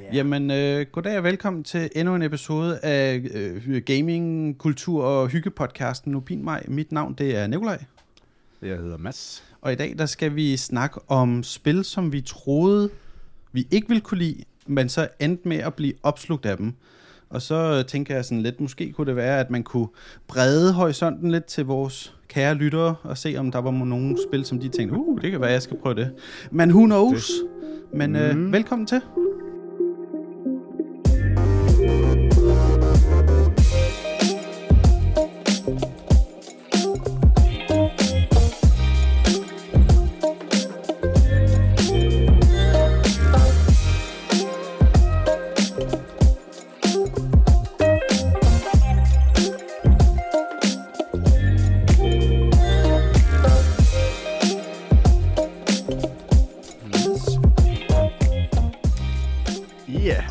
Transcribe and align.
Yeah. 0.00 0.16
Jamen, 0.16 0.50
øh, 0.50 0.86
goddag 0.92 1.18
og 1.18 1.24
velkommen 1.24 1.64
til 1.64 1.90
endnu 1.96 2.14
en 2.14 2.22
episode 2.22 2.78
af 2.78 3.22
øh, 3.34 3.82
Gaming, 3.82 4.58
Kultur 4.58 5.04
og 5.04 5.28
Hyggepodcasten 5.28 6.12
Nubin 6.12 6.44
mig. 6.44 6.62
Mit 6.68 6.92
navn 6.92 7.14
det 7.14 7.36
er 7.36 7.46
Nikolaj. 7.46 7.84
Jeg 8.62 8.76
hedder 8.76 8.98
Mads. 8.98 9.44
Og 9.60 9.72
i 9.72 9.74
dag 9.74 9.94
der 9.98 10.06
skal 10.06 10.34
vi 10.34 10.56
snakke 10.56 11.00
om 11.08 11.42
spil, 11.42 11.84
som 11.84 12.12
vi 12.12 12.20
troede, 12.20 12.90
vi 13.52 13.66
ikke 13.70 13.88
ville 13.88 14.00
kunne 14.00 14.18
lide, 14.18 14.44
men 14.66 14.88
så 14.88 15.08
endte 15.20 15.48
med 15.48 15.56
at 15.56 15.74
blive 15.74 15.92
opslugt 16.02 16.46
af 16.46 16.56
dem. 16.56 16.72
Og 17.30 17.42
så 17.42 17.82
tænker 17.82 18.14
jeg 18.14 18.24
sådan 18.24 18.42
lidt, 18.42 18.60
måske 18.60 18.92
kunne 18.92 19.06
det 19.06 19.16
være, 19.16 19.40
at 19.40 19.50
man 19.50 19.62
kunne 19.62 19.88
brede 20.28 20.72
horisonten 20.72 21.30
lidt 21.30 21.44
til 21.44 21.64
vores 21.64 22.14
kære 22.28 22.54
lyttere, 22.54 22.94
og 23.02 23.18
se 23.18 23.36
om 23.36 23.50
der 23.50 23.58
var 23.58 23.70
nogle 23.70 24.18
spil, 24.28 24.44
som 24.44 24.60
de 24.60 24.68
tænkte, 24.68 24.96
uh, 24.96 25.22
det 25.22 25.30
kan 25.30 25.40
være, 25.40 25.50
jeg 25.50 25.62
skal 25.62 25.76
prøve 25.76 25.94
det. 25.94 26.12
Men 26.50 26.70
who 26.70 26.84
knows? 26.84 27.28
Det. 27.28 27.98
Men 27.98 28.16
øh, 28.16 28.36
mm. 28.36 28.52
velkommen 28.52 28.86
til. 28.86 29.00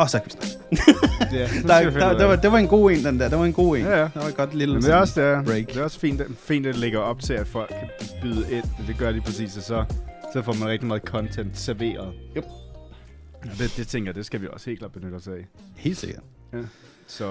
Og 0.02 0.10
så 0.10 0.20
kan 0.20 0.32
vi 0.32 0.48
snakke. 0.48 1.38
ja, 1.38 1.48
der, 1.84 1.90
der, 1.90 2.18
der, 2.18 2.26
var, 2.26 2.36
det 2.36 2.52
var 2.52 2.58
en 2.58 2.68
god 2.68 2.92
en, 2.92 3.06
den 3.06 3.20
der. 3.20 3.30
Det 3.30 3.40
var 3.40 3.46
en 3.46 3.54
god 3.54 3.78
en. 3.78 3.84
Ja, 3.84 3.98
ja. 3.98 4.04
Det 4.04 4.12
var 4.16 4.28
et 4.28 4.36
godt 4.36 4.56
lille 4.56 4.74
Men 4.74 4.84
det 4.84 4.92
er 4.92 4.96
også, 4.96 5.22
det 5.22 5.30
er, 5.30 5.44
break. 5.44 5.68
Det 5.68 5.78
er 5.78 5.84
også 5.84 6.00
fint, 6.00 6.22
fint, 6.40 6.66
at 6.66 6.74
det 6.74 6.82
lægger 6.82 7.00
op 7.00 7.20
til, 7.20 7.34
at 7.34 7.48
folk 7.48 7.70
kan 7.70 8.10
byde 8.22 8.52
ind. 8.52 8.64
Det 8.88 8.98
gør 8.98 9.12
de 9.12 9.22
præcis, 9.22 9.58
og 9.58 9.64
så, 9.64 9.86
så 10.34 10.42
får 10.42 10.54
man 10.54 10.68
rigtig 10.68 10.88
meget 10.88 11.02
content 11.04 11.60
serveret. 11.60 12.14
Yep. 12.38 12.46
Det, 13.58 13.74
det 13.78 13.88
tænker 13.88 14.10
jeg, 14.10 14.16
det 14.16 14.26
skal 14.26 14.42
vi 14.42 14.48
også 14.54 14.70
helt 14.70 14.80
klart 14.80 14.92
benytte 14.92 15.16
os 15.16 15.28
af. 15.28 15.48
Helt 15.76 15.98
sikkert. 15.98 16.24
Ja. 16.54 16.58
Så. 17.08 17.26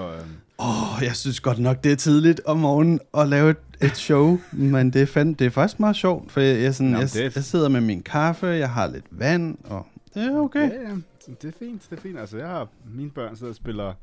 Åh, 0.59 0.97
oh, 0.97 1.03
jeg 1.03 1.15
synes 1.15 1.39
godt 1.39 1.59
nok, 1.59 1.83
det 1.83 1.91
er 1.91 1.95
tidligt 1.95 2.41
om 2.45 2.57
morgenen 2.57 2.99
at 3.17 3.27
lave 3.27 3.49
et, 3.49 3.57
et 3.81 3.97
show, 3.97 4.39
men 4.51 4.93
det 4.93 5.01
er, 5.01 5.05
fand, 5.05 5.35
det 5.35 5.47
er 5.47 5.51
faktisk 5.51 5.79
meget 5.79 5.95
sjovt, 5.95 6.31
for 6.31 6.41
jeg, 6.41 6.61
jeg, 6.61 6.75
sådan, 6.75 6.91
Jamen, 6.91 7.09
jeg, 7.15 7.31
jeg 7.35 7.43
sidder 7.43 7.69
med 7.69 7.81
min 7.81 8.01
kaffe, 8.01 8.47
jeg 8.47 8.69
har 8.69 8.87
lidt 8.87 9.05
vand, 9.11 9.57
og 9.63 9.87
det 10.13 10.23
er 10.23 10.37
okay. 10.37 10.69
Ja, 10.69 10.89
ja 10.89 10.95
det 11.27 11.43
er 11.43 11.57
fint, 11.59 11.87
det 11.89 11.97
er 11.97 12.01
fint. 12.01 12.19
Altså, 12.19 12.37
jeg 12.37 12.47
har 12.47 12.67
mine 12.85 13.11
børn 13.11 13.35
sidder 13.35 13.51
og 13.51 13.55
spiller, 13.55 13.93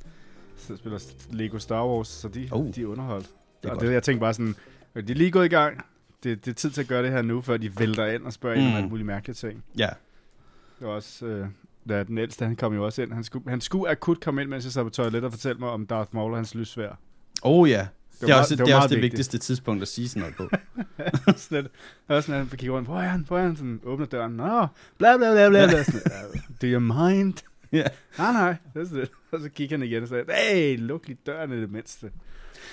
sidder 0.57 0.75
og 0.95 1.01
spiller 1.01 1.37
Lego 1.39 1.59
Star 1.59 1.87
Wars, 1.87 2.09
så 2.09 2.29
de, 2.29 2.49
oh. 2.53 2.75
de 2.75 2.83
er 2.83 2.87
underholdt. 2.87 3.31
Det 3.63 3.69
er 3.69 3.75
og 3.75 3.81
det, 3.81 3.93
jeg 3.93 4.03
tænker 4.03 4.21
bare 4.21 4.35
sådan, 4.35 4.55
de 4.95 5.13
er 5.13 5.15
lige 5.15 5.31
gået 5.31 5.45
i 5.45 5.49
gang. 5.49 5.85
Det, 6.23 6.45
det 6.45 6.51
er 6.51 6.55
tid 6.55 6.71
til 6.71 6.81
at 6.81 6.89
gøre 6.89 7.03
det 7.03 7.11
her 7.11 7.23
nu, 7.23 7.41
før 7.41 7.57
de 7.57 7.79
vælter 7.79 8.07
ind 8.07 8.25
og 8.25 8.33
spørger 8.33 8.57
mm. 8.57 8.63
ind 8.63 8.71
om 8.71 8.77
alt 8.77 8.91
muligt 8.91 9.07
mærkelige 9.07 9.35
ting. 9.35 9.65
Ja. 9.79 9.89
Det 10.79 10.87
var 10.87 10.93
også, 10.93 11.27
øh, 11.27 11.47
da 11.89 12.03
den 12.03 12.19
ældste, 12.19 12.45
han 12.45 12.57
kom 12.57 12.75
jo 12.75 12.85
også 12.85 13.03
ind. 13.03 13.13
Han 13.13 13.25
skulle, 13.25 13.51
han 13.51 13.61
skulle 13.61 13.91
akut 13.91 14.21
komme 14.21 14.43
ind, 14.43 14.51
mens 14.51 14.65
jeg 14.65 14.73
sad 14.73 14.85
på 14.85 14.91
toilet 14.91 15.25
og 15.25 15.33
fortælle 15.33 15.59
mig 15.59 15.69
om 15.69 15.87
Darth 15.87 16.15
Maul 16.15 16.31
og 16.31 16.39
hans 16.39 16.55
lysvær. 16.55 16.99
Oh 17.43 17.71
ja. 17.71 17.87
Det, 18.13 18.27
det 18.27 18.31
er 18.31 18.39
også 18.39 18.57
det, 18.57 18.67
det, 18.67 18.73
er 18.73 18.77
også 18.77 18.95
det 18.95 19.03
vigtigste 19.03 19.39
tidspunkt 19.39 19.83
at 19.83 19.89
sige 19.89 20.09
sådan 20.09 20.21
noget 20.21 20.37
på. 20.37 20.49
sådan, 21.37 21.65
det 21.65 21.71
er 22.09 22.15
også 22.15 22.27
sådan, 22.27 22.41
at 22.41 22.49
han 22.49 22.59
kigger 22.59 22.77
rundt, 22.77 22.89
hvor 22.89 23.01
er 23.01 23.09
han, 23.09 23.25
hvor 23.29 23.39
er 23.39 23.43
han, 23.43 23.57
sådan, 23.57 23.81
åbner 23.85 24.07
døren, 24.07 24.33
nå, 24.33 24.67
bla 24.99 25.17
bla 25.17 25.33
bla 25.33 25.49
bla, 25.49 25.67
bla. 25.67 25.83
Sådan, 25.93 26.01
do 26.63 26.67
you 26.67 26.81
mind? 26.81 27.35
Ja. 27.73 27.85
Nej, 28.19 28.33
nej, 28.33 28.57
det 28.75 28.93
er 28.93 28.95
det. 28.95 29.11
Og 29.31 29.41
så 29.41 29.49
kigger 29.49 29.77
han 29.77 29.87
igen 29.87 30.03
og 30.03 30.09
siger, 30.09 30.53
hey, 30.53 30.79
luk 30.79 31.07
lige 31.07 31.19
døren 31.27 31.53
i 31.53 31.61
det 31.61 31.71
mindste. 31.71 32.11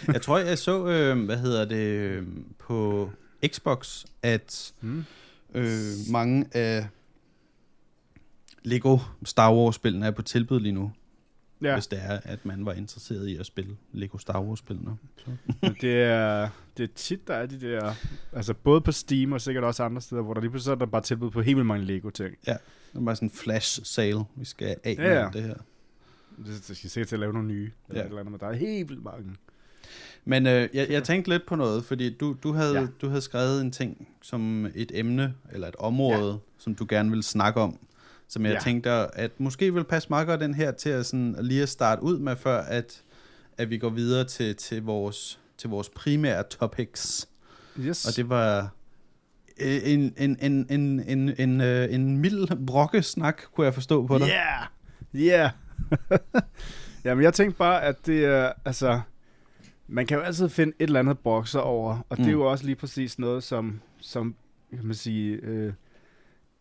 jeg 0.08 0.22
tror, 0.22 0.38
jeg 0.38 0.58
så, 0.58 0.88
øh, 0.88 1.26
hvad 1.26 1.38
hedder 1.38 1.66
det, 1.66 1.86
øh, 1.86 2.24
på 2.60 3.10
Xbox, 3.48 4.06
at 4.24 4.74
øh, 5.54 5.66
mange 6.12 6.46
af 6.54 6.88
Lego 8.64 8.98
Star 9.26 9.54
Wars-spillene 9.54 10.06
er 10.06 10.12
på 10.12 10.22
tilbud 10.22 10.60
lige 10.60 10.72
nu 10.74 10.92
ja. 11.62 11.74
hvis 11.74 11.88
det 11.88 12.00
er, 12.02 12.20
at 12.24 12.46
man 12.46 12.66
var 12.66 12.74
interesseret 12.74 13.28
i 13.28 13.38
at 13.38 13.46
spille 13.46 13.78
Lego 13.92 14.18
Star 14.18 14.42
Wars-spillene. 14.42 14.98
det, 15.82 16.04
er, 16.04 16.50
det 16.78 16.84
er 16.84 16.94
tit, 16.96 17.28
der 17.28 17.34
er 17.34 17.46
de 17.46 17.62
der, 17.62 17.94
altså 18.34 18.54
både 18.54 18.82
på 18.82 18.92
Steam 18.92 19.32
og 19.32 19.42
sikkert 19.42 19.64
også 19.64 19.84
andre 19.84 20.02
steder, 20.02 20.22
hvor 20.22 20.34
der 20.34 20.42
lige 20.42 20.52
pludselig 20.52 20.72
er 20.72 20.76
der 20.76 20.86
bare 20.86 21.02
tilbud 21.02 21.32
på 21.32 21.42
helt 21.42 21.66
mange 21.66 21.86
Lego-ting. 21.86 22.36
Ja, 22.48 22.58
det 22.96 23.06
bare 23.06 23.16
sådan 23.16 23.28
en 23.28 23.32
flash 23.32 23.80
sale, 23.84 24.24
vi 24.36 24.46
skal 24.46 24.76
af 24.84 24.96
med 24.98 25.06
ja, 25.06 25.30
det 25.34 25.44
her. 25.44 25.56
Det, 26.46 26.78
skal 26.78 26.90
sikkert 26.90 27.08
til 27.08 27.16
at 27.16 27.20
lave 27.20 27.34
nogle 27.34 27.48
nye, 27.48 27.72
ja. 27.94 28.04
eller 28.04 28.20
andet, 28.20 28.32
men 28.32 28.40
der 28.40 28.48
er 28.48 28.54
helt 28.54 28.90
vildt 28.90 29.04
mange. 29.04 29.36
Men 30.26 30.48
øh, 30.48 30.70
jeg, 30.74 30.90
jeg 30.90 31.04
tænkte 31.04 31.30
lidt 31.30 31.46
på 31.46 31.56
noget, 31.56 31.86
fordi 31.86 32.18
du, 32.18 32.36
du, 32.44 32.54
havde, 32.54 32.80
ja. 32.80 32.88
du 33.02 33.08
havde 33.08 33.22
skrevet 33.22 33.62
en 33.62 33.72
ting 33.72 34.08
som 34.22 34.66
et 34.76 34.92
emne, 34.94 35.34
eller 35.52 35.68
et 35.68 35.76
område, 35.76 36.32
ja. 36.32 36.38
som 36.58 36.76
du 36.76 36.86
gerne 36.90 37.10
ville 37.10 37.24
snakke 37.24 37.62
om 37.62 37.80
som 38.28 38.46
jeg 38.46 38.54
ja. 38.54 38.60
tænkte, 38.60 38.90
at 38.90 39.40
måske 39.40 39.74
vil 39.74 39.84
passe 39.84 40.10
meget 40.10 40.28
godt 40.28 40.42
den 40.42 40.54
her 40.54 40.72
til 40.72 40.90
at 40.90 41.06
sådan, 41.06 41.36
lige 41.40 41.64
at 41.64 41.70
starte 41.70 42.04
ud 42.04 42.20
med, 42.20 42.36
før 42.36 42.62
at, 42.62 43.02
at 43.58 43.70
vi 43.70 43.78
går 43.78 43.90
videre 43.90 44.24
til, 44.24 44.56
til, 44.56 44.84
vores, 44.84 45.40
til 45.58 45.70
vores 45.70 45.90
primære 45.90 46.44
topics. 46.44 47.28
Yes. 47.80 48.06
Og 48.06 48.16
det 48.16 48.30
var 48.30 48.70
en, 49.60 50.14
en, 50.18 50.38
en, 50.42 50.68
en, 50.70 51.04
en, 51.08 51.34
en, 51.38 51.62
øh, 51.62 51.94
en 51.94 52.18
mild 52.18 52.66
brokkesnak, 52.66 53.42
kunne 53.54 53.66
jeg 53.66 53.74
forstå 53.74 54.08
på 54.08 54.18
dig. 54.18 54.28
Ja, 54.28 54.34
yeah. 55.16 55.26
ja. 55.26 55.52
Yeah. 56.12 56.42
Jamen, 57.06 57.24
jeg 57.24 57.34
tænkte 57.34 57.58
bare, 57.58 57.84
at 57.84 58.06
det 58.06 58.26
er, 58.26 58.52
altså, 58.66 59.02
man 59.88 60.06
kan 60.06 60.18
jo 60.18 60.24
altid 60.24 60.50
finde 60.50 60.74
et 60.80 60.84
eller 60.88 61.00
andet 61.00 61.20
bokser 61.20 61.60
over, 61.60 61.92
og 62.10 62.18
mm. 62.18 62.18
det 62.18 62.32
er 62.32 62.36
mm. 62.36 62.42
jo 62.42 62.52
også 62.52 62.66
lige 62.66 62.76
præcis 62.76 63.20
noget, 63.20 63.44
som, 63.44 63.82
som 64.02 64.36
kan 64.76 64.86
man 64.86 64.96
sige, 64.96 65.36
øh, 65.36 65.74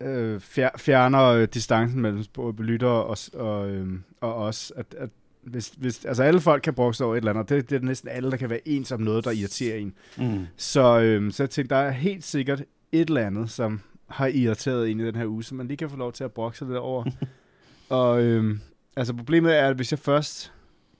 øh, 0.01 0.39
fjerner 0.77 1.23
øh, 1.23 1.47
distancen 1.53 2.01
mellem 2.01 2.23
lyttere 2.57 3.03
og, 3.03 3.17
og, 3.33 3.69
øh, 3.69 3.99
og 4.21 4.35
os. 4.35 4.73
At, 4.75 4.95
at 4.97 5.09
hvis, 5.43 5.73
hvis, 5.77 6.05
altså 6.05 6.23
alle 6.23 6.41
folk 6.41 6.63
kan 6.63 6.73
brokke 6.73 6.97
sig 6.97 7.05
over 7.05 7.15
et 7.15 7.17
eller 7.17 7.31
andet, 7.31 7.49
det, 7.49 7.69
det 7.69 7.75
er 7.75 7.85
næsten 7.85 8.09
alle, 8.09 8.31
der 8.31 8.37
kan 8.37 8.49
være 8.49 8.67
ens 8.67 8.91
om 8.91 9.01
noget, 9.01 9.25
der 9.25 9.31
irriterer 9.31 9.77
en. 9.77 9.93
Mm. 10.17 10.45
Så, 10.57 10.99
øh, 10.99 11.31
så 11.31 11.43
jeg 11.43 11.49
tænkte, 11.49 11.75
der 11.75 11.81
er 11.81 11.91
helt 11.91 12.23
sikkert 12.23 12.63
et 13.01 13.07
eller 13.07 13.27
andet, 13.27 13.49
som 13.49 13.81
har 14.07 14.27
irriteret 14.27 14.91
en 14.91 14.99
i 14.99 15.05
den 15.05 15.15
her 15.15 15.25
uge, 15.25 15.43
så 15.43 15.55
man 15.55 15.67
lige 15.67 15.77
kan 15.77 15.89
få 15.89 15.95
lov 15.95 16.13
til 16.13 16.23
at 16.23 16.31
brokke 16.31 16.57
sig 16.57 16.67
lidt 16.67 16.77
over. 16.77 17.05
og 17.89 18.23
øh, 18.23 18.57
altså 18.95 19.13
problemet 19.13 19.57
er, 19.57 19.67
at 19.67 19.75
hvis 19.75 19.91
jeg 19.91 19.99
først 19.99 20.53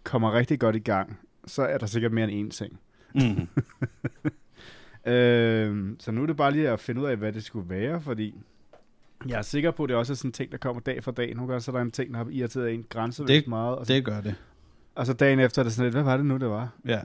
kommer 0.04 0.34
rigtig 0.34 0.60
godt 0.60 0.76
i 0.76 0.80
gang, 0.80 1.20
så 1.48 1.64
er 1.64 1.78
der 1.78 1.86
sikkert 1.86 2.12
mere 2.12 2.32
end 2.32 2.54
én 2.54 2.58
ting. 2.58 2.80
Mm. 3.16 3.48
øh, 5.12 5.96
så 6.00 6.12
nu 6.12 6.22
er 6.22 6.26
det 6.26 6.38
bare 6.38 6.52
lige 6.52 6.70
at 6.70 6.80
finde 6.80 7.02
ud 7.02 7.06
af, 7.06 7.18
hvad 7.18 7.34
det 7.34 7.44
skulle 7.44 7.70
være, 7.70 8.02
fordi 8.02 8.36
jeg 9.28 9.38
er 9.38 9.42
sikker 9.42 9.72
på, 9.72 9.84
at 9.84 9.90
det 9.90 9.98
også 9.98 10.14
er 10.14 10.16
sådan 10.16 10.30
en 10.30 10.34
ting, 10.34 10.52
der 10.52 10.58
kommer 10.58 10.82
dag 10.82 11.04
for 11.04 11.12
dag. 11.12 11.36
Nogle 11.36 11.48
gange 11.48 11.62
så 11.62 11.72
er 11.72 11.76
der 11.76 11.82
en 11.82 11.92
ting, 11.92 12.14
der 12.14 12.18
har 12.18 12.28
irriteret 12.32 12.74
en 12.74 12.86
grænsevægt 12.90 13.48
meget. 13.48 13.76
Og 13.76 13.86
så, 13.86 13.94
det 13.94 14.06
gør 14.06 14.22
det. 14.22 14.36
Og 14.96 15.06
så 15.06 15.14
dagen 15.14 15.40
efter 15.40 15.62
er 15.62 15.64
det 15.64 15.74
sådan 15.74 15.86
lidt, 15.86 15.96
hvad 15.96 16.04
var 16.04 16.18
det 16.18 16.26
nu, 16.26 16.38
det 16.38 16.50
var? 16.50 16.70
Ja. 16.86 17.00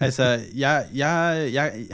altså, 0.00 0.38
jeg, 0.54 0.86
jeg, 0.94 1.50
jeg, 1.52 1.86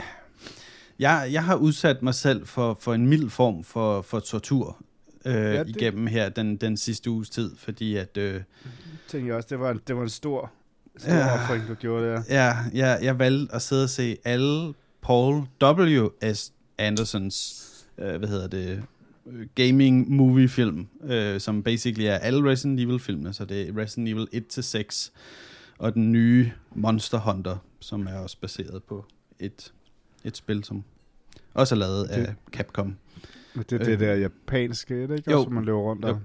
jeg, 0.99 1.29
jeg 1.31 1.43
har 1.43 1.55
udsat 1.55 2.01
mig 2.03 2.13
selv 2.13 2.45
for, 2.45 2.77
for 2.79 2.93
en 2.93 3.07
mild 3.07 3.29
form 3.29 3.63
for, 3.63 4.01
for 4.01 4.19
tortur 4.19 4.77
øh, 5.25 5.33
ja, 5.33 5.63
det... 5.63 5.69
igennem 5.69 6.07
her 6.07 6.29
den, 6.29 6.55
den 6.55 6.77
sidste 6.77 7.09
uges 7.09 7.29
tid, 7.29 7.55
fordi 7.57 7.95
at... 7.95 8.17
Øh, 8.17 8.41
tænker 9.07 9.27
jeg 9.27 9.35
også, 9.35 9.47
det 9.49 9.59
var 9.59 9.71
en, 9.71 9.81
det 9.87 9.95
var 9.95 10.03
en 10.03 10.09
stor, 10.09 10.51
stor 10.97 11.13
ja, 11.13 11.33
offring, 11.33 11.67
du 11.67 11.73
gjorde 11.73 12.05
der. 12.05 12.23
Ja, 12.29 12.55
ja, 12.73 12.87
jeg 13.01 13.19
valgte 13.19 13.55
at 13.55 13.61
sidde 13.61 13.83
og 13.83 13.89
se 13.89 14.17
alle 14.25 14.73
Paul 15.01 15.43
W.S. 15.63 16.53
Andersons, 16.77 17.69
øh, 17.97 18.15
hvad 18.15 18.29
hedder 18.29 18.47
det, 18.47 18.83
gaming 19.55 20.11
movie 20.11 20.47
film, 20.47 20.87
øh, 21.03 21.39
som 21.39 21.63
basically 21.63 22.05
er 22.05 22.15
alle 22.15 22.49
Resident 22.51 22.79
Evil 22.79 22.99
filmene, 22.99 23.33
så 23.33 23.45
det 23.45 23.69
er 23.69 23.77
Resident 23.77 24.09
Evil 24.09 24.27
1-6, 24.51 25.11
og 25.77 25.93
den 25.93 26.11
nye 26.11 26.51
Monster 26.75 27.19
Hunter, 27.19 27.57
som 27.79 28.07
er 28.07 28.17
også 28.17 28.37
baseret 28.41 28.83
på 28.83 29.05
et, 29.39 29.73
et 30.23 30.37
spil, 30.37 30.63
som 30.63 30.83
også 31.53 31.75
er 31.75 31.79
lavet 31.79 32.09
det, 32.09 32.15
af 32.15 32.33
Capcom. 32.51 32.95
Det 33.55 33.71
er 33.71 33.77
det 33.77 33.87
øh, 33.87 33.99
der 33.99 34.13
japanske, 34.13 35.03
er 35.03 35.07
det 35.07 35.17
ikke? 35.17 35.31
Jo, 35.31 35.37
også, 35.37 35.49
man 35.49 35.65
løber 35.65 35.79
rundt 35.79 36.05
og... 36.05 36.19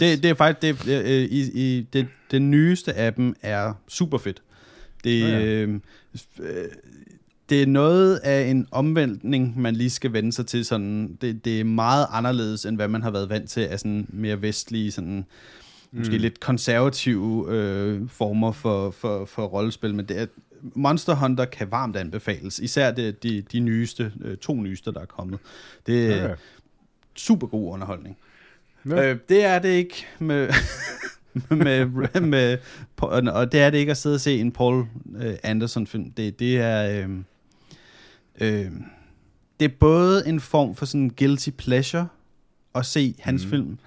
Det, 0.00 0.22
det 0.22 0.24
er 0.24 0.34
faktisk, 0.34 0.84
det, 0.86 1.04
øh, 1.04 1.22
i, 1.22 1.50
i, 1.54 1.86
det, 1.92 2.08
det 2.30 2.42
nyeste 2.42 2.92
af 2.92 3.14
dem 3.14 3.34
er 3.42 3.72
super 3.88 4.18
fedt. 4.18 4.42
Det, 5.04 5.20
ja, 5.20 5.38
ja. 5.38 5.44
Øh, 5.44 5.80
øh 6.40 6.64
det 7.48 7.62
er 7.62 7.66
noget 7.66 8.16
af 8.16 8.50
en 8.50 8.66
omvæltning, 8.70 9.60
man 9.60 9.76
lige 9.76 9.90
skal 9.90 10.12
vende 10.12 10.32
sig 10.32 10.46
til. 10.46 10.64
Sådan, 10.64 11.18
det, 11.20 11.44
det 11.44 11.60
er 11.60 11.64
meget 11.64 12.06
anderledes, 12.10 12.66
end 12.66 12.76
hvad 12.76 12.88
man 12.88 13.02
har 13.02 13.10
været 13.10 13.28
vant 13.28 13.50
til 13.50 13.60
af 13.60 13.78
sådan 13.78 14.06
mere 14.08 14.42
vestlige, 14.42 14.92
sådan, 14.92 15.24
mm. 15.92 15.98
måske 15.98 16.18
lidt 16.18 16.40
konservative 16.40 17.46
øh, 17.48 18.08
former 18.08 18.52
for, 18.52 18.90
for, 18.90 19.24
for 19.24 19.46
rollespil. 19.46 19.94
Men 19.94 20.06
det 20.06 20.20
er, 20.20 20.26
Monster 20.62 21.14
Hunter 21.14 21.44
kan 21.44 21.70
varmt 21.70 21.96
anbefales. 21.96 22.58
Især 22.58 22.90
det, 22.90 23.22
de, 23.22 23.42
de 23.52 23.60
nyeste, 23.60 24.12
øh, 24.20 24.36
to 24.36 24.54
nyeste, 24.54 24.92
der 24.92 25.00
er 25.00 25.06
kommet. 25.06 25.38
Det 25.86 26.12
er 26.12 26.28
ja. 26.28 26.34
super 27.14 27.46
god 27.46 27.72
underholdning. 27.72 28.16
Ja. 28.88 29.10
Øh, 29.10 29.18
det 29.28 29.44
er 29.44 29.58
det 29.58 29.68
ikke 29.68 30.06
med, 30.18 30.48
med, 31.64 32.20
med, 32.20 32.58
og 33.28 33.52
det 33.52 33.60
er 33.60 33.70
det 33.70 33.78
ikke 33.78 33.90
at 33.90 33.96
sidde 33.96 34.14
og 34.14 34.20
se 34.20 34.38
en 34.38 34.52
Paul 34.52 34.86
øh, 35.16 35.34
Anderson 35.42 35.86
film. 35.86 36.10
Det, 36.10 36.38
det 36.38 36.60
er... 36.60 37.06
Øh, 37.06 37.10
øh, 38.40 38.70
det 39.60 39.70
er 39.70 39.76
både 39.80 40.28
en 40.28 40.40
form 40.40 40.74
for 40.74 40.86
sådan 40.86 41.10
guilty 41.18 41.50
pleasure 41.50 42.08
at 42.74 42.86
se 42.86 43.14
hans 43.18 43.44
mm. 43.44 43.50
film, 43.50 43.78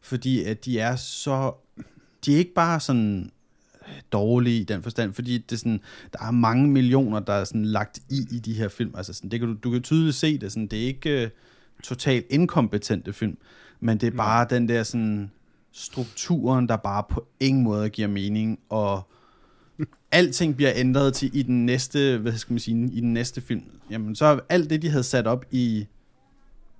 fordi 0.00 0.44
at 0.44 0.64
de 0.64 0.78
er 0.78 0.96
så... 0.96 1.52
De 2.24 2.34
er 2.34 2.38
ikke 2.38 2.54
bare 2.54 2.80
sådan 2.80 3.30
dårlige 4.12 4.60
i 4.60 4.64
den 4.64 4.82
forstand, 4.82 5.12
fordi 5.12 5.38
det 5.38 5.52
er 5.52 5.58
sådan, 5.58 5.80
der 6.12 6.18
er 6.26 6.30
mange 6.30 6.68
millioner, 6.68 7.20
der 7.20 7.32
er 7.32 7.44
sådan 7.44 7.64
lagt 7.64 7.98
i 8.10 8.26
i 8.30 8.38
de 8.38 8.52
her 8.54 8.68
film. 8.68 8.94
Altså 8.96 9.12
sådan, 9.12 9.30
det 9.30 9.40
kan 9.40 9.48
du, 9.48 9.56
du 9.64 9.70
kan 9.70 9.82
tydeligt 9.82 10.16
se 10.16 10.38
det. 10.38 10.52
Sådan, 10.52 10.66
det 10.66 10.82
er 10.82 10.86
ikke 10.86 11.24
uh, 11.24 11.30
totalt 11.82 12.26
inkompetente 12.30 13.12
film, 13.12 13.36
men 13.80 13.98
det 13.98 14.06
er 14.06 14.16
bare 14.16 14.46
den 14.50 14.68
der 14.68 14.82
sådan 14.82 15.30
strukturen, 15.72 16.68
der 16.68 16.76
bare 16.76 17.02
på 17.10 17.26
ingen 17.40 17.64
måde 17.64 17.88
giver 17.88 18.08
mening, 18.08 18.58
og 18.68 19.08
alting 20.12 20.56
bliver 20.56 20.72
ændret 20.74 21.14
til 21.14 21.30
i 21.32 21.42
den 21.42 21.66
næste, 21.66 22.18
hvad 22.18 22.32
skal 22.32 22.52
man 22.52 22.60
sige, 22.60 22.90
i 22.92 23.00
den 23.00 23.12
næste 23.12 23.40
film. 23.40 23.62
Jamen, 23.90 24.14
så 24.14 24.40
alt 24.48 24.70
det, 24.70 24.82
de 24.82 24.88
havde 24.88 25.04
sat 25.04 25.26
op 25.26 25.44
i 25.50 25.86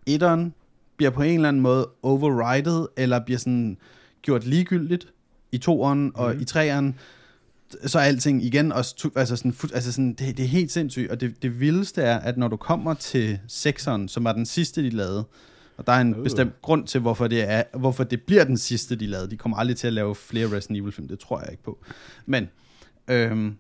etteren, 0.07 0.55
bliver 0.97 1.11
på 1.11 1.23
en 1.23 1.35
eller 1.35 1.49
anden 1.49 1.63
måde 1.63 1.89
overrided, 2.03 2.87
eller 2.97 3.25
bliver 3.25 3.39
sådan 3.39 3.79
gjort 4.23 4.47
ligegyldigt 4.47 5.13
i 5.53 5.59
toeren 5.59 6.05
mm. 6.05 6.13
og 6.15 6.33
mhm. 6.33 6.43
i 6.43 6.45
treeren, 6.45 6.95
så 7.87 7.99
er 7.99 8.03
alting 8.03 8.45
igen 8.45 8.73
også, 8.73 9.11
altså 9.17 9.37
sådan, 9.37 9.55
altså 9.75 9.93
sådan 9.93 10.15
det, 10.15 10.37
det 10.37 10.45
er 10.45 10.49
helt 10.49 10.73
sindssygt, 10.73 11.11
og 11.11 11.21
det, 11.21 11.43
det 11.43 11.61
vildeste 11.61 12.03
er, 12.03 12.19
at 12.19 12.37
når 12.37 12.49
du 12.49 12.57
kommer 12.57 12.95
til 12.95 13.39
sekseren, 13.49 14.09
som 14.09 14.25
var 14.25 14.33
den 14.33 14.47
sidste, 14.47 14.83
de 14.83 14.91
lavede, 14.91 15.25
og 15.77 15.87
der 15.87 15.93
er 15.93 16.01
en 16.01 16.17
uh. 16.17 16.23
bestemt 16.23 16.63
grund 16.63 16.87
til, 16.87 17.01
hvorfor 17.01 17.27
det, 17.27 17.51
er, 17.51 17.63
hvorfor 17.79 18.05
det 18.05 18.23
bliver 18.23 18.45
den 18.45 18.57
sidste, 18.57 18.97
de 18.97 19.07
lavede. 19.07 19.31
De 19.31 19.37
kommer 19.37 19.59
aldrig 19.59 19.77
til 19.77 19.87
at 19.87 19.93
lave 19.93 20.15
flere 20.15 20.57
Resident 20.57 20.79
Evil-film, 20.79 21.09
det 21.09 21.19
tror 21.19 21.41
jeg 21.41 21.51
ikke 21.51 21.63
på. 21.63 21.79
Men 22.27 22.49
øhm, 23.09 23.57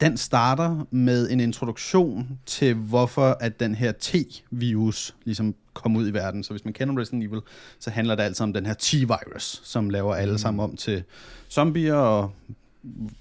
den 0.00 0.16
starter 0.16 0.84
med 0.90 1.30
en 1.30 1.40
introduktion 1.40 2.38
til, 2.46 2.74
hvorfor 2.74 3.36
at 3.40 3.60
den 3.60 3.74
her 3.74 3.92
T-virus 3.92 5.14
ligesom 5.24 5.54
kom 5.74 5.96
ud 5.96 6.08
i 6.08 6.12
verden. 6.12 6.44
Så 6.44 6.52
hvis 6.52 6.64
man 6.64 6.74
kender 6.74 7.00
Resident 7.00 7.24
Evil, 7.24 7.40
så 7.78 7.90
handler 7.90 8.14
det 8.14 8.22
altså 8.22 8.44
om 8.44 8.52
den 8.52 8.66
her 8.66 8.74
T-virus, 8.74 9.60
som 9.64 9.90
laver 9.90 10.14
alle 10.14 10.32
mm. 10.32 10.38
sammen 10.38 10.64
om 10.64 10.76
til 10.76 11.04
zombier 11.50 11.94
og 11.94 12.32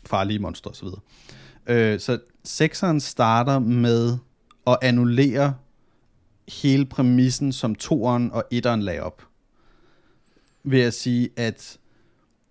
farlige 0.06 0.40
monstre 0.40 0.72
osv. 0.72 0.88
Øh, 1.68 2.00
så 2.00 2.20
sekseren 2.44 3.00
starter 3.00 3.60
med 3.60 4.18
at 4.68 4.78
annullere 4.82 5.56
hele 6.48 6.86
præmissen, 6.86 7.54
som 7.54 7.76
toeren 7.76 8.32
og 8.32 8.44
etteren 8.52 8.84
lagde 8.84 9.02
op. 9.02 9.24
Ved 10.64 10.82
at 10.82 10.94
sige, 10.94 11.30
at 11.36 11.78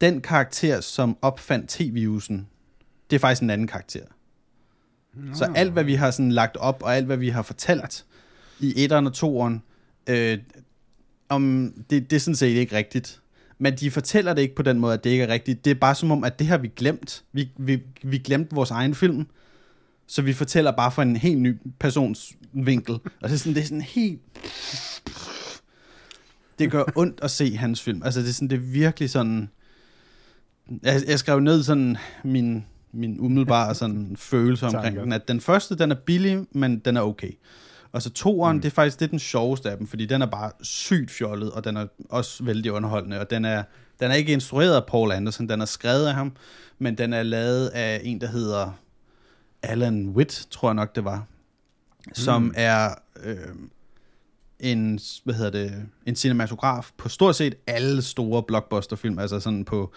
den 0.00 0.20
karakter, 0.20 0.81
som 0.81 1.17
opfandt 1.22 1.70
T-virusen, 1.70 2.49
det 3.11 3.17
er 3.17 3.20
faktisk 3.20 3.43
en 3.43 3.50
anden 3.50 3.67
karakter. 3.67 4.05
Så 5.35 5.53
alt, 5.55 5.73
hvad 5.73 5.85
vi 5.85 5.95
har 5.95 6.11
sådan 6.11 6.33
lagt 6.33 6.57
op, 6.57 6.83
og 6.83 6.97
alt, 6.97 7.07
hvad 7.07 7.17
vi 7.17 7.29
har 7.29 7.43
fortalt 7.43 8.05
i 8.61 8.85
etteren 8.85 9.07
og 9.07 9.13
toeren, 9.13 9.63
øh, 10.07 10.39
om 11.29 11.73
det, 11.91 12.11
det 12.11 12.17
er 12.17 12.21
sådan 12.21 12.37
set 12.37 12.47
ikke 12.47 12.77
rigtigt. 12.77 13.21
Men 13.59 13.77
de 13.77 13.91
fortæller 13.91 14.35
det 14.35 14.43
ikke 14.43 14.55
på 14.55 14.63
den 14.63 14.79
måde, 14.79 14.95
at 14.95 15.05
det 15.05 15.11
ikke 15.11 15.25
er 15.25 15.29
rigtigt. 15.29 15.65
Det 15.65 15.71
er 15.71 15.75
bare 15.75 15.95
som 15.95 16.11
om, 16.11 16.25
at 16.25 16.39
det 16.39 16.47
har 16.47 16.59
vi 16.59 16.71
glemt. 16.77 17.25
Vi, 17.33 17.51
vi, 17.59 17.83
vi 18.03 18.19
glemte 18.19 18.55
vores 18.55 18.71
egen 18.71 18.95
film. 18.95 19.27
Så 20.07 20.23
vi 20.23 20.33
fortæller 20.33 20.71
bare 20.71 20.93
fra 20.93 21.03
en 21.03 21.17
helt 21.17 21.41
ny 21.41 21.57
persons 21.79 22.33
vinkel. 22.53 22.95
Og 22.95 23.29
det 23.29 23.33
er 23.33 23.37
sådan, 23.37 23.55
det 23.55 23.61
er 23.61 23.65
sådan 23.65 23.81
helt... 23.81 24.21
Det 26.59 26.71
gør 26.71 26.85
ondt 26.95 27.21
at 27.23 27.31
se 27.31 27.57
hans 27.57 27.83
film. 27.83 28.03
Altså, 28.03 28.21
det 28.21 28.29
er, 28.29 28.33
sådan, 28.33 28.51
det 28.51 28.57
er 28.57 28.61
virkelig 28.61 29.11
sådan... 29.11 29.49
Jeg, 30.83 31.03
jeg 31.09 31.19
skrev 31.19 31.41
ned 31.41 31.63
sådan 31.63 31.97
min, 32.25 32.65
min 32.96 33.20
umiddelbare 33.20 33.75
sådan 33.84 34.16
følelse 34.19 34.66
omkring 34.66 34.96
den, 34.96 35.12
at 35.12 35.28
den 35.28 35.40
første, 35.40 35.78
den 35.78 35.90
er 35.90 35.94
billig, 35.94 36.46
men 36.52 36.78
den 36.78 36.96
er 36.96 37.00
okay. 37.00 37.31
Og 37.93 38.02
så 38.02 38.10
toeren, 38.10 38.56
mm. 38.56 38.60
det 38.62 38.69
er 38.69 38.75
faktisk 38.75 39.00
det 39.00 39.04
er 39.04 39.10
den 39.10 39.19
sjoveste 39.19 39.70
af 39.70 39.78
dem, 39.78 39.87
fordi 39.87 40.06
den 40.06 40.22
er 40.22 40.26
bare 40.26 40.50
sygt 40.62 41.10
fjollet, 41.10 41.50
og 41.50 41.64
den 41.64 41.76
er 41.76 41.87
også 42.08 42.44
vældig 42.44 42.72
underholdende, 42.72 43.20
og 43.20 43.31
den 43.31 43.44
er, 43.44 43.62
den 44.00 44.10
er 44.10 44.14
ikke 44.14 44.32
instrueret 44.32 44.76
af 44.76 44.87
Paul 44.87 45.12
Anderson, 45.12 45.48
den 45.48 45.60
er 45.60 45.64
skrevet 45.64 46.06
af 46.06 46.14
ham, 46.14 46.32
men 46.78 46.98
den 46.98 47.12
er 47.12 47.22
lavet 47.22 47.69
af 47.69 48.00
en, 48.04 48.20
der 48.20 48.26
hedder 48.26 48.70
Alan 49.62 50.08
Witt, 50.08 50.46
tror 50.50 50.69
jeg 50.69 50.75
nok 50.75 50.96
det 50.96 51.04
var, 51.04 51.25
mm. 52.06 52.14
som 52.14 52.52
er 52.56 52.94
øh, 53.22 53.37
en, 54.60 55.00
hvad 55.25 55.34
hedder 55.34 55.50
det, 55.50 55.87
en 56.06 56.16
cinematograf 56.16 56.90
på 56.96 57.08
stort 57.08 57.37
set 57.37 57.54
alle 57.66 58.02
store 58.02 58.43
blockbusterfilm, 58.43 59.19
altså 59.19 59.40
sådan 59.40 59.64
på 59.64 59.93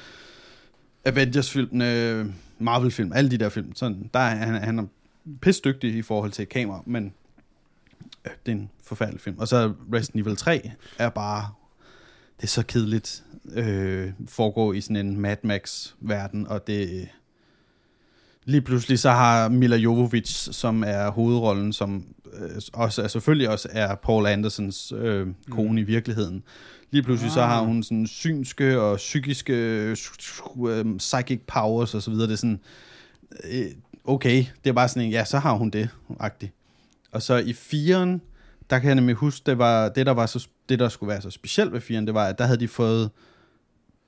Avengers-film, 1.06 1.82
øh, 1.82 2.26
Marvel-film, 2.60 3.14
alle 3.14 3.32
de 3.32 3.38
der 3.38 3.50
film. 3.50 3.76
Sådan, 3.76 4.10
der 4.14 4.20
er 4.20 4.36
han, 4.36 4.64
han 4.64 4.80
er 4.80 4.86
pisse 5.42 5.62
dygtig 5.66 5.96
i 5.96 6.02
forhold 6.02 6.32
til 6.32 6.44
et 6.44 6.50
kamera, 6.50 6.84
men 6.86 7.14
øh, 8.26 8.32
det 8.46 8.52
er 8.52 8.56
en 8.56 8.70
forfærdelig 8.84 9.22
film. 9.22 9.38
Og 9.40 9.48
så 9.48 9.74
Resident 9.94 10.28
Evil 10.28 10.38
3 10.38 10.72
er 10.98 11.10
bare, 11.10 11.50
det 12.38 12.44
er 12.44 12.48
så 12.48 12.66
kedeligt, 12.66 13.24
øh, 13.54 14.12
foregår 14.28 14.74
i 14.74 14.82
sådan 14.82 14.96
en 14.96 15.20
Mad 15.20 15.38
Max-verden, 15.44 16.48
og 16.48 16.68
det 16.68 17.10
lige 18.50 18.62
pludselig 18.62 19.00
så 19.00 19.10
har 19.10 19.50
Mila 19.50 19.76
Jovovich, 19.76 20.54
som 20.54 20.84
er 20.88 21.10
hovedrollen, 21.10 21.74
som 21.74 22.06
øh, 22.34 22.62
også 22.74 23.02
er, 23.02 23.08
selvfølgelig 23.08 23.50
også 23.50 23.68
er 23.72 23.96
Paul 23.96 24.28
Andersons 24.28 24.94
øh, 24.96 25.28
kone 25.50 25.72
mm. 25.72 25.78
i 25.78 25.84
virkeligheden. 25.84 26.44
Lige 26.92 27.04
pludselig 27.04 27.30
ah. 27.30 27.34
så 27.34 27.42
har 27.42 27.62
hun 27.62 27.84
sådan 27.84 28.08
synske 28.08 28.82
og 28.82 28.98
psykiske 28.98 29.54
øh, 29.54 29.96
psychic 30.98 31.42
powers 31.48 31.96
og 31.96 32.02
så 32.02 32.12
videre. 32.12 32.28
Det 32.28 32.34
er 32.34 32.38
sådan, 32.38 32.60
øh, 33.52 33.66
okay, 34.06 34.46
det 34.64 34.70
er 34.70 34.74
bare 34.74 34.88
sådan 34.88 35.04
en, 35.04 35.12
ja, 35.12 35.26
så 35.26 35.40
har 35.40 35.54
hun 35.54 35.70
det, 35.70 35.90
agtigt. 36.20 36.54
Og 37.12 37.22
så 37.22 37.38
i 37.38 37.54
firen, 37.54 38.22
der 38.70 38.80
kan 38.80 38.88
jeg 38.88 38.96
nemlig 38.96 39.16
huske, 39.16 39.44
det, 39.46 39.58
var, 39.58 39.90
det, 39.90 40.06
der 40.06 40.12
var 40.12 40.26
så, 40.26 40.48
det, 40.70 40.80
der 40.80 40.90
skulle 40.90 41.10
være 41.10 41.22
så 41.22 41.30
specielt 41.30 41.74
ved 41.74 41.82
firen, 41.82 42.06
det 42.08 42.14
var, 42.14 42.26
at 42.26 42.38
der 42.38 42.46
havde 42.46 42.60
de 42.60 42.68
fået 42.68 43.10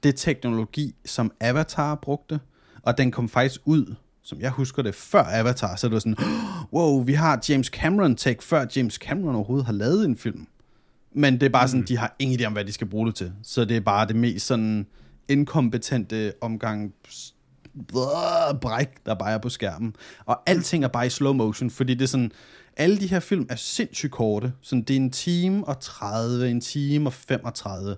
det 0.03 0.15
teknologi, 0.15 0.95
som 1.05 1.31
Avatar 1.39 1.95
brugte, 1.95 2.39
og 2.81 2.97
den 2.97 3.11
kom 3.11 3.29
faktisk 3.29 3.61
ud 3.65 3.95
som 4.23 4.39
jeg 4.39 4.49
husker 4.49 4.81
det, 4.81 4.95
før 4.95 5.23
Avatar, 5.23 5.75
så 5.75 5.87
det 5.87 5.93
var 5.93 5.99
sådan, 5.99 6.17
wow, 6.73 7.03
vi 7.03 7.13
har 7.13 7.43
James 7.49 7.67
Cameron 7.67 8.15
tech, 8.15 8.41
før 8.41 8.65
James 8.75 8.93
Cameron 8.93 9.35
overhovedet 9.35 9.65
har 9.65 9.73
lavet 9.73 10.05
en 10.05 10.17
film. 10.17 10.47
Men 11.13 11.33
det 11.33 11.43
er 11.43 11.49
bare 11.49 11.67
sådan, 11.67 11.79
mm. 11.79 11.87
de 11.87 11.97
har 11.97 12.15
ingen 12.19 12.39
idé 12.39 12.45
om, 12.45 12.53
hvad 12.53 12.65
de 12.65 12.73
skal 12.73 12.87
bruge 12.87 13.07
det 13.07 13.15
til. 13.15 13.31
Så 13.43 13.65
det 13.65 13.77
er 13.77 13.81
bare 13.81 14.07
det 14.07 14.15
mest 14.15 14.45
sådan 14.45 14.87
inkompetente 15.27 16.33
omgang 16.41 16.93
bræk, 18.61 19.05
der 19.05 19.13
bare 19.13 19.31
er 19.31 19.37
på 19.37 19.49
skærmen. 19.49 19.95
Og 20.25 20.41
alting 20.45 20.83
er 20.83 20.87
bare 20.87 21.05
i 21.05 21.09
slow 21.09 21.33
motion, 21.33 21.69
fordi 21.69 21.93
det 21.93 22.01
er 22.01 22.07
sådan, 22.07 22.31
alle 22.77 22.99
de 22.99 23.07
her 23.07 23.19
film 23.19 23.45
er 23.49 23.55
sindssygt 23.55 24.11
korte. 24.11 24.53
Sådan, 24.61 24.83
det 24.83 24.93
er 24.93 24.97
en 24.97 25.11
time 25.11 25.67
og 25.67 25.79
30, 25.79 26.49
en 26.49 26.61
time 26.61 27.09
og 27.09 27.13
35. 27.13 27.95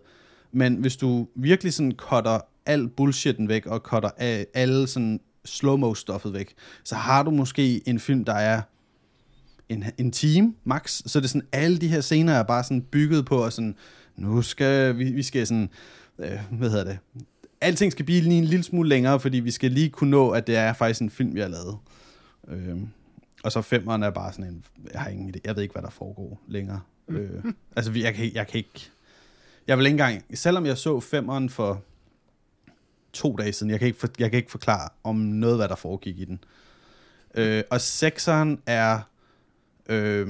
Men 0.52 0.76
hvis 0.76 0.96
du 0.96 1.28
virkelig 1.36 1.74
sådan 1.74 1.92
cutter 1.92 2.40
al 2.66 2.88
bullshitten 2.88 3.50
væk, 3.50 3.66
og 3.66 3.80
cutter 3.80 4.10
alle 4.54 4.88
sådan 4.88 5.20
slow-mo-stoffet 5.46 6.34
væk, 6.34 6.54
så 6.84 6.96
har 6.96 7.24
du 7.24 7.32
måske 7.32 7.90
en 7.90 8.00
film, 8.00 8.26
der 8.26 8.34
er 8.34 8.62
en, 9.70 9.84
en 9.98 10.12
time 10.12 10.54
max, 10.64 11.02
så 11.06 11.20
det 11.20 11.26
er 11.26 11.30
sådan, 11.30 11.48
alle 11.52 11.78
de 11.78 11.88
her 11.88 12.02
scener 12.02 12.34
er 12.34 12.44
bare 12.44 12.64
sådan 12.64 12.82
bygget 12.82 13.26
på, 13.26 13.44
og 13.44 13.54
sådan, 13.54 13.76
nu 14.16 14.42
skal 14.42 14.98
vi, 14.98 15.12
vi 15.12 15.24
skal 15.24 15.48
sådan, 15.48 15.70
øh, 16.20 16.40
hvad 16.52 16.70
hedder 16.70 16.84
det, 16.84 17.00
alting 17.62 17.92
skal 17.92 18.06
blive 18.06 18.22
lige 18.22 18.38
en 18.38 18.46
lille 18.46 18.64
smule 18.64 18.90
længere, 18.90 19.20
fordi 19.20 19.40
vi 19.40 19.52
skal 19.52 19.72
lige 19.72 19.90
kunne 19.90 20.12
nå, 20.12 20.30
at 20.30 20.48
det 20.48 20.56
er 20.56 20.74
faktisk 20.74 21.02
en 21.02 21.10
film, 21.10 21.36
vi 21.36 21.40
har 21.40 21.48
lavet. 21.48 21.78
Øh, 22.48 22.78
og 23.44 23.52
så 23.52 23.62
femeren 23.62 24.04
er 24.04 24.10
bare 24.10 24.34
sådan 24.34 24.46
en, 24.46 24.66
jeg 24.94 25.02
har 25.02 25.10
ingen 25.10 25.36
idé, 25.36 25.40
jeg 25.46 25.56
ved 25.56 25.64
ikke, 25.64 25.74
hvad 25.74 25.84
der 25.84 25.90
foregår 25.90 26.42
længere. 26.48 26.80
Øh, 27.08 27.44
altså, 27.76 27.92
jeg 27.96 28.14
kan, 28.14 28.32
jeg 28.34 28.48
kan 28.48 28.58
ikke, 28.58 28.90
jeg 29.68 29.78
vil 29.78 29.86
ikke 29.86 29.94
engang, 29.94 30.24
selvom 30.34 30.66
jeg 30.66 30.78
så 30.78 31.00
femeren 31.00 31.50
for 31.50 31.84
to 33.14 33.36
dage 33.36 33.54
siden. 33.54 33.72
Jeg 33.72 33.80
kan 33.80 33.88
ikke, 33.88 34.00
for, 34.00 34.08
jeg 34.20 34.30
kan 34.32 34.38
ikke 34.38 34.52
forklare 34.52 34.90
om 35.04 35.16
noget, 35.16 35.58
hvad 35.58 35.68
der 35.68 35.76
foregik 35.76 36.20
i 36.20 36.26
den. 36.26 36.44
Øh, 37.36 37.64
og 37.70 37.82
sekseren 37.82 38.60
er... 38.66 39.00
Øh, 39.90 40.28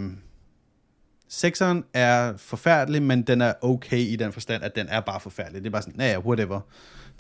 sekseren 1.28 1.84
er 1.94 2.38
forfærdelig, 2.38 3.02
men 3.02 3.22
den 3.22 3.42
er 3.42 3.54
okay 3.62 4.00
i 4.00 4.16
den 4.16 4.32
forstand, 4.32 4.64
at 4.64 4.76
den 4.76 4.88
er 4.90 5.00
bare 5.00 5.20
forfærdelig. 5.20 5.64
Det 5.64 5.68
er 5.68 5.72
bare 5.72 5.82
sådan, 5.82 6.02
ja, 6.02 6.20
whatever. 6.20 6.62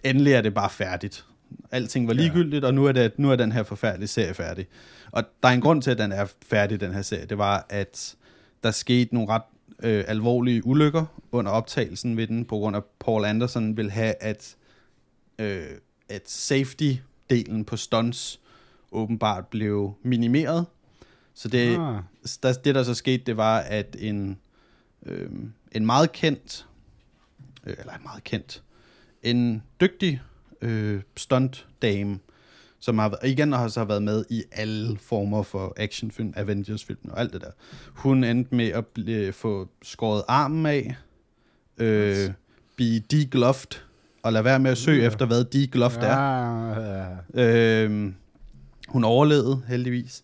Endelig 0.03 0.33
er 0.33 0.41
det 0.41 0.53
bare 0.53 0.69
færdigt. 0.69 1.25
Alting 1.71 2.07
var 2.07 2.13
ligegyldigt, 2.13 2.63
ja. 2.63 2.67
og 2.67 2.73
nu 2.73 2.85
er, 2.85 2.91
det, 2.91 3.19
nu 3.19 3.31
er 3.31 3.35
den 3.35 3.51
her 3.51 3.63
forfærdelige 3.63 4.07
serie 4.07 4.33
færdig. 4.33 4.67
Og 5.11 5.23
der 5.43 5.49
er 5.49 5.53
en 5.53 5.61
grund 5.61 5.81
til, 5.81 5.91
at 5.91 5.97
den 5.97 6.11
er 6.11 6.25
færdig, 6.45 6.79
den 6.79 6.93
her 6.93 7.01
serie. 7.01 7.25
Det 7.25 7.37
var, 7.37 7.65
at 7.69 8.15
der 8.63 8.71
skete 8.71 9.13
nogle 9.13 9.29
ret 9.29 9.41
øh, 9.83 10.03
alvorlige 10.07 10.65
ulykker 10.65 11.05
under 11.31 11.51
optagelsen 11.51 12.17
ved 12.17 12.27
den, 12.27 12.45
på 12.45 12.55
grund 12.55 12.75
af, 12.75 12.79
at 12.79 12.85
Paul 12.99 13.25
Anderson 13.25 13.77
vil 13.77 13.91
have, 13.91 14.13
at 14.19 14.55
øh, 15.39 15.65
at 16.09 16.27
safety-delen 16.27 17.63
på 17.63 17.77
stunts 17.77 18.39
åbenbart 18.91 19.47
blev 19.47 19.93
minimeret. 20.03 20.65
Så 21.33 21.47
det, 21.47 21.77
ah. 21.79 22.01
der, 22.43 22.53
det, 22.53 22.75
der 22.75 22.83
så 22.83 22.93
skete, 22.93 23.23
det 23.23 23.37
var, 23.37 23.59
at 23.59 23.95
en, 23.99 24.39
øh, 25.05 25.29
en 25.71 25.85
meget 25.85 26.11
kendt 26.11 26.67
øh, 27.65 27.75
eller 27.79 27.93
meget 28.03 28.23
kendt, 28.23 28.63
en 29.23 29.63
dygtig 29.81 30.21
øh, 30.61 31.01
stunt-dame, 31.17 32.19
som 32.79 32.99
har, 32.99 33.25
igen 33.25 33.51
har 33.51 33.85
været 33.85 34.03
med 34.03 34.25
i 34.29 34.43
alle 34.51 34.97
former 34.97 35.43
for 35.43 35.73
actionfilm, 35.77 36.33
Avengers-film 36.35 37.09
og 37.11 37.19
alt 37.19 37.33
det 37.33 37.41
der. 37.41 37.51
Hun 37.93 38.23
endte 38.23 38.55
med 38.55 38.67
at 38.67 38.87
blive, 38.87 39.33
få 39.33 39.67
skåret 39.81 40.23
armen 40.27 40.65
af, 40.65 40.95
øh, 41.77 42.31
blive 42.75 42.99
degloved, 42.99 43.79
og 44.23 44.33
lade 44.33 44.43
være 44.43 44.59
med 44.59 44.71
at 44.71 44.77
søge 44.77 45.01
Ja. 45.01 45.07
efter, 45.07 45.25
hvad 45.25 45.43
degloved 45.43 45.97
er. 45.97 46.17
Ja, 46.17 47.09
ja. 47.35 47.83
Øh, 47.83 48.13
hun 48.87 49.03
overlevede 49.03 49.61
heldigvis. 49.67 50.23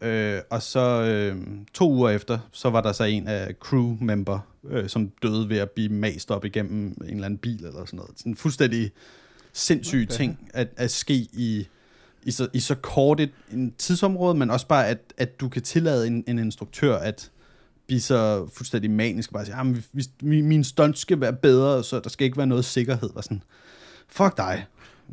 Øh, 0.00 0.40
og 0.50 0.62
så 0.62 0.80
øh, 1.02 1.36
to 1.74 1.90
uger 1.92 2.10
efter, 2.10 2.38
så 2.52 2.70
var 2.70 2.80
der 2.80 2.92
så 2.92 3.04
en 3.04 3.28
af 3.28 3.54
crew 3.60 3.96
member, 4.00 4.38
øh, 4.68 4.88
som 4.88 5.10
døde 5.22 5.48
ved 5.48 5.58
at 5.58 5.70
blive 5.70 5.88
mast 5.88 6.30
op 6.30 6.44
igennem 6.44 6.86
en 6.86 7.10
eller 7.10 7.24
anden 7.24 7.38
bil 7.38 7.64
eller 7.64 7.84
sådan 7.84 7.96
noget. 7.96 8.12
Sådan 8.16 8.32
en 8.32 8.36
fuldstændig 8.36 8.90
sindssyg 9.52 10.06
Okay. 10.08 10.16
ting 10.16 10.48
at, 10.54 10.68
at 10.76 10.90
ske 10.90 11.14
i, 11.14 11.66
i, 12.22 12.30
så, 12.30 12.48
i 12.52 12.60
så 12.60 12.74
kort 12.74 13.20
et 13.20 13.30
en 13.52 13.74
tidsområde, 13.78 14.34
men 14.38 14.50
også 14.50 14.66
bare, 14.66 14.86
at, 14.88 14.98
at 15.18 15.40
du 15.40 15.48
kan 15.48 15.62
tillade 15.62 16.06
en, 16.06 16.24
en 16.26 16.38
instruktør 16.38 16.96
at 16.96 17.30
blive 17.86 18.00
så 18.00 18.48
fuldstændig 18.54 18.90
manisk 18.90 19.30
og 19.30 19.34
bare 19.34 19.44
sige, 19.44 19.56
"Jamen, 19.56 19.84
vi, 19.92 20.04
vi, 20.20 20.40
min 20.40 20.64
stunt 20.64 20.98
skal 20.98 21.20
være 21.20 21.32
bedre, 21.32 21.84
så 21.84 22.00
der 22.00 22.10
skal 22.10 22.24
ikke 22.24 22.36
være 22.36 22.46
noget 22.46 22.64
sikkerhed. 22.64 23.10
Og 23.16 23.24
sådan, 23.24 23.42
fuck 24.08 24.36
dig. 24.36 24.66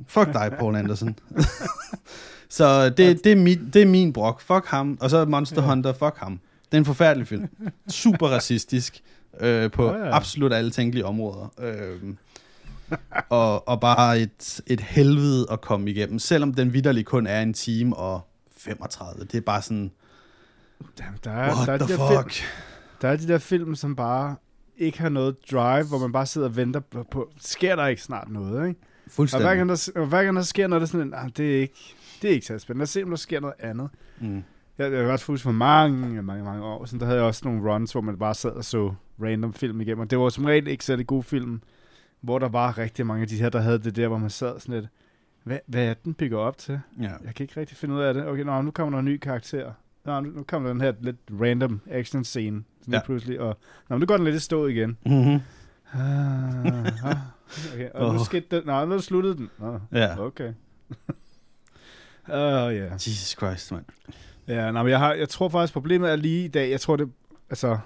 Fuck 0.08 0.34
dig, 0.34 0.52
Paul 0.60 0.76
Anderson. 0.76 1.16
så 2.50 2.90
det, 2.90 3.24
det, 3.24 3.32
er 3.32 3.36
min, 3.36 3.70
det 3.74 3.82
er 3.82 3.86
min 3.86 4.14
brok. 4.14 4.42
Fuck 4.42 4.66
ham. 4.66 4.98
Og 5.02 5.10
så 5.10 5.26
Monster 5.26 5.62
Ja. 5.62 5.68
Hunter. 5.68 5.94
Fuck 5.94 6.18
ham. 6.18 6.40
Det 6.66 6.74
er 6.74 6.78
en 6.78 6.86
forfærdelig 6.86 7.28
film. 7.28 7.48
Super 7.90 8.28
racistisk 8.28 9.02
øh, 9.40 9.72
på 9.72 9.86
Ja, 9.86 9.98
ja. 9.98 10.16
absolut 10.16 10.54
alle 10.54 10.72
tænkelige 10.72 11.06
områder. 11.06 11.54
Øh, 11.60 12.14
og, 13.30 13.68
og 13.68 13.82
bare 13.82 14.20
et, 14.20 14.62
et 14.68 14.80
helvede 14.82 15.48
at 15.52 15.62
komme 15.62 15.90
igennem. 15.90 16.20
Selvom 16.20 16.54
den 16.54 16.74
vidderlig 16.74 17.06
kun 17.06 17.28
er 17.28 17.42
en 17.42 17.54
time 17.54 17.98
og 17.98 18.22
35. 18.58 19.26
Det 19.26 19.36
er 19.38 19.42
bare 19.42 19.62
sådan, 19.62 19.92
Damn, 21.00 21.18
der, 21.24 21.32
er, 21.32 21.56
what 21.56 21.68
der, 21.68 21.74
er 21.74 21.78
de 21.78 21.84
the 21.84 21.94
der 21.94 22.22
fuck? 22.22 22.32
Film, 22.32 22.48
der 23.02 23.08
er 23.08 23.16
de 23.16 23.28
der 23.28 23.38
film, 23.38 23.76
som 23.76 23.96
bare 23.96 24.36
ikke 24.78 25.02
har 25.02 25.10
noget 25.10 25.36
drive, 25.52 25.88
hvor 25.88 25.98
man 25.98 26.12
bare 26.12 26.26
sidder 26.26 26.48
og 26.48 26.56
venter 26.56 26.80
på, 26.80 27.04
på 27.12 27.32
sker 27.38 27.76
der 27.76 27.88
ikke 27.88 28.02
snart 28.02 28.30
noget, 28.30 28.68
ikke? 28.68 28.80
Og 29.06 29.12
Fuldstændig. 29.12 29.48
hver 29.48 29.56
gang, 29.56 29.70
der, 29.70 29.92
og 29.96 30.06
hver 30.06 30.24
gang 30.24 30.36
der 30.36 30.42
sker 30.42 30.68
noget, 30.68 30.82
det 30.82 30.88
er 30.88 30.92
sådan, 30.92 31.14
ah, 31.14 31.30
det 31.38 31.56
er 31.56 31.62
ikke, 31.62 31.96
det 32.22 32.30
er 32.30 32.34
ikke 32.34 32.46
så 32.46 32.60
spændende. 32.60 32.80
Lad 32.80 32.84
os 32.84 32.90
se, 32.90 33.04
om 33.04 33.10
der 33.10 33.16
sker 33.18 33.40
noget 33.40 33.56
andet. 33.60 33.90
Mm. 34.20 34.44
Jeg, 34.78 34.92
jeg 34.92 35.06
har 35.06 35.12
også 35.12 35.28
huske 35.28 35.44
for 35.44 35.52
mange, 35.52 36.22
mange, 36.24 36.44
mange 36.44 36.64
år 36.64 36.86
siden, 36.86 37.00
der 37.00 37.06
havde 37.06 37.20
jeg 37.20 37.28
også 37.28 37.42
nogle 37.46 37.74
runs, 37.74 37.92
hvor 37.92 38.02
man 38.02 38.18
bare 38.18 38.34
sad 38.36 38.52
og 38.52 38.66
så 38.66 38.94
random 39.24 39.54
film 39.54 39.82
igennem. 39.82 40.00
Og 40.02 40.10
det 40.10 40.20
var 40.20 40.30
som 40.30 40.46
regel 40.46 40.68
ikke 40.68 40.86
særlig 40.86 41.08
gode 41.08 41.24
film, 41.24 41.62
hvor 42.22 42.40
der 42.40 42.50
var 42.50 42.78
rigtig 42.78 43.06
mange 43.06 43.22
af 43.22 43.28
de 43.28 43.38
her, 43.38 43.50
der 43.50 43.60
havde 43.62 43.80
det 43.80 43.96
der, 43.96 44.08
hvor 44.08 44.18
man 44.18 44.30
sad 44.30 44.60
sådan 44.60 44.76
lidt, 44.76 44.88
hvad, 45.44 45.60
hvad 45.68 45.86
er 45.86 45.94
den 45.94 46.14
bygger 46.14 46.38
op 46.38 46.58
til? 46.58 46.80
Ja. 47.02 47.12
Jeg 47.26 47.36
kan 47.36 47.44
ikke 47.44 47.60
rigtig 47.60 47.78
finde 47.78 47.96
ud 47.96 48.00
af 48.02 48.14
det. 48.14 48.28
Okay, 48.28 48.44
nå, 48.44 48.62
nu 48.62 48.72
kommer 48.72 48.92
der 48.92 49.00
en 49.00 49.06
ny 49.06 49.18
karakter. 49.18 49.72
Nå, 50.06 50.20
nu, 50.20 50.30
nu 50.30 50.44
kommer 50.44 50.70
den 50.70 50.82
her 50.82 50.94
lidt 51.02 51.18
random 51.42 51.82
action 51.92 52.24
scene. 52.24 52.64
Sådan 52.82 52.94
Ja. 52.94 53.02
pludselig. 53.06 53.40
Og, 53.40 53.58
nå, 53.90 53.98
nu 53.98 54.06
går 54.06 54.16
den 54.18 54.26
lidt 54.26 54.36
i 54.36 54.40
stå 54.40 54.68
igen. 54.68 54.98
Mm-hmm. 55.06 55.40
Ah, 55.94 56.66
ah, 56.86 57.18
okay, 57.74 57.90
og 57.94 58.14
nu 58.14 58.20
Åh. 58.20 58.26
skete 58.26 58.46
den. 58.52 58.66
Nå, 58.66 58.86
nu 58.86 59.00
sluttede 59.00 59.36
den. 59.38 59.50
Nå, 59.60 59.80
Ja. 59.92 60.20
okay. 60.20 60.54
Åh, 62.30 62.68
uh, 62.68 62.76
ja. 62.76 62.94
Jesus 62.94 63.36
Christ, 63.38 63.72
mand. 63.72 63.86
Ja, 64.48 64.72
nej, 64.72 64.84
men 64.84 64.90
jeg, 64.90 65.00
har, 65.00 65.14
jeg 65.14 65.30
tror 65.30 65.50
faktisk, 65.50 65.74
problemet 65.74 66.12
er 66.12 66.16
lige 66.16 66.46
i 66.46 66.48
dag, 66.48 66.70
jeg 66.72 66.82
tror 66.82 66.96
det, 66.96 67.10
altså, 67.50 67.78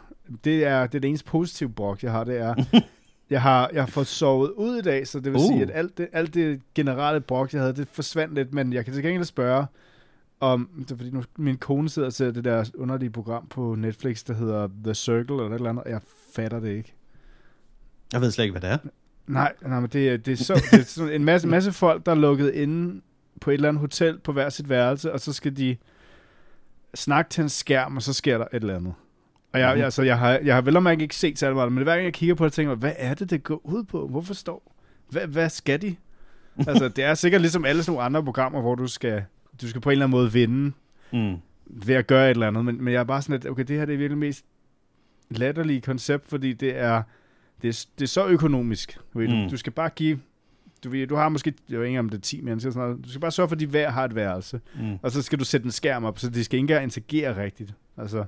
det 0.43 0.65
er 0.65 0.81
det, 0.88 0.95
er 0.95 1.00
det 1.00 1.05
eneste 1.07 1.25
positive 1.27 1.69
brok, 1.69 2.03
jeg 2.03 2.12
har, 2.12 2.24
det 2.24 2.38
er, 2.38 2.55
jeg 3.29 3.41
har, 3.41 3.69
jeg 3.74 3.81
har 3.81 3.88
fået 3.88 4.07
sovet 4.07 4.50
ud 4.51 4.77
i 4.77 4.81
dag, 4.81 5.07
så 5.07 5.19
det 5.19 5.33
vil 5.33 5.41
uh. 5.41 5.47
sige, 5.47 5.62
at 5.62 5.71
alt 5.74 5.97
det, 5.97 6.07
alt 6.13 6.33
det 6.33 6.62
generelle 6.75 7.21
brok, 7.21 7.53
jeg 7.53 7.62
havde, 7.62 7.74
det 7.75 7.88
forsvandt 7.91 8.33
lidt, 8.36 8.53
men 8.53 8.74
jeg 8.74 8.86
kan 8.86 8.93
til 8.93 9.03
gengæld 9.03 9.24
spørge, 9.25 9.65
om, 10.39 10.70
det 10.79 10.91
er 10.91 10.96
fordi 10.96 11.12
nu, 11.12 11.24
min 11.38 11.58
kone 11.58 11.89
sidder 11.89 12.06
og 12.06 12.13
ser 12.13 12.32
det 12.32 12.44
der 12.44 12.70
underlige 12.77 13.10
program 13.10 13.48
på 13.48 13.75
Netflix, 13.75 14.24
der 14.24 14.34
hedder 14.34 14.70
The 14.84 14.94
Circle, 14.94 15.36
eller 15.36 15.48
et 15.50 15.53
eller 15.53 15.70
andet, 15.70 15.84
og 15.84 15.89
jeg 15.89 16.01
fatter 16.36 16.60
det 16.60 16.70
ikke. 16.70 16.94
Jeg 18.13 18.22
ved 18.22 18.32
slet 18.32 18.46
ikke, 18.46 18.60
hvad 18.60 18.62
det 18.62 18.70
er. 18.70 18.77
Nej, 19.27 19.53
nej 19.62 19.79
men 19.79 19.89
det, 19.89 20.25
det 20.25 20.32
er, 20.32 20.36
så, 20.44 20.53
det 20.72 20.79
er 20.79 20.84
sådan 20.84 21.13
en 21.13 21.24
masse, 21.25 21.48
masse 21.48 21.72
folk, 21.72 22.06
der 22.06 22.12
er 22.12 22.15
lukket 22.15 22.53
inde 22.53 23.01
på 23.41 23.50
et 23.50 23.53
eller 23.53 23.70
andet 23.70 23.79
hotel 23.82 24.20
på 24.20 24.32
hver 24.32 24.50
sit 24.50 24.70
værelse, 24.70 25.13
og 25.13 25.20
så 25.20 25.34
skal 25.34 25.58
de 25.58 25.77
snakke 26.96 27.29
til 27.29 27.41
en 27.41 27.50
skærm, 27.50 27.96
og 27.96 28.01
så 28.01 28.13
sker 28.13 28.38
der 28.38 28.46
et 28.53 28.62
eller 28.62 28.75
andet. 28.75 28.94
Og 29.53 29.60
jeg, 29.60 29.70
Mhm. 29.70 29.77
jeg, 29.77 29.86
altså, 29.86 30.01
jeg, 30.03 30.20
har, 30.20 30.39
jeg 30.44 30.56
har 30.56 30.62
vel 30.62 30.77
om 30.77 30.88
ikke 30.88 31.01
ikke 31.03 31.15
set 31.15 31.39
særlig 31.39 31.56
meget, 31.56 31.72
men 31.72 31.84
hver 31.84 31.94
gang 31.94 32.06
jeg 32.06 32.13
kigger 32.13 32.36
på 32.36 32.46
det, 32.46 32.53
tænker 32.53 32.72
jeg, 32.72 32.77
hvad 32.77 32.94
er 32.98 33.13
det, 33.13 33.29
det 33.29 33.44
går 33.44 33.62
ud 33.63 33.84
på? 33.84 34.08
Hvorfor 34.08 34.34
står? 34.34 34.75
Hvad, 35.10 35.27
hvad 35.27 35.50
skal 35.50 35.82
de? 35.82 35.96
altså, 36.67 36.88
det 36.89 37.03
er 37.03 37.13
sikkert 37.13 37.41
ligesom 37.41 37.65
alle 37.65 37.84
sådan 37.84 37.91
nogle 37.94 38.06
andre 38.06 38.24
programmer, 38.24 38.62
hvor 38.62 38.75
du 38.75 38.88
skal, 38.88 39.24
du 39.61 39.67
skal 39.69 39.81
på 39.81 39.89
en 39.89 39.91
eller 39.91 40.05
anden 40.05 40.17
måde 40.17 40.31
vinde 40.33 40.71
Mm. 41.13 41.35
ved 41.65 41.95
at 41.95 42.07
gøre 42.07 42.25
et 42.25 42.29
eller 42.29 42.47
andet, 42.47 42.65
men, 42.65 42.83
men 42.83 42.93
jeg 42.93 42.99
er 42.99 43.03
bare 43.03 43.21
sådan, 43.21 43.35
at 43.35 43.45
okay, 43.45 43.63
det 43.63 43.77
her 43.77 43.85
det 43.85 43.93
er 43.93 43.97
virkelig 43.97 44.17
mest 44.17 44.45
latterlige 45.29 45.81
koncept, 45.81 46.27
fordi 46.29 46.53
det 46.53 46.77
er, 46.77 47.01
det 47.61 47.67
er, 47.67 47.85
det 47.99 48.03
er 48.03 48.07
så 48.07 48.27
økonomisk. 48.27 48.97
Du, 49.13 49.19
ved, 49.19 49.27
Mm. 49.27 49.33
du, 49.33 49.49
du 49.51 49.57
skal 49.57 49.71
bare 49.73 49.89
give, 49.89 50.19
du, 50.83 50.89
ved, 50.89 51.07
du 51.07 51.15
har 51.15 51.29
måske, 51.29 51.53
jeg 51.69 51.79
ved 51.79 51.87
ikke 51.87 51.99
om 51.99 52.09
det 52.09 52.17
er 52.17 52.21
10 52.21 52.41
mennesker, 52.41 52.71
sådan 52.71 52.87
noget. 52.89 53.05
du 53.05 53.09
skal 53.09 53.21
bare 53.21 53.31
sørge 53.31 53.49
for, 53.49 53.55
at 53.55 53.59
de 53.59 53.65
hver 53.67 53.89
har 53.89 54.05
et 54.05 54.15
værelse, 54.15 54.61
Mm. 54.79 54.97
og 55.01 55.11
så 55.11 55.21
skal 55.21 55.39
du 55.39 55.45
sætte 55.45 55.65
en 55.65 55.71
skærm 55.71 56.03
op, 56.05 56.19
så 56.19 56.29
de 56.29 56.43
skal 56.43 56.57
ikke 56.57 56.61
engang 56.63 56.83
interagere 56.83 57.43
rigtigt. 57.43 57.73
Altså, 57.97 58.25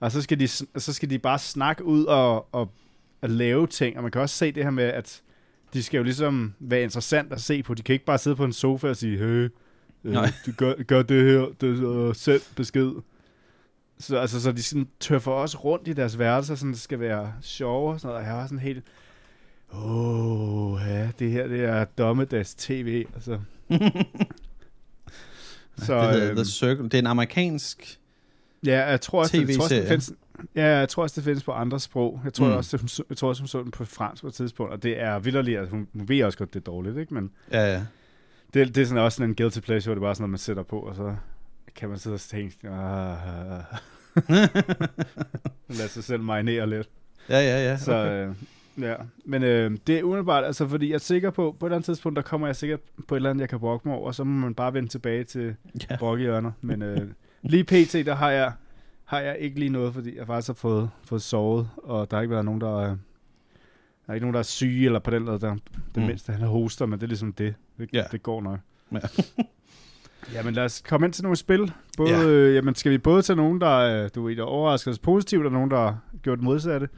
og 0.00 0.12
så 0.12 0.22
skal, 0.22 0.40
de, 0.40 0.48
så 0.48 0.92
skal 0.92 1.10
de 1.10 1.18
bare 1.18 1.38
snakke 1.38 1.84
ud 1.84 2.04
og, 2.04 2.54
og, 2.54 2.72
og 3.20 3.30
lave 3.30 3.66
ting, 3.66 3.96
og 3.96 4.02
man 4.02 4.12
kan 4.12 4.20
også 4.20 4.36
se 4.36 4.52
det 4.52 4.62
her 4.64 4.70
med, 4.70 4.84
at 4.84 5.22
de 5.72 5.82
skal 5.82 5.98
jo 5.98 6.04
ligesom 6.04 6.54
være 6.58 6.82
interessant 6.82 7.32
at 7.32 7.40
se 7.40 7.62
på. 7.62 7.74
De 7.74 7.82
kan 7.82 7.92
ikke 7.92 8.04
bare 8.04 8.18
sidde 8.18 8.36
på 8.36 8.44
en 8.44 8.52
sofa 8.52 8.88
og 8.88 8.96
sige, 8.96 9.18
hey, 9.18 9.48
Nej. 10.02 10.32
du 10.46 10.52
gør, 10.56 10.82
gør 10.82 11.02
det 11.02 11.24
her, 11.24 11.46
det 11.60 11.82
er 11.82 12.12
selv 12.12 12.42
besked. 12.56 12.92
Så, 13.98 14.18
altså, 14.18 14.40
så 14.40 14.52
de 14.52 14.62
sådan 14.62 14.88
tøffer 15.00 15.32
også 15.32 15.58
rundt 15.58 15.88
i 15.88 15.92
deres 15.92 16.18
værelser, 16.18 16.54
så 16.54 16.66
det 16.66 16.80
skal 16.80 17.00
være 17.00 17.32
sjove 17.42 17.92
og 17.92 18.00
sådan 18.00 18.08
noget. 18.12 18.24
Og 18.24 18.28
jeg 18.28 18.36
var 18.36 18.46
sådan 18.46 18.58
helt, 18.58 18.84
åh, 19.74 20.72
oh, 20.72 20.80
ja, 20.86 21.10
det 21.18 21.30
her 21.30 21.46
det 21.46 21.64
er 21.64 21.84
dommedags 21.84 22.54
tv. 22.54 23.06
Altså. 23.14 23.38
Så, 25.78 26.02
det 26.02 26.10
hedder 26.10 26.28
øhm, 26.28 26.36
The 26.36 26.44
Circle. 26.44 26.84
Det 26.84 26.94
er 26.94 26.98
en 26.98 27.06
amerikansk... 27.06 27.98
Ja, 28.66 28.88
jeg 28.88 29.00
tror 29.00 29.18
også, 29.18 29.36
det, 29.36 29.48
jeg 29.48 29.56
tror 29.56 29.64
også, 29.64 29.74
det 29.74 29.88
findes, 29.88 30.12
ja, 30.54 30.78
jeg 30.78 30.88
tror 30.88 31.02
også, 31.02 31.14
det 31.16 31.24
findes 31.24 31.44
på 31.44 31.52
andre 31.52 31.80
sprog. 31.80 32.20
Jeg 32.24 32.32
tror 32.34 32.46
mm. 32.46 32.52
også, 32.52 32.76
det, 32.76 33.00
jeg 33.08 33.16
tror 33.16 33.28
også, 33.28 33.42
hun 33.42 33.48
så 33.48 33.62
den 33.62 33.70
på 33.70 33.84
fransk 33.84 34.22
på 34.22 34.28
et 34.28 34.34
tidspunkt, 34.34 34.72
og 34.72 34.82
det 34.82 35.00
er 35.00 35.18
vildt 35.18 35.48
at 35.48 35.68
hun, 35.68 35.88
hun 35.92 36.08
ved 36.08 36.22
også 36.22 36.38
godt, 36.38 36.54
det 36.54 36.60
er 36.60 36.64
dårligt, 36.64 36.98
ikke? 36.98 37.14
Men 37.14 37.30
Ja, 37.52 37.72
ja. 37.72 37.82
Det, 38.54 38.74
det 38.74 38.78
er 38.82 38.86
sådan 38.86 39.04
også 39.04 39.16
sådan 39.16 39.30
en 39.30 39.36
guilty 39.36 39.60
pleasure, 39.60 39.94
det 39.94 40.00
er 40.00 40.04
bare 40.04 40.14
sådan 40.14 40.22
noget, 40.22 40.30
man 40.30 40.38
sætter 40.38 40.62
på, 40.62 40.78
og 40.78 40.94
så 40.96 41.14
kan 41.76 41.88
man 41.88 41.98
sidde 41.98 42.14
og 42.14 42.20
tænke, 42.20 42.68
ah, 42.68 43.16
lad 45.68 45.88
sig 45.88 46.04
selv 46.04 46.22
marinere 46.22 46.70
lidt. 46.70 46.88
ja, 47.28 47.38
ja, 47.40 47.70
ja. 47.70 47.76
Så, 47.76 47.92
Okay. 47.92 48.28
øh, 48.28 48.34
ja. 48.84 48.94
Men 49.24 49.42
øh, 49.42 49.70
det 49.86 49.98
er 49.98 50.02
umiddelbart, 50.02 50.44
altså, 50.44 50.68
fordi 50.68 50.88
jeg 50.88 50.94
er 50.94 50.98
sikker 50.98 51.30
på, 51.30 51.56
på 51.60 51.66
et 51.66 51.68
eller 51.68 51.76
andet 51.76 51.84
tidspunkt, 51.84 52.16
der 52.16 52.22
kommer 52.22 52.46
jeg 52.46 52.56
sikkert 52.56 52.80
på 53.08 53.14
et 53.14 53.18
eller 53.18 53.30
andet, 53.30 53.40
jeg 53.40 53.48
kan 53.48 53.58
brokke 53.60 53.88
mig 53.88 53.96
over, 53.96 54.06
og 54.06 54.14
så 54.14 54.24
må 54.24 54.40
man 54.46 54.54
bare 54.54 54.74
vende 54.74 54.88
tilbage 54.88 55.24
til 55.24 55.54
Ja. 55.90 55.96
brokkehjørner. 55.96 56.52
Men 56.60 56.82
øh, 56.82 57.08
lige 57.42 57.64
pt, 57.64 57.92
der 58.06 58.14
har 58.14 58.30
jeg, 58.30 58.52
har 59.04 59.20
jeg 59.20 59.36
ikke 59.38 59.58
lige 59.58 59.68
noget, 59.70 59.94
fordi 59.94 60.16
jeg 60.18 60.26
faktisk 60.26 60.48
har 60.48 60.54
fået, 60.54 60.90
fået 61.04 61.22
sovet, 61.22 61.68
og 61.76 62.10
der 62.10 62.16
har 62.16 62.22
ikke 62.22 62.32
været 62.32 62.44
nogen, 62.44 62.60
der, 62.60 62.96
der 64.08 64.12
er 64.12 64.14
ikke 64.14 64.24
nogen, 64.24 64.34
der 64.34 64.38
er 64.40 64.44
syge, 64.44 64.86
eller 64.86 64.98
på 64.98 65.10
den 65.10 65.24
måde, 65.24 65.40
der 65.40 65.54
det 65.54 65.60
Mm. 65.96 66.02
mindste, 66.02 66.32
han 66.32 66.42
hoster, 66.42 66.86
men 66.86 66.98
det 66.98 67.02
er 67.02 67.08
ligesom 67.08 67.32
det. 67.32 67.54
Det, 67.78 67.88
Ja. 67.92 68.04
det 68.12 68.22
går 68.22 68.42
nok. 68.42 68.58
Ja. 68.92 68.98
Jamen 70.34 70.54
lad 70.54 70.64
os 70.64 70.82
komme 70.88 71.06
ind 71.06 71.12
til 71.12 71.22
nogle 71.22 71.36
spil. 71.36 71.72
Både, 71.96 72.10
Ja. 72.10 72.24
øh, 72.26 72.54
jamen, 72.54 72.74
skal 72.74 72.92
vi 72.92 72.98
både 72.98 73.22
til 73.22 73.36
nogen, 73.36 73.60
der, 73.60 73.76
øh, 74.04 74.10
du 74.14 74.22
ved, 74.26 74.36
der 74.36 74.42
overrasker 74.42 74.90
os 74.90 74.98
positivt, 74.98 75.46
og 75.46 75.52
nogen, 75.52 75.70
der 75.70 75.76
har 75.76 75.98
gjort 76.22 76.38
det 76.38 76.44
modsatte? 76.44 76.88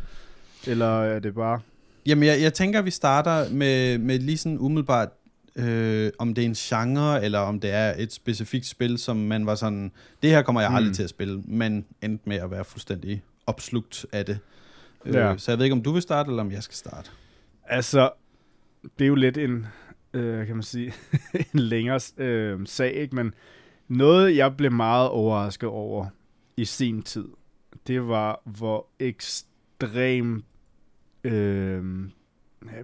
Eller 0.66 1.00
er 1.02 1.18
det 1.18 1.34
bare... 1.34 1.60
Jamen, 2.06 2.24
jeg, 2.24 2.40
jeg 2.42 2.54
tænker, 2.54 2.82
vi 2.82 2.90
starter 2.90 3.50
med, 3.50 3.98
med 3.98 4.18
lige 4.18 4.38
sådan 4.38 4.58
umiddelbart, 4.58 5.08
øh, 5.56 6.10
om 6.18 6.34
det 6.34 6.42
er 6.42 6.46
en 6.48 6.54
genre, 6.54 7.24
eller 7.24 7.38
om 7.38 7.60
det 7.60 7.70
er 7.72 7.94
et 7.98 8.12
specifikt 8.12 8.66
spil, 8.66 8.98
som 8.98 9.16
man 9.16 9.46
var 9.46 9.54
sådan, 9.54 9.92
det 10.22 10.30
her 10.30 10.42
kommer 10.42 10.60
jeg 10.60 10.70
aldrig 10.70 10.90
Mm. 10.90 10.94
til 10.94 11.02
at 11.02 11.10
spille, 11.10 11.42
men 11.44 11.84
endte 12.02 12.28
med 12.28 12.36
at 12.36 12.50
være 12.50 12.64
fuldstændig 12.64 13.22
opslugt 13.46 14.06
af 14.12 14.24
det. 14.26 14.38
Øh, 15.04 15.14
Ja. 15.14 15.34
Så 15.36 15.50
jeg 15.52 15.58
ved 15.58 15.64
ikke, 15.64 15.74
om 15.76 15.82
du 15.82 15.92
vil 15.92 16.02
starte, 16.02 16.28
eller 16.30 16.42
om 16.42 16.52
jeg 16.52 16.62
skal 16.62 16.74
starte. 16.76 17.10
Altså, 17.64 18.10
det 18.98 19.04
er 19.04 19.08
jo 19.08 19.14
lidt 19.14 19.38
en, 19.38 19.66
øh, 20.14 20.46
kan 20.46 20.56
man 20.56 20.62
sige, 20.62 20.92
en 21.54 21.58
længere 21.60 22.00
øh, 22.16 22.66
sag, 22.66 22.92
ikke? 22.94 23.16
Men 23.16 23.34
noget, 23.88 24.36
jeg 24.36 24.56
blev 24.56 24.72
meget 24.72 25.08
overrasket 25.08 25.68
over 25.68 26.06
i 26.56 26.64
sin 26.64 27.02
tid, 27.02 27.28
det 27.86 28.08
var, 28.08 28.42
hvor 28.44 28.86
ekstrem, 28.98 30.44
øh, 31.24 31.32
jamen, 31.32 32.12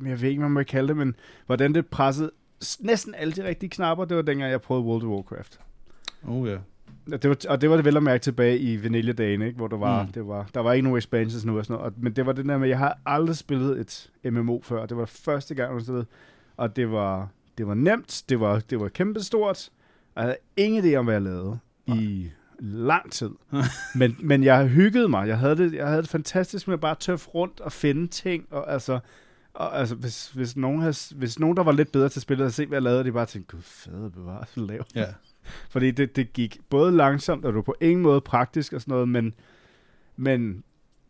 jeg 0.07 0.21
ved 0.21 0.29
ikke, 0.29 0.39
hvad 0.41 0.49
man 0.49 0.51
må 0.51 0.63
kalde 0.63 0.89
det, 0.89 0.97
men 0.97 1.15
hvordan 1.47 1.75
det 1.75 1.87
pressede 1.87 2.31
næsten 2.81 3.15
alle 3.15 3.33
de 3.33 3.45
rigtige 3.45 3.71
knapper, 3.71 4.05
det 4.05 4.17
var 4.17 4.23
dengang, 4.23 4.51
jeg 4.51 4.61
prøvede 4.61 4.85
World 4.87 5.03
of 5.03 5.09
Warcraft. 5.09 5.61
Oh 6.25 6.49
ja. 6.49 6.59
Det 7.11 7.29
var, 7.29 7.37
og 7.49 7.61
det 7.61 7.71
var 7.71 7.77
det 7.77 7.85
vel 7.85 7.97
at 7.97 8.03
mærke 8.03 8.23
tilbage 8.23 8.59
i 8.59 8.83
Vanilla-dagen, 8.83 9.43
ikke? 9.43 9.57
hvor 9.57 9.69
der 9.69 9.77
var, 9.77 10.03
Mm. 10.03 10.13
det 10.13 10.27
var, 10.29 10.47
der 10.55 10.61
var 10.61 10.73
ikke 10.73 10.85
nogen 10.85 10.99
expansions 10.99 11.45
nu 11.45 11.59
og 11.59 11.65
sådan 11.65 11.75
noget. 11.81 11.93
Og, 11.93 12.03
men 12.03 12.13
det 12.13 12.27
var 12.27 12.33
det 12.33 12.45
der 12.47 12.59
med, 12.59 12.67
at 12.67 12.71
jeg 12.71 12.79
har 12.79 12.99
aldrig 13.07 13.37
spillet 13.37 13.81
et 13.81 14.11
MMO 14.33 14.61
før. 14.63 14.87
Det 14.87 14.97
var 14.97 15.05
første 15.05 15.55
gang, 15.55 15.75
jeg 15.75 15.83
spillede. 15.83 16.07
Og 16.57 16.77
det 16.77 16.91
var, 16.93 17.29
det 17.59 17.67
var 17.67 17.75
nemt, 17.75 18.25
det 18.29 18.41
var, 18.41 18.59
det 18.71 18.81
var 18.81 18.89
kæmpestort. 18.89 19.69
Og 20.15 20.23
jeg 20.23 20.25
havde 20.25 20.37
ingen 20.57 20.85
idé 20.85 20.95
om, 20.97 21.05
hvad 21.05 21.15
jeg 21.15 21.23
lavede 21.23 21.59
i 21.87 22.31
lang 22.61 23.13
tid. 23.13 23.31
men, 23.95 24.17
men 24.21 24.45
jeg 24.45 24.67
hyggede 24.69 25.09
mig. 25.09 25.29
Jeg 25.29 25.39
havde, 25.39 25.57
det, 25.57 25.73
jeg 25.75 25.87
havde 25.89 26.03
det 26.03 26.11
fantastisk 26.11 26.69
med 26.69 26.75
at 26.75 26.81
bare 26.81 26.95
tøffe 27.01 27.29
rundt 27.29 27.61
og 27.61 27.73
finde 27.73 28.07
ting. 28.07 28.47
Og 28.51 28.73
altså, 28.73 28.99
og 29.55 29.79
altså 29.79 29.95
hvis, 29.95 30.31
hvis, 30.31 30.57
nogen 30.57 30.81
havde, 30.81 30.95
hvis 31.17 31.39
nogen, 31.39 31.57
der 31.57 31.63
var 31.63 31.73
lidt 31.73 31.93
bedre 31.93 32.09
til 32.09 32.23
spillet, 32.23 32.43
havde 32.45 32.53
set, 32.53 32.69
hvad 32.69 32.77
jeg 32.77 32.83
lavede, 32.83 33.05
de 33.05 33.13
bare 33.13 33.27
tænkte, 33.27 33.57
gud, 33.57 33.63
fede 33.63 34.11
bevares, 34.11 34.55
hvad 34.55 34.65
laver. 34.67 34.85
Ja. 34.95 35.05
Fordi 35.71 35.91
det, 35.91 36.17
det 36.17 36.33
gik 36.33 36.59
både 36.71 36.93
langsomt, 36.93 37.45
og 37.45 37.53
det 37.53 37.57
var 37.57 37.63
på 37.63 37.75
ingen 37.81 38.03
måde 38.03 38.21
praktisk 38.21 38.73
og 38.73 38.81
sådan 38.81 38.93
noget, 38.93 39.09
men, 39.09 39.35
men 40.17 40.63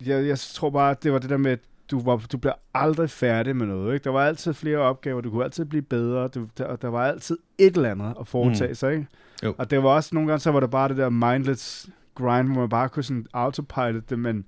jeg, 0.06 0.26
jeg 0.26 0.38
tror 0.38 0.70
bare, 0.70 0.90
at 0.90 1.02
det 1.02 1.12
var 1.12 1.18
det 1.18 1.30
der 1.30 1.36
med, 1.36 1.50
at 1.50 1.60
du, 1.90 2.00
var, 2.00 2.16
du 2.32 2.38
bliver 2.38 2.54
aldrig 2.74 3.10
færdig 3.10 3.56
med 3.56 3.66
noget. 3.66 3.94
Ikke? 3.94 4.04
Der 4.04 4.10
var 4.10 4.26
altid 4.26 4.54
flere 4.54 4.78
opgaver, 4.78 5.20
du 5.20 5.30
kunne 5.30 5.44
altid 5.44 5.64
blive 5.64 5.82
bedre, 5.82 6.28
du, 6.28 6.46
der, 6.58 6.76
der 6.76 6.88
var 6.88 7.04
altid 7.06 7.38
et 7.58 7.76
eller 7.76 7.90
andet 7.90 8.14
at 8.20 8.28
foretage 8.28 8.68
Mm. 8.68 8.74
sig. 8.74 8.92
Ikke? 8.92 9.06
Jo. 9.44 9.54
Og 9.58 9.70
det 9.70 9.82
var 9.82 9.88
også 9.90 10.14
nogle 10.14 10.28
gange, 10.28 10.40
så 10.40 10.50
var 10.50 10.60
det 10.60 10.70
bare 10.70 10.88
det 10.88 10.96
der 10.96 11.08
mindless 11.08 11.88
grind, 12.14 12.48
hvor 12.48 12.60
man 12.60 12.68
bare 12.68 12.88
kunne 12.88 13.02
sådan 13.02 13.26
autopilot 13.32 14.10
det, 14.10 14.18
men, 14.18 14.44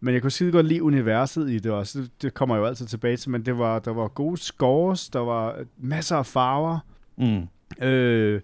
men 0.00 0.14
jeg 0.14 0.22
kunne 0.22 0.30
skide 0.30 0.52
godt 0.52 0.66
lide 0.66 0.82
universet 0.82 1.50
i 1.50 1.58
det 1.58 1.72
også. 1.72 2.00
Det, 2.00 2.10
det 2.22 2.34
kommer 2.34 2.54
jeg 2.54 2.60
jo 2.60 2.66
altid 2.66 2.86
tilbage 2.86 3.16
til, 3.16 3.30
men 3.30 3.46
det 3.46 3.58
var, 3.58 3.78
der 3.78 3.92
var 3.92 4.08
gode 4.08 4.36
scores, 4.38 5.08
der 5.08 5.18
var 5.20 5.56
masser 5.78 6.16
af 6.16 6.26
farver, 6.26 6.78
Mm. 7.16 7.48
Øh, 7.86 8.40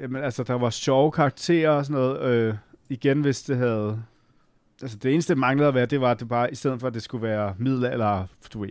jamen, 0.00 0.22
altså, 0.24 0.42
der 0.42 0.54
var 0.54 0.70
sjove 0.70 1.12
karakterer 1.12 1.70
og 1.70 1.86
sådan 1.86 2.00
noget. 2.02 2.20
Øh, 2.22 2.54
igen, 2.88 3.20
hvis 3.20 3.42
det 3.42 3.56
havde... 3.56 4.02
Altså, 4.82 4.98
det 4.98 5.12
eneste, 5.12 5.34
det 5.34 5.38
manglede 5.38 5.68
at 5.68 5.74
være, 5.74 5.86
det 5.86 6.00
var, 6.00 6.10
at 6.10 6.20
det 6.20 6.28
bare, 6.28 6.52
i 6.52 6.54
stedet 6.54 6.80
for, 6.80 6.86
at 6.86 6.94
det 6.94 7.02
skulle 7.02 7.22
være 7.22 7.54
middel 7.58 7.84
eller 7.84 8.26
du 8.52 8.60
ved, 8.60 8.68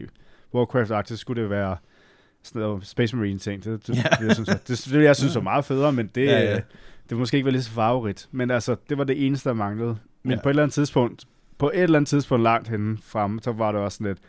Warcraft-agtigt, 0.56 1.16
skulle 1.16 1.42
det 1.42 1.50
være 1.50 1.78
sådan 2.44 2.62
noget 2.62 2.88
Space 2.88 3.16
Marine-ting. 3.16 3.64
Det, 3.64 3.88
det, 3.88 3.96
Ja. 3.96 4.02
det, 4.20 4.26
jeg 4.28 4.34
synes, 4.36 4.48
var- 4.50 4.60
det, 4.68 4.90
det, 4.94 5.04
jeg 5.04 5.16
synes 5.16 5.36
var 5.36 5.42
meget 5.42 5.66
federe, 5.66 5.92
men 5.94 6.08
det, 6.16 6.26
Ja, 6.26 6.32
ja, 6.40 6.50
ja. 6.52 6.56
det 6.56 7.12
var 7.12 7.18
måske 7.18 7.38
ikke 7.38 7.46
være 7.46 7.52
lige 7.52 7.64
så 7.64 7.72
favorit. 7.72 8.28
Men 8.32 8.52
altså, 8.52 8.76
det 8.90 8.98
var 8.98 9.04
det 9.04 9.26
eneste, 9.26 9.50
der 9.50 9.56
manglede. 9.56 9.98
Men 10.24 10.32
Ja. 10.32 10.42
på 10.44 10.50
et 10.50 10.52
eller 10.52 10.64
andet 10.64 10.74
tidspunkt, 10.74 11.26
på 11.58 11.70
et 11.74 11.80
eller 11.84 11.98
andet 12.00 12.10
tidspunkt 12.10 12.44
langt 12.44 12.68
henne 12.68 12.98
fremme, 13.04 13.40
så 13.42 13.52
var 13.52 13.72
det 13.72 13.82
også 13.82 13.96
sådan 13.96 14.08
lidt, 14.08 14.20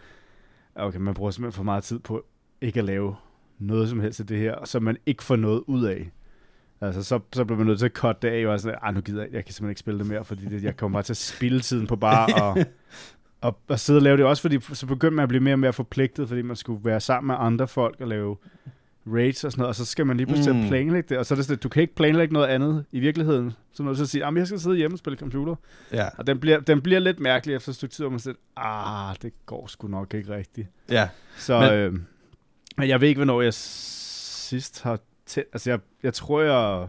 okay, 0.74 0.98
man 0.98 1.14
bruger 1.14 1.30
simpelthen 1.30 1.56
for 1.56 1.64
meget 1.64 1.84
tid 1.84 1.98
på 1.98 2.24
ikke 2.60 2.78
at 2.78 2.84
lave 2.84 3.16
noget 3.58 3.88
som 3.88 4.00
helst 4.00 4.20
af 4.20 4.26
det 4.26 4.38
her, 4.38 4.54
så 4.64 4.80
man 4.80 4.96
ikke 5.06 5.22
får 5.22 5.36
noget 5.36 5.62
ud 5.66 5.84
af. 5.84 6.10
Altså, 6.80 7.02
så, 7.02 7.20
så 7.32 7.44
bliver 7.44 7.58
man 7.58 7.66
nødt 7.66 7.78
til 7.78 7.86
at 7.86 7.92
cutte 7.92 8.28
det 8.28 8.34
af, 8.34 8.46
og 8.46 8.60
sådan, 8.60 8.78
ej, 8.82 8.90
nu 8.92 9.00
gider 9.00 9.22
jeg, 9.22 9.32
jeg 9.32 9.44
kan 9.44 9.54
simpelthen 9.54 9.70
ikke 9.70 9.80
spille 9.80 9.98
det 9.98 10.06
mere, 10.06 10.24
fordi 10.24 10.44
det, 10.46 10.64
jeg 10.64 10.76
kommer 10.76 10.96
bare 10.96 11.02
til 11.02 11.12
at 11.12 11.16
spille 11.16 11.60
tiden 11.60 11.86
på 11.86 11.96
bare 11.96 12.34
og, 12.44 12.56
og, 13.40 13.58
og 13.68 13.80
sidde 13.80 13.98
og 13.98 14.02
lave 14.02 14.16
det. 14.16 14.24
Også 14.24 14.42
fordi, 14.42 14.58
så 14.72 14.86
begyndte 14.86 15.14
man 15.16 15.22
at 15.22 15.28
blive 15.28 15.42
mere 15.42 15.54
og 15.54 15.58
mere 15.58 15.72
forpligtet, 15.72 16.28
fordi 16.28 16.42
man 16.42 16.56
skulle 16.56 16.84
være 16.84 17.00
sammen 17.00 17.26
med 17.26 17.34
andre 17.38 17.68
folk 17.68 18.00
og 18.00 18.08
lave 18.08 18.36
raids 19.06 19.44
og 19.44 19.52
sådan 19.52 19.60
noget, 19.60 19.68
og 19.68 19.74
så 19.74 19.84
skal 19.84 20.06
man 20.06 20.16
lige 20.16 20.26
pludselig 20.26 20.62
Mm. 20.62 20.68
planlægge 20.68 21.08
det, 21.08 21.18
og 21.18 21.26
så 21.26 21.34
er 21.34 21.36
det 21.36 21.44
sådan, 21.44 21.58
du 21.58 21.68
kan 21.68 21.80
ikke 21.82 21.94
planlægge 21.94 22.34
noget 22.34 22.46
andet 22.46 22.84
i 22.92 23.00
virkeligheden. 23.00 23.52
Så 23.72 23.82
når 23.82 23.90
du 23.90 23.96
så 23.96 24.06
siger, 24.06 24.26
at 24.26 24.34
jeg 24.36 24.46
skal 24.46 24.60
sidde 24.60 24.76
hjemme 24.76 24.94
og 24.94 24.98
spille 24.98 25.18
computer, 25.18 25.54
Ja. 25.92 26.08
og 26.18 26.26
den 26.26 26.38
bliver, 26.40 26.60
den 26.60 26.80
bliver 26.80 26.98
lidt 27.00 27.20
mærkelig 27.20 27.54
efter 27.56 27.68
et 27.70 27.76
stykke 27.76 27.94
tid, 27.94 28.04
hvor 28.04 28.10
man 28.10 28.18
siger, 28.20 28.34
ah, 28.56 29.16
det 29.22 29.32
går 29.46 29.66
sgu 29.66 29.88
nok 29.88 30.14
ikke 30.14 30.34
rigtigt. 30.34 30.68
Ja. 30.90 31.08
Så, 31.38 31.60
men, 31.60 31.72
øh, 31.72 31.92
men 32.76 32.88
jeg 32.88 33.00
ved 33.00 33.08
ikke, 33.08 33.18
hvornår 33.18 33.42
jeg 33.42 33.54
sidst 33.54 34.82
har 34.82 34.98
tæt, 35.30 35.44
altså 35.52 35.70
jeg, 35.70 35.78
jeg 36.02 36.14
tror, 36.14 36.40
jeg 36.40 36.88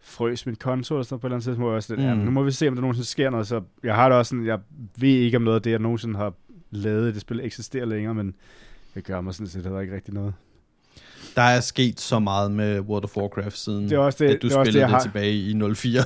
frøs 0.00 0.46
min 0.46 0.56
konto 0.56 0.94
eller 0.94 1.04
sådan 1.04 1.20
på 1.20 1.26
et 1.26 1.28
eller 1.28 1.36
andet 1.36 1.44
tidspunkt, 1.44 1.72
var 1.72 1.80
sådan, 1.80 2.04
mm. 2.04 2.10
Ja, 2.10 2.24
nu 2.24 2.30
må 2.30 2.42
vi 2.42 2.50
se, 2.50 2.68
om 2.68 2.74
der 2.74 2.80
nogensinde 2.80 3.08
sker 3.08 3.30
noget, 3.30 3.46
så 3.46 3.62
jeg 3.82 3.94
har 3.94 4.08
det 4.08 4.18
også 4.18 4.30
sådan, 4.30 4.46
jeg 4.46 4.58
ved 4.98 5.08
ikke, 5.08 5.36
om 5.36 5.42
noget 5.42 5.56
af 5.56 5.62
det, 5.62 5.70
jeg 5.70 5.78
nogensinde 5.78 6.16
har 6.16 6.34
lavet 6.70 7.10
i 7.10 7.12
det 7.12 7.20
spil, 7.20 7.40
eksisterer 7.42 7.84
længere, 7.84 8.14
men 8.14 8.34
det 8.94 9.04
gør 9.04 9.20
mig 9.20 9.34
sådan 9.34 9.46
set 9.46 9.62
heller 9.62 9.80
ikke 9.80 9.94
rigtig 9.94 10.14
noget. 10.14 10.34
Der 11.36 11.42
er 11.42 11.60
sket 11.60 12.00
så 12.00 12.18
meget 12.18 12.50
med 12.50 12.80
World 12.80 13.04
of 13.04 13.16
Warcraft 13.16 13.58
siden, 13.58 13.84
Det 13.84 13.92
er 13.92 13.98
også 13.98 14.24
det, 14.24 14.34
at 14.34 14.42
du 14.42 14.48
det, 14.48 14.56
også 14.56 14.64
det, 14.64 14.66
spillede 14.66 14.84
det, 14.84 14.90
har, 14.90 15.00
tilbage 15.00 15.34
i 15.34 15.74
04. 15.74 16.00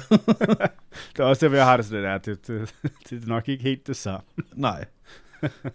det 1.13 1.19
er 1.19 1.25
også 1.25 1.41
det, 1.41 1.51
hvor 1.51 1.57
jeg 1.57 1.67
har 1.67 1.77
det 1.77 1.87
sådan, 1.87 2.05
ja, 2.05 2.19
det, 2.19 2.47
det, 2.47 2.75
det, 3.11 3.23
er 3.23 3.27
nok 3.27 3.49
ikke 3.49 3.63
helt 3.63 3.87
det 3.87 3.97
samme. 3.97 4.27
nej. 4.55 4.85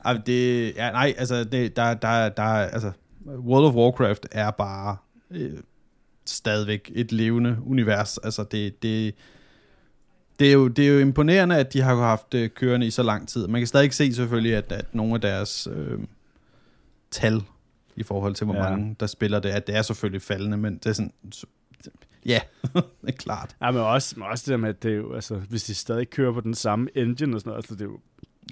Ej, 0.05 0.13
det, 0.25 0.73
ja, 0.75 0.91
nej, 0.91 1.13
altså, 1.17 1.43
det, 1.43 1.75
der, 1.75 1.93
der, 1.93 2.29
der, 2.29 2.43
altså, 2.43 2.91
World 3.25 3.65
of 3.65 3.73
Warcraft 3.73 4.27
er 4.31 4.51
bare 4.51 4.97
øh, 5.31 5.51
stadigvæk 6.25 6.91
et 6.95 7.11
levende 7.11 7.57
univers. 7.65 8.17
Altså, 8.17 8.43
det, 8.43 8.83
det, 8.83 9.15
det, 10.39 10.47
er 10.47 10.53
jo, 10.53 10.67
det 10.67 10.87
er 10.87 10.93
jo 10.93 10.99
imponerende, 10.99 11.57
at 11.57 11.73
de 11.73 11.81
har 11.81 11.95
haft 11.95 12.31
det 12.31 12.55
kørende 12.55 12.87
i 12.87 12.91
så 12.91 13.03
lang 13.03 13.27
tid. 13.27 13.47
Man 13.47 13.61
kan 13.61 13.67
stadig 13.67 13.93
se 13.93 14.13
selvfølgelig, 14.13 14.55
at, 14.55 14.71
at 14.71 14.95
nogle 14.95 15.13
af 15.13 15.21
deres 15.21 15.67
øh, 15.71 15.99
tal 17.11 17.43
i 17.95 18.03
forhold 18.03 18.35
til, 18.35 18.45
hvor 18.45 18.55
ja. 18.55 18.69
Mange 18.69 18.95
der 18.99 19.07
spiller 19.07 19.39
det, 19.39 19.49
at 19.49 19.67
det 19.67 19.75
er 19.75 19.81
selvfølgelig 19.81 20.21
faldende, 20.21 20.57
men 20.57 20.77
det 20.77 20.85
er 20.85 20.93
sådan, 20.93 21.13
så, 21.31 21.45
ja, 22.25 22.39
det 22.73 23.07
er 23.07 23.11
klart. 23.11 23.55
Ja, 23.61 23.71
men 23.71 23.81
også, 23.81 24.19
men 24.19 24.27
også 24.27 24.43
det 24.45 24.51
der 24.51 24.57
med, 24.57 24.69
at 24.69 24.83
det 24.83 24.91
er 24.91 24.95
jo, 24.95 25.13
altså, 25.13 25.35
hvis 25.35 25.63
de 25.63 25.75
stadig 25.75 26.09
kører 26.09 26.33
på 26.33 26.41
den 26.41 26.53
samme 26.53 26.89
engine 26.95 27.35
og 27.35 27.39
sådan 27.39 27.49
noget, 27.49 27.57
altså, 27.57 27.73
det 27.75 27.81
er 27.81 27.85
jo 27.85 27.99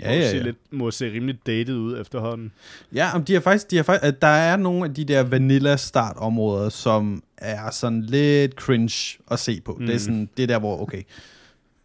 Ja, 0.02 0.14
ja, 0.14 0.30
Se 0.32 0.38
ja. 0.38 0.44
lidt, 0.44 0.58
må 0.72 0.92
se 0.92 1.12
rimelig 1.12 1.36
dated 1.48 1.76
ud 1.76 2.02
efterhånden. 2.02 2.52
Ja, 2.94 3.16
om 3.16 3.24
de 3.24 3.34
har 3.34 3.40
faktisk, 3.40 3.72
de 3.72 3.76
har 3.76 3.84
faktisk, 3.84 4.22
der 4.22 4.28
er 4.28 4.58
nogle 4.58 4.86
af 4.86 4.94
de 4.94 5.06
der 5.06 5.24
vanilla 5.24 5.76
startområder, 5.78 6.70
som 6.70 7.24
er 7.38 7.72
sådan 7.72 8.02
lidt 8.02 8.52
cringe 8.54 9.18
at 9.32 9.40
se 9.40 9.62
på. 9.62 9.78
Mm. 9.80 9.86
Det 9.86 9.90
er 9.90 9.94
Mm. 9.94 10.00
sådan, 10.00 10.30
det 10.38 10.44
er 10.44 10.48
der, 10.48 10.60
hvor, 10.60 10.82
okay, 10.82 11.02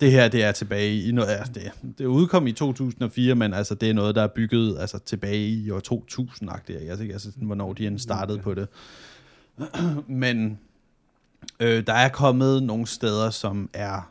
det 0.01 0.11
her, 0.11 0.29
det 0.29 0.45
er 0.45 0.53
tilbage 0.53 1.03
i 1.03 1.13
noget, 1.13 1.29
altså 1.31 1.53
det, 1.53 1.71
det 1.99 2.07
udkom 2.07 2.47
i 2.47 2.53
2004, 2.53 3.35
men 3.35 3.55
altså 3.55 3.75
det 3.75 3.91
er 3.91 3.95
noget, 3.95 4.15
der 4.15 4.23
er 4.23 4.27
bygget 4.27 4.79
altså, 4.81 4.99
tilbage 4.99 5.49
i 5.49 5.71
år 5.71 5.81
2000-agtigt, 5.93 6.79
ikke? 6.81 6.91
altså, 6.91 7.03
ikke? 7.03 7.13
altså 7.13 7.31
sådan, 7.31 7.47
hvornår 7.47 7.73
de 7.73 7.87
end 7.87 7.99
startede 7.99 8.39
på 8.39 8.55
det. 8.55 8.69
men 10.07 10.59
øh, 11.61 11.87
der 11.87 11.93
er 11.93 12.09
kommet 12.09 12.63
nogle 12.63 12.87
steder, 12.87 13.31
som 13.31 13.71
er 13.73 14.11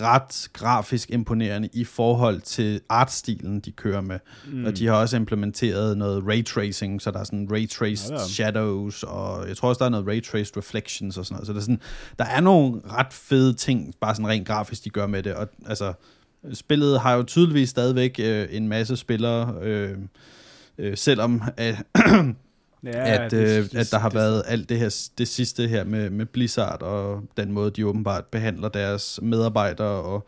ret 0.00 0.48
grafisk 0.52 1.10
imponerende 1.10 1.68
i 1.72 1.84
forhold 1.84 2.40
til 2.40 2.80
artstilen, 2.88 3.60
de 3.60 3.72
kører 3.72 4.00
med. 4.00 4.18
Mm. 4.52 4.64
Og 4.64 4.78
de 4.78 4.86
har 4.86 4.94
også 4.94 5.16
implementeret 5.16 5.98
noget 5.98 6.24
ray 6.26 6.44
tracing, 6.44 7.02
så 7.02 7.10
der 7.10 7.18
er 7.18 7.24
sådan 7.24 7.48
ray 7.52 7.68
traced 7.68 8.10
Ja, 8.10 8.20
ja. 8.20 8.26
shadows, 8.28 9.02
og 9.02 9.48
jeg 9.48 9.56
tror 9.56 9.68
også, 9.68 9.78
der 9.78 9.84
er 9.84 9.88
noget 9.90 10.06
ray 10.06 10.22
traced 10.24 10.56
reflections 10.56 11.18
og 11.18 11.26
sådan 11.26 11.34
noget. 11.34 11.46
Så 11.46 11.52
der 11.52 11.58
er, 11.58 11.62
sådan, 11.62 11.80
der 12.18 12.24
er 12.24 12.40
nogle 12.40 12.80
ret 12.84 13.12
fede 13.12 13.54
ting, 13.54 13.94
bare 14.00 14.14
sådan 14.14 14.28
rent 14.28 14.46
grafisk, 14.46 14.84
de 14.84 14.90
gør 14.90 15.06
med 15.06 15.22
det. 15.22 15.34
Og 15.34 15.48
altså, 15.66 15.92
spillet 16.52 17.00
har 17.00 17.14
jo 17.14 17.22
tydeligvis 17.22 17.68
stadigvæk 17.68 18.16
øh, 18.22 18.48
en 18.50 18.68
masse 18.68 18.96
spillere, 18.96 19.54
øh, 19.62 19.98
øh, 20.78 20.96
selvom 20.96 21.42
øh, 21.60 21.78
Ja, 22.86 23.24
at, 23.24 23.32
øh, 23.32 23.68
at 23.74 23.88
der 23.90 23.98
har 23.98 24.10
været 24.10 24.42
alt 24.46 24.68
det 24.68 24.78
her 24.78 25.08
det 25.18 25.28
sidste 25.28 25.68
her 25.68 25.84
med, 25.84 26.10
med 26.10 26.26
Blizzard 26.26 26.82
og 26.82 27.22
den 27.36 27.52
måde, 27.52 27.70
de 27.70 27.86
åbenbart 27.86 28.24
behandler 28.24 28.68
deres 28.68 29.20
medarbejdere 29.22 30.02
og 30.02 30.26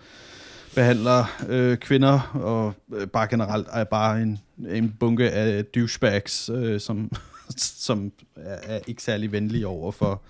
behandler 0.74 1.44
øh, 1.48 1.76
kvinder 1.76 2.20
og 2.34 2.72
øh, 2.94 3.06
bare 3.06 3.26
generelt 3.30 3.66
er 3.72 3.84
bare 3.84 4.22
en, 4.22 4.38
en 4.68 4.96
bunke 5.00 5.30
af 5.30 5.64
douchebags, 5.64 6.50
øh, 6.54 6.80
som, 6.80 7.12
som 7.86 8.12
er, 8.36 8.56
er 8.62 8.80
ikke 8.86 9.02
særlig 9.02 9.32
venlige 9.32 9.66
over 9.66 9.92
for 9.92 10.22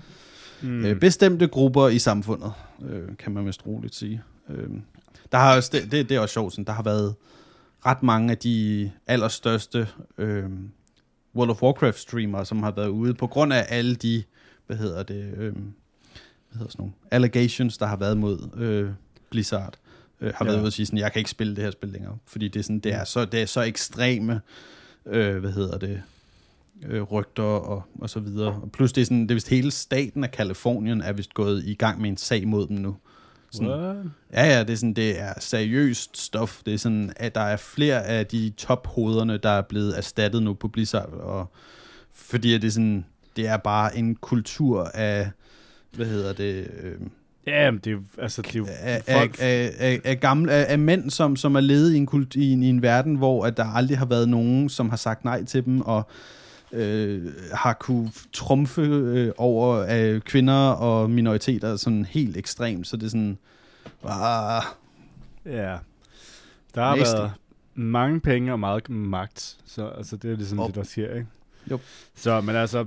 mm. 0.62 0.84
øh, 0.84 1.00
bestemte 1.00 1.46
grupper 1.46 1.88
i 1.88 1.98
samfundet, 1.98 2.52
øh, 2.88 3.16
kan 3.18 3.32
man 3.32 3.46
vist 3.46 3.66
roligt 3.66 3.94
sige. 3.94 4.22
Øh, 4.50 4.68
der 5.32 5.38
har 5.38 5.56
også, 5.56 5.70
det, 5.72 5.92
det, 5.92 6.08
det 6.08 6.16
er 6.16 6.20
også 6.20 6.32
sjovt, 6.32 6.52
sådan, 6.52 6.64
der 6.64 6.72
har 6.72 6.82
været 6.82 7.14
ret 7.86 8.02
mange 8.02 8.30
af 8.30 8.38
de 8.38 8.90
allerstørste 9.06 9.88
øh, 10.18 10.44
World 11.34 11.50
of 11.50 11.62
Warcraft 11.62 11.98
streamere, 11.98 12.46
som 12.46 12.62
har 12.62 12.70
været 12.70 12.88
ude 12.88 13.14
på 13.14 13.26
grund 13.26 13.52
af 13.52 13.66
alle 13.68 13.94
de, 13.94 14.22
hvad 14.66 14.76
hedder 14.76 15.02
det, 15.02 15.34
øh, 15.36 15.52
hvad 15.52 15.52
hedder 16.52 16.70
sådan 16.70 16.82
nogle, 16.82 16.92
allegations, 17.10 17.78
der 17.78 17.86
har 17.86 17.96
været 17.96 18.16
mod 18.16 18.48
øh, 18.56 18.90
Blizzard, 19.30 19.74
øh, 20.20 20.32
har 20.34 20.44
ja. 20.44 20.50
Været 20.50 20.60
ude 20.60 20.68
og 20.68 20.72
sige 20.72 20.86
sådan, 20.86 20.98
jeg 20.98 21.12
kan 21.12 21.20
ikke 21.20 21.30
spille 21.30 21.56
det 21.56 21.64
her 21.64 21.70
spil 21.70 21.88
længere, 21.88 22.16
fordi 22.26 22.48
det 22.48 22.60
er 22.60 22.64
sådan, 22.64 22.78
det 22.78 22.94
er 22.94 23.04
så, 23.04 23.24
det 23.24 23.42
er 23.42 23.46
så 23.46 23.62
ekstreme, 23.62 24.40
øh, 25.06 25.36
hvad 25.36 25.52
hedder 25.52 25.78
det, 25.78 26.02
øh, 26.86 27.02
rygter 27.02 27.42
og, 27.42 27.82
og 27.98 28.10
så 28.10 28.20
videre. 28.20 28.60
Og 28.62 28.72
plus 28.72 28.92
det 28.92 29.00
er 29.00 29.04
sådan, 29.04 29.22
det 29.22 29.30
er 29.30 29.34
vist 29.34 29.48
hele 29.48 29.70
staten 29.70 30.24
af 30.24 30.30
Kalifornien 30.30 31.00
er 31.00 31.12
vist 31.12 31.34
gået 31.34 31.64
i 31.64 31.74
gang 31.74 32.00
med 32.00 32.10
en 32.10 32.16
sag 32.16 32.48
mod 32.48 32.66
dem 32.66 32.76
nu. 32.76 32.96
Sådan, 33.50 33.68
What? 33.68 33.96
Ja, 34.32 34.46
ja, 34.46 34.60
det 34.60 34.70
er 34.70 34.76
sådan, 34.76 34.94
det 34.94 35.20
er 35.20 35.32
seriøst 35.40 36.16
stof. 36.16 36.60
Det 36.66 36.74
er 36.74 36.78
sådan, 36.78 37.12
at 37.16 37.34
der 37.34 37.40
er 37.40 37.56
flere 37.56 38.04
af 38.04 38.26
de 38.26 38.50
tophoderne, 38.50 39.36
der 39.36 39.50
er 39.50 39.62
blevet 39.62 39.98
erstattet 39.98 40.42
nu 40.42 40.54
på 40.54 40.68
Blizzard, 40.68 41.12
og 41.12 41.52
fordi 42.12 42.52
det 42.52 42.64
er 42.64 42.70
sådan, 42.70 43.04
det 43.36 43.46
er 43.46 43.56
bare 43.56 43.96
en 43.96 44.14
kultur 44.14 44.84
af, 44.84 45.30
hvad 45.92 46.06
hedder 46.06 46.32
det, 46.32 46.70
øh, 46.82 47.00
Ja, 47.46 47.70
men 47.70 47.80
det 47.84 47.86
er 47.86 47.94
jo, 47.94 48.02
altså, 48.18 48.42
det 48.42 48.54
er 48.54 48.58
jo 48.58 48.66
af, 48.80 49.02
folk, 49.08 49.36
af, 49.40 49.72
af, 49.78 50.00
af, 50.04 50.20
gamle, 50.20 50.52
af, 50.52 50.72
af 50.72 50.78
mænd, 50.78 51.10
som, 51.10 51.36
som 51.36 51.54
er 51.54 51.60
levet 51.60 51.92
i 51.92 51.96
en, 51.96 52.06
kult, 52.06 52.34
i, 52.34 52.52
en, 52.52 52.62
i 52.62 52.68
en 52.68 52.82
verden, 52.82 53.14
hvor 53.14 53.46
at 53.46 53.56
der 53.56 53.64
aldrig 53.64 53.98
har 53.98 54.06
været 54.06 54.28
nogen, 54.28 54.68
som 54.68 54.90
har 54.90 54.96
sagt 54.96 55.24
nej 55.24 55.44
til 55.44 55.64
dem, 55.64 55.80
og 55.80 56.08
øh, 56.72 57.32
har 57.52 57.72
kunne 57.72 58.10
trumfe 58.32 58.82
øh, 58.82 59.32
over 59.36 59.86
øh, 59.90 60.20
kvinder 60.20 60.68
og 60.70 61.10
minoriteter 61.10 61.76
sådan 61.76 62.04
helt 62.04 62.36
ekstremt, 62.36 62.86
så 62.86 62.96
det 62.96 63.06
er 63.06 63.10
sådan, 63.10 63.38
ah, 64.04 64.62
Ja. 65.46 65.76
Der 66.74 66.82
har 66.84 66.96
Nasty. 66.96 67.14
været 67.14 67.32
mange 67.74 68.20
penge 68.20 68.52
og 68.52 68.60
meget 68.60 68.90
magt, 68.90 69.56
så 69.66 69.86
altså, 69.88 70.16
det 70.16 70.32
er 70.32 70.36
ligesom 70.36 70.58
Jo. 70.58 70.66
det, 70.66 70.74
der 70.74 70.82
sker, 70.82 71.14
ikke? 71.14 71.26
Jo. 71.70 71.78
Så, 72.14 72.40
men 72.40 72.56
altså, 72.56 72.86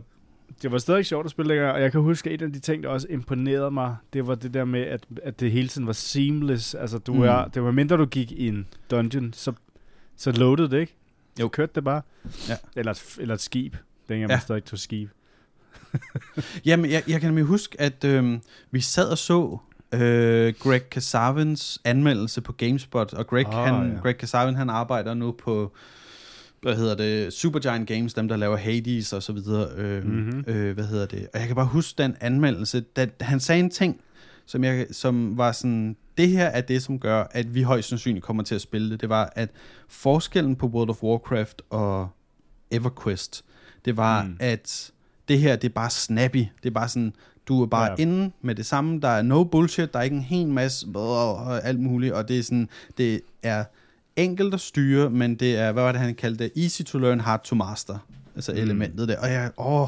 det 0.62 0.72
var 0.72 0.78
stadig 0.78 1.06
sjovt 1.06 1.26
at 1.26 1.32
spille 1.32 1.48
længere, 1.48 1.74
og 1.74 1.82
jeg 1.82 1.91
kan 1.91 2.02
huske, 2.02 2.30
at 2.30 2.41
en 2.41 2.48
af 2.48 2.54
de 2.54 2.60
ting, 2.60 2.84
der 2.84 2.89
også 2.89 3.08
imponerede 3.10 3.72
mig, 3.72 3.96
det 4.13 4.28
var 4.28 4.36
det 4.36 4.54
der 4.54 4.65
med, 4.65 4.82
at, 4.82 5.06
at 5.24 5.39
det 5.39 5.52
hele 5.52 5.67
tiden 5.67 5.88
var 5.88 5.94
seamless. 5.94 6.76
Altså, 6.76 6.98
du 6.98 7.13
mm. 7.13 7.22
er, 7.22 7.46
det 7.46 7.63
var 7.63 7.72
mindre, 7.72 7.98
du 7.98 8.06
gik 8.06 8.32
i 8.32 8.48
en 8.48 8.67
dungeon, 8.91 9.34
så, 9.34 9.54
så 10.17 10.32
loaded 10.32 10.70
det, 10.70 10.80
ikke? 10.80 10.96
Jo. 11.39 11.46
Så 11.46 11.48
kørte 11.50 11.72
det 11.76 11.84
bare. 11.84 12.02
Ja. 12.50 12.56
Eller, 12.76 12.91
et, 12.91 13.04
eller 13.20 13.34
et 13.36 13.41
skib. 13.41 13.76
Dengang 14.10 14.30
Ja. 14.30 14.36
man 14.36 14.41
stadig 14.41 14.63
tog 14.63 14.80
skib. 14.80 15.10
Jamen, 16.65 16.91
jeg, 16.91 17.04
jeg 17.08 17.20
kan 17.22 17.28
nemlig 17.30 17.46
huske, 17.46 17.82
at 17.82 18.04
øh, 18.04 18.39
vi 18.72 18.82
sad 18.82 19.10
og 19.10 19.17
så 19.17 19.58
øh, 19.94 20.54
Greg 20.60 20.89
Kasavins 20.89 21.82
anmeldelse 21.86 22.41
på 22.41 22.54
GameSpot, 22.54 23.13
og 23.13 23.28
Greg, 23.28 23.48
oh, 23.48 23.54
han, 23.54 23.91
ja. 23.94 24.00
Greg 24.02 24.17
Kasavin, 24.17 24.56
han 24.56 24.70
arbejder 24.70 25.13
nu 25.13 25.32
på, 25.32 25.74
hvad 26.62 26.76
hedder 26.76 26.96
det, 26.96 27.34
Supergiant 27.34 27.88
Games, 27.88 28.13
dem 28.13 28.28
der 28.28 28.36
laver 28.36 28.58
Hades 28.58 29.13
og 29.13 29.24
så 29.24 29.34
videre, 29.34 29.70
øh, 29.76 30.04
Mhm. 30.04 30.13
mm-hmm. 30.15 30.44
øh, 30.48 30.74
hvad 30.74 30.86
hedder 30.86 31.06
det, 31.06 31.28
og 31.34 31.39
jeg 31.39 31.48
kan 31.48 31.56
bare 31.56 31.65
huske 31.65 32.04
den 32.04 32.15
anmeldelse, 32.22 32.82
da 32.82 33.08
han 33.22 33.39
sagde 33.39 33.60
en 33.60 33.70
ting, 33.70 34.02
som, 34.45 34.63
jeg, 34.63 34.88
som 34.91 35.38
var 35.38 35.51
sådan, 35.51 35.95
det 36.17 36.30
her 36.30 36.45
er 36.45 36.62
det, 36.62 36.84
som 36.84 36.99
gør, 36.99 37.23
at 37.32 37.56
vi 37.56 37.62
højst 37.62 37.89
sandsynligt 37.89 38.25
kommer 38.25 38.43
til 38.43 38.56
at 38.56 38.62
spille 38.62 38.91
det, 38.91 39.01
det 39.01 39.10
var, 39.10 39.34
at 39.36 39.49
forskellen 39.88 40.56
på 40.56 40.67
World 40.67 40.89
of 40.89 41.04
Warcraft 41.04 41.62
og 41.69 42.10
EverQuest, 42.71 43.43
det 43.86 43.97
var, 43.97 44.23
Mm. 44.23 44.38
at 44.39 44.91
det 45.27 45.39
her, 45.39 45.56
det 45.56 45.67
er 45.69 45.73
bare 45.73 45.89
snappy. 45.89 46.45
Det 46.63 46.69
er 46.69 46.73
bare 46.73 46.89
sådan, 46.89 47.13
du 47.47 47.62
er 47.62 47.65
bare 47.65 47.89
Ja. 47.91 47.95
inde 48.01 48.32
med 48.41 48.56
det 48.56 48.65
samme. 48.65 48.99
Der 49.01 49.08
er 49.08 49.21
no 49.21 49.43
bullshit. 49.43 49.93
Der 49.93 49.99
er 49.99 50.04
ikke 50.04 50.15
en 50.15 50.21
hel 50.21 50.47
masse 50.47 50.88
og 50.95 51.63
alt 51.67 51.80
muligt. 51.80 52.13
Og 52.13 52.27
det 52.27 52.39
er 52.39 52.43
sådan, 52.43 52.69
det 52.97 53.21
er 53.43 53.63
enkelt 54.15 54.54
at 54.54 54.60
styre, 54.62 55.10
men 55.10 55.36
det 55.36 55.58
er, 55.58 55.71
hvad 55.71 55.84
var 55.84 55.91
det, 55.91 56.01
han 56.01 56.15
kaldte 56.15 56.43
det? 56.43 56.63
Easy 56.63 56.82
to 56.82 56.97
learn, 56.97 57.19
hard 57.19 57.43
to 57.43 57.56
master. 57.56 57.97
Altså 58.36 58.51
mm. 58.51 58.58
elementet 58.58 59.08
der. 59.08 59.19
Og 59.19 59.32
jeg, 59.32 59.51
åh, 59.58 59.88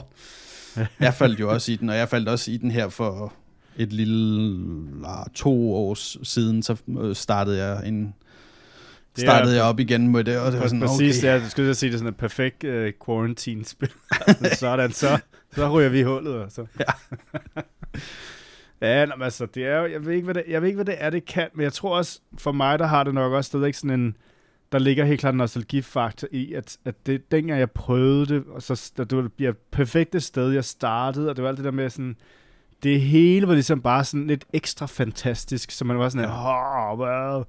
jeg 0.99 1.13
faldt 1.13 1.39
jo 1.39 1.51
også 1.53 1.71
i 1.71 1.75
den, 1.75 1.89
og 1.89 1.95
jeg 1.95 2.09
faldt 2.09 2.29
også 2.29 2.51
i 2.51 2.57
den 2.57 2.71
her 2.71 2.89
for 2.89 3.33
et 3.77 3.93
lille 3.93 4.59
ah, 5.05 5.25
to 5.35 5.73
år 5.75 5.93
siden, 6.23 6.63
så 6.63 6.75
øh, 7.01 7.15
startede 7.15 7.63
jeg 7.65 7.87
en 7.87 8.03
Det 9.15 9.23
er- 9.23 9.27
startede 9.27 9.55
jeg 9.55 9.63
op 9.63 9.79
igen 9.79 10.07
med 10.11 10.23
det, 10.23 10.39
og 10.39 10.51
det 10.51 10.59
var 10.59 10.67
sådan, 10.67 10.81
Præcis, 10.81 11.17
okay. 11.19 11.27
ja, 11.27 11.33
jeg 11.33 11.51
skulle 11.51 11.67
jeg 11.67 11.75
sige, 11.75 11.89
det 11.89 11.93
er 11.95 11.97
sådan 11.97 12.09
et 12.13 12.17
perfekt 12.17 12.63
uh, 12.63 12.87
quarantine-spil. 13.05 13.89
sådan, 14.59 14.91
så, 14.91 15.19
så 15.55 15.69
ryger 15.69 15.89
vi 15.89 15.99
i 15.99 16.03
hullet. 16.03 16.33
Og 16.43 16.51
så. 16.51 16.65
ja, 18.81 19.05
nå, 19.05 19.15
men 19.15 19.23
altså, 19.23 19.45
det 19.45 19.65
er 19.65 19.79
jo, 19.79 19.85
jeg 19.91 20.05
ved, 20.05 20.13
ikke, 20.13 20.25
hvad 20.25 20.33
det, 20.35 20.43
jeg 20.47 20.61
ved 20.61 20.67
ikke, 20.69 20.75
hvad 20.83 20.85
det 20.85 20.95
er, 20.97 21.09
det 21.09 21.25
kan, 21.25 21.47
men 21.53 21.63
jeg 21.63 21.73
tror 21.73 21.97
også, 21.97 22.19
for 22.37 22.51
mig, 22.51 22.79
der 22.79 22.85
har 22.85 23.03
det 23.03 23.13
nok 23.13 23.33
også 23.33 23.47
stadigvæk 23.47 23.73
sådan 23.73 23.99
en, 23.99 24.17
der 24.71 24.79
ligger 24.79 25.05
helt 25.05 25.19
klart 25.19 25.33
en 25.33 25.37
nostalgifaktor 25.37 26.27
i, 26.31 26.53
at, 26.53 26.77
at 26.85 26.95
det, 27.05 27.31
dengang 27.31 27.59
jeg 27.59 27.71
prøvede 27.71 28.25
det, 28.25 28.43
og 28.49 28.61
så 28.61 28.91
det 28.97 29.33
bliver 29.33 29.51
et 29.51 29.57
perfekte 29.71 30.19
sted, 30.19 30.51
jeg 30.51 30.65
startede, 30.65 31.29
og 31.29 31.35
det 31.35 31.43
var 31.43 31.49
alt 31.49 31.57
det 31.57 31.65
der 31.65 31.71
med 31.71 31.89
sådan, 31.89 32.15
det 32.83 33.01
hele 33.01 33.47
var 33.47 33.53
ligesom 33.53 33.81
bare 33.81 34.03
sådan 34.03 34.27
lidt 34.27 34.45
ekstra 34.53 34.85
fantastisk, 34.85 35.71
så 35.71 35.85
man 35.85 35.97
var 35.99 36.09
sådan, 36.09 36.29
ja. 36.29 37.37
oh, 37.39 37.43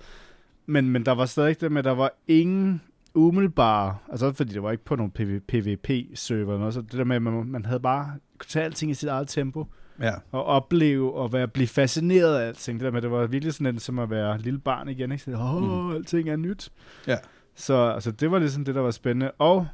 men, 0.66 0.88
men 0.90 1.06
der 1.06 1.12
var 1.12 1.26
stadig 1.26 1.60
det 1.60 1.72
med, 1.72 1.82
der 1.82 1.90
var 1.94 2.10
ingen 2.28 2.82
umiddelbare, 3.14 3.96
altså 4.10 4.32
fordi 4.32 4.52
det 4.52 4.62
var 4.62 4.70
ikke 4.70 4.84
på 4.84 4.96
nogen 4.96 5.10
PvP-server, 5.48 6.40
eller 6.40 6.58
noget, 6.58 6.74
så 6.74 6.80
det 6.80 6.92
der 6.92 7.04
med, 7.04 7.16
at 7.16 7.22
man, 7.22 7.46
man 7.46 7.64
havde 7.64 7.80
bare 7.80 8.12
kunne 8.38 8.48
tage 8.48 8.64
alting 8.64 8.90
i 8.90 8.94
sit 8.94 9.08
eget 9.08 9.28
tempo, 9.28 9.66
Ja. 10.00 10.12
og 10.32 10.44
opleve 10.44 11.14
og 11.14 11.32
være, 11.32 11.48
blive 11.48 11.66
fascineret 11.68 12.36
af 12.38 12.46
alting. 12.46 12.80
Det 12.80 12.84
der 12.84 12.90
med, 12.92 13.02
det 13.02 13.10
var 13.10 13.26
virkelig 13.26 13.54
sådan 13.54 13.66
en, 13.74 13.78
som 13.78 13.98
at 13.98 14.10
være 14.10 14.38
lille 14.38 14.58
barn 14.60 14.88
igen, 14.88 15.12
ikke? 15.12 15.24
Så, 15.24 15.30
åh, 15.30 15.54
oh, 15.56 15.62
Mm. 15.90 15.94
alting 15.94 16.28
er 16.28 16.36
nyt. 16.36 16.70
Ja. 17.06 17.16
Så 17.54 17.74
altså, 17.90 18.10
det 18.10 18.30
var 18.30 18.38
ligesom 18.38 18.64
det, 18.64 18.74
der 18.74 18.80
var 18.80 18.90
spændende. 18.90 19.30
Og 19.38 19.66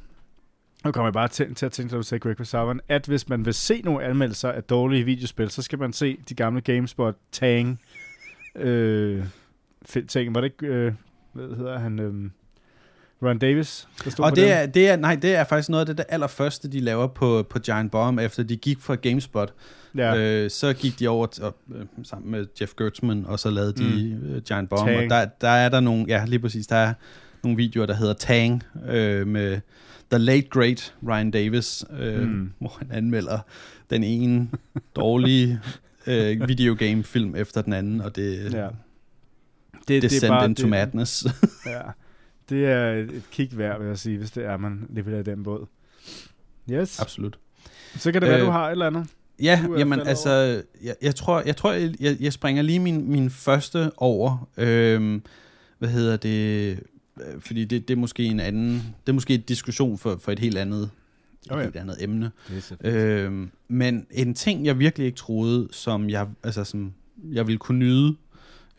nu 0.85 0.91
kommer 0.91 1.07
jeg 1.07 1.13
bare 1.13 1.27
til, 1.27 1.55
til 1.55 1.65
at 1.65 1.71
tænke, 1.71 1.93
når 1.93 1.99
du 1.99 2.03
sagde 2.03 2.19
Greg 2.19 2.47
Savon, 2.47 2.79
at 2.87 3.05
hvis 3.05 3.29
man 3.29 3.45
vil 3.45 3.53
se 3.53 3.81
nogle 3.81 4.05
anmeldelser 4.05 4.51
af 4.51 4.63
dårlige 4.63 5.03
videospil, 5.03 5.49
så 5.49 5.61
skal 5.61 5.79
man 5.79 5.93
se 5.93 6.17
de 6.29 6.33
gamle 6.33 6.61
GameSpot 6.61 7.15
Tang 7.31 7.81
øh, 8.55 9.25
ting. 10.07 10.35
Var 10.35 10.41
det 10.41 10.45
ikke, 10.45 10.65
øh, 10.73 10.93
hvad 11.33 11.57
hedder 11.57 11.79
han, 11.79 11.99
øh, 11.99 12.29
Ron 13.23 13.39
Davis, 13.39 13.87
der 14.03 14.09
stod 14.09 14.25
Og 14.25 14.35
det 14.35 14.43
dem? 14.43 14.51
er, 14.51 14.65
det 14.65 14.89
er, 14.89 14.95
nej, 14.95 15.15
det 15.15 15.35
er 15.35 15.43
faktisk 15.43 15.69
noget 15.69 15.81
af 15.81 15.85
det 15.85 15.97
der 15.97 16.03
allerførste, 16.09 16.71
de 16.71 16.79
laver 16.79 17.07
på, 17.07 17.45
på 17.49 17.59
Giant 17.59 17.91
Bomb, 17.91 18.19
efter 18.19 18.43
de 18.43 18.57
gik 18.57 18.79
fra 18.79 18.95
GameSpot. 18.95 19.53
ja. 19.97 20.17
Øh, 20.17 20.49
så 20.49 20.73
gik 20.73 20.99
de 20.99 21.07
over 21.07 21.25
til, 21.25 21.43
øh, 21.75 21.85
sammen 22.03 22.31
med 22.31 22.45
Jeff 22.61 22.71
Gertzman, 22.77 23.25
og 23.25 23.39
så 23.39 23.49
lavede 23.49 23.73
de 23.73 24.17
mm. 24.21 24.33
øh, 24.33 24.41
Giant 24.41 24.69
Bomb. 24.69 24.87
Tang. 24.87 25.03
Og 25.03 25.09
der, 25.09 25.25
der 25.41 25.49
er 25.49 25.69
der 25.69 25.79
nogle, 25.79 26.05
ja 26.07 26.25
lige 26.27 26.39
præcis, 26.39 26.67
der 26.67 26.75
er 26.75 26.93
nogle 27.43 27.57
videoer, 27.57 27.85
der 27.85 27.93
hedder 27.93 28.13
Tang, 28.13 28.63
øh, 28.89 29.27
med 29.27 29.59
The 30.11 30.19
Late 30.19 30.47
Great 30.49 30.93
Ryan 31.07 31.31
Davis, 31.31 31.85
øh, 31.99 32.21
Mm. 32.27 32.51
hvor 32.59 32.75
han 32.79 32.91
anmelder 32.91 33.39
den 33.89 34.03
ene 34.03 34.49
dårlige 34.95 35.59
øh, 36.07 36.47
videogame-film 36.47 37.35
efter 37.35 37.61
den 37.61 37.73
anden, 37.73 38.01
og 38.01 38.15
det, 38.15 38.53
ja. 38.53 38.63
ja. 38.63 38.69
det, 39.87 40.01
det 40.01 40.11
sendte 40.11 40.45
into 40.45 40.67
madness. 40.67 41.25
Ja, 41.65 41.81
det 42.49 42.65
er 42.65 42.91
et, 42.91 43.21
kig 43.31 43.57
værd, 43.57 43.79
vil 43.79 43.87
jeg 43.87 43.97
sige, 43.97 44.17
hvis 44.17 44.31
det 44.31 44.45
er, 44.45 44.57
man 44.57 44.87
leverer 44.89 45.19
i 45.19 45.23
den 45.23 45.43
båd. 45.43 45.65
Yes. 46.71 46.99
Absolut. 46.99 47.37
Så 47.97 48.11
kan 48.11 48.21
det 48.21 48.29
være, 48.29 48.39
Øh, 48.39 48.45
du 48.45 48.51
har 48.51 48.67
et 48.67 48.71
eller 48.71 48.87
andet. 48.87 49.07
Ja, 49.41 49.61
Du 49.67 49.73
er 49.73 49.79
jamen 49.79 49.99
altså, 49.99 50.63
jeg, 50.83 50.95
jeg 51.01 51.15
tror, 51.15 51.41
jeg, 51.45 51.55
tror 51.55 51.71
jeg, 51.71 51.93
jeg, 51.99 52.17
jeg 52.19 52.33
springer 52.33 52.61
lige 52.63 52.79
min, 52.79 53.11
min 53.11 53.29
første 53.29 53.91
over. 53.97 54.49
Øhm, 54.57 55.23
hvad 55.79 55.89
hedder 55.89 56.17
det? 56.17 56.79
Øh, 57.27 57.41
Fordi 57.41 57.65
det, 57.65 57.87
det 57.87 57.93
er 57.93 57.97
måske 57.97 58.23
en 58.23 58.39
anden, 58.39 58.73
det 58.73 59.09
er 59.09 59.13
måske 59.13 59.33
en 59.33 59.41
diskussion 59.41 59.97
for, 59.97 60.17
for 60.21 60.31
et 60.31 60.39
helt 60.39 60.57
andet, 60.57 60.83
et 61.45 61.51
Okay. 61.51 61.63
helt 61.63 61.75
andet 61.75 62.03
emne. 62.03 62.31
Øhm, 62.83 63.51
men 63.67 64.07
en 64.11 64.33
ting, 64.33 64.65
jeg 64.65 64.79
virkelig 64.79 65.05
ikke 65.05 65.17
troede, 65.17 65.67
som 65.71 66.09
jeg, 66.09 66.27
altså, 66.43 66.63
som 66.63 66.93
jeg 67.31 67.47
ville 67.47 67.57
kunne 67.57 67.79
nyde, 67.79 68.15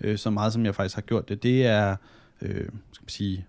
øh, 0.00 0.18
så 0.18 0.30
meget 0.30 0.52
som 0.52 0.64
jeg 0.64 0.74
faktisk 0.74 0.94
har 0.94 1.02
gjort 1.02 1.28
det, 1.28 1.42
det 1.42 1.66
er, 1.66 1.96
øh, 2.42 2.68
skal 2.92 3.02
man 3.02 3.08
sige, 3.08 3.46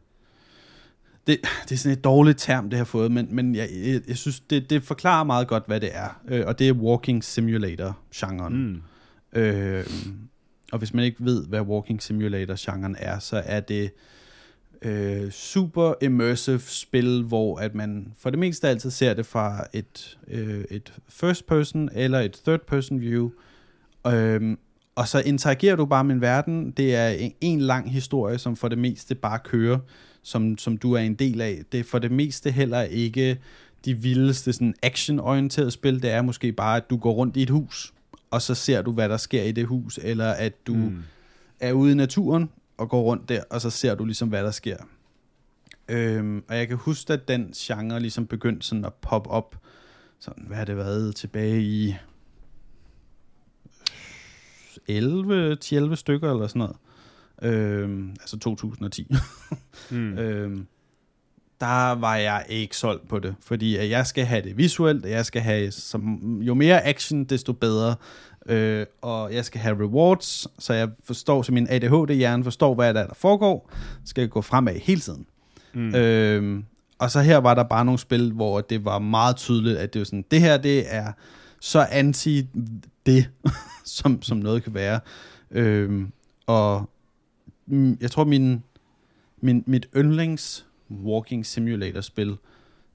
det, 1.27 1.37
det 1.69 1.71
er 1.71 1.77
sådan 1.77 1.97
et 1.97 2.03
dårligt 2.03 2.39
term, 2.39 2.69
det 2.69 2.77
har 2.77 2.85
fået, 2.85 3.11
men, 3.11 3.27
men 3.31 3.55
jeg, 3.55 3.69
jeg, 3.85 4.01
jeg 4.07 4.17
synes, 4.17 4.39
det, 4.39 4.69
det 4.69 4.83
forklarer 4.83 5.23
meget 5.23 5.47
godt, 5.47 5.63
hvad 5.67 5.79
det 5.79 5.89
er. 5.93 6.21
Øh, 6.27 6.43
og 6.47 6.59
det 6.59 6.67
er 6.67 6.73
walking 6.73 7.23
simulator-genren. 7.23 8.81
Mm. 9.33 9.39
Øh, 9.39 9.85
og 10.71 10.77
hvis 10.79 10.93
man 10.93 11.05
ikke 11.05 11.25
ved, 11.25 11.45
hvad 11.47 11.61
walking 11.61 12.01
simulator-genren 12.03 12.95
er, 12.99 13.19
så 13.19 13.41
er 13.45 13.59
det 13.59 13.91
øh, 14.83 15.31
super 15.31 15.93
immersive 16.01 16.59
spil, 16.59 17.23
hvor 17.23 17.57
at 17.57 17.75
man 17.75 18.13
for 18.17 18.29
det 18.29 18.39
meste 18.39 18.67
altid 18.67 18.91
ser 18.91 19.13
det 19.13 19.25
fra 19.25 19.65
et, 19.73 20.17
øh, 20.27 20.65
et 20.71 20.93
first 21.09 21.47
person 21.47 21.89
eller 21.93 22.19
et 22.19 22.41
third 22.45 22.65
person 22.67 23.01
view. 23.01 23.29
Øh, 24.07 24.57
og 24.95 25.07
så 25.07 25.19
interagerer 25.19 25.75
du 25.75 25.85
bare 25.85 26.03
med 26.03 26.15
en 26.15 26.21
verden. 26.21 26.71
Det 26.71 26.95
er 26.95 27.07
en, 27.07 27.33
en 27.41 27.61
lang 27.61 27.91
historie, 27.91 28.37
som 28.37 28.55
for 28.55 28.67
det 28.67 28.77
meste 28.77 29.15
bare 29.15 29.39
kører, 29.43 29.79
som, 30.23 30.57
som 30.57 30.77
du 30.77 30.93
er 30.93 30.99
en 30.99 31.13
del 31.13 31.41
af. 31.41 31.61
Det 31.71 31.79
er 31.79 31.83
for 31.83 31.99
det 31.99 32.11
meste 32.11 32.51
heller 32.51 32.81
ikke 32.81 33.39
de 33.85 33.93
vildeste 33.93 34.53
sådan 34.53 34.73
action-orienterede 34.83 35.71
spil. 35.71 36.01
Det 36.01 36.11
er 36.11 36.21
måske 36.21 36.51
bare, 36.51 36.77
at 36.77 36.89
du 36.89 36.97
går 36.97 37.11
rundt 37.11 37.37
i 37.37 37.43
et 37.43 37.49
hus, 37.49 37.93
og 38.31 38.41
så 38.41 38.55
ser 38.55 38.81
du, 38.81 38.91
hvad 38.91 39.09
der 39.09 39.17
sker 39.17 39.43
i 39.43 39.51
det 39.51 39.65
hus, 39.65 39.99
eller 40.03 40.27
at 40.27 40.67
du 40.67 40.73
mm. 40.73 41.03
er 41.59 41.73
ude 41.73 41.91
i 41.91 41.95
naturen 41.95 42.49
og 42.77 42.89
går 42.89 43.01
rundt 43.01 43.29
der, 43.29 43.43
og 43.49 43.61
så 43.61 43.69
ser 43.69 43.95
du 43.95 44.05
ligesom, 44.05 44.29
hvad 44.29 44.43
der 44.43 44.51
sker. 44.51 44.77
Øhm, 45.87 46.43
og 46.49 46.57
jeg 46.57 46.67
kan 46.67 46.77
huske, 46.77 47.13
at 47.13 47.27
den 47.27 47.51
genre 47.51 47.99
ligesom 47.99 48.27
begyndte 48.27 48.67
sådan 48.67 48.85
at 48.85 48.93
poppe 48.93 49.29
op, 49.29 49.55
sådan, 50.19 50.43
hvad 50.47 50.57
har 50.57 50.65
det 50.65 50.77
været, 50.77 51.15
tilbage 51.15 51.61
i 51.61 51.95
11, 54.87 55.57
11 55.71 55.95
stykker 55.95 56.31
eller 56.31 56.47
sådan 56.47 56.59
noget. 56.59 56.75
Øhm, 57.41 58.09
altså 58.09 58.39
2010. 58.39 59.07
Mm. 59.91 60.17
øhm, 60.17 60.67
der 61.59 61.91
var 61.91 62.15
jeg 62.15 62.45
ikke 62.49 62.77
solgt 62.77 63.07
på 63.07 63.19
det, 63.19 63.35
fordi 63.41 63.75
at 63.75 63.89
jeg 63.89 64.07
skal 64.07 64.25
have 64.25 64.41
det 64.41 64.57
visuelt, 64.57 65.05
jeg 65.05 65.25
skal 65.25 65.41
have, 65.41 65.71
som, 65.71 66.19
jo 66.41 66.53
mere 66.53 66.85
action, 66.85 67.23
desto 67.23 67.53
bedre, 67.53 67.95
øh, 68.45 68.85
og 69.01 69.33
jeg 69.33 69.45
skal 69.45 69.61
have 69.61 69.79
rewards, 69.79 70.47
så 70.59 70.73
jeg 70.73 70.89
forstår, 71.03 71.41
så 71.41 71.51
min 71.51 71.67
ADHD-hjerne 71.69 72.43
forstår, 72.43 72.75
hvad 72.75 72.93
der 72.93 72.99
er, 72.99 73.07
der 73.07 73.13
foregår, 73.13 73.71
skal 74.05 74.21
jeg 74.21 74.29
gå 74.29 74.41
fremad 74.41 74.75
hele 74.75 75.01
tiden. 75.01 75.25
Mm. 75.73 75.95
Øhm, 75.95 76.65
og 76.99 77.11
så 77.11 77.21
her 77.21 77.37
var 77.37 77.53
der 77.53 77.63
bare 77.63 77.85
nogle 77.85 77.99
spil, 77.99 78.31
hvor 78.31 78.61
det 78.61 78.85
var 78.85 78.99
meget 78.99 79.35
tydeligt, 79.35 79.77
at 79.77 79.93
det 79.93 79.99
var 79.99 80.05
sådan, 80.05 80.25
det 80.31 80.41
her, 80.41 80.57
det 80.57 80.95
er 80.95 81.11
så 81.59 81.87
anti 81.91 82.47
det, 83.05 83.29
som, 83.85 84.21
som 84.21 84.37
noget 84.37 84.63
kan 84.63 84.73
være. 84.73 84.99
Øhm, 85.51 86.11
og 86.45 86.89
jeg 88.01 88.11
tror, 88.11 88.23
min, 88.23 88.63
min, 89.41 89.63
mit 89.67 89.87
yndlings 89.95 90.65
walking 91.05 91.45
simulator 91.45 92.01
spil, 92.01 92.37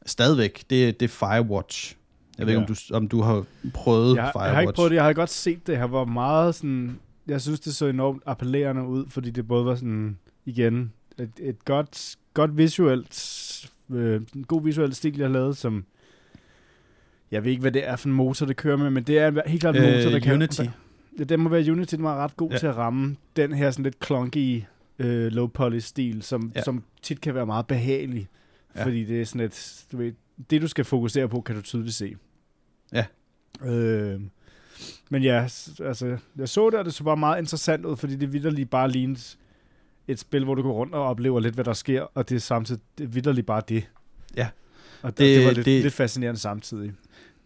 stadigvæk, 0.06 0.64
det, 0.70 1.00
det 1.00 1.06
er 1.06 1.08
Firewatch. 1.08 1.96
Jeg 2.38 2.46
ved 2.46 2.52
ikke, 2.54 2.60
om 2.60 2.66
du, 2.66 2.74
om 2.94 3.08
du 3.08 3.20
har 3.20 3.44
prøvet 3.74 4.16
jeg, 4.16 4.30
Firewatch. 4.32 4.46
Jeg 4.46 4.54
har 4.54 4.60
ikke 4.60 4.72
prøvet 4.72 4.90
det, 4.90 4.96
jeg 4.96 5.04
har 5.04 5.12
godt 5.12 5.30
set 5.30 5.66
det. 5.66 5.72
Jeg 5.72 5.92
var 5.92 6.04
meget 6.04 6.54
sådan... 6.54 6.98
Jeg 7.26 7.40
synes, 7.40 7.60
det 7.60 7.74
så 7.74 7.86
enormt 7.86 8.22
appellerende 8.26 8.82
ud, 8.86 9.04
fordi 9.08 9.30
det 9.30 9.48
både 9.48 9.64
var 9.64 9.74
sådan, 9.74 10.18
igen, 10.44 10.92
et, 11.18 11.30
et 11.40 11.64
godt, 11.64 12.16
godt 12.34 12.56
visuelt, 12.56 13.70
øh, 13.90 14.20
en 14.36 14.44
god 14.44 14.62
visuel 14.64 14.94
stil, 14.94 15.16
jeg 15.16 15.26
har 15.26 15.32
lavet, 15.32 15.56
som... 15.56 15.84
Jeg 17.30 17.44
ved 17.44 17.50
ikke, 17.50 17.60
hvad 17.60 17.72
det 17.72 17.88
er 17.88 17.96
for 17.96 18.08
en 18.08 18.14
motor, 18.14 18.46
det 18.46 18.56
kører 18.56 18.76
med, 18.76 18.90
men 18.90 19.02
det 19.04 19.18
er 19.18 19.42
helt 19.46 19.60
klart 19.60 19.76
en 19.76 19.82
motor, 19.82 20.06
Øh, 20.06 20.12
der 20.12 20.18
kan... 20.18 20.34
Unity. 20.34 20.60
Der, 20.60 20.70
Ja, 21.18 21.24
det 21.24 21.40
må 21.40 21.48
være 21.48 21.72
Unity, 21.72 21.94
den 21.94 22.04
var 22.04 22.16
ret 22.24 22.36
god 22.36 22.50
Ja. 22.50 22.58
til 22.58 22.66
at 22.66 22.76
ramme 22.76 23.16
den 23.36 23.52
her 23.52 23.70
sådan 23.70 23.82
lidt 23.82 24.04
clunky, 24.06 24.62
øh, 24.98 25.32
low 25.32 25.46
poly 25.46 25.78
stil, 25.78 26.22
som, 26.22 26.52
Ja. 26.56 26.62
som 26.62 26.82
tit 27.02 27.20
kan 27.20 27.34
være 27.34 27.46
meget 27.46 27.66
behagelig. 27.66 28.28
Ja. 28.76 28.84
Fordi 28.84 29.04
det 29.04 29.20
er 29.20 29.24
sådan 29.24 29.40
et, 29.40 29.84
du 29.92 29.96
ved, 29.96 30.12
det 30.50 30.62
du 30.62 30.68
skal 30.68 30.84
fokusere 30.84 31.28
på, 31.28 31.40
kan 31.40 31.54
du 31.56 31.62
tydeligt 31.62 31.94
se. 31.94 32.14
Ja. 32.92 33.04
Øh, 33.64 34.20
men 35.10 35.22
ja, 35.22 35.42
altså, 35.80 36.18
jeg 36.38 36.48
så 36.48 36.70
det, 36.70 36.78
og 36.78 36.84
det 36.84 36.94
så 36.94 37.04
bare 37.04 37.16
meget 37.16 37.38
interessant 37.38 37.84
ud, 37.86 37.96
fordi 37.96 38.16
det 38.16 38.32
vidderligt 38.32 38.70
bare 38.70 38.90
lignede 38.90 39.20
et 40.08 40.18
spil, 40.18 40.44
hvor 40.44 40.54
du 40.54 40.62
går 40.62 40.72
rundt 40.72 40.94
og 40.94 41.02
oplever 41.04 41.40
lidt, 41.40 41.54
hvad 41.54 41.64
der 41.64 41.72
sker, 41.72 42.02
og 42.14 42.28
det 42.28 42.36
er 42.36 42.40
samtidig 42.40 42.80
det 42.98 43.04
er 43.04 43.08
vidderligt 43.08 43.46
bare 43.46 43.62
det. 43.68 43.88
Ja. 44.36 44.48
Og 45.02 45.10
det, 45.10 45.18
Det- 45.18 45.36
det 45.36 45.46
var 45.46 45.52
lidt, 45.52 45.66
det- 45.66 45.82
lidt 45.82 45.94
fascinerende 45.94 46.40
samtidig. 46.40 46.92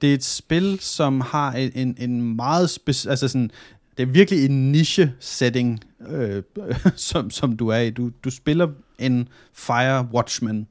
Det 0.01 0.11
er 0.11 0.15
et 0.15 0.25
spil, 0.25 0.79
som 0.81 1.21
har 1.21 1.53
en, 1.53 1.73
en, 1.75 1.97
en 1.99 2.37
meget 2.37 2.69
speci- 2.69 3.09
altså 3.11 3.29
sådan, 3.29 3.51
det 3.97 4.03
er 4.03 4.07
virkelig 4.07 4.45
en 4.45 4.73
niche-setting, 4.73 5.81
øh, 6.09 6.43
som, 6.97 7.31
som 7.31 7.57
du 7.57 7.69
er 7.69 7.79
i. 7.79 7.91
Du, 7.91 8.11
du 8.25 8.31
spiller 8.31 8.69
en 8.99 9.29
Fire 9.53 10.09
Watchman, 10.13 10.67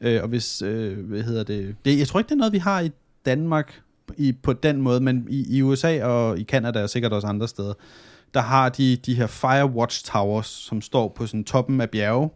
øh, 0.00 0.22
og 0.22 0.28
hvis, 0.28 0.62
øh, 0.62 0.98
hvad 1.06 1.22
hedder 1.22 1.42
det, 1.44 1.76
det, 1.84 1.98
jeg 1.98 2.08
tror 2.08 2.20
ikke, 2.20 2.28
det 2.28 2.34
er 2.34 2.38
noget, 2.38 2.52
vi 2.52 2.58
har 2.58 2.80
i 2.80 2.90
Danmark 3.26 3.80
i, 4.16 4.32
på 4.32 4.52
den 4.52 4.82
måde, 4.82 5.00
men 5.00 5.26
i, 5.30 5.56
i 5.56 5.62
USA 5.62 6.04
og 6.04 6.38
i 6.38 6.44
Canada 6.44 6.82
og 6.82 6.90
sikkert 6.90 7.12
også 7.12 7.26
andre 7.26 7.48
steder, 7.48 7.72
der 8.34 8.40
har 8.40 8.68
de 8.68 8.96
de 8.96 9.14
her 9.14 9.26
Firewatch 9.26 10.04
Towers, 10.04 10.46
som 10.46 10.80
står 10.80 11.08
på 11.08 11.26
sådan 11.26 11.44
toppen 11.44 11.80
af 11.80 11.90
bjerge, 11.90 12.30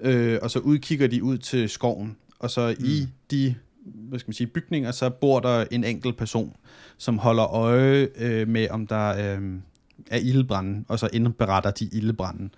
øh, 0.00 0.38
og 0.42 0.50
så 0.50 0.58
udkigger 0.58 1.06
de 1.06 1.22
ud 1.22 1.38
til 1.38 1.68
skoven, 1.68 2.16
og 2.38 2.50
så 2.50 2.74
mm. 2.78 2.84
i 2.84 3.08
de 3.30 3.54
hvad 3.84 4.18
skal 4.18 4.28
man 4.28 4.34
sige, 4.34 4.46
bygninger, 4.46 4.90
så 4.90 5.10
bor 5.10 5.40
der 5.40 5.64
en 5.70 5.84
enkelt 5.84 6.16
person, 6.16 6.56
som 6.98 7.18
holder 7.18 7.54
øje 7.54 8.08
øh, 8.16 8.48
med, 8.48 8.68
om 8.70 8.86
der 8.86 9.36
øh, 9.36 9.52
er 10.10 10.18
ildbrænde, 10.18 10.84
og 10.88 10.98
så 10.98 11.08
indberetter 11.12 11.70
de 11.70 11.84
ildbrænde. 11.92 12.48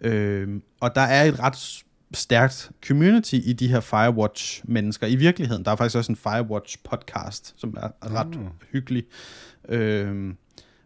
Øh, 0.00 0.60
og 0.80 0.94
der 0.94 1.00
er 1.00 1.24
et 1.24 1.38
ret 1.38 1.84
stærkt 2.14 2.70
community 2.86 3.34
i 3.34 3.52
de 3.52 3.68
her 3.68 3.80
Firewatch-mennesker. 3.80 5.06
I 5.06 5.16
virkeligheden, 5.16 5.64
der 5.64 5.70
er 5.70 5.76
faktisk 5.76 5.96
også 5.96 6.12
en 6.12 6.18
Firewatch-podcast, 6.26 7.52
som 7.56 7.74
er 7.76 7.88
ret 8.14 8.36
Mm. 8.36 8.46
hyggelig. 8.72 9.04
Øh, 9.68 10.34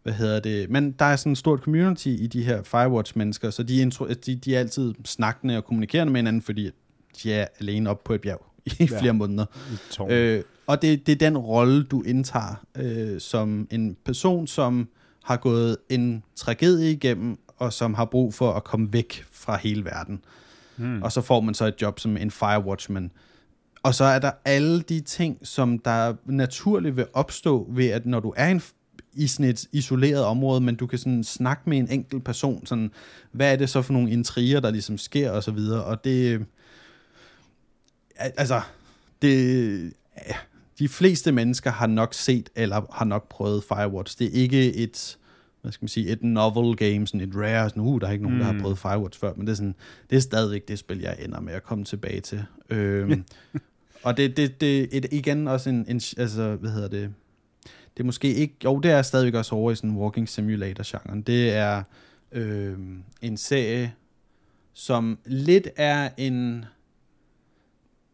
hvad 0.03 0.13
hedder 0.13 0.41
det? 0.41 0.71
Men 0.71 0.93
der 0.93 1.05
er 1.05 1.17
sådan 1.17 1.33
et 1.33 1.39
stort 1.39 1.61
community 1.61 2.07
i 2.09 2.27
de 2.27 2.43
her 2.43 2.63
Firewatch-mennesker, 2.63 3.51
så 3.51 3.63
de, 3.63 3.77
intro, 3.77 4.07
de, 4.27 4.37
de 4.37 4.55
er 4.57 4.61
altid 4.61 4.95
snakkende 5.05 5.57
og 5.57 5.65
kommunikerende 5.65 6.13
med 6.13 6.19
hinanden, 6.21 6.43
fordi 6.43 6.71
de 7.23 7.33
er 7.33 7.47
alene 7.61 7.91
oppe 7.91 8.03
på 8.07 8.13
et 8.15 8.21
bjerg 8.21 8.47
i 8.67 8.73
ja. 8.81 9.01
Flere 9.01 9.13
måneder. 9.15 9.45
Øh, 10.11 10.43
og 10.67 10.83
det, 10.83 11.07
det 11.07 11.13
er 11.13 11.17
den 11.17 11.39
rolle, 11.39 11.85
du 11.85 12.03
indtager 12.03 12.65
øh, 12.77 13.21
som 13.21 13.69
en 13.71 13.97
person, 14.05 14.47
som 14.47 14.89
har 15.25 15.37
gået 15.37 15.77
en 15.89 16.23
tragedie 16.37 16.93
igennem, 16.93 17.39
og 17.57 17.73
som 17.73 17.95
har 17.95 18.05
brug 18.05 18.35
for 18.35 18.53
at 18.53 18.65
komme 18.65 18.93
væk 18.93 19.25
fra 19.33 19.57
hele 19.57 19.85
verden. 19.85 20.21
Hmm. 20.77 21.03
Og 21.03 21.13
så 21.13 21.21
får 21.21 21.41
man 21.41 21.55
så 21.55 21.67
et 21.67 21.83
job 21.83 22.01
som 22.01 22.17
en 22.17 22.31
firewatchman. 22.31 23.11
Og 23.83 23.95
så 23.95 24.05
er 24.05 24.19
der 24.19 24.31
alle 24.45 24.83
de 24.83 25.01
ting, 25.01 25.39
som 25.43 25.79
der 25.79 26.15
naturligt 26.25 26.97
vil 26.97 27.07
opstå 27.13 27.69
ved, 27.71 27.87
at 27.87 28.07
når 28.07 28.21
du 28.21 28.35
er 28.37 28.49
en, 28.49 28.63
i 29.13 29.27
sådan 29.27 29.51
et 29.51 29.67
isoleret 29.73 30.25
område, 30.25 30.61
men 30.61 30.75
du 30.75 30.87
kan 30.87 30.99
sådan 30.99 31.25
snakke 31.25 31.63
med 31.67 31.79
en 31.79 31.91
enkelt 31.91 32.25
person, 32.25 32.67
sådan, 32.67 32.91
hvad 33.33 33.53
er 33.53 33.57
det 33.57 33.71
så 33.71 33.83
for 33.83 33.93
nogle 33.93 34.11
intriger, 34.11 34.61
der 34.61 34.71
ligesom 34.71 34.99
sker, 34.99 35.31
og 35.31 35.43
så 35.43 35.51
videre. 35.51 35.85
Og 35.85 36.05
det, 36.05 36.47
altså, 38.17 38.61
det, 39.23 39.93
de 40.79 40.89
fleste 40.89 41.33
mennesker 41.33 41.71
har 41.71 41.87
nok 41.87 42.15
set, 42.15 42.51
eller 42.55 42.83
har 42.93 43.05
nok 43.05 43.29
prøvet 43.29 43.65
Firewatch. 43.65 44.19
Det 44.19 44.27
er 44.27 44.43
ikke 44.43 44.75
et, 44.75 45.19
hvad 45.65 45.73
skal 45.73 45.85
man 45.85 45.89
sige, 45.89 46.09
et 46.09 46.23
novel 46.23 46.77
game, 46.77 47.07
sådan 47.07 47.29
et 47.29 47.35
rare, 47.37 47.69
sådan, 47.69 47.83
uh, 47.83 48.01
der 48.01 48.07
er 48.07 48.13
ikke 48.13 48.25
nogen, 48.25 48.39
mm. 48.39 48.39
der 48.39 48.47
har 48.47 48.53
Mm. 48.53 48.61
prøvet 48.61 48.79
Firewatch 48.79 49.21
før, 49.21 49.35
men 49.35 49.47
det 49.47 49.53
er, 49.53 49.57
sådan, 49.57 49.75
det 50.11 50.17
er 50.17 50.21
stadigvæk 50.21 50.69
det 50.69 50.79
spil, 50.79 51.01
jeg 51.01 51.17
ender 51.25 51.41
med 51.41 51.53
at 51.53 51.63
komme 51.63 51.85
tilbage 51.85 52.21
til. 52.21 52.45
Øhm, 52.71 53.25
og 54.05 54.17
det, 54.17 54.37
det, 54.37 54.61
det 54.61 54.89
et, 54.93 55.07
igen 55.13 55.49
også 55.49 55.71
en, 55.71 55.87
en, 55.89 56.01
altså, 56.17 56.57
hvad 56.61 56.71
hedder 56.71 56.89
det, 56.89 57.15
det 57.97 58.01
er 58.01 58.05
måske 58.05 58.35
ikke, 58.35 58.55
jo, 58.65 58.79
det 58.79 58.91
er 58.91 59.03
stadigvæk 59.03 59.35
også 59.35 59.55
over 59.55 59.71
i 59.73 59.77
sådan 59.77 59.97
walking 59.97 60.29
simulator-genren. 60.29 61.23
Det 61.23 61.53
er 61.53 61.83
øh, 62.33 62.79
en 63.23 63.37
serie, 63.37 63.95
som 64.73 65.19
lidt 65.27 65.69
er 65.77 66.11
en, 66.17 66.65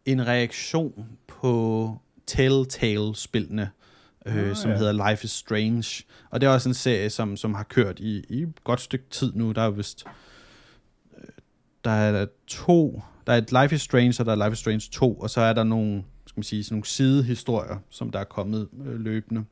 en 0.04 0.26
reaktion 0.26 1.08
på 1.26 1.96
Telltale-spillene, 2.26 3.70
øh, 4.26 4.50
Ah, 4.50 4.56
som 4.56 4.70
ja. 4.70 4.76
hedder 4.76 5.10
Life 5.10 5.24
is 5.24 5.30
Strange. 5.30 6.04
Og 6.30 6.40
det 6.40 6.46
er 6.46 6.50
også 6.50 6.68
en 6.68 6.74
serie, 6.74 7.10
som, 7.10 7.36
som 7.36 7.54
har 7.54 7.62
kørt 7.62 8.00
i, 8.00 8.24
i 8.28 8.42
et 8.42 8.64
godt 8.64 8.80
stykke 8.80 9.04
tid 9.10 9.32
nu. 9.34 9.52
Der 9.52 9.62
er 9.62 9.70
vist 9.70 10.04
øh, 11.18 11.24
der 11.84 11.90
er 11.90 12.26
to, 12.46 13.02
der 13.26 13.32
er 13.32 13.36
et 13.36 13.52
Life 13.62 13.74
is 13.74 13.82
Strange, 13.82 14.14
og 14.20 14.26
der 14.26 14.32
er 14.32 14.36
Life 14.48 14.52
is 14.52 14.58
Strange 14.58 14.88
2, 14.92 15.14
og 15.14 15.30
så 15.30 15.40
er 15.40 15.52
der 15.52 15.64
nogle, 15.64 16.04
skal 16.26 16.38
man 16.38 16.44
sige, 16.44 16.64
sådan 16.64 16.74
nogle 16.74 16.86
sidehistorier, 16.86 17.76
som 17.90 18.10
der 18.10 18.18
er 18.18 18.24
kommet 18.24 18.68
øh, 18.86 19.00
løbende. 19.00 19.44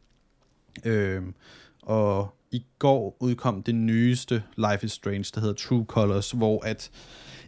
Øhm, 0.85 1.35
og 1.83 2.35
i 2.51 2.65
går 2.79 3.17
udkom 3.21 3.63
det 3.63 3.75
nyeste 3.75 4.43
Life 4.57 4.87
is 4.87 4.93
Strange, 4.93 5.25
der 5.35 5.41
hedder 5.41 5.55
True 5.55 5.85
Colors, 5.85 6.31
hvor 6.31 6.65
at, 6.65 6.91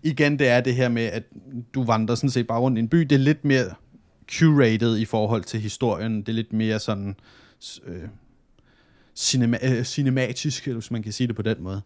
igen 0.03 0.39
det 0.39 0.49
er 0.49 0.61
det 0.61 0.75
her 0.75 0.89
med, 0.89 1.03
at 1.03 1.23
du 1.75 1.85
vandrer 1.85 2.15
sådan 2.15 2.31
set 2.31 2.47
bare 2.47 2.61
rundt 2.61 2.79
i 2.79 2.81
en 2.81 2.89
by. 2.89 2.99
Det 2.99 3.13
er 3.13 3.19
lidt 3.19 3.45
mere 3.45 3.75
curated 4.33 4.99
i 4.99 5.05
forhold 5.05 5.45
til 5.45 5.61
historien. 5.61 6.21
Det 6.21 6.29
er 6.29 6.33
lidt 6.33 6.53
mere 6.53 6.79
sådan 6.79 7.17
øh, 7.87 8.09
cinema, 9.15 9.59
øh, 9.63 9.85
cinematisk, 9.85 10.67
hvis 10.67 10.91
man 10.91 11.03
kan 11.03 11.13
sige 11.13 11.27
det 11.27 11.37
på 11.37 11.43
den 11.43 11.63
måde. 11.63 11.83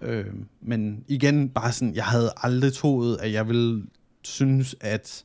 Øh, 0.00 0.24
men 0.60 1.04
igen, 1.08 1.48
bare 1.48 1.72
sådan, 1.72 1.94
jeg 1.94 2.04
havde 2.04 2.32
aldrig 2.36 2.72
troet, 2.72 3.18
at 3.20 3.32
jeg 3.32 3.48
ville 3.48 3.82
synes, 4.22 4.76
at 4.80 5.24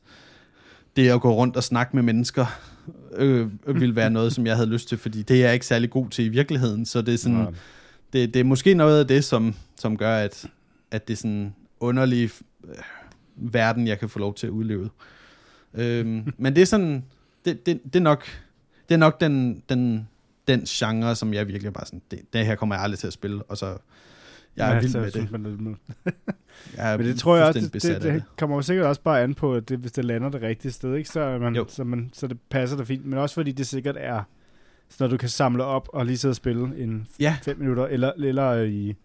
det 0.95 1.09
at 1.09 1.21
gå 1.21 1.35
rundt 1.35 1.55
og 1.55 1.63
snakke 1.63 1.95
med 1.95 2.03
mennesker, 2.03 2.45
øh, 3.15 3.49
ville 3.67 3.95
være 3.95 4.09
noget, 4.09 4.33
som 4.33 4.45
jeg 4.45 4.55
havde 4.55 4.69
lyst 4.69 4.89
til, 4.89 4.97
fordi 4.97 5.21
det 5.21 5.37
er 5.37 5.45
jeg 5.45 5.53
ikke 5.53 5.65
særlig 5.65 5.89
god 5.89 6.09
til 6.09 6.25
i 6.25 6.29
virkeligheden, 6.29 6.85
så 6.85 7.01
det 7.01 7.13
er 7.13 7.17
sådan, 7.17 7.47
det, 8.13 8.33
det 8.33 8.39
er 8.39 8.43
måske 8.43 8.73
noget 8.73 8.99
af 8.99 9.07
det, 9.07 9.23
som, 9.23 9.55
som 9.75 9.97
gør, 9.97 10.15
at, 10.15 10.45
at 10.91 11.07
det 11.07 11.13
er 11.13 11.17
sådan 11.17 11.55
underlig 11.79 12.29
øh, 12.63 12.75
verden, 13.35 13.87
jeg 13.87 13.99
kan 13.99 14.09
få 14.09 14.19
lov 14.19 14.33
til 14.35 14.47
at 14.47 14.51
udleve. 14.51 14.89
Øhm, 15.73 16.33
men 16.37 16.55
det 16.55 16.61
er 16.61 16.65
sådan, 16.65 17.05
det, 17.45 17.65
det, 17.65 17.81
det 17.83 17.95
er 17.95 17.99
nok, 18.03 18.25
det 18.89 18.93
er 18.95 18.99
nok 18.99 19.21
den, 19.21 19.63
den, 19.69 20.07
den 20.47 20.61
genre, 20.61 21.15
som 21.15 21.33
jeg 21.33 21.47
virkelig 21.47 21.73
bare 21.73 21.85
sådan, 21.85 22.01
det, 22.11 22.33
det 22.33 22.45
her 22.45 22.55
kommer 22.55 22.75
jeg 22.75 22.83
aldrig 22.83 22.99
til 22.99 23.07
at 23.07 23.13
spille, 23.13 23.43
og 23.43 23.57
så, 23.57 23.77
jeg 24.57 24.69
er 24.69 24.73
Ja, 24.75 24.79
vild 24.79 24.95
med 24.99 25.11
det. 25.11 25.31
man, 25.31 25.45
det. 25.45 25.77
Jeg 26.77 26.93
er 26.93 26.97
Men 26.97 27.05
det 27.07 27.19
tror 27.19 27.35
jeg 27.37 27.45
også, 27.45 27.59
det, 27.59 27.73
det, 27.83 28.01
det 28.01 28.23
kommer 28.37 28.55
jo 28.55 28.61
sikkert 28.61 28.85
også 28.87 29.01
bare 29.01 29.21
an 29.21 29.33
på, 29.33 29.55
at 29.55 29.69
det, 29.69 29.79
hvis 29.79 29.91
det 29.91 30.05
lander 30.05 30.29
det 30.29 30.41
rigtige 30.41 30.71
sted, 30.71 30.95
ikke? 30.95 31.09
Så, 31.09 31.37
man, 31.39 31.55
Jo. 31.55 31.65
så, 31.69 31.83
man, 31.83 32.09
så 32.13 32.27
det 32.27 32.37
passer 32.49 32.77
det 32.77 32.87
fint. 32.87 33.05
Men 33.05 33.19
også 33.19 33.35
fordi 33.35 33.51
det 33.51 33.67
sikkert 33.67 33.95
er, 33.99 34.23
så 34.89 34.97
når 34.99 35.07
du 35.07 35.17
kan 35.17 35.29
samle 35.29 35.63
op 35.63 35.87
og 35.93 36.05
lige 36.05 36.17
sidde 36.17 36.31
og 36.31 36.35
spille 36.35 36.77
en 36.77 37.07
Ja. 37.19 37.37
fem 37.43 37.57
minutter, 37.59 37.85
eller, 37.87 38.11
eller 38.17 38.61
i 38.61 38.95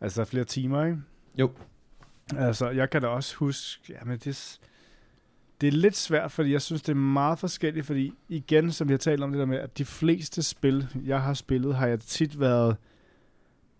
altså 0.00 0.24
flere 0.24 0.44
timer, 0.44 0.84
ikke? 0.84 0.98
Jo. 1.38 1.50
Altså, 2.36 2.70
jeg 2.70 2.90
kan 2.90 3.02
da 3.02 3.08
også 3.08 3.36
huske, 3.36 3.80
jamen 4.00 4.18
det, 4.18 4.36
s- 4.36 4.60
det 5.60 5.66
er 5.66 5.72
lidt 5.72 5.96
svært, 5.96 6.32
fordi 6.32 6.52
jeg 6.52 6.62
synes, 6.62 6.82
det 6.82 6.92
er 6.92 6.96
meget 6.96 7.38
forskelligt, 7.38 7.86
fordi 7.86 8.12
igen, 8.28 8.72
som 8.72 8.90
jeg 8.90 9.00
talte 9.00 9.22
om 9.22 9.30
det 9.30 9.38
der 9.38 9.46
med, 9.46 9.58
at 9.58 9.78
de 9.78 9.84
fleste 9.84 10.42
spil, 10.42 10.88
jeg 11.04 11.22
har 11.22 11.34
spillet, 11.34 11.74
har 11.74 11.86
jeg 11.86 12.00
tit 12.00 12.40
været, 12.40 12.76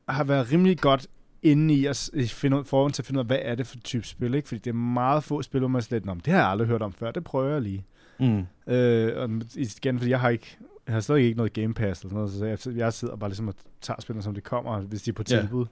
har 0.08 0.24
været 0.24 0.52
rimelig 0.52 0.78
godt 0.78 1.06
inde 1.42 1.74
i 1.74 1.87
at 1.87 2.10
finde 2.28 2.58
ud, 2.58 2.64
forhånd 2.64 2.92
til 2.92 3.02
at 3.02 3.06
finde 3.06 3.18
ud 3.18 3.24
af, 3.24 3.26
hvad 3.26 3.38
er 3.42 3.54
det 3.54 3.66
for 3.66 3.76
type 3.76 4.06
spil, 4.06 4.34
ikke? 4.34 4.48
Fordi 4.48 4.58
det 4.58 4.70
er 4.70 4.74
meget 4.74 5.24
få 5.24 5.42
spil, 5.42 5.58
hvor 5.58 5.68
man 5.68 5.82
slet, 5.82 6.08
om 6.08 6.20
det 6.20 6.32
har 6.32 6.40
jeg 6.40 6.48
aldrig 6.48 6.68
hørt 6.68 6.82
om 6.82 6.92
før, 6.92 7.10
det 7.10 7.24
prøver 7.24 7.52
jeg 7.52 7.62
lige. 7.62 7.84
Mm. 8.20 8.46
Øh, 8.72 9.12
og 9.16 9.30
igen, 9.56 9.98
fordi 9.98 10.10
jeg 10.10 10.20
har 10.20 10.28
ikke, 10.28 10.56
jeg 10.87 10.94
har 10.94 11.00
stadig 11.00 11.24
ikke 11.24 11.37
noget 11.37 11.52
Game 11.52 11.74
Pass 11.74 12.00
eller 12.00 12.26
sådan 12.26 12.44
noget, 12.44 12.60
så 12.60 12.70
jeg, 12.70 12.78
jeg 12.78 12.92
sidder 12.92 13.16
bare 13.16 13.30
ligesom 13.30 13.48
og 13.48 13.54
tager 13.80 14.00
spillene, 14.00 14.22
som 14.22 14.34
det 14.34 14.44
kommer, 14.44 14.80
hvis 14.80 15.02
de 15.02 15.10
er 15.10 15.14
på 15.14 15.22
tilbud. 15.22 15.66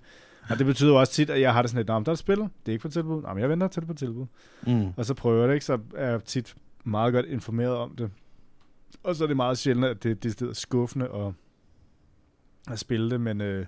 Og 0.51 0.59
det 0.59 0.67
betyder 0.67 0.91
jo 0.91 1.01
også 1.01 1.13
tit, 1.13 1.31
at 1.31 1.41
jeg 1.41 1.53
har 1.53 1.63
det 1.63 1.71
sådan 1.71 1.79
lidt, 1.79 1.89
"Nå, 1.89 1.99
men 1.99 2.05
der 2.05 2.11
er 2.11 2.13
et 2.13 2.19
spil, 2.19 2.39
det 2.39 2.49
er 2.67 2.73
ikke 2.73 2.83
på 2.83 2.89
tilbud, 2.89 3.23
Nå, 3.23 3.29
men 3.29 3.39
jeg 3.39 3.49
venter 3.49 3.69
til 3.69 3.83
det 3.83 3.87
på 3.89 3.95
tilbud. 3.95 4.27
Mm. 4.67 4.93
Og 4.97 5.05
så 5.05 5.15
prøver 5.15 5.39
jeg 5.41 5.49
det, 5.49 5.55
ikke? 5.55 5.67
så 5.67 5.79
er 5.95 6.11
jeg 6.11 6.25
tit 6.25 6.55
meget 6.85 7.13
godt 7.13 7.27
informeret 7.27 7.77
om 7.77 7.97
det. 7.97 8.11
Og 9.03 9.17
så 9.17 9.25
er 9.25 9.29
det 9.29 9.37
meget 9.37 9.59
sjældent, 9.59 9.87
at 9.87 10.03
det, 10.03 10.23
det 10.23 10.43
er 10.43 10.53
skuffende 10.53 11.09
at, 11.09 11.33
at 12.73 12.79
spille 12.79 13.11
det, 13.11 13.21
men 13.21 13.41
øh, 13.41 13.67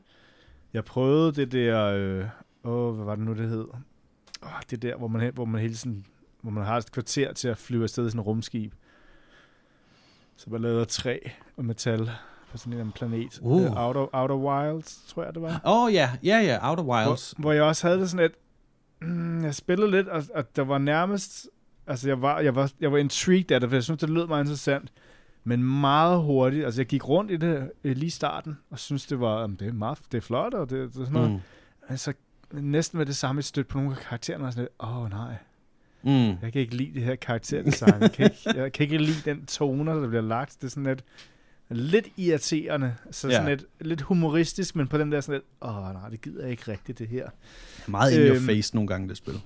jeg 0.72 0.84
prøvede 0.84 1.32
det 1.32 1.52
der, 1.52 1.84
øh, 1.84 2.24
åh, 2.64 2.94
hvad 2.94 3.04
var 3.04 3.14
det 3.14 3.24
nu, 3.24 3.34
det 3.34 3.48
hed? 3.48 3.64
Åh, 4.42 4.48
det 4.70 4.82
der, 4.82 4.96
hvor 4.96 5.08
man, 5.08 5.34
hvor 5.34 5.44
man 5.44 5.60
hele 5.60 5.74
tiden 5.74 6.06
hvor 6.44 6.50
man 6.50 6.64
har 6.64 6.76
et 6.76 6.92
kvarter 6.92 7.32
til 7.32 7.48
at 7.48 7.58
flyve 7.58 7.82
afsted 7.82 8.06
i 8.06 8.10
sådan 8.10 8.20
en 8.20 8.24
rumskib. 8.24 8.72
Så 10.36 10.50
man 10.50 10.60
lavede 10.60 10.84
træ 10.84 11.18
og 11.56 11.64
metal 11.64 12.10
på 12.54 12.58
sådan 12.58 12.80
en 12.80 12.92
planet. 12.92 13.38
Uh. 13.42 13.52
Uh. 13.52 13.86
Outer, 13.86 14.06
Outer 14.12 14.34
Wilds, 14.34 15.02
tror 15.08 15.24
jeg 15.24 15.34
det 15.34 15.42
var. 15.42 15.60
Åh 15.64 15.84
oh, 15.84 15.94
ja, 15.94 16.10
ja, 16.22 16.38
ja, 16.40 16.70
Outer 16.70 16.82
Wilds. 16.82 17.30
Hvor, 17.30 17.42
hvor 17.42 17.52
jeg 17.52 17.62
også 17.62 17.86
havde 17.86 18.00
det 18.00 18.10
sådan 18.10 18.26
et... 18.26 18.32
Mm, 19.00 19.44
jeg 19.44 19.54
spillede 19.54 19.90
lidt, 19.90 20.08
og, 20.08 20.22
og 20.34 20.56
der 20.56 20.62
var 20.62 20.78
nærmest... 20.78 21.48
Altså, 21.86 22.08
jeg 22.08 22.22
var, 22.22 22.40
jeg 22.40 22.54
var, 22.54 22.72
jeg 22.80 22.92
var 22.92 22.98
intrigued 22.98 23.52
af 23.52 23.60
det, 23.60 23.68
for 23.70 23.76
jeg 23.76 23.84
synes, 23.84 24.00
det 24.00 24.10
lød 24.10 24.26
meget 24.26 24.44
interessant. 24.44 24.92
Men 25.44 25.62
meget 25.80 26.22
hurtigt. 26.22 26.64
Altså, 26.64 26.80
jeg 26.80 26.86
gik 26.86 27.08
rundt 27.08 27.30
i 27.30 27.36
det 27.36 27.70
øh, 27.84 27.96
lige 27.96 28.06
i 28.06 28.10
starten, 28.10 28.58
og 28.70 28.78
synes 28.78 29.06
det 29.06 29.20
var... 29.20 29.40
Jamen, 29.40 29.56
det 29.56 29.68
er 29.68 29.72
meget 29.72 29.98
det 30.12 30.18
er 30.18 30.22
flot, 30.22 30.54
og 30.54 30.70
det, 30.70 30.78
det 30.78 31.00
er 31.00 31.04
sådan 31.04 31.12
noget. 31.12 31.30
Mm. 31.30 31.38
Altså, 31.88 32.12
næsten 32.52 32.98
med 32.98 33.06
det 33.06 33.16
samme 33.16 33.38
et 33.38 33.44
stødt 33.44 33.68
på 33.68 33.78
nogle 33.78 33.92
af 33.92 33.98
karaktererne, 33.98 34.44
og 34.44 34.52
sådan 34.52 34.62
lidt, 34.62 34.72
åh 34.80 35.02
oh, 35.02 35.10
nej, 35.10 35.34
Mm. 36.06 36.10
jeg 36.42 36.52
kan 36.52 36.60
ikke 36.60 36.76
lide 36.76 36.94
det 36.94 37.02
her 37.02 37.14
karakterdesign. 37.14 38.00
jeg, 38.00 38.12
kan 38.12 38.24
ikke, 38.24 38.62
jeg 38.62 38.72
kan 38.72 38.84
ikke 38.84 38.98
lide 38.98 39.30
den 39.30 39.46
toner, 39.46 39.94
der 39.94 40.08
bliver 40.08 40.22
lagt. 40.22 40.56
Det 40.60 40.66
er 40.66 40.70
sådan 40.70 40.84
lidt, 40.84 41.04
lidt 41.68 42.08
irriterende. 42.16 42.94
Så 43.10 43.28
Ja. 43.28 43.34
sådan 43.34 43.48
lidt, 43.48 43.64
lidt 43.80 44.00
humoristisk, 44.00 44.76
men 44.76 44.86
på 44.88 44.98
den 44.98 45.12
der 45.12 45.20
sådan 45.20 45.34
lidt, 45.40 45.44
åh 45.70 45.92
nej, 45.92 46.08
det 46.08 46.20
gider 46.20 46.42
jeg 46.42 46.50
ikke 46.50 46.72
rigtigt, 46.72 46.98
det 46.98 47.08
her. 47.08 47.28
Meget 47.86 48.12
in 48.12 48.20
your 48.20 48.36
Øhm, 48.36 48.46
face 48.46 48.74
nogle 48.74 48.88
gange, 48.88 49.08
det 49.08 49.16
spil. 49.16 49.40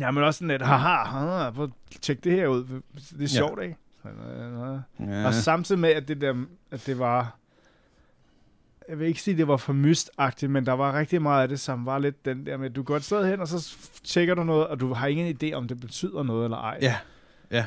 Ja, 0.00 0.10
men 0.10 0.24
også 0.24 0.38
sådan 0.38 0.48
lidt, 0.48 0.62
haha, 0.62 1.04
haha 1.04 1.50
prøv 1.50 1.64
at 1.64 2.00
tjekke 2.00 2.20
det 2.24 2.32
her 2.32 2.46
ud. 2.46 2.64
Det 2.64 2.72
er 3.14 3.20
Ja. 3.20 3.26
sjovt, 3.26 3.62
ikke? 3.62 3.76
Så, 4.02 4.08
øh, 4.08 4.74
øh. 4.74 4.78
Ja. 5.08 5.26
Og 5.26 5.34
samtidig 5.34 5.78
med, 5.80 5.90
at 5.90 6.08
det, 6.08 6.20
der, 6.20 6.44
at 6.70 6.86
det 6.86 6.98
var... 6.98 7.38
Jeg 8.88 8.98
vil 8.98 9.06
ikke 9.08 9.22
sige, 9.22 9.34
at 9.34 9.38
det 9.38 9.48
var 9.48 9.56
for 9.56 9.72
mystagtigt, 9.72 10.52
men 10.52 10.66
der 10.66 10.72
var 10.72 10.98
rigtig 10.98 11.22
meget 11.22 11.42
af 11.42 11.48
det, 11.48 11.60
som 11.60 11.86
var 11.86 11.98
lidt 11.98 12.24
den 12.24 12.46
der 12.46 12.56
med, 12.56 12.70
at 12.70 12.76
du 12.76 12.82
går 12.82 12.96
et 12.96 13.04
sted 13.04 13.26
hen, 13.30 13.40
og 13.40 13.48
så 13.48 13.76
tjekker 14.04 14.34
du 14.34 14.44
noget, 14.44 14.66
og 14.66 14.80
du 14.80 14.92
har 14.92 15.06
ingen 15.06 15.38
idé, 15.42 15.52
om 15.54 15.68
det 15.68 15.80
betyder 15.80 16.22
noget 16.22 16.44
eller 16.44 16.56
ej. 16.56 16.78
Ja, 16.82 16.96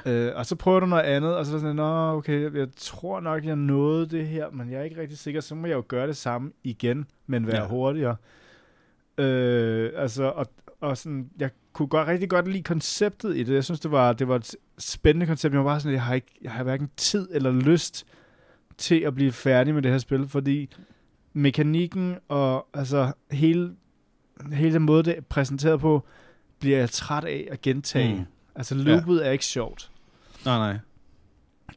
Øh, 0.06 0.32
og 0.36 0.46
så 0.46 0.56
prøver 0.56 0.80
du 0.80 0.86
noget 0.86 1.04
andet, 1.04 1.36
og 1.36 1.46
så 1.46 1.56
er 1.56 1.60
sådan, 1.60 1.76
nå, 1.76 2.12
okay, 2.18 2.56
jeg, 2.58 2.68
tror 2.78 3.20
nok, 3.20 3.46
jeg 3.46 3.56
nåede 3.56 4.06
det 4.10 4.28
her, 4.28 4.50
men 4.52 4.72
jeg 4.72 4.80
er 4.80 4.84
ikke 4.84 5.02
rigtig 5.02 5.18
sikker, 5.18 5.42
så 5.42 5.56
må 5.56 5.68
jeg 5.68 5.76
jo 5.76 5.84
gøre 5.88 6.08
det 6.08 6.18
samme 6.18 6.52
igen, 6.64 7.06
men 7.28 7.48
være 7.48 7.56
Ja. 7.56 7.62
ja. 7.62 7.68
hurtigere. 7.68 8.16
Øh, 9.18 9.92
altså, 9.96 10.24
og, 10.24 10.46
og 10.82 10.98
sådan, 10.98 11.30
jeg 11.40 11.50
kunne 11.74 11.88
godt, 11.88 12.08
rigtig 12.08 12.30
godt 12.30 12.48
lide 12.48 12.64
konceptet 12.64 13.38
i 13.38 13.44
det. 13.44 13.54
Jeg 13.54 13.64
synes, 13.64 13.80
det 13.80 13.92
var, 13.92 14.14
det 14.14 14.28
var 14.28 14.36
et 14.36 14.56
spændende 14.78 15.26
koncept. 15.26 15.54
Jeg 15.54 15.60
var 15.64 15.72
bare 15.72 15.80
sådan, 15.80 15.94
jeg 15.94 16.04
har, 16.04 16.14
ikke, 16.14 16.32
jeg 16.42 16.52
har 16.52 16.64
hverken 16.64 16.90
tid 16.98 17.28
eller 17.32 17.52
lyst 17.52 18.06
til 18.78 19.00
at 19.00 19.16
blive 19.16 19.32
færdig 19.32 19.74
med 19.74 19.82
det 19.82 19.92
her 19.92 19.98
spil, 19.98 20.28
fordi 20.28 20.70
mekanikken 21.34 22.18
og 22.28 22.68
altså 22.74 23.12
hele, 23.32 23.76
hele 24.54 24.74
den 24.74 24.82
måde, 24.82 25.04
det 25.04 25.18
er 25.18 25.22
præsenteret 25.22 25.80
på, 25.80 26.06
bliver 26.60 26.78
jeg 26.78 26.90
træt 26.90 27.24
af 27.24 27.48
at 27.52 27.62
gentage. 27.62 28.16
Mm. 28.16 28.26
Altså, 28.56 28.76
loopet 28.76 29.20
ja. 29.22 29.28
er 29.28 29.32
ikke 29.32 29.46
sjovt. 29.46 29.92
Nej, 30.46 30.58
nej. 30.58 30.78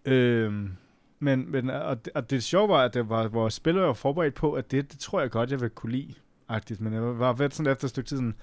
Øhm, 0.05 0.77
men, 1.19 1.51
men 1.53 1.71
og, 1.71 2.05
det, 2.05 2.13
og 2.13 2.31
det 2.31 2.43
sjove 2.45 2.69
var, 2.69 2.83
at 2.85 2.95
det 2.95 3.09
var, 3.09 3.29
vores 3.29 3.55
spiller 3.55 3.83
var 3.83 3.93
forberedt 3.93 4.35
på, 4.35 4.53
at 4.53 4.71
det, 4.71 4.93
det 4.93 4.99
tror 5.01 5.21
jeg 5.21 5.31
godt, 5.31 5.51
jeg 5.51 5.61
vil 5.61 5.71
kunne 5.71 5.93
lide. 5.93 6.15
Agtigt. 6.49 6.81
Men 6.81 6.93
jeg 6.93 7.03
var 7.19 7.33
ved 7.33 7.51
sådan 7.51 7.73
efter 7.73 7.85
et 7.85 7.91
stykke 7.91 8.09
tid 8.09 8.17
sådan, 8.17 8.35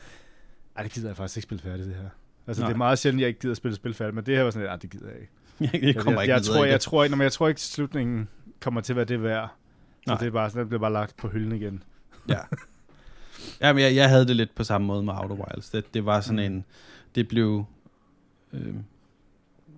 ej, 0.77 0.83
det 0.83 0.91
gider 0.91 1.09
jeg 1.09 1.17
faktisk 1.17 1.37
ikke 1.37 1.43
spille 1.43 1.61
færdigt, 1.61 1.87
det 1.87 1.95
her. 1.95 2.09
Altså, 2.47 2.61
Nej. 2.63 2.69
det 2.69 2.73
er 2.73 2.77
meget 2.77 2.99
sjældent, 2.99 3.21
jeg 3.21 3.27
ikke 3.27 3.39
gider 3.39 3.51
at 3.51 3.57
spille 3.57 3.75
spil 3.75 3.93
færdigt, 3.93 4.15
men 4.15 4.25
det 4.25 4.35
her 4.35 4.43
var 4.43 4.51
sådan 4.51 4.69
lidt, 4.71 4.81
det 4.81 4.89
gider 4.89 5.07
jeg 5.09 5.19
ikke. 5.19 5.31
Jeg 5.87 5.95
kommer 5.95 6.21
jeg, 6.21 6.23
ikke 6.23 6.33
jeg, 6.33 6.41
videre 6.41 6.57
tror, 6.57 6.65
jeg, 6.65 6.73
det. 6.73 6.81
tror 6.81 7.03
ikke, 7.03 7.15
når 7.15 7.23
jeg 7.23 7.31
tror 7.31 7.47
ikke, 7.47 7.61
slutningen 7.61 8.29
kommer 8.59 8.81
til 8.81 8.93
at 8.93 8.97
være 8.97 9.05
det 9.05 9.23
værd. 9.23 9.49
Så 10.05 10.11
Nej. 10.11 10.17
det 10.19 10.27
er 10.27 10.31
bare 10.31 10.49
sådan, 10.49 10.59
det 10.59 10.67
bliver 10.69 10.79
bare 10.79 10.93
lagt 10.93 11.17
på 11.17 11.27
hylden 11.27 11.51
igen. 11.51 11.83
Ja. 12.29 12.37
ja, 13.61 13.73
men 13.73 13.83
jeg, 13.83 13.95
jeg 13.95 14.09
havde 14.09 14.27
det 14.27 14.35
lidt 14.35 14.55
på 14.55 14.63
samme 14.63 14.87
måde 14.87 15.03
med 15.03 15.13
Outer 15.13 15.35
Wilds. 15.35 15.69
Det, 15.69 15.93
det 15.93 16.05
var 16.05 16.21
sådan 16.21 16.49
Mm. 16.51 16.55
en... 16.55 16.65
Det 17.15 17.27
blev... 17.27 17.65
Øh, 18.53 18.73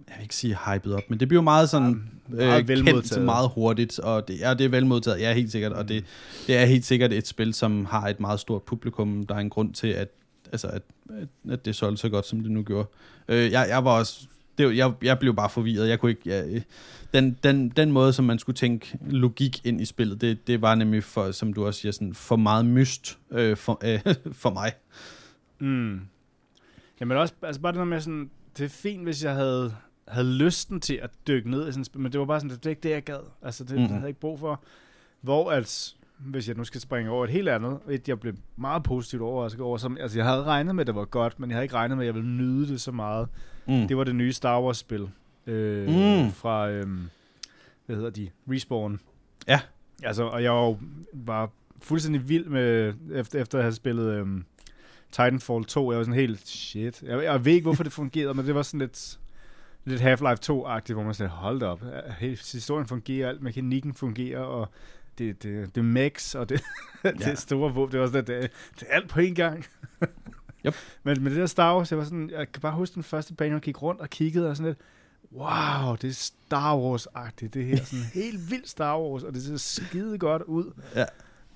jeg 0.07 0.15
vil 0.17 0.23
ikke 0.23 0.35
sige 0.35 0.57
hypet 0.67 0.93
op, 0.93 1.09
men 1.09 1.19
det 1.19 1.27
blev 1.27 1.43
meget 1.43 1.69
sådan 1.69 2.09
meget 2.27 2.61
øh, 2.61 2.67
velmodtaget. 2.67 3.11
kendt 3.11 3.25
meget 3.25 3.49
hurtigt, 3.49 3.99
og 3.99 4.27
det, 4.27 4.39
ja, 4.39 4.53
det 4.53 4.65
er 4.65 4.69
velmodtaget, 4.69 5.19
ja, 5.19 5.33
helt 5.33 5.51
sikkert, 5.51 5.71
og 5.71 5.89
det, 5.89 6.05
det 6.47 6.57
er 6.57 6.65
helt 6.65 6.85
sikkert 6.85 7.13
et 7.13 7.27
spil, 7.27 7.53
som 7.53 7.85
har 7.85 8.07
et 8.07 8.19
meget 8.19 8.39
stort 8.39 8.63
publikum. 8.63 9.25
Der 9.25 9.35
er 9.35 9.39
en 9.39 9.49
grund 9.49 9.73
til, 9.73 9.87
at, 9.87 10.07
altså, 10.51 10.67
at, 10.67 10.81
at, 11.49 11.65
det 11.65 11.75
solgte 11.75 12.01
så 12.01 12.09
godt, 12.09 12.25
som 12.25 12.39
det 12.39 12.51
nu 12.51 12.63
gjorde. 12.63 12.87
Øh, 13.27 13.51
jeg, 13.51 13.65
jeg 13.69 13.85
var 13.85 13.91
også, 13.91 14.27
det, 14.57 14.77
jeg, 14.77 14.93
jeg 15.01 15.19
blev 15.19 15.35
bare 15.35 15.49
forvirret. 15.49 15.89
Jeg 15.89 15.99
kunne 15.99 16.11
ikke, 16.11 16.29
jeg, 16.29 16.63
den, 17.13 17.37
den, 17.43 17.69
den 17.69 17.91
måde, 17.91 18.13
som 18.13 18.25
man 18.25 18.39
skulle 18.39 18.55
tænke 18.55 18.97
logik 19.09 19.65
ind 19.65 19.81
i 19.81 19.85
spillet, 19.85 20.21
det, 20.21 20.47
det 20.47 20.61
var 20.61 20.75
nemlig, 20.75 21.03
for, 21.03 21.31
som 21.31 21.53
du 21.53 21.65
også 21.65 21.79
siger, 21.79 21.91
sådan, 21.91 22.13
for 22.13 22.35
meget 22.35 22.65
myst 22.65 23.17
øh, 23.31 23.57
for, 23.57 23.79
øh, 23.83 24.15
for 24.43 24.49
mig. 24.49 24.71
Mm. 25.59 26.01
Jamen 26.99 27.17
også, 27.17 27.33
altså 27.41 27.61
bare 27.61 27.71
det 27.71 27.79
der 27.79 27.85
med 27.85 28.01
sådan, 28.01 28.29
det 28.57 28.65
er 28.65 28.69
fint, 28.69 29.03
hvis 29.03 29.23
jeg 29.23 29.33
havde, 29.33 29.75
havde 30.07 30.27
lysten 30.33 30.81
til 30.81 30.93
at 30.95 31.09
dykke 31.27 31.49
ned 31.51 31.69
i 31.69 31.71
sådan 31.71 31.85
men 31.95 32.11
det 32.11 32.19
var 32.19 32.25
bare 32.25 32.39
sådan, 32.39 32.49
det 32.57 32.65
er 32.65 32.69
ikke 32.69 32.81
det, 32.83 32.89
jeg 32.89 33.03
gad. 33.03 33.19
Altså, 33.41 33.63
det. 33.63 33.71
Mhm. 33.71 33.79
det 33.81 33.89
havde 33.89 34.01
jeg 34.01 34.07
ikke 34.07 34.19
brug 34.19 34.39
for. 34.39 34.61
Hvor 35.21 35.51
altså, 35.51 35.95
hvis 36.19 36.47
jeg 36.47 36.57
nu 36.57 36.63
skal 36.63 36.81
springe 36.81 37.11
over 37.11 37.23
et 37.23 37.29
helt 37.31 37.49
andet, 37.49 37.79
et 37.89 38.07
jeg 38.09 38.19
blev 38.19 38.33
meget 38.55 38.83
positivt 38.83 39.21
overrasket 39.21 39.61
over, 39.61 39.77
som, 39.77 39.97
altså 40.01 40.19
jeg 40.19 40.25
havde 40.27 40.43
regnet 40.43 40.75
med, 40.75 40.81
at 40.83 40.87
det 40.87 40.95
var 40.95 41.05
godt, 41.05 41.39
men 41.39 41.49
jeg 41.49 41.55
havde 41.55 41.65
ikke 41.65 41.75
regnet 41.75 41.97
med, 41.97 42.05
at 42.05 42.07
jeg 42.07 42.15
ville 42.15 42.29
nyde 42.29 42.67
det 42.67 42.81
så 42.81 42.91
meget. 42.91 43.27
Mm. 43.67 43.87
Det 43.87 43.97
var 43.97 44.03
det 44.03 44.15
nye 44.15 44.33
Star 44.33 44.61
Wars-spil 44.61 45.09
øh, 45.47 45.87
Mm. 45.87 46.31
fra, 46.31 46.69
øh, 46.69 46.87
hvad 47.85 47.95
hedder 47.95 48.09
de, 48.09 48.29
Respawn. 48.49 48.99
Ja. 49.47 49.59
Altså, 50.03 50.23
og 50.23 50.43
jeg 50.43 50.51
var, 50.51 50.77
var 51.13 51.49
fuldstændig 51.81 52.29
vild 52.29 52.45
med, 52.45 52.93
efter, 53.13 53.41
efter 53.41 53.57
at 53.57 53.63
have 53.63 53.73
spillet 53.73 54.05
øh, 54.05 54.27
Titanfall 55.13 55.65
2, 55.65 55.91
jeg 55.91 55.97
var 55.97 56.03
sådan 56.03 56.19
helt, 56.19 56.47
shit. 56.47 57.03
Jeg, 57.03 57.23
jeg 57.23 57.45
ved 57.45 57.53
ikke, 57.53 57.65
hvorfor 57.65 57.83
det 57.83 57.93
fungerede, 57.93 58.33
men 58.33 58.45
det 58.45 58.55
var 58.55 58.61
sådan 58.61 58.79
lidt, 58.79 59.19
lidt 59.85 60.01
Half-Life 60.01 60.51
2-agtigt, 60.51 60.93
hvor 60.93 61.03
man 61.03 61.13
sagde, 61.13 61.29
hold 61.29 61.61
op, 61.61 61.81
hele 62.19 62.37
historien 62.51 62.87
fungerer, 62.87 63.29
alt 63.29 63.41
mekanikken 63.41 63.93
fungerer, 63.93 64.39
og 64.39 64.69
det, 65.17 65.43
det, 65.43 65.75
det 65.75 65.85
mechs, 65.85 66.35
og 66.35 66.49
det, 66.49 66.61
ja. 67.03 67.11
det 67.11 67.39
store 67.39 67.73
våben, 67.73 67.91
det 67.91 67.99
var 67.99 68.05
sådan, 68.07 68.25
det, 68.25 68.51
det 68.79 68.87
er 68.89 68.95
alt 68.95 69.09
på 69.09 69.19
én 69.19 69.33
gang. 69.33 69.65
Yep. 70.65 70.75
Men 71.03 71.23
med 71.23 71.31
det 71.31 71.39
der 71.39 71.45
Star 71.45 71.75
Wars, 71.75 71.91
jeg 71.91 71.99
var 71.99 72.05
sådan, 72.05 72.29
jeg 72.29 72.51
kan 72.51 72.61
bare 72.61 72.71
huske 72.71 72.95
den 72.95 73.03
første 73.03 73.33
bane, 73.33 73.53
jeg 73.53 73.61
gik 73.61 73.81
rundt 73.81 74.01
og 74.01 74.09
kiggede, 74.09 74.49
og 74.49 74.57
sådan 74.57 74.67
lidt, 74.67 74.79
wow, 75.31 75.95
det 75.95 76.09
er 76.09 76.13
Star 76.13 76.77
Wars-agtigt, 76.77 77.47
det 77.47 77.65
her, 77.65 77.83
sådan 77.83 78.05
helt 78.23 78.51
vildt 78.51 78.69
Star 78.69 78.99
Wars, 78.99 79.23
og 79.23 79.33
det 79.33 79.43
ser 79.43 79.57
skide 79.57 80.17
godt 80.17 80.41
ud. 80.41 80.71
Ja. 80.95 81.05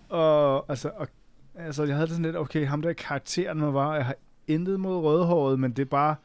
Og 0.10 0.66
altså, 0.70 0.92
og, 0.96 1.08
altså, 1.58 1.84
jeg 1.84 1.96
havde 1.96 2.08
det 2.08 2.16
sådan 2.16 2.26
lidt, 2.26 2.38
okay, 2.38 2.68
ham 2.68 2.82
der 2.82 2.94
karakteren 2.94 3.60
man 3.60 3.74
var, 3.74 3.96
jeg 3.96 4.06
har 4.06 4.16
intet 4.48 4.80
mod 4.80 4.98
rødhåret, 4.98 5.60
men 5.60 5.72
det 5.72 5.82
er 5.82 5.86
bare, 5.86 6.16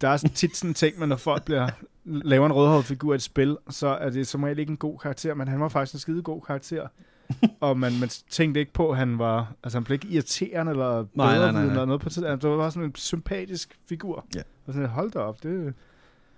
der 0.00 0.08
er 0.08 0.16
sådan 0.16 0.34
tit 0.34 0.56
sådan 0.56 0.70
en 0.70 0.74
ting, 0.74 0.98
men 0.98 1.08
når 1.08 1.16
folk 1.16 1.44
bliver, 1.44 1.68
laver 2.04 2.46
en 2.46 2.52
rødhåret 2.52 2.84
figur 2.84 3.12
i 3.12 3.14
et 3.14 3.22
spil, 3.22 3.56
så 3.70 3.88
er 3.88 4.10
det 4.10 4.26
som 4.26 4.42
regel 4.42 4.58
ikke 4.58 4.70
en 4.70 4.76
god 4.76 4.98
karakter, 4.98 5.34
men 5.34 5.48
han 5.48 5.60
var 5.60 5.68
faktisk 5.68 5.94
en 5.94 6.00
skide 6.00 6.22
god 6.22 6.42
karakter. 6.42 6.86
og 7.60 7.78
man, 7.78 7.92
man 8.00 8.08
tænkte 8.08 8.60
ikke 8.60 8.72
på, 8.72 8.90
at 8.90 8.96
han 8.96 9.18
var, 9.18 9.54
altså 9.62 9.78
han 9.78 9.84
blev 9.84 9.94
ikke 9.94 10.08
irriterende 10.08 10.72
eller 10.72 10.94
Nej, 10.94 11.06
nej, 11.14 11.36
nej, 11.36 11.38
bedre 11.38 11.52
nej. 11.52 11.62
eller 11.62 11.84
noget 11.84 12.00
på 12.00 12.10
tid. 12.10 12.24
Altså, 12.24 12.48
det 12.48 12.56
var 12.56 12.62
bare 12.62 12.70
sådan 12.70 12.88
en 12.88 12.94
sympatisk 12.94 13.78
figur. 13.88 14.26
Ja. 14.34 14.42
Og 14.66 14.72
sådan, 14.72 14.88
hold 14.88 15.10
da 15.10 15.18
op, 15.18 15.42
det, 15.42 15.74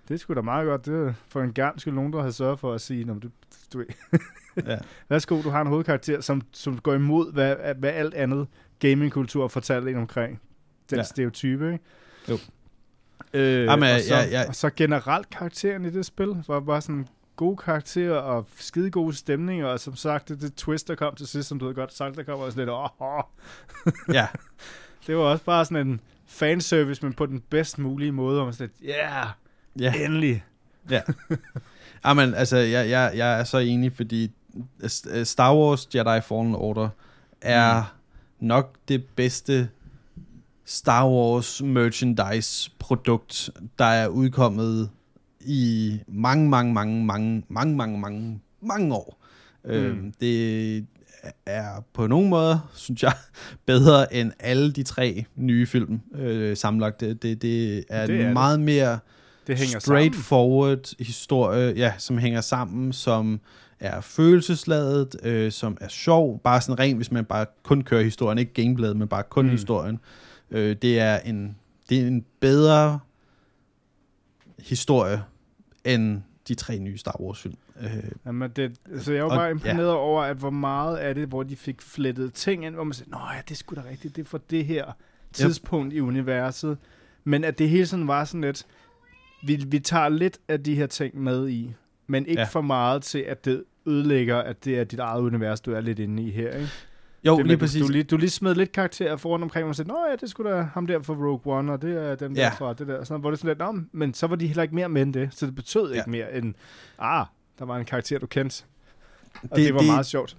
det 0.07 0.19
sgu 0.19 0.33
da 0.33 0.41
meget 0.41 0.65
godt. 0.67 0.85
Det 0.85 1.15
for 1.27 1.41
en 1.41 1.53
gang 1.53 1.81
skulle 1.81 1.95
nogen, 1.95 2.13
der 2.13 2.19
havde 2.19 2.33
sørget 2.33 2.59
for 2.59 2.73
at 2.73 2.81
sige, 2.81 3.05
"Nå, 3.05 3.13
men 3.13 3.19
du, 3.21 3.29
du, 3.73 3.83
Ja. 4.65 4.77
Værsgo, 5.09 5.41
du 5.41 5.49
har 5.49 5.61
en 5.61 5.67
hovedkarakter, 5.67 6.21
som, 6.21 6.41
som 6.51 6.79
går 6.79 6.93
imod, 6.93 7.33
hvad, 7.33 7.55
hvad 7.77 7.89
alt 7.89 8.13
andet 8.13 8.47
gamingkultur 8.79 9.47
fortæller 9.47 9.91
en 9.91 9.97
omkring. 9.97 10.41
Den 10.89 10.95
Ja. 10.95 10.97
ja. 10.97 11.03
stereotype, 11.03 11.73
ikke? 11.73 11.83
Jo. 12.29 12.37
Øh, 13.33 13.65
Jamen, 13.65 13.89
og, 13.95 13.99
så, 14.01 14.15
ja, 14.15 14.25
ja. 14.25 14.47
og 14.47 14.55
så 14.55 14.69
generelt 14.69 15.29
karakteren 15.29 15.85
i 15.85 15.89
det 15.89 16.05
spil 16.05 16.43
var 16.47 16.59
bare 16.59 16.81
sådan 16.81 17.07
gode 17.35 17.57
karakterer 17.57 18.15
og 18.17 18.45
skide 18.55 18.91
gode 18.91 19.15
stemninger, 19.15 19.67
og 19.67 19.79
som 19.79 19.95
sagt, 19.95 20.29
det, 20.29 20.41
det 20.41 20.55
twist, 20.55 20.87
der 20.87 20.95
kom 20.95 21.15
til 21.15 21.27
sidst, 21.27 21.49
som 21.49 21.59
du 21.59 21.65
havde 21.65 21.75
godt 21.75 21.93
sagt, 21.93 22.15
der 22.15 22.23
kom 22.23 22.39
også 22.39 22.57
lidt, 22.59 22.69
åh, 22.69 22.89
ja. 24.13 24.27
Det 25.07 25.15
var 25.17 25.21
også 25.23 25.43
bare 25.43 25.65
sådan 25.65 25.87
en 25.87 26.01
fanservice, 26.27 27.05
men 27.05 27.13
på 27.13 27.25
den 27.25 27.41
bedst 27.49 27.79
mulige 27.79 28.11
måde, 28.11 28.35
hvor 28.35 28.43
man 28.45 28.53
sådan 28.53 28.71
lidt, 28.81 28.95
yeah, 28.95 29.27
ja. 29.79 29.93
endelig. 30.05 30.43
Jamen, 32.05 32.33
altså, 32.41 32.57
jeg, 32.57 32.89
jeg, 32.89 33.11
jeg 33.15 33.39
er 33.39 33.43
så 33.43 33.57
enig, 33.57 33.93
fordi 33.93 34.31
øh, 35.09 35.25
Star 35.25 35.55
Wars 35.55 35.87
Jedi 35.95 36.21
Fallen 36.21 36.55
Order 36.55 36.89
er 37.41 37.81
mm. 38.39 38.47
nok 38.47 38.75
det 38.87 39.05
bedste 39.15 39.69
Star 40.65 41.07
Wars 41.09 41.61
merchandise 41.61 42.71
produkt, 42.79 43.49
der 43.79 43.85
er 43.85 44.07
udkommet 44.07 44.89
i 45.39 45.99
mange, 46.07 46.49
mange, 46.49 46.73
mange, 46.73 47.05
mange, 47.05 47.43
mange, 47.49 47.75
mange, 47.75 47.99
mange, 47.99 48.41
mange 48.61 48.95
år. 48.95 49.23
Mm. 49.65 49.71
Øhm, 49.71 50.13
det 50.19 50.85
er 51.45 51.83
på 51.93 52.07
nogle 52.07 52.29
måder, 52.29 52.71
synes 52.75 53.03
jeg, 53.03 53.13
bedre 53.65 54.13
end 54.13 54.31
alle 54.39 54.71
de 54.71 54.83
tre 54.83 55.25
nye 55.35 55.65
film 55.67 56.01
øh, 56.15 56.57
sammenlagt. 56.57 56.99
Det, 56.99 57.23
det, 57.23 57.41
det 57.41 57.83
er 57.89 58.05
Det 58.07 58.15
en 58.15 58.21
er 58.21 58.25
det. 58.25 58.33
meget 58.33 58.59
mere 58.59 58.99
Det 59.47 59.57
hænger 59.57 59.79
sammen. 59.79 59.81
straightforward 59.81 61.03
historie, 61.03 61.73
ja, 61.75 61.93
som 61.97 62.17
hænger 62.17 62.41
sammen, 62.41 62.93
som 62.93 63.39
er 63.79 64.01
følelsesladet, 64.01 65.15
øh, 65.23 65.51
som 65.51 65.77
er 65.81 65.87
sjov, 65.87 66.39
bare 66.43 66.61
sådan 66.61 66.79
rent, 66.79 66.97
hvis 66.97 67.11
man 67.11 67.25
bare 67.25 67.45
kun 67.63 67.81
kører 67.81 68.03
historien, 68.03 68.37
ikke 68.37 68.53
gameplayet, 68.53 68.97
men 68.97 69.07
bare 69.07 69.23
kun 69.23 69.45
Mm. 69.45 69.51
historien. 69.51 69.99
Øh, 70.51 70.75
det 70.81 70.99
er 70.99 71.17
en 71.19 71.55
det 71.89 71.99
er 72.01 72.07
en 72.07 72.25
bedre 72.39 72.99
historie 74.59 75.23
end 75.85 76.21
de 76.47 76.55
tre 76.55 76.79
nye 76.79 76.97
Star 76.97 77.21
Wars 77.21 77.41
film. 77.41 77.55
Øh, 77.81 77.89
Jamen, 78.25 78.51
det, 78.55 78.71
altså 78.93 79.13
jeg 79.13 79.23
var 79.23 79.29
Og- 79.29 79.37
bare 79.37 79.51
imponeret 79.51 79.87
ja. 79.87 79.93
over, 79.95 80.23
at 80.23 80.37
hvor 80.37 80.49
meget 80.49 80.97
af 80.97 81.15
det, 81.15 81.27
hvor 81.27 81.43
de 81.43 81.55
fik 81.55 81.81
flettet 81.81 82.33
ting 82.33 82.65
ind, 82.65 82.73
hvor 82.75 82.83
man 82.83 82.93
siger, 82.93 83.09
nå 83.09 83.17
ja, 83.35 83.41
det 83.41 83.51
er 83.51 83.55
sgu 83.55 83.75
da 83.75 83.81
rigtigt, 83.89 84.15
det 84.15 84.21
er 84.21 84.25
for 84.29 84.37
det 84.37 84.65
her 84.65 84.85
tidspunkt 85.33 85.91
yep. 85.93 85.97
i 85.97 86.01
universet. 86.01 86.77
Men 87.23 87.43
at 87.43 87.59
det 87.59 87.69
hele 87.69 87.85
sådan 87.85 88.07
var 88.07 88.25
sådan 88.25 88.41
lidt, 88.41 88.65
vi, 89.43 89.63
vi 89.67 89.79
tager 89.79 90.09
lidt 90.09 90.37
af 90.47 90.63
de 90.63 90.75
her 90.75 90.87
ting 90.87 91.21
med 91.21 91.49
i, 91.49 91.73
men 92.07 92.25
ikke 92.25 92.41
Ja. 92.41 92.47
for 92.47 92.61
meget 92.61 93.03
til, 93.03 93.19
at 93.19 93.45
det 93.45 93.63
ødelægger, 93.85 94.37
at 94.37 94.65
det 94.65 94.79
er 94.79 94.83
dit 94.83 94.99
eget 94.99 95.21
univers, 95.21 95.61
du 95.61 95.71
er 95.73 95.81
lidt 95.81 95.99
inde 95.99 96.23
i 96.23 96.31
her, 96.31 96.51
ikke? 96.51 96.69
jo, 97.25 97.37
det, 97.37 97.47
lige 97.47 97.57
præcis. 97.57 97.81
Du, 97.81 97.87
du, 97.87 97.91
lige, 97.91 98.03
du 98.03 98.17
lige 98.17 98.29
smed 98.29 98.55
lidt 98.55 98.71
karakterer 98.71 99.17
foran 99.17 99.43
omkring, 99.43 99.67
og 99.67 99.75
sagde, 99.75 99.89
nå 99.89 99.97
ja, 100.09 100.15
det 100.15 100.29
skulle 100.29 100.51
da 100.51 100.61
ham 100.61 100.87
der 100.87 101.01
fra 101.01 101.13
Rogue 101.13 101.53
One, 101.57 101.73
og 101.73 101.81
det 101.81 102.03
er 102.03 102.15
dem 102.15 102.33
Ja. 102.33 102.41
der 102.41 102.51
fra 102.51 102.73
det 102.73 102.87
der. 102.87 103.03
Sådan, 103.03 103.21
hvor 103.21 103.29
det 103.29 103.39
sådan 103.39 103.47
lidt, 103.47 103.59
nå, 103.59 103.81
men 103.91 104.13
så 104.13 104.27
var 104.27 104.35
de 104.35 104.47
heller 104.47 104.63
ikke 104.63 104.75
mere 104.75 104.89
med 104.89 105.01
end 105.01 105.13
det, 105.13 105.29
så 105.31 105.45
det 105.45 105.55
betød 105.55 105.91
Ja. 105.91 105.97
ikke 105.97 106.09
mere 106.09 106.33
end, 106.37 106.53
ah, 106.99 107.25
der 107.59 107.65
var 107.65 107.77
en 107.77 107.85
karakter, 107.85 108.19
du 108.19 108.25
kendte. 108.25 108.63
Og 109.33 109.41
det, 109.41 109.49
Det- 109.55 109.65
det 109.65 109.73
var 109.73 109.79
det- 109.79 109.87
meget 109.87 110.05
sjovt. 110.05 110.37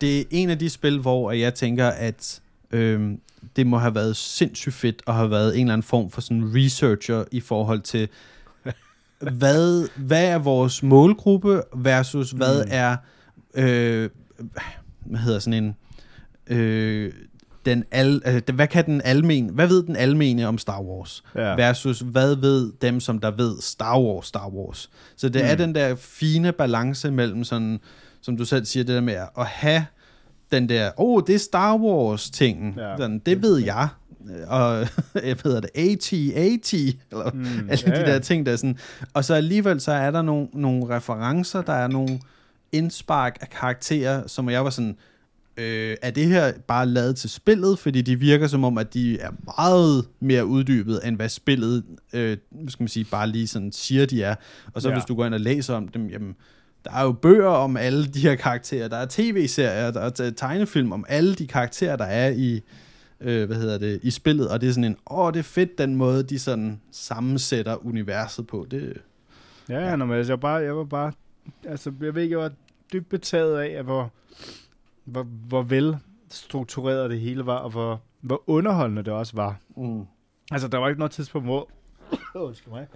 det 0.00 0.20
er 0.20 0.24
en 0.30 0.50
af 0.50 0.58
de 0.58 0.70
spil, 0.70 0.98
hvor 1.00 1.32
jeg 1.32 1.54
tænker, 1.54 1.86
at 1.88 2.40
øhm, 2.70 3.20
det 3.56 3.66
må 3.66 3.78
have 3.78 3.94
været 3.94 4.16
sindssygt 4.16 4.74
fedt 4.74 5.02
at 5.06 5.14
have 5.14 5.30
været 5.30 5.54
en 5.54 5.60
eller 5.60 5.72
anden 5.72 5.82
form 5.82 6.10
for 6.10 6.20
sådan 6.20 6.52
researcher 6.54 7.24
i 7.32 7.40
forhold 7.40 7.80
til, 7.80 8.08
hvad, 9.38 9.88
hvad 9.96 10.24
er 10.28 10.38
vores 10.38 10.82
målgruppe 10.82 11.62
versus 11.76 12.30
hvad 12.30 12.64
Mm. 12.64 12.70
er, 12.72 12.96
øh, 13.54 14.10
hvad 15.06 15.20
hedder 15.20 15.38
sådan 15.38 15.64
en, 15.64 15.76
øh, 16.46 17.12
den 17.66 17.84
al, 17.90 18.22
altså, 18.24 18.52
hvad 18.52 18.66
kan 18.66 18.86
den 18.86 19.00
almen, 19.04 19.48
hvad 19.48 19.66
ved 19.66 19.82
den 19.82 19.96
almene 19.96 20.46
om 20.46 20.58
Star 20.58 20.82
Wars? 20.82 21.24
Ja. 21.34 21.54
versus 21.54 22.00
hvad 22.00 22.36
ved 22.36 22.72
dem, 22.82 23.00
som 23.00 23.18
der 23.18 23.30
ved 23.30 23.56
Star 23.60 24.00
Wars, 24.00 24.26
Star 24.26 24.48
Wars. 24.48 24.90
Så 25.16 25.28
det 25.28 25.42
mm. 25.42 25.48
er 25.50 25.54
den 25.54 25.74
der 25.74 25.94
fine 25.94 26.52
balance 26.52 27.10
mellem 27.10 27.44
sådan, 27.44 27.80
som 28.20 28.36
du 28.36 28.44
selv 28.44 28.64
siger, 28.64 28.84
det 28.84 28.94
der 28.94 29.00
med 29.00 29.14
at 29.38 29.46
have 29.46 29.84
den 30.52 30.68
der, 30.68 30.90
oh, 30.96 31.22
det 31.26 31.34
er 31.34 31.38
Star 31.38 31.76
Wars-tingen. 31.76 32.74
Ja. 32.76 32.96
Sådan, 32.96 33.18
det 33.18 33.42
ved 33.42 33.58
jeg. 33.58 33.88
Og 34.46 34.86
jeg 35.28 35.36
ved 35.44 35.60
det, 35.62 35.70
AT-AT, 35.74 36.72
eller 37.10 37.30
Mm, 37.34 37.44
alle 37.70 37.82
ja, 37.86 38.00
de 38.00 38.06
der 38.06 38.12
ja. 38.12 38.18
ting, 38.18 38.46
der 38.46 38.52
er 38.52 38.56
sådan. 38.56 38.78
Og 39.14 39.24
så 39.24 39.34
alligevel, 39.34 39.80
så 39.80 39.92
er 39.92 40.10
der 40.10 40.22
nogle, 40.22 40.48
nogle 40.52 40.96
referencer, 40.96 41.62
der 41.62 41.72
er 41.72 41.88
nogle 41.88 42.20
indspark 42.72 43.38
af 43.40 43.50
karakterer, 43.50 44.26
som 44.26 44.50
jeg 44.50 44.64
var 44.64 44.70
sådan, 44.70 44.96
øh, 45.56 45.96
er 46.02 46.10
det 46.10 46.26
her 46.26 46.52
bare 46.68 46.86
lavet 46.86 47.16
til 47.16 47.30
spillet, 47.30 47.78
fordi 47.78 48.02
de 48.02 48.16
virker 48.16 48.46
som 48.46 48.64
om, 48.64 48.78
at 48.78 48.94
de 48.94 49.20
er 49.20 49.30
meget 49.56 50.04
mere 50.20 50.46
uddybet, 50.46 51.00
end 51.04 51.16
hvad 51.16 51.28
spillet, 51.28 51.84
øh, 52.12 52.36
skal 52.68 52.82
man 52.82 52.88
sige, 52.88 53.06
bare 53.10 53.28
lige 53.28 53.46
sådan 53.46 53.72
siger, 53.72 54.06
de 54.06 54.22
er. 54.22 54.34
Og 54.74 54.82
så 54.82 54.88
ja. 54.88 54.92
Ja. 54.92 54.98
hvis 55.00 55.06
du 55.06 55.14
går 55.14 55.26
ind 55.26 55.34
og 55.34 55.40
læser 55.40 55.74
om 55.74 55.88
dem, 55.88 56.06
jamen, 56.08 56.34
der 56.84 56.90
er 56.90 57.02
jo 57.02 57.12
bøger 57.12 57.48
om 57.48 57.76
alle 57.76 58.06
de 58.06 58.20
her 58.20 58.34
karakterer, 58.34 58.88
der 58.88 58.96
er 58.96 59.06
tv-serier, 59.10 59.90
der 59.90 60.00
er 60.00 60.30
tegnefilm 60.36 60.92
om 60.92 61.04
alle 61.08 61.34
de 61.34 61.46
karakterer, 61.46 61.96
der 61.96 62.04
er 62.04 62.28
i, 62.30 62.60
øh, 63.20 63.46
hvad 63.46 63.56
hedder 63.56 63.78
det, 63.78 64.00
i 64.02 64.10
spillet, 64.10 64.48
og 64.48 64.60
det 64.60 64.68
er 64.68 64.72
sådan 64.72 64.84
en, 64.84 64.96
åh, 65.10 65.32
det 65.32 65.38
er 65.38 65.42
fedt, 65.42 65.78
den 65.78 65.94
måde, 65.94 66.22
de 66.22 66.38
sådan 66.38 66.80
sammensætter 66.92 67.86
universet 67.86 68.46
på. 68.46 68.66
Det, 68.70 69.00
Ja, 69.68 69.80
Ja. 69.80 69.88
ja. 69.88 69.96
Men 69.96 70.12
altså, 70.12 70.32
jeg, 70.32 70.42
var 70.42 70.48
bare, 70.48 70.62
jeg 70.62 70.76
var 70.76 70.84
bare, 70.84 71.12
altså, 71.64 71.92
jeg 72.00 72.14
ved 72.14 72.22
ikke, 72.22 72.32
jeg 72.32 72.42
var 72.42 72.52
dybt 72.92 73.08
betaget 73.08 73.58
af, 73.58 73.68
at 73.78 73.84
hvor, 73.84 74.12
hvor, 75.04 75.22
hvor 75.22 75.62
vel 75.62 75.96
struktureret 76.30 77.10
det 77.10 77.20
hele 77.20 77.46
var, 77.46 77.56
og 77.56 77.70
hvor, 77.70 78.02
hvor 78.20 78.42
underholdende 78.46 79.02
det 79.02 79.12
også 79.12 79.36
var. 79.36 79.56
mm. 79.76 80.04
Altså, 80.52 80.68
der 80.68 80.78
var 80.78 80.88
ikke 80.88 80.98
noget 80.98 81.12
tidspunkt, 81.12 81.46
hvor... 81.46 81.70
Undskyld 82.34 82.72
mig. 82.72 82.86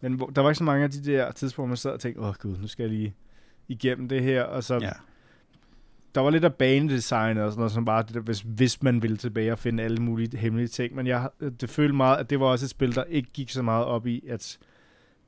Men 0.00 0.12
hvor, 0.14 0.26
der 0.26 0.42
var 0.42 0.50
ikke 0.50 0.58
så 0.58 0.64
mange 0.64 0.84
af 0.84 0.90
de 0.90 1.04
der 1.04 1.32
tidspunkter, 1.32 1.62
hvor 1.62 1.66
man 1.66 1.76
sad 1.76 1.90
og 1.90 2.00
tænkte, 2.00 2.20
åh 2.22 2.34
gud, 2.34 2.56
nu 2.58 2.66
skal 2.66 2.82
jeg 2.82 2.90
lige 2.92 3.14
igennem 3.68 4.08
det 4.08 4.22
her. 4.22 4.42
Og 4.42 4.64
så, 4.64 4.74
ja. 4.74 4.90
der 6.14 6.20
var 6.20 6.30
lidt 6.30 6.44
af 6.44 6.54
banedesign 6.54 7.38
og 7.38 7.50
sådan 7.52 7.60
noget, 7.60 7.72
som 7.72 7.84
bare, 7.84 8.02
det 8.02 8.14
der, 8.14 8.20
hvis, 8.20 8.40
hvis 8.40 8.82
man 8.82 9.02
ville 9.02 9.16
tilbage 9.16 9.52
og 9.52 9.58
finde 9.58 9.82
alle 9.82 10.02
mulige 10.02 10.38
hemmelige 10.38 10.68
ting. 10.68 10.94
Men 10.94 11.06
jeg, 11.06 11.28
det 11.60 11.70
følte 11.70 11.94
meget, 11.94 12.16
at 12.16 12.30
det 12.30 12.40
var 12.40 12.46
også 12.46 12.66
et 12.66 12.70
spil, 12.70 12.94
der 12.94 13.04
ikke 13.04 13.30
gik 13.32 13.50
så 13.50 13.62
meget 13.62 13.84
op 13.84 14.06
i, 14.06 14.24
at 14.28 14.58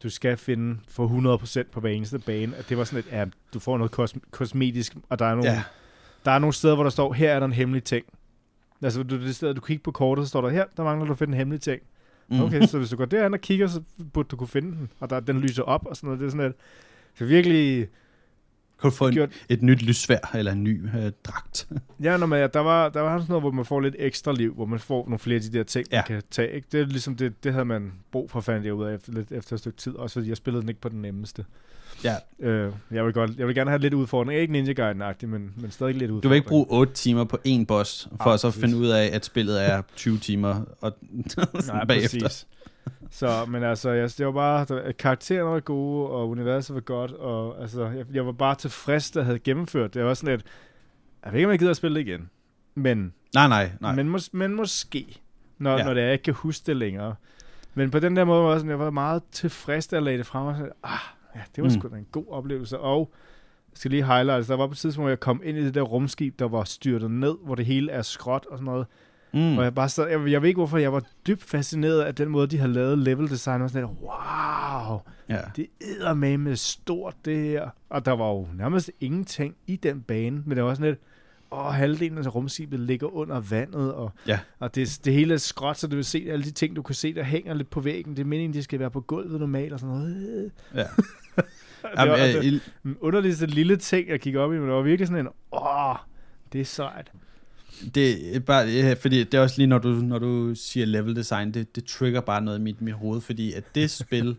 du 0.02 0.10
skal 0.10 0.36
finde 0.36 0.80
for 0.88 1.36
100% 1.64 1.70
på 1.72 1.80
hver 1.80 1.90
eneste 1.90 2.18
bane. 2.18 2.56
At 2.56 2.68
det 2.68 2.78
var 2.78 2.84
sådan 2.84 2.98
et, 2.98 3.12
ja, 3.12 3.26
du 3.54 3.58
får 3.58 3.78
noget 3.78 3.98
kos- 3.98 4.30
kosmetisk, 4.30 4.96
og 5.08 5.18
der 5.18 5.24
er 5.26 5.34
nogle, 5.34 5.50
ja. 5.50 5.62
der 6.24 6.30
er 6.30 6.38
nogle 6.38 6.52
steder, 6.52 6.74
hvor 6.74 6.82
der 6.82 6.90
står, 6.90 7.12
her 7.12 7.32
er 7.32 7.38
der 7.38 7.46
en 7.46 7.52
hemmelig 7.52 7.84
ting. 7.84 8.04
Altså, 8.82 9.02
du, 9.02 9.16
det 9.16 9.36
sted, 9.36 9.54
du 9.54 9.60
kigger 9.60 9.82
på 9.82 9.90
kortet, 9.90 10.24
så 10.24 10.28
står 10.28 10.40
der, 10.40 10.48
her, 10.48 10.64
der 10.76 10.84
mangler 10.84 11.06
du 11.06 11.12
at 11.12 11.18
finde 11.18 11.32
en 11.32 11.38
hemmelig 11.38 11.60
ting. 11.60 11.82
Mm. 12.28 12.40
Okay, 12.40 12.66
så 12.66 12.78
hvis 12.78 12.90
du 12.90 12.96
går 12.96 13.04
derhen 13.04 13.34
og 13.34 13.40
kigger, 13.40 13.66
så 13.66 13.82
burde 14.12 14.28
du 14.28 14.36
kunne 14.36 14.48
finde 14.48 14.72
den. 14.72 14.90
Og 15.00 15.10
der, 15.10 15.20
den 15.20 15.40
lyser 15.40 15.62
op 15.62 15.86
og 15.86 15.96
sådan 15.96 16.06
noget. 16.06 16.20
Det 16.20 16.26
er 16.26 16.30
sådan 16.30 16.46
at, 16.46 16.52
så 17.14 17.24
virkelig 17.24 17.88
du 18.82 18.90
få 18.90 19.06
en, 19.06 19.12
gjort... 19.14 19.30
et 19.48 19.62
nyt 19.62 19.82
lysvær, 19.82 20.30
eller 20.34 20.52
en 20.52 20.64
ny 20.64 20.86
øh, 20.96 21.12
dragt? 21.24 21.68
Ja, 22.02 22.16
når 22.16 22.26
man, 22.26 22.50
der 22.54 22.60
var, 22.60 22.88
der 22.88 23.00
var 23.00 23.18
sådan 23.18 23.26
noget, 23.28 23.42
hvor 23.42 23.50
man 23.50 23.64
får 23.64 23.80
lidt 23.80 23.94
ekstra 23.98 24.32
liv, 24.32 24.54
hvor 24.54 24.66
man 24.66 24.78
får 24.78 25.04
nogle 25.04 25.18
flere 25.18 25.36
af 25.36 25.42
de 25.42 25.52
der 25.58 25.62
ting, 25.64 25.86
ja. 25.90 25.96
Ja. 25.96 26.02
man 26.08 26.20
kan 26.20 26.22
tage. 26.30 26.52
Ikke? 26.52 26.68
Det 26.72 26.80
er 26.80 26.84
ligesom 26.84 27.16
det, 27.16 27.44
det 27.44 27.52
havde 27.52 27.64
man 27.64 27.92
brug 28.12 28.30
for, 28.30 28.40
fandt 28.40 28.66
jeg 28.66 28.74
ud 28.74 28.84
af 28.84 28.94
efter, 28.94 29.12
lidt, 29.12 29.32
efter 29.32 29.52
et 29.54 29.60
stykke 29.60 29.78
tid. 29.78 29.94
Også 29.94 30.14
fordi 30.14 30.28
jeg 30.28 30.36
spillede 30.36 30.60
den 30.62 30.68
ikke 30.68 30.80
på 30.80 30.88
den 30.88 31.02
nemmeste. 31.02 31.44
Ja. 32.04 32.14
Øh, 32.40 32.72
jeg, 32.90 33.04
vil 33.04 33.12
godt, 33.12 33.30
jeg 33.38 33.46
vil 33.46 33.54
gerne 33.54 33.70
have 33.70 33.80
lidt 33.80 33.94
udfordring. 33.94 34.40
Ikke 34.40 34.52
Ninja 34.52 34.72
Gaiden-agtig, 34.72 35.28
men, 35.28 35.52
men 35.56 35.70
stadig 35.70 35.94
lidt 35.94 36.10
udfordring. 36.10 36.22
Du 36.22 36.28
vil 36.28 36.36
ikke 36.36 36.48
bruge 36.48 36.66
8 36.68 36.92
timer 36.92 37.24
på 37.24 37.38
én 37.48 37.64
boss, 37.64 38.08
for 38.16 38.26
Ah, 38.28 38.34
at 38.34 38.40
så 38.40 38.48
præcis. 38.48 38.60
finde 38.64 38.76
ud 38.76 38.86
af, 38.88 39.10
at 39.12 39.24
spillet 39.24 39.70
er 39.70 39.82
20 39.96 40.18
timer 40.18 40.62
og 40.80 40.92
Nej, 41.66 41.84
bagefter. 41.88 42.20
præcis. 42.22 42.46
Så, 43.10 43.44
men 43.48 43.62
altså, 43.62 43.90
jeg, 43.90 44.10
det 44.18 44.26
var 44.26 44.32
bare, 44.32 44.64
der, 44.64 44.92
karaktererne 44.92 45.50
var 45.50 45.60
gode, 45.60 46.08
og 46.10 46.28
universet 46.28 46.74
var 46.74 46.80
godt, 46.80 47.10
og 47.12 47.60
altså, 47.62 47.86
jeg, 47.88 48.06
jeg 48.12 48.26
var 48.26 48.32
bare 48.32 48.54
tilfreds, 48.54 49.10
der 49.10 49.22
havde 49.22 49.38
gennemført 49.38 49.94
det. 49.94 50.00
Jeg 50.00 50.06
var 50.06 50.14
sådan 50.14 50.34
lidt, 50.36 50.46
jeg 51.24 51.32
ved 51.32 51.38
ikke, 51.38 51.46
om 51.46 51.50
jeg 51.50 51.58
gider 51.58 51.70
at 51.70 51.76
spille 51.76 51.94
det 52.00 52.06
igen. 52.08 52.30
Men, 52.74 53.14
Nej, 53.34 53.48
nej, 53.48 53.70
nej. 53.80 53.94
men, 53.94 54.08
mås, 54.08 54.32
men 54.32 54.54
måske, 54.54 55.20
når, 55.58 55.78
Ja. 55.78 55.84
når 55.84 55.94
det 55.94 56.00
er, 56.00 56.04
jeg 56.04 56.12
ikke 56.12 56.22
kan 56.22 56.34
huske 56.34 56.66
det 56.66 56.76
længere. 56.76 57.14
Men 57.74 57.90
på 57.90 57.98
den 57.98 58.16
der 58.16 58.24
måde 58.24 58.42
var 58.44 58.50
jeg, 58.50 58.60
sådan, 58.60 58.70
jeg 58.70 58.78
var 58.78 58.90
meget 58.90 59.22
tilfreds, 59.32 59.86
da 59.86 59.96
jeg 59.96 60.02
lagde 60.02 60.18
det 60.18 60.26
frem, 60.26 60.46
og 60.46 60.54
sådan, 60.56 60.72
ah, 60.84 60.98
ja, 61.34 61.40
det 61.56 61.64
var 61.64 61.68
Mm. 61.70 61.74
sgu 61.80 61.88
da 61.88 61.96
en 61.96 62.06
god 62.12 62.24
oplevelse. 62.30 62.78
Og 62.78 63.10
jeg 63.72 63.76
skal 63.76 63.90
lige 63.90 64.04
highlight, 64.06 64.48
der 64.48 64.56
var 64.56 64.66
på 64.66 64.72
et 64.72 64.78
tidspunkt, 64.78 65.04
hvor 65.04 65.08
jeg 65.10 65.20
kom 65.20 65.40
ind 65.44 65.58
i 65.58 65.64
det 65.64 65.74
der 65.74 65.82
rumskib, 65.82 66.38
der 66.38 66.48
var 66.48 66.64
styrtet 66.64 67.10
ned, 67.10 67.34
hvor 67.44 67.54
det 67.54 67.66
hele 67.66 67.92
er 67.92 68.02
skråt 68.02 68.46
og 68.50 68.58
sådan 68.58 68.64
noget. 68.64 68.86
Mm. 69.34 69.58
Og 69.58 69.64
jeg 69.64 69.74
bare 69.74 69.88
sad, 69.88 70.08
jeg, 70.08 70.30
jeg 70.30 70.42
ved 70.42 70.48
ikke 70.48 70.58
hvorfor, 70.58 70.78
jeg 70.78 70.92
var 70.92 71.02
dybt 71.26 71.42
fascineret 71.42 72.00
af 72.00 72.14
den 72.14 72.28
måde, 72.28 72.46
de 72.46 72.58
har 72.58 72.66
lavet 72.66 72.98
level 72.98 73.30
design. 73.30 73.62
Og 73.62 73.70
sådan 73.70 73.88
lidt, 73.88 73.98
wow, 74.02 74.98
Ja. 75.28 75.40
det 75.56 75.66
er 76.00 76.14
med 76.14 76.38
med 76.38 76.56
stort 76.56 77.14
det 77.24 77.36
her. 77.36 77.68
Og 77.90 78.04
der 78.04 78.12
var 78.12 78.28
jo 78.28 78.46
nærmest 78.54 78.90
ingenting 79.00 79.54
i 79.66 79.76
den 79.76 80.00
bane, 80.00 80.42
men 80.46 80.56
det 80.56 80.64
var 80.64 80.74
sådan 80.74 80.90
lidt, 80.90 81.00
åh, 81.52 81.66
halvdelen 81.74 82.18
af 82.18 82.34
rumskibet 82.34 82.80
ligger 82.80 83.14
under 83.14 83.40
vandet, 83.40 83.94
og, 83.94 84.12
Ja. 84.26 84.38
og 84.58 84.74
det, 84.74 85.00
det 85.04 85.12
hele 85.12 85.34
er 85.34 85.38
skråt, 85.38 85.78
så 85.78 85.86
du 85.86 85.96
vil 85.96 86.04
se 86.04 86.26
alle 86.30 86.44
de 86.44 86.50
ting, 86.50 86.76
du 86.76 86.82
kan 86.82 86.94
se, 86.94 87.14
der 87.14 87.22
hænger 87.22 87.54
lidt 87.54 87.70
på 87.70 87.80
væggen. 87.80 88.16
Det 88.16 88.22
er 88.22 88.26
meningen, 88.26 88.54
de 88.54 88.62
skal 88.62 88.78
være 88.78 88.90
på 88.90 89.00
gulvet 89.00 89.40
normalt 89.40 89.72
og 89.72 89.80
sådan 89.80 89.94
noget. 89.96 90.50
Ja. 90.74 90.78
det 90.86 90.86
var, 91.94 92.04
Jamen, 92.04 92.18
det, 92.18 92.36
øh, 92.38 92.44
i- 92.44 92.60
den 92.82 92.96
underligste 93.00 93.46
lille 93.46 93.76
ting, 93.76 94.08
jeg 94.08 94.20
kiggede 94.20 94.44
op 94.44 94.52
i, 94.52 94.56
men 94.58 94.64
det 94.68 94.74
var 94.76 94.82
virkelig 94.82 95.06
sådan 95.08 95.26
en, 95.26 95.32
åh, 95.52 95.96
det 96.52 96.60
er 96.60 96.64
sejt. 96.64 97.12
Det 97.94 98.36
er 98.36 98.40
bare, 98.40 98.66
ja, 98.66 98.94
fordi 99.00 99.24
det 99.24 99.34
er 99.34 99.40
også 99.40 99.54
lige, 99.58 99.66
når 99.66 99.78
du, 99.78 99.88
når 99.88 100.18
du 100.18 100.54
siger 100.54 100.86
level 100.86 101.16
design, 101.16 101.52
det, 101.54 101.76
det 101.76 101.84
trigger 101.84 102.20
bare 102.20 102.42
noget 102.42 102.58
i 102.58 102.62
mit, 102.62 102.82
mit 102.82 102.94
hoved, 102.94 103.20
fordi 103.20 103.52
at 103.52 103.64
det 103.74 103.90
spil 104.04 104.36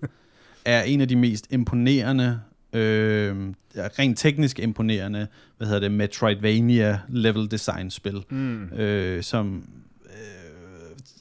er 0.66 0.84
en 0.84 1.02
af 1.02 1.08
de 1.08 1.16
mest 1.16 1.48
imponerende, 1.52 2.40
øh, 2.74 3.36
rent 3.78 4.18
teknisk 4.20 4.60
imponerende, 4.60 5.28
hvad 5.58 5.68
hedder 5.68 5.80
det, 5.82 5.92
Metroidvania 5.92 7.00
level 7.10 7.52
design 7.52 7.90
spil, 7.92 8.24
Mm. 8.30 8.64
øh, 8.64 9.24
som 9.24 9.64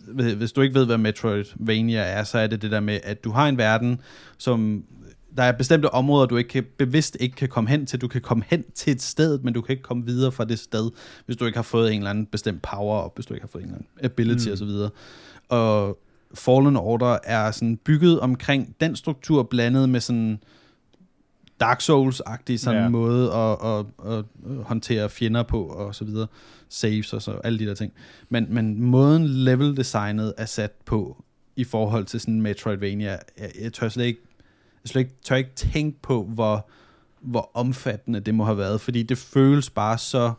øh, 0.09 0.37
hvis 0.37 0.53
du 0.53 0.61
ikke 0.61 0.75
ved, 0.75 0.87
hvad 0.87 0.99
Metroidvania 0.99 2.01
er, 2.01 2.25
så 2.25 2.39
er 2.39 2.47
det 2.47 2.63
det 2.63 2.71
der 2.71 2.81
med, 2.81 2.99
at 3.03 3.25
du 3.25 3.31
har 3.31 3.49
en 3.49 3.59
verden, 3.59 4.01
som 4.39 4.85
der 5.37 5.43
er 5.43 5.53
bestemte 5.53 5.91
områder, 5.91 6.26
du 6.26 6.37
ikke 6.37 6.49
kan, 6.49 6.64
bevidst 6.78 7.16
ikke 7.20 7.37
kan 7.37 7.49
komme 7.49 7.70
hen 7.70 7.87
til. 7.87 8.01
Du 8.01 8.09
kan 8.09 8.20
komme 8.20 8.45
hen 8.47 8.64
til 8.74 8.91
et 8.93 9.03
sted, 9.03 9.39
men 9.39 9.55
du 9.55 9.61
kan 9.61 9.72
ikke 9.72 9.83
komme 9.83 10.07
videre 10.07 10.33
fra 10.33 10.45
det 10.45 10.59
sted, 10.59 10.91
hvis 11.26 11.37
du 11.37 11.47
ikke 11.47 11.59
har 11.59 11.62
fået 11.62 11.93
en 11.93 11.99
eller 11.99 12.11
anden 12.11 12.26
bestemt 12.26 12.62
power 12.62 12.97
op, 12.97 13.14
hvis 13.14 13.26
du 13.26 13.35
ikke 13.35 13.45
har 13.45 13.49
fået 13.49 13.62
en 13.62 13.68
eller 13.68 13.78
anden 13.78 14.05
ability 14.05 14.49
Mm. 14.49 14.53
osv. 14.53 14.68
Og 15.49 15.99
Fallen 16.35 16.76
Order 16.76 17.18
er 17.24 17.51
sådan 17.51 17.76
bygget 17.76 18.20
omkring 18.20 18.76
den 18.80 18.97
struktur, 18.97 19.43
blandet 19.43 19.89
med 19.89 20.01
sådan 20.01 20.39
Dark 21.61 21.80
Souls-agtig 21.83 22.57
sådan 22.57 22.83
ja. 22.83 22.89
måde 22.89 23.33
at, 23.33 23.59
at, 23.64 23.87
at, 24.12 24.24
at 24.59 24.64
håndtere 24.64 25.11
fjender 25.11 25.43
på, 25.43 25.62
og 25.62 25.95
så 25.95 26.05
videre. 26.05 26.26
Saves 26.68 27.12
og 27.12 27.22
så 27.22 27.30
alle 27.30 27.59
de 27.59 27.66
der 27.66 27.74
ting. 27.74 27.93
Men, 28.28 28.47
men 28.51 28.83
måden 28.83 29.26
level-designet 29.26 30.35
er 30.37 30.45
sat 30.45 30.72
på, 30.85 31.24
i 31.57 31.64
forhold 31.64 32.05
til 32.05 32.20
sådan 32.20 32.41
Metroidvania, 32.43 33.18
jeg, 33.39 33.51
jeg 33.61 33.72
tør 33.72 33.89
slet 33.89 34.05
ikke, 34.05 34.20
jeg 34.85 34.89
slet 34.89 35.01
ikke, 35.01 35.14
tør 35.24 35.37
ikke 35.37 35.55
tænke 35.55 36.03
på, 36.03 36.24
hvor, 36.24 36.68
hvor 37.20 37.51
omfattende 37.55 38.20
det 38.20 38.35
må 38.35 38.45
have 38.45 38.59
været, 38.59 38.80
fordi 38.80 39.03
det 39.03 39.18
føles 39.18 39.70
bare 39.70 39.99
så, 39.99 40.33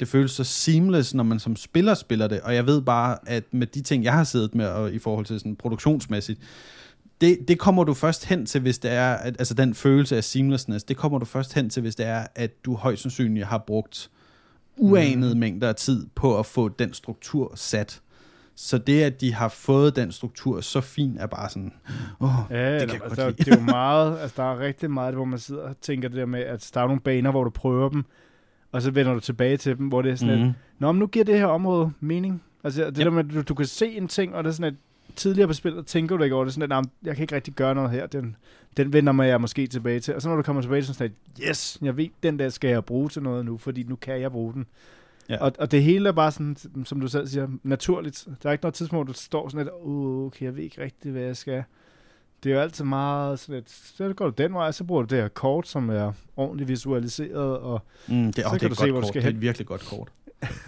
det 0.00 0.08
føles 0.08 0.30
så 0.30 0.44
seamless, 0.44 1.14
når 1.14 1.24
man 1.24 1.38
som 1.38 1.56
spiller 1.56 1.94
spiller 1.94 2.26
det, 2.26 2.40
og 2.40 2.54
jeg 2.54 2.66
ved 2.66 2.82
bare, 2.82 3.18
at 3.26 3.44
med 3.50 3.66
de 3.66 3.82
ting, 3.82 4.04
jeg 4.04 4.12
har 4.12 4.24
siddet 4.24 4.54
med, 4.54 4.66
og 4.66 4.92
i 4.92 4.98
forhold 4.98 5.26
til 5.26 5.38
sådan 5.38 5.56
produktionsmæssigt, 5.56 6.40
det, 7.20 7.38
det 7.48 7.58
kommer 7.58 7.84
du 7.84 7.94
først 7.94 8.24
hen 8.24 8.46
til, 8.46 8.60
hvis 8.60 8.78
det 8.78 8.90
er, 8.90 9.12
at, 9.14 9.36
altså 9.38 9.54
den 9.54 9.74
følelse 9.74 10.16
af 10.16 10.24
seamlessness, 10.24 10.84
det 10.84 10.96
kommer 10.96 11.18
du 11.18 11.24
først 11.24 11.54
hen 11.54 11.70
til, 11.70 11.82
hvis 11.82 11.94
det 11.94 12.06
er, 12.06 12.26
at 12.34 12.64
du 12.64 12.74
højst 12.74 13.02
sandsynligt 13.02 13.46
har 13.46 13.58
brugt 13.58 14.10
uanede 14.76 15.34
mm. 15.34 15.40
mængder 15.40 15.68
af 15.68 15.76
tid 15.76 16.06
på 16.14 16.38
at 16.38 16.46
få 16.46 16.68
den 16.68 16.94
struktur 16.94 17.52
sat. 17.54 18.00
Så 18.54 18.78
det, 18.78 19.02
at 19.02 19.20
de 19.20 19.34
har 19.34 19.48
fået 19.48 19.96
den 19.96 20.12
struktur 20.12 20.60
så 20.60 20.80
fint, 20.80 21.20
er 21.20 21.26
bare 21.26 21.48
sådan, 21.50 21.72
åh, 22.20 22.38
oh, 22.38 22.44
Ja, 22.50 22.80
det 22.80 22.88
kan 22.90 23.00
jeg 23.00 23.04
altså, 23.04 23.30
det 23.30 23.48
er 23.48 23.56
jo 23.56 23.62
meget, 23.80 24.18
altså 24.18 24.42
der 24.42 24.52
er 24.52 24.58
rigtig 24.58 24.90
meget, 24.90 25.14
hvor 25.14 25.24
man 25.24 25.38
sidder 25.38 25.62
og 25.62 25.80
tænker 25.80 26.08
det 26.08 26.16
der 26.16 26.26
med, 26.26 26.40
at 26.40 26.70
der 26.74 26.80
er 26.80 26.86
nogle 26.86 27.00
baner, 27.00 27.30
hvor 27.30 27.44
du 27.44 27.50
prøver 27.50 27.88
dem, 27.88 28.04
og 28.72 28.82
så 28.82 28.90
vender 28.90 29.14
du 29.14 29.20
tilbage 29.20 29.56
til 29.56 29.78
dem, 29.78 29.88
hvor 29.88 30.02
det 30.02 30.12
er 30.12 30.16
sådan 30.16 30.38
mm. 30.38 30.44
et, 30.48 30.54
Nå, 30.78 30.92
men 30.92 30.98
nu 30.98 31.06
giver 31.06 31.24
det 31.24 31.38
her 31.38 31.46
område 31.46 31.90
mening. 32.00 32.42
Altså 32.64 32.84
det 32.84 32.96
Yep. 32.96 33.04
der 33.04 33.10
med, 33.10 33.24
at 33.24 33.34
du, 33.34 33.42
du 33.42 33.54
kan 33.54 33.66
se 33.66 33.96
en 33.96 34.08
ting, 34.08 34.34
og 34.34 34.44
det 34.44 34.50
er 34.50 34.54
sådan 34.54 34.72
et, 34.72 34.78
tidligere 35.16 35.46
på 35.48 35.52
spillet 35.54 35.86
tænker 35.86 36.16
du 36.16 36.22
ikke 36.22 36.36
over 36.36 36.44
det, 36.44 36.54
sådan 36.54 36.62
at, 36.62 36.68
"Nå, 36.68 36.80
men 36.80 36.90
jeg 37.04 37.16
kan 37.16 37.22
ikke 37.22 37.34
rigtig 37.34 37.54
gøre 37.54 37.74
noget 37.74 37.90
her, 37.90 38.06
den, 38.06 38.36
den 38.76 38.92
vender 38.92 39.12
mig 39.12 39.28
jeg 39.28 39.40
måske 39.40 39.66
tilbage 39.66 40.00
til. 40.00 40.14
Og 40.14 40.22
så 40.22 40.28
når 40.28 40.36
du 40.36 40.42
kommer 40.42 40.62
tilbage 40.62 40.82
til 40.82 40.94
sådan 40.94 41.06
et, 41.38 41.48
yes, 41.48 41.78
jeg 41.82 41.96
ved, 41.96 42.08
den 42.22 42.38
der 42.38 42.48
skal 42.48 42.70
jeg 42.70 42.84
bruge 42.84 43.08
til 43.08 43.22
noget 43.22 43.44
nu, 43.44 43.58
fordi 43.58 43.82
nu 43.82 43.96
kan 43.96 44.20
jeg 44.20 44.30
bruge 44.32 44.52
den. 44.52 44.66
Ja. 45.30 45.36
Og, 45.44 45.52
og 45.58 45.70
det 45.70 45.82
hele 45.82 46.08
er 46.08 46.12
bare 46.12 46.32
sådan, 46.32 46.56
som 46.84 47.00
du 47.00 47.08
selv 47.08 47.26
siger, 47.26 47.48
naturligt. 47.62 48.28
Der 48.42 48.48
er 48.48 48.52
ikke 48.52 48.62
noget 48.62 48.74
tidspunkt, 48.74 49.06
hvor 49.06 49.12
du 49.12 49.18
står 49.18 49.48
sådan 49.48 49.66
lidt, 49.66 49.74
okay, 50.26 50.44
jeg 50.44 50.56
ved 50.56 50.62
ikke 50.64 50.82
rigtigt, 50.82 51.12
hvad 51.12 51.22
jeg 51.22 51.36
skal. 51.36 51.62
Det 52.44 52.50
er 52.50 52.54
jo 52.56 52.60
altid 52.60 52.84
meget 52.84 53.38
sådan 53.38 53.54
lidt, 53.54 53.70
så 53.70 54.12
går 54.16 54.30
du 54.30 54.42
den 54.42 54.54
vej, 54.54 54.72
så 54.72 54.84
bruger 54.84 55.02
du 55.02 55.14
det 55.14 55.22
her 55.22 55.28
kort, 55.28 55.68
som 55.68 55.90
er 55.90 56.12
ordentligt 56.36 56.68
visualiseret, 56.68 57.58
og 57.58 57.82
Mm, 58.08 58.24
det, 58.32 58.34
Så 58.36 58.42
oh, 58.46 58.52
det 58.52 58.60
kan 58.60 58.66
er 58.66 58.68
du 58.68 58.74
se, 58.74 58.90
hvor 58.90 59.00
du 59.00 59.06
kort. 59.06 59.08
skal 59.08 59.22
Det 59.22 59.26
er 59.28 59.30
hen. 59.30 59.36
et 59.36 59.42
virkelig 59.42 59.66
godt 59.66 59.80
kort. 59.86 60.08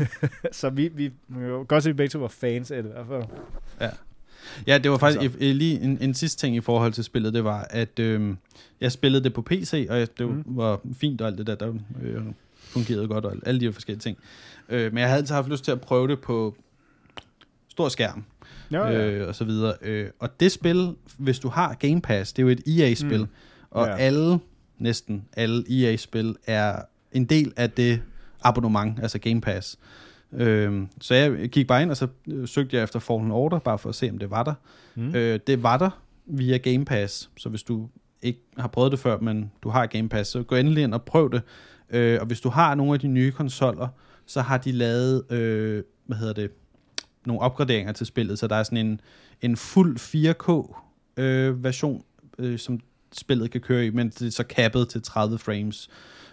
så 0.52 0.70
vi, 0.70 0.88
vi, 0.94 1.12
jo 1.40 1.64
godt 1.68 1.82
se, 1.82 1.88
at 1.88 1.92
vi 1.92 1.96
begge 1.96 2.10
to 2.10 2.18
var 2.18 2.28
fans 2.28 2.70
af 2.70 2.82
det 2.82 2.90
i 2.90 2.92
hvert 2.92 3.06
fald. 3.06 3.90
Ja, 4.66 4.78
det 4.78 4.90
var 4.90 4.96
faktisk 4.98 5.22
Altså. 5.22 5.38
lige 5.38 5.80
en, 5.80 5.98
en 6.00 6.14
sidste 6.14 6.40
ting 6.46 6.56
i 6.56 6.60
forhold 6.60 6.92
til 6.92 7.04
spillet, 7.04 7.34
det 7.34 7.44
var, 7.44 7.66
at 7.70 7.98
øh, 7.98 8.34
jeg 8.80 8.92
spillede 8.92 9.24
det 9.24 9.34
på 9.34 9.42
PC, 9.42 9.86
og 9.90 9.98
jeg, 9.98 10.18
det 10.18 10.28
mm. 10.28 10.42
var 10.46 10.80
fint 10.92 11.20
og 11.20 11.26
alt 11.26 11.38
det 11.38 11.46
der, 11.46 11.54
der 11.54 11.74
øh, 12.02 12.22
fungerede 12.72 13.08
godt, 13.08 13.24
og 13.24 13.36
alle 13.46 13.60
de 13.60 13.64
her 13.64 13.72
forskellige 13.72 14.00
ting. 14.00 14.18
Øh, 14.68 14.92
men 14.92 14.98
jeg 14.98 15.06
havde 15.08 15.18
altid 15.18 15.34
haft 15.34 15.48
lyst 15.48 15.64
til 15.64 15.72
at 15.72 15.80
prøve 15.80 16.08
det 16.08 16.20
på 16.20 16.56
stor 17.68 17.88
skærm, 17.88 18.24
Ja, 18.70 18.86
ja. 18.88 19.10
øh, 19.10 19.28
og 19.28 19.34
så 19.34 19.44
videre. 19.44 19.74
Øh, 19.82 20.08
og 20.18 20.40
det 20.40 20.52
spil, 20.52 20.94
hvis 21.18 21.38
du 21.38 21.48
har 21.48 21.74
Game 21.74 22.00
Pass, 22.00 22.32
det 22.32 22.42
er 22.42 22.46
jo 22.46 22.48
et 22.48 22.60
EA-spil, 22.80 23.20
Mm. 23.20 23.26
og 23.70 23.86
Ja. 23.86 23.96
alle, 23.96 24.38
næsten 24.78 25.24
alle 25.36 25.64
EA-spil 25.70 26.36
er 26.46 26.76
en 27.12 27.24
del 27.24 27.52
af 27.56 27.70
det 27.70 28.02
abonnement, 28.44 28.98
altså 29.02 29.18
Game 29.18 29.40
Pass. 29.40 29.78
Øh, 30.32 30.82
så 31.00 31.14
jeg 31.14 31.48
gik 31.48 31.66
bare 31.66 31.82
ind, 31.82 31.90
og 31.90 31.96
så 31.96 32.06
øh, 32.28 32.48
søgte 32.48 32.76
jeg 32.76 32.82
efter 32.84 32.98
Fallen 32.98 33.30
Order, 33.30 33.58
bare 33.58 33.78
for 33.78 33.88
at 33.88 33.94
se, 33.94 34.10
om 34.10 34.18
det 34.18 34.30
var 34.30 34.42
der. 34.42 34.54
Mm. 34.94 35.14
Øh, 35.14 35.40
det 35.46 35.62
var 35.62 35.76
der 35.78 35.90
via 36.26 36.56
Game 36.56 36.84
Pass, 36.84 37.30
så 37.36 37.48
hvis 37.48 37.62
du 37.62 37.88
ikke 38.22 38.40
har 38.58 38.68
prøvet 38.68 38.92
det 38.92 39.00
før, 39.00 39.18
men 39.20 39.50
du 39.62 39.68
har 39.68 39.86
Game 39.86 40.08
Pass, 40.08 40.30
så 40.30 40.42
gå 40.42 40.54
endelig 40.56 40.82
ind 40.84 40.94
og 40.94 41.02
prøv 41.02 41.32
det. 41.32 41.42
Øh, 41.90 42.20
og 42.20 42.26
hvis 42.26 42.40
du 42.40 42.48
har 42.48 42.74
nogle 42.74 42.94
af 42.94 43.00
de 43.00 43.08
nye 43.08 43.32
konsoller, 43.32 43.88
så 44.26 44.40
har 44.40 44.58
de 44.58 44.72
lavet, 44.72 45.32
øh, 45.32 45.82
hvad 46.06 46.16
hedder 46.16 46.32
det, 46.32 46.50
nogle 47.26 47.42
opgraderinger 47.42 47.92
til 47.92 48.06
spillet, 48.06 48.38
så 48.38 48.46
der 48.46 48.56
er 48.56 48.62
sådan 48.62 48.86
en, 48.86 49.00
en 49.42 49.56
fuld 49.56 49.98
4K 49.98 50.76
øh, 51.22 51.64
version, 51.64 52.04
øh, 52.38 52.58
som 52.58 52.80
spillet 53.12 53.50
kan 53.50 53.60
køre 53.60 53.86
i, 53.86 53.90
men 53.90 54.10
det 54.10 54.26
er 54.26 54.30
så 54.30 54.44
kappet 54.44 54.88
til 54.88 55.02
30 55.02 55.38
frames. 55.38 55.90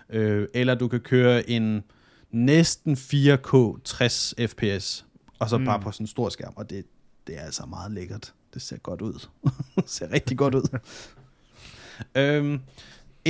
Øh, 0.10 0.47
eller 0.54 0.76
du 0.76 0.88
kan 0.88 1.00
køre 1.00 1.50
en 1.50 1.84
næsten 2.32 2.93
4K 2.93 3.82
60 3.84 4.34
fps, 4.47 5.06
og 5.39 5.50
så 5.50 5.58
Mm. 5.58 5.66
bare 5.66 5.80
på 5.80 5.91
sådan 5.91 6.04
en 6.04 6.08
stor 6.08 6.30
skærm, 6.30 6.54
og 6.56 6.70
det, 6.70 6.86
det 7.28 7.38
er 7.38 7.41
altså 7.41 7.66
meget 7.66 7.91
lækkert. 7.91 8.34
Det 8.54 8.62
ser 8.62 8.78
godt 8.78 9.02
ud. 9.02 9.28
det 9.76 9.84
ser 9.89 10.12
rigtig 10.12 10.38
godt 10.38 10.56
ud. 10.56 10.80
øhm, 12.16 12.60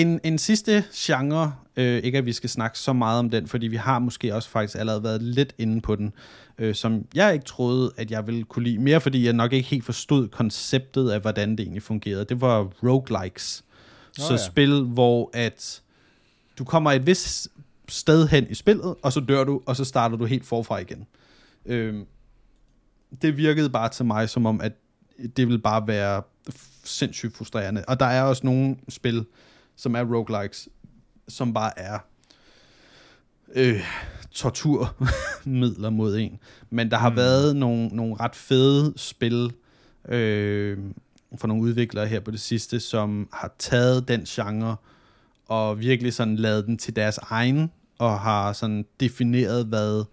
en, 0.01 0.19
en 0.23 0.37
sidste 0.37 0.83
genre, 0.95 1.53
øh, 1.77 2.03
ikke 2.03 2.17
at 2.17 2.25
vi 2.25 2.33
skal 2.33 2.49
snakke 2.49 2.79
så 2.79 2.93
meget 2.93 3.19
om 3.19 3.29
den, 3.29 3.47
fordi 3.47 3.67
vi 3.67 3.75
har 3.75 3.99
måske 3.99 4.35
også 4.35 4.49
faktisk 4.49 4.79
allerede 4.79 5.03
været 5.03 5.21
lidt 5.21 5.55
inde 5.57 5.81
på 5.81 5.95
den, 5.95 6.13
øh, 6.57 6.75
som 6.75 7.05
jeg 7.15 7.33
ikke 7.33 7.45
troede, 7.45 7.91
at 7.97 8.11
jeg 8.11 8.27
ville 8.27 8.43
kunne 8.43 8.63
lide. 8.63 8.77
Mere 8.77 9.01
fordi 9.01 9.25
jeg 9.25 9.33
nok 9.33 9.53
ikke 9.53 9.69
helt 9.69 9.85
forstod 9.85 10.27
konceptet 10.27 11.09
af, 11.09 11.19
hvordan 11.19 11.51
det 11.51 11.59
egentlig 11.59 11.83
fungerede. 11.83 12.25
Det 12.25 12.41
var 12.41 12.63
roguelikes. 12.83 13.63
Nå 14.17 14.23
så 14.23 14.33
ja. 14.33 14.37
spil, 14.37 14.83
hvor 14.83 15.29
at 15.33 15.81
du 16.59 16.63
kommer 16.63 16.91
et 16.91 17.05
vist 17.05 17.47
sted 17.87 18.27
hen 18.27 18.47
i 18.49 18.53
spillet, 18.53 18.95
og 19.01 19.13
så 19.13 19.19
dør 19.19 19.43
du, 19.43 19.61
og 19.65 19.75
så 19.75 19.85
starter 19.85 20.17
du 20.17 20.25
helt 20.25 20.45
forfra 20.45 20.77
igen. 20.77 21.07
Øhm, 21.65 22.05
det 23.21 23.37
virkede 23.37 23.69
bare 23.69 23.89
til 23.89 24.05
mig 24.05 24.29
som 24.29 24.45
om, 24.45 24.61
at 24.61 24.71
det 25.37 25.47
ville 25.47 25.59
bare 25.59 25.87
være 25.87 26.21
sindssygt 26.83 27.37
frustrerende. 27.37 27.83
Og 27.87 27.99
der 27.99 28.05
er 28.05 28.21
også 28.23 28.45
nogle 28.45 28.75
spil, 28.89 29.25
som 29.79 29.95
er 29.95 30.03
roguelikes, 30.03 30.69
som 31.27 31.53
bare 31.53 31.79
er 31.79 31.99
øh, 33.55 33.81
torturmidler 34.31 35.89
mod 35.89 36.17
en. 36.17 36.39
Men 36.69 36.91
der 36.91 36.97
har 36.97 37.09
Mm. 37.09 37.15
været 37.15 37.55
nogle, 37.55 37.87
nogle 37.87 38.15
ret 38.19 38.35
fede 38.35 38.93
spil 38.95 39.51
øh, 40.09 40.77
for 41.37 41.47
nogle 41.47 41.63
udviklere 41.63 42.07
her 42.07 42.19
på 42.19 42.31
det 42.31 42.39
sidste, 42.39 42.79
som 42.79 43.29
har 43.33 43.55
taget 43.59 44.07
den 44.07 44.23
genre 44.23 44.75
og 45.47 45.79
virkelig 45.79 46.13
sådan 46.13 46.35
lavet 46.35 46.65
den 46.65 46.77
til 46.77 46.95
deres 46.95 47.17
egen, 47.17 47.71
og 47.99 48.19
har 48.19 48.53
sådan 48.53 48.85
defineret, 48.99 49.65
hvad, 49.65 50.03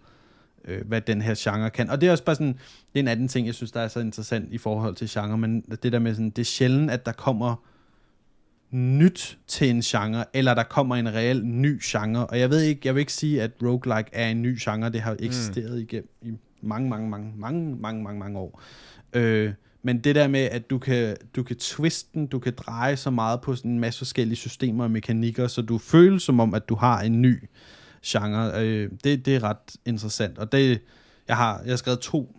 øh, 0.64 0.86
hvad 0.88 1.00
den 1.00 1.22
her 1.22 1.34
genre 1.38 1.70
kan. 1.70 1.90
Og 1.90 2.00
det 2.00 2.06
er 2.06 2.10
også 2.10 2.24
bare 2.24 2.36
sådan, 2.36 2.52
det 2.92 2.94
er 2.94 3.00
en 3.00 3.08
anden 3.08 3.28
ting, 3.28 3.46
jeg 3.46 3.54
synes, 3.54 3.72
der 3.72 3.80
er 3.80 3.88
så 3.88 4.00
interessant 4.00 4.52
i 4.52 4.58
forhold 4.58 4.94
til 4.94 5.08
genre, 5.10 5.38
men 5.38 5.60
det 5.60 5.92
der 5.92 5.98
med 5.98 6.14
sådan, 6.14 6.30
det 6.30 6.38
er 6.42 6.44
sjældent, 6.44 6.90
at 6.90 7.06
der 7.06 7.12
kommer 7.12 7.56
nyt 8.70 9.38
til 9.46 9.70
en 9.70 9.80
genre, 9.80 10.24
eller 10.32 10.54
der 10.54 10.62
kommer 10.62 10.96
en 10.96 11.14
reel 11.14 11.44
ny 11.44 11.80
genre. 11.82 12.26
Og 12.26 12.38
jeg 12.38 12.50
ved 12.50 12.60
ikke, 12.60 12.80
jeg 12.84 12.94
vil 12.94 13.00
ikke 13.00 13.12
sige, 13.12 13.42
at 13.42 13.50
roguelike 13.62 14.10
er 14.12 14.28
en 14.28 14.42
ny 14.42 14.58
genre, 14.60 14.90
det 14.90 15.00
har 15.00 15.16
eksisteret 15.18 15.72
mm. 15.72 15.80
igennem 15.80 16.08
i 16.22 16.34
mange, 16.62 16.90
mange, 16.90 17.10
mange, 17.10 17.32
mange, 17.36 17.76
mange, 17.76 18.02
mange, 18.02 18.20
mange 18.20 18.38
år. 18.38 18.62
Øh, 19.12 19.52
men 19.82 19.98
det 19.98 20.14
der 20.14 20.28
med, 20.28 20.40
at 20.40 20.70
du 20.70 20.78
kan, 20.78 21.16
du 21.36 21.42
kan 21.42 21.56
twiste 21.56 22.10
den, 22.14 22.26
du 22.26 22.38
kan 22.38 22.52
dreje 22.56 22.96
så 22.96 23.10
meget 23.10 23.40
på 23.40 23.56
sådan 23.56 23.70
en 23.70 23.78
masse 23.78 23.98
forskellige 23.98 24.36
systemer 24.36 24.84
og 24.84 24.90
mekanikker, 24.90 25.46
så 25.46 25.62
du 25.62 25.78
føler 25.78 26.18
som 26.18 26.40
om, 26.40 26.54
at 26.54 26.68
du 26.68 26.74
har 26.74 27.00
en 27.00 27.22
ny 27.22 27.48
genre. 28.06 28.64
Øh, 28.64 28.90
det, 29.04 29.26
det 29.26 29.36
er 29.36 29.42
ret 29.42 29.76
interessant. 29.84 30.38
Og 30.38 30.52
det, 30.52 30.80
jeg 31.28 31.36
har, 31.36 31.60
jeg 31.64 31.72
har 31.72 31.76
skrevet 31.76 32.00
to, 32.00 32.36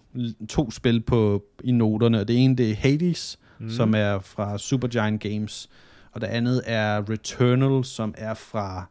to 0.50 0.72
spil 0.72 1.02
på, 1.02 1.44
i 1.64 1.72
noterne, 1.72 2.20
og 2.20 2.28
det 2.28 2.44
ene 2.44 2.56
det 2.56 2.72
er 2.72 2.76
Hades, 2.76 3.40
mm. 3.60 3.70
som 3.70 3.94
er 3.96 4.20
fra 4.20 4.58
Supergiant 4.58 5.22
Games, 5.22 5.70
og 6.18 6.22
det 6.22 6.28
andet 6.28 6.62
er 6.66 7.10
Returnal, 7.10 7.86
som 7.86 8.14
er 8.18 8.34
fra 8.34 8.86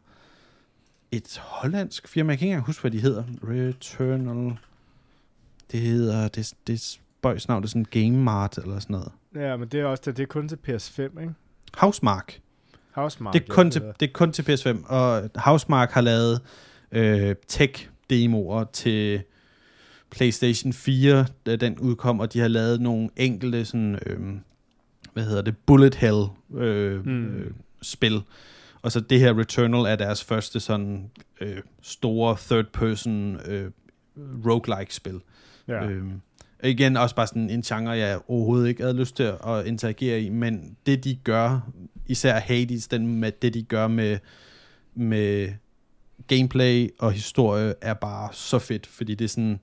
et 1.11 1.41
hollandsk 1.43 2.07
firma. 2.07 2.31
Jeg 2.31 2.39
kan 2.39 2.45
ikke 2.45 2.51
engang 2.51 2.65
huske, 2.65 2.81
hvad 2.81 2.91
de 2.91 2.99
hedder. 2.99 3.23
Returnal. 3.43 4.57
Det 5.71 5.79
hedder, 5.79 6.27
det, 6.27 6.53
det 6.67 6.81
spøjs 6.81 7.47
navn, 7.47 7.61
det 7.61 7.67
er 7.67 7.69
sådan 7.69 7.85
Game 7.91 8.23
Mart 8.23 8.57
eller 8.57 8.79
sådan 8.79 8.93
noget. 8.93 9.11
Ja, 9.35 9.57
men 9.57 9.67
det 9.67 9.79
er 9.79 9.85
også 9.85 10.03
det, 10.05 10.17
det 10.17 10.23
er 10.23 10.27
kun 10.27 10.49
til 10.49 10.59
PS5, 10.67 11.01
ikke? 11.01 11.33
Housemark. 11.77 12.39
Housemark. 12.91 13.33
Det 13.33 13.43
er, 13.49 13.53
kun 13.53 13.71
til, 13.71 13.81
det 13.99 14.07
er 14.09 14.13
kun 14.13 14.31
til 14.31 14.43
PS5, 14.43 14.93
og 14.93 15.29
Housemark 15.35 15.91
har 15.91 16.01
lavet 16.01 16.41
øh, 16.91 17.35
tech-demoer 17.47 18.63
til 18.73 19.21
PlayStation 20.09 20.73
4, 20.73 21.25
da 21.45 21.55
den 21.55 21.79
udkom, 21.79 22.19
og 22.19 22.33
de 22.33 22.39
har 22.39 22.47
lavet 22.47 22.81
nogle 22.81 23.09
enkelte 23.15 23.65
sådan, 23.65 23.99
øh, 24.05 24.19
hvad 25.17 25.25
hedder 25.25 25.41
det, 25.41 25.57
bullet 25.57 25.95
hell 25.95 26.25
øh, 26.55 27.05
Mm. 27.05 27.25
øh, 27.25 27.51
spil. 27.81 28.21
Og 28.81 28.91
så 28.91 28.99
det 28.99 29.19
her 29.19 29.39
Returnal 29.39 29.85
er 29.85 29.95
deres 29.95 30.23
første 30.23 30.59
sådan 30.59 31.09
øh, 31.41 31.57
store 31.81 32.37
third-person 32.39 33.39
øh, 33.45 33.71
roguelike 34.45 34.95
spil. 34.95 35.21
Ja. 35.67 35.85
Øhm, 35.85 36.21
igen 36.63 36.97
også 36.97 37.15
bare 37.15 37.27
sådan 37.27 37.49
en 37.49 37.61
genre, 37.61 37.89
jeg 37.91 38.19
overhovedet 38.27 38.69
ikke 38.69 38.81
havde 38.81 38.97
lyst 38.97 39.15
til 39.15 39.31
at 39.47 39.65
interagere 39.65 40.21
i, 40.21 40.29
men 40.29 40.75
det 40.85 41.03
de 41.03 41.15
gør, 41.23 41.69
især 42.07 42.39
Hades, 42.39 42.87
den 42.87 43.07
med 43.19 43.31
det 43.31 43.53
de 43.53 43.63
gør 43.63 43.87
med, 43.87 44.17
med 44.95 45.49
gameplay 46.27 46.89
og 46.99 47.11
historie, 47.11 47.73
er 47.81 47.93
bare 47.93 48.29
så 48.31 48.59
fedt, 48.59 48.87
fordi 48.87 49.15
det 49.15 49.25
er 49.25 49.29
sådan, 49.29 49.59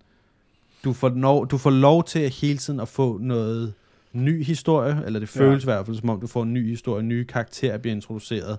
du 0.85 0.93
får, 0.93 1.09
lov, 1.09 1.49
du 1.49 1.59
får 1.59 1.71
lov 1.71 2.05
til 2.05 2.19
at 2.19 2.31
hele 2.31 2.59
tiden 2.59 2.81
at 2.81 2.89
få 2.89 3.19
noget 3.19 3.75
ny 4.15 4.45
historie, 4.45 5.03
eller 5.07 5.21
det 5.21 5.37
Ja. 5.37 5.41
føles 5.41 5.63
i 5.63 5.67
hvert 5.67 5.87
fald 5.87 5.97
som 5.97 6.09
om, 6.09 6.21
du 6.21 6.27
får 6.27 6.43
en 6.43 6.53
ny 6.55 6.69
historie, 6.71 7.03
nye 7.03 7.25
karakterer 7.25 7.79
bliver 7.79 7.95
introduceret, 7.95 8.59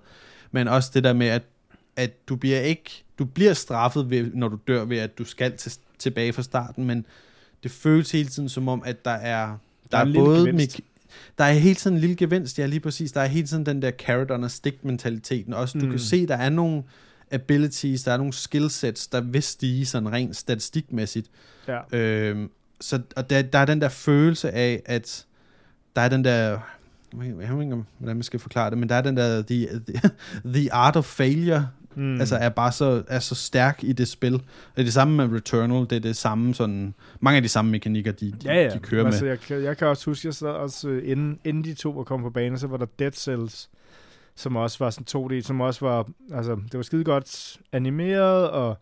men 0.52 0.68
også 0.68 0.92
det 0.94 1.04
der 1.04 1.14
med, 1.14 1.28
at, 1.28 1.42
at 1.96 2.28
du 2.30 2.36
bliver 2.36 2.60
ikke, 2.60 3.04
du 3.20 3.26
bliver 3.26 3.54
straffet, 3.54 4.10
ved, 4.10 4.32
når 4.34 4.48
du 4.48 4.58
dør, 4.68 4.84
ved 4.86 4.98
at 4.98 5.18
du 5.18 5.24
skal 5.26 5.58
til, 5.58 5.72
tilbage 6.00 6.34
fra 6.34 6.42
starten, 6.44 6.86
men 6.86 7.06
det 7.64 7.72
føles 7.72 8.12
hele 8.12 8.30
tiden 8.30 8.50
som 8.50 8.68
om, 8.68 8.82
at 8.86 9.06
der 9.06 9.12
er, 9.12 9.46
der, 9.48 9.58
Der 9.92 9.98
er 9.98 10.02
er, 10.02 10.06
en 10.06 10.14
både 10.14 10.46
gevinst. 10.46 10.80
der 11.38 11.44
er 11.44 11.54
hele 11.54 11.76
tiden 11.76 11.96
en 11.98 12.02
lille 12.02 12.16
gevinst, 12.16 12.60
ja 12.60 12.66
lige 12.66 12.80
præcis. 12.80 13.12
Der 13.12 13.22
er 13.22 13.26
hele 13.26 13.48
tiden 13.48 13.66
den 13.66 13.82
der 13.82 13.92
carrot 13.92 14.32
on 14.32 14.44
a 14.44 14.48
stick 14.48 14.84
mentaliteten. 14.84 15.54
Også 15.54 15.78
du 15.80 15.86
Mm. 15.86 15.92
kan 15.92 16.00
se, 16.00 16.26
der 16.28 16.36
er 16.36 16.50
nogle 16.50 16.84
abilities, 17.32 18.04
der 18.04 18.12
er 18.12 18.18
nogle 18.18 18.34
skillsets, 18.34 19.08
der 19.08 19.22
vil 19.22 19.44
stige 19.44 19.86
sådan 19.86 20.12
rent 20.12 20.36
statistikmæssigt. 20.36 21.28
ja. 21.68 21.98
Øhm, 21.98 22.50
så, 22.82 23.02
og 23.16 23.30
der, 23.30 23.42
der 23.42 23.60
er 23.60 23.66
den 23.66 23.82
der 23.82 23.90
følelse 23.90 24.52
af, 24.52 24.82
at 24.86 25.26
der 25.96 26.02
er 26.02 26.10
den 26.10 26.26
der, 26.26 26.60
jeg 27.20 27.36
ved 27.36 27.64
ikke, 27.64 27.84
hvordan 27.98 28.16
man 28.16 28.24
skal 28.24 28.40
forklare 28.40 28.70
det, 28.70 28.78
men 28.78 28.90
der 28.90 28.96
er 28.96 29.02
den 29.02 29.18
der, 29.18 29.42
the, 29.42 29.68
the, 29.88 30.10
the 30.46 30.74
art 30.74 30.96
of 30.96 31.06
failure, 31.06 31.68
mm. 31.96 32.20
altså 32.20 32.36
er 32.36 32.50
bare 32.50 32.72
så, 32.72 33.04
er 33.08 33.20
så 33.20 33.36
stærk 33.36 33.84
i 33.84 33.94
det 33.94 34.08
spil. 34.08 34.34
Det 34.34 34.42
er 34.78 34.84
det 34.84 34.94
samme 34.94 35.16
med 35.16 35.38
Returnal, 35.38 35.82
det 35.82 35.92
er 35.92 36.00
det 36.00 36.16
samme 36.16 36.54
sådan, 36.54 36.94
mange 37.20 37.38
af 37.38 37.44
de 37.44 37.50
samme 37.50 37.72
mekanikker, 37.72 38.12
de, 38.12 38.32
de, 38.32 38.38
ja, 38.46 38.64
ja. 38.64 38.70
de 38.70 38.80
kører 38.80 39.06
altså, 39.06 39.24
med. 39.24 39.30
Jeg, 39.30 39.40
kan, 39.40 39.64
jeg 39.64 39.78
kan 39.78 39.88
også 39.88 40.06
huske, 40.06 40.28
jeg 40.28 40.34
sad 40.34 40.48
også, 40.48 40.90
øh, 40.90 41.12
inden, 41.12 41.40
inden 41.44 41.64
de 41.64 41.74
to 41.74 41.90
var 41.90 42.04
kommet 42.04 42.26
på 42.26 42.30
banen, 42.30 42.60
så 42.60 42.68
var 42.68 42.78
der 42.78 42.86
Dead 43.00 43.12
Cells, 43.12 43.70
som 44.36 44.56
også 44.56 44.84
var 44.84 44.90
sådan 44.90 45.32
2D, 45.32 45.42
som 45.42 45.62
også 45.62 45.86
var, 45.86 46.10
altså, 46.34 46.56
det 46.56 46.74
var 46.74 46.82
skide 46.82 47.04
godt 47.04 47.58
animeret, 47.72 48.50
og 48.50 48.78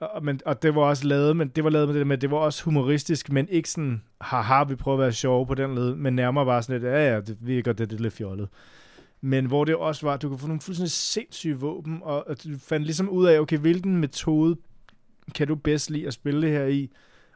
og, 0.00 0.24
men, 0.24 0.40
og 0.46 0.62
det 0.62 0.74
var 0.74 0.82
også 0.82 1.06
lavet, 1.06 1.36
men 1.36 1.48
det 1.48 1.64
var 1.64 1.70
lavet 1.70 1.88
med 1.88 1.98
det 1.98 2.06
med, 2.06 2.18
det 2.18 2.30
var 2.30 2.36
også 2.36 2.64
humoristisk, 2.64 3.32
men 3.32 3.48
ikke 3.48 3.70
sådan, 3.70 4.02
haha, 4.20 4.64
vi 4.64 4.74
prøver 4.74 4.98
at 4.98 5.02
være 5.02 5.12
sjove 5.12 5.46
på 5.46 5.54
den 5.54 5.74
led, 5.74 5.94
men 5.94 6.14
nærmere 6.14 6.44
bare 6.44 6.62
sådan 6.62 6.80
lidt, 6.80 6.92
ja 6.92 7.12
ja, 7.12 7.20
det, 7.20 7.36
vi 7.40 7.62
godt, 7.62 7.78
det, 7.78 7.90
det 7.90 7.98
er 7.98 8.02
lidt 8.02 8.14
fjollet. 8.14 8.48
Men 9.20 9.46
hvor 9.46 9.64
det 9.64 9.76
også 9.76 10.06
var, 10.06 10.16
du 10.16 10.28
kunne 10.28 10.38
få 10.38 10.46
nogle 10.46 10.60
fuldstændig 10.60 10.90
sindssyge 10.90 11.60
våben, 11.60 12.00
og, 12.02 12.28
og 12.28 12.44
du 12.44 12.48
fandt 12.58 12.86
ligesom 12.86 13.08
ud 13.08 13.26
af, 13.26 13.38
okay, 13.40 13.58
hvilken 13.58 13.96
metode 13.96 14.56
kan 15.34 15.48
du 15.48 15.54
bedst 15.54 15.90
lide 15.90 16.06
at 16.06 16.12
spille 16.12 16.42
det 16.42 16.50
her 16.50 16.64
i? 16.64 16.90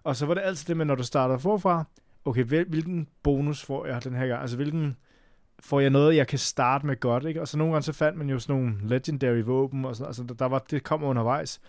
Og 0.05 0.17
så 0.17 0.27
var 0.27 0.35
det 0.35 0.43
altid 0.45 0.67
det 0.67 0.77
med, 0.77 0.85
når 0.85 0.95
du 0.95 1.03
starter 1.03 1.39
forfra, 1.39 1.85
okay, 2.25 2.45
hvilken 2.45 3.09
bonus 3.23 3.63
får 3.63 3.87
jeg 3.87 4.05
den 4.05 4.15
her 4.15 4.27
gang? 4.27 4.41
Altså, 4.41 4.57
hvilken 4.57 4.97
får 5.61 5.81
jeg 5.81 5.91
noget, 5.91 6.17
jeg 6.17 6.27
kan 6.27 6.39
starte 6.39 6.87
med 6.87 7.01
godt, 7.01 7.25
ikke? 7.25 7.41
Og 7.41 7.49
så 7.49 7.59
nogle 7.59 7.73
gange 7.73 7.85
så 7.85 7.93
fandt 7.93 8.19
man 8.19 8.31
jo 8.31 8.39
sådan 8.39 8.61
nogle 8.61 8.75
legendary 8.83 9.43
våben, 9.43 9.85
og 9.85 9.97
sådan, 9.97 10.07
altså, 10.07 10.23
der 10.39 10.47
var, 10.47 10.59
det 10.71 10.83
kom 10.83 11.05
undervejs. 11.05 11.61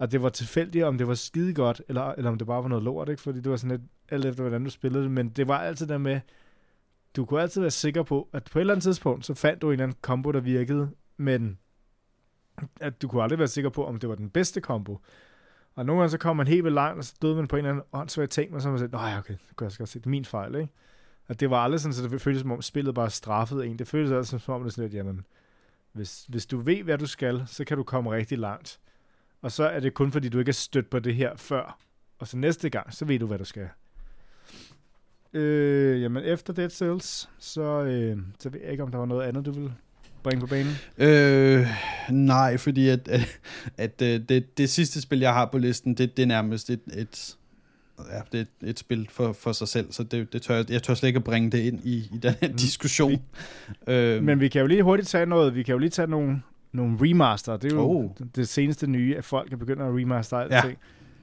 Og 0.00 0.12
det 0.12 0.22
var 0.22 0.28
tilfældigt, 0.28 0.84
om 0.84 0.98
det 0.98 1.08
var 1.08 1.14
skide 1.14 1.54
godt, 1.54 1.82
eller, 1.88 2.02
eller 2.02 2.30
om 2.30 2.38
det 2.38 2.46
bare 2.46 2.62
var 2.62 2.68
noget 2.68 2.84
lort, 2.84 3.08
ikke? 3.08 3.22
Fordi 3.22 3.40
det 3.40 3.50
var 3.50 3.56
sådan 3.56 3.76
lidt, 3.76 3.90
alt 4.08 4.24
efter 4.24 4.42
hvordan 4.42 4.64
du 4.64 4.70
spillede 4.70 5.02
det, 5.04 5.10
men 5.10 5.28
det 5.28 5.48
var 5.48 5.58
altid 5.58 5.86
der 5.86 5.98
med, 5.98 6.20
du 7.16 7.24
kunne 7.24 7.42
altid 7.42 7.60
være 7.60 7.70
sikker 7.70 8.02
på, 8.02 8.28
at 8.32 8.44
på 8.52 8.58
et 8.58 8.60
eller 8.60 8.74
andet 8.74 8.82
tidspunkt, 8.82 9.26
så 9.26 9.34
fandt 9.34 9.62
du 9.62 9.66
en 9.66 9.72
eller 9.72 9.84
anden 9.84 9.98
kombo, 10.02 10.32
der 10.32 10.40
virkede, 10.40 10.90
men 11.16 11.58
at 12.80 13.02
du 13.02 13.08
kunne 13.08 13.22
aldrig 13.22 13.38
være 13.38 13.48
sikker 13.48 13.70
på, 13.70 13.86
om 13.86 13.98
det 13.98 14.08
var 14.08 14.14
den 14.14 14.30
bedste 14.30 14.60
kombo. 14.60 14.98
Og 15.74 15.86
nogle 15.86 16.00
gange 16.00 16.10
så 16.10 16.18
kom 16.18 16.36
man 16.36 16.46
helt 16.46 16.64
ved 16.64 16.70
langt, 16.70 16.98
og 16.98 17.04
så 17.04 17.14
døde 17.22 17.36
man 17.36 17.48
på 17.48 17.56
en 17.56 17.58
eller 17.58 17.70
anden 17.70 17.84
åndssvær 17.92 18.26
ting, 18.26 18.54
og 18.54 18.62
så 18.62 18.68
man 18.68 18.78
sagde, 18.78 18.92
nej, 18.92 19.18
okay, 19.18 19.34
det 19.48 19.56
kunne 19.56 19.64
jeg 19.64 19.78
godt 19.78 19.88
se, 19.88 19.98
det 19.98 20.06
er 20.06 20.10
min 20.10 20.24
fejl, 20.24 20.54
ikke? 20.54 20.72
Og 21.28 21.40
det 21.40 21.50
var 21.50 21.64
aldrig 21.64 21.80
sådan, 21.80 21.94
så 21.94 22.08
det 22.08 22.20
føltes 22.20 22.40
som 22.40 22.52
om 22.52 22.62
spillet 22.62 22.94
bare 22.94 23.10
straffede 23.10 23.66
en. 23.66 23.78
Det 23.78 23.88
føltes 23.88 24.12
altså 24.12 24.38
som 24.38 24.54
om 24.54 24.62
det 24.62 24.72
sådan 24.72 24.84
lidt, 24.84 24.94
jamen, 24.94 25.24
hvis, 25.92 26.26
hvis 26.28 26.46
du 26.46 26.58
ved, 26.58 26.82
hvad 26.82 26.98
du 26.98 27.06
skal, 27.06 27.42
så 27.46 27.64
kan 27.64 27.76
du 27.76 27.82
komme 27.82 28.10
rigtig 28.10 28.38
langt. 28.38 28.80
Og 29.42 29.52
så 29.52 29.64
er 29.64 29.80
det 29.80 29.94
kun, 29.94 30.12
fordi 30.12 30.28
du 30.28 30.38
ikke 30.38 30.48
er 30.48 30.52
stødt 30.52 30.90
på 30.90 30.98
det 30.98 31.14
her 31.14 31.36
før. 31.36 31.78
Og 32.18 32.28
så 32.28 32.36
næste 32.36 32.70
gang, 32.70 32.94
så 32.94 33.04
ved 33.04 33.18
du, 33.18 33.26
hvad 33.26 33.38
du 33.38 33.44
skal. 33.44 33.68
Øh, 35.32 36.02
jamen, 36.02 36.24
efter 36.24 36.52
Dead 36.52 36.70
Cells, 36.70 37.28
så, 37.38 37.82
øh, 37.82 38.18
så 38.38 38.48
ved 38.48 38.60
jeg 38.60 38.70
ikke, 38.70 38.82
om 38.82 38.90
der 38.90 38.98
var 38.98 39.06
noget 39.06 39.28
andet, 39.28 39.46
du 39.46 39.50
vil 39.50 39.72
bringe 40.22 40.40
på 40.40 40.46
banen? 40.46 40.72
Øh, 40.98 41.66
nej, 42.10 42.56
fordi 42.56 42.88
at, 42.88 43.08
at, 43.08 43.40
at, 43.76 44.02
at 44.02 44.28
det, 44.28 44.58
det 44.58 44.70
sidste 44.70 45.00
spil, 45.00 45.18
jeg 45.18 45.34
har 45.34 45.46
på 45.46 45.58
listen, 45.58 45.94
det, 45.94 46.16
det 46.16 46.22
er 46.22 46.26
nærmest 46.26 46.70
et, 46.70 46.80
et, 46.96 47.36
ja, 48.12 48.20
det 48.32 48.40
er 48.40 48.70
et 48.70 48.78
spil 48.78 49.08
for, 49.10 49.32
for 49.32 49.52
sig 49.52 49.68
selv, 49.68 49.92
så 49.92 50.02
det, 50.02 50.32
det 50.32 50.42
tør, 50.42 50.54
jeg, 50.54 50.70
jeg 50.70 50.82
tør 50.82 50.94
slet 50.94 51.08
ikke 51.08 51.18
at 51.18 51.24
bringe 51.24 51.50
det 51.50 51.58
ind 51.58 51.80
i, 51.84 51.96
i 51.96 52.18
den 52.22 52.34
her 52.40 52.48
mm. 52.48 52.56
diskussion. 52.56 53.22
Vi, 53.86 53.92
øh, 53.92 54.22
men 54.22 54.40
vi 54.40 54.48
kan 54.48 54.60
jo 54.60 54.66
lige 54.66 54.82
hurtigt 54.82 55.08
tage 55.08 55.26
noget, 55.26 55.54
vi 55.54 55.62
kan 55.62 55.72
jo 55.72 55.78
lige 55.78 55.90
tage 55.90 56.08
nogle, 56.08 56.42
nogle 56.72 56.96
remaster. 57.00 57.56
Det 57.56 57.72
er 57.72 57.76
jo 57.76 57.90
oh. 57.90 58.10
det 58.34 58.48
seneste 58.48 58.86
nye, 58.86 59.16
at 59.16 59.24
folk 59.24 59.52
er 59.52 59.56
begyndt 59.56 59.82
at 59.82 59.88
remaster 59.88 60.36
alt 60.36 60.52
ja. 60.52 60.60
ting. 60.64 60.78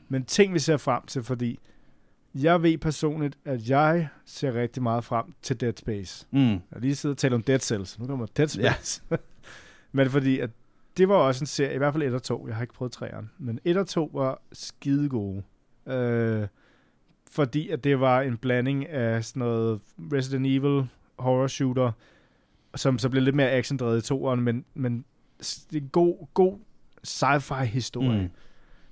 Men 0.10 0.24
ting, 0.26 0.54
vi 0.54 0.60
ser 0.60 0.78
frem 0.78 1.06
til, 1.06 1.24
fordi 1.24 1.60
jeg 2.36 2.64
ved 2.64 2.78
personligt, 2.78 3.38
at 3.46 3.70
jeg 3.70 4.08
ser 4.26 4.54
rigtig 4.54 4.84
meget 4.84 5.04
frem 5.04 5.26
til 5.42 5.62
Dead 5.62 5.74
Space. 5.76 6.28
Mm. 6.32 6.50
Jeg 6.50 6.62
lige 6.78 6.96
siddet 6.96 7.16
og 7.16 7.18
talt 7.18 7.34
om 7.34 7.44
Dead 7.44 7.60
Cells. 7.60 8.00
Nu 8.00 8.08
kommer 8.08 8.26
Dead 8.26 8.48
Space. 8.48 9.02
Ja. 9.12 9.16
men 9.92 10.10
fordi, 10.10 10.40
at 10.40 10.50
det 10.98 11.10
var 11.10 11.16
også 11.16 11.44
en 11.44 11.48
serie, 11.48 11.76
i 11.76 11.78
hvert 11.78 11.94
fald 11.94 12.04
1 12.04 12.14
og 12.14 12.24
2. 12.24 12.48
Jeg 12.48 12.56
har 12.56 12.62
ikke 12.62 12.74
prøvet 12.74 12.96
3'eren. 13.02 13.26
Men 13.38 13.60
1 13.66 13.78
og 13.78 13.88
2 13.88 14.12
var 14.14 14.42
skide 14.52 15.10
gode. 15.10 15.44
Øh, 15.88 16.48
fordi 17.32 17.70
at 17.70 17.84
det 17.84 18.00
var 18.00 18.22
en 18.22 18.38
blanding 18.38 18.90
af 18.90 19.26
sådan 19.26 19.40
noget 19.40 19.82
Resident 20.14 20.48
Evil 20.48 20.88
horror 21.20 21.48
shooter, 21.48 21.92
som 22.76 23.00
så 23.00 23.10
blev 23.10 23.24
lidt 23.24 23.36
mere 23.36 23.52
actiondrevet 23.52 24.04
i 24.04 24.08
toeren, 24.08 24.42
men, 24.42 24.66
men 24.74 25.06
en 25.74 25.90
god, 25.92 26.28
god 26.34 26.58
sci-fi 27.04 27.64
historie. 27.66 28.22
Mm. 28.22 28.30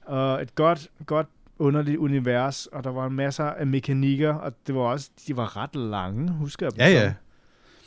Og 0.06 0.42
et 0.42 0.56
godt, 0.56 0.88
godt 1.06 1.28
underligt 1.60 1.98
univers, 1.98 2.66
og 2.66 2.84
der 2.84 2.90
var 2.90 3.10
masser 3.10 3.44
af 3.44 3.68
mekanikker, 3.68 4.34
og 4.34 4.54
det 4.68 4.76
var 4.76 4.82
også, 4.82 5.10
de 5.28 5.38
var 5.38 5.58
ret 5.58 5.76
lange, 5.76 6.32
husker 6.32 6.66
jeg. 6.66 6.78
Ja, 6.78 6.88
ja. 6.90 7.14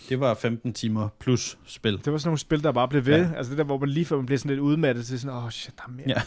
Det 0.08 0.20
var 0.20 0.34
15 0.34 0.72
timer 0.72 1.08
plus 1.18 1.58
spil. 1.66 2.04
Det 2.04 2.12
var 2.12 2.18
sådan 2.18 2.28
nogle 2.28 2.38
spil, 2.38 2.62
der 2.62 2.72
bare 2.72 2.88
blev 2.88 3.06
ved. 3.06 3.18
Ja. 3.18 3.32
Altså 3.36 3.50
det 3.50 3.58
der, 3.58 3.64
hvor 3.64 3.78
man 3.78 3.88
lige 3.88 4.04
før 4.04 4.16
man 4.16 4.26
blev 4.26 4.38
sådan 4.38 4.50
lidt 4.50 4.60
udmattet 4.60 5.06
til 5.06 5.20
sådan, 5.20 5.36
åh 5.36 5.44
oh, 5.44 5.50
shit, 5.50 5.74
der 5.76 5.82
er 5.86 5.90
mere. 5.90 6.08
Ja. 6.08 6.22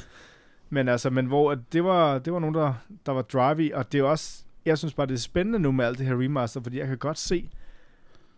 Men 0.69 0.88
altså, 0.88 1.09
men 1.09 1.25
hvor 1.25 1.55
det 1.55 1.84
var, 1.84 2.19
det 2.19 2.34
var 2.34 2.39
nogen, 2.39 2.55
der, 2.55 2.73
der 3.05 3.11
var 3.11 3.21
drive 3.21 3.65
i, 3.65 3.71
og 3.71 3.91
det 3.91 3.99
er 3.99 4.03
også, 4.03 4.43
jeg 4.65 4.77
synes 4.77 4.93
bare, 4.93 5.07
det 5.07 5.13
er 5.13 5.17
spændende 5.17 5.59
nu 5.59 5.71
med 5.71 5.86
alt 5.86 5.97
det 5.97 6.05
her 6.05 6.21
remaster, 6.23 6.61
fordi 6.63 6.79
jeg 6.79 6.88
kan 6.88 6.97
godt 6.97 7.19
se, 7.19 7.49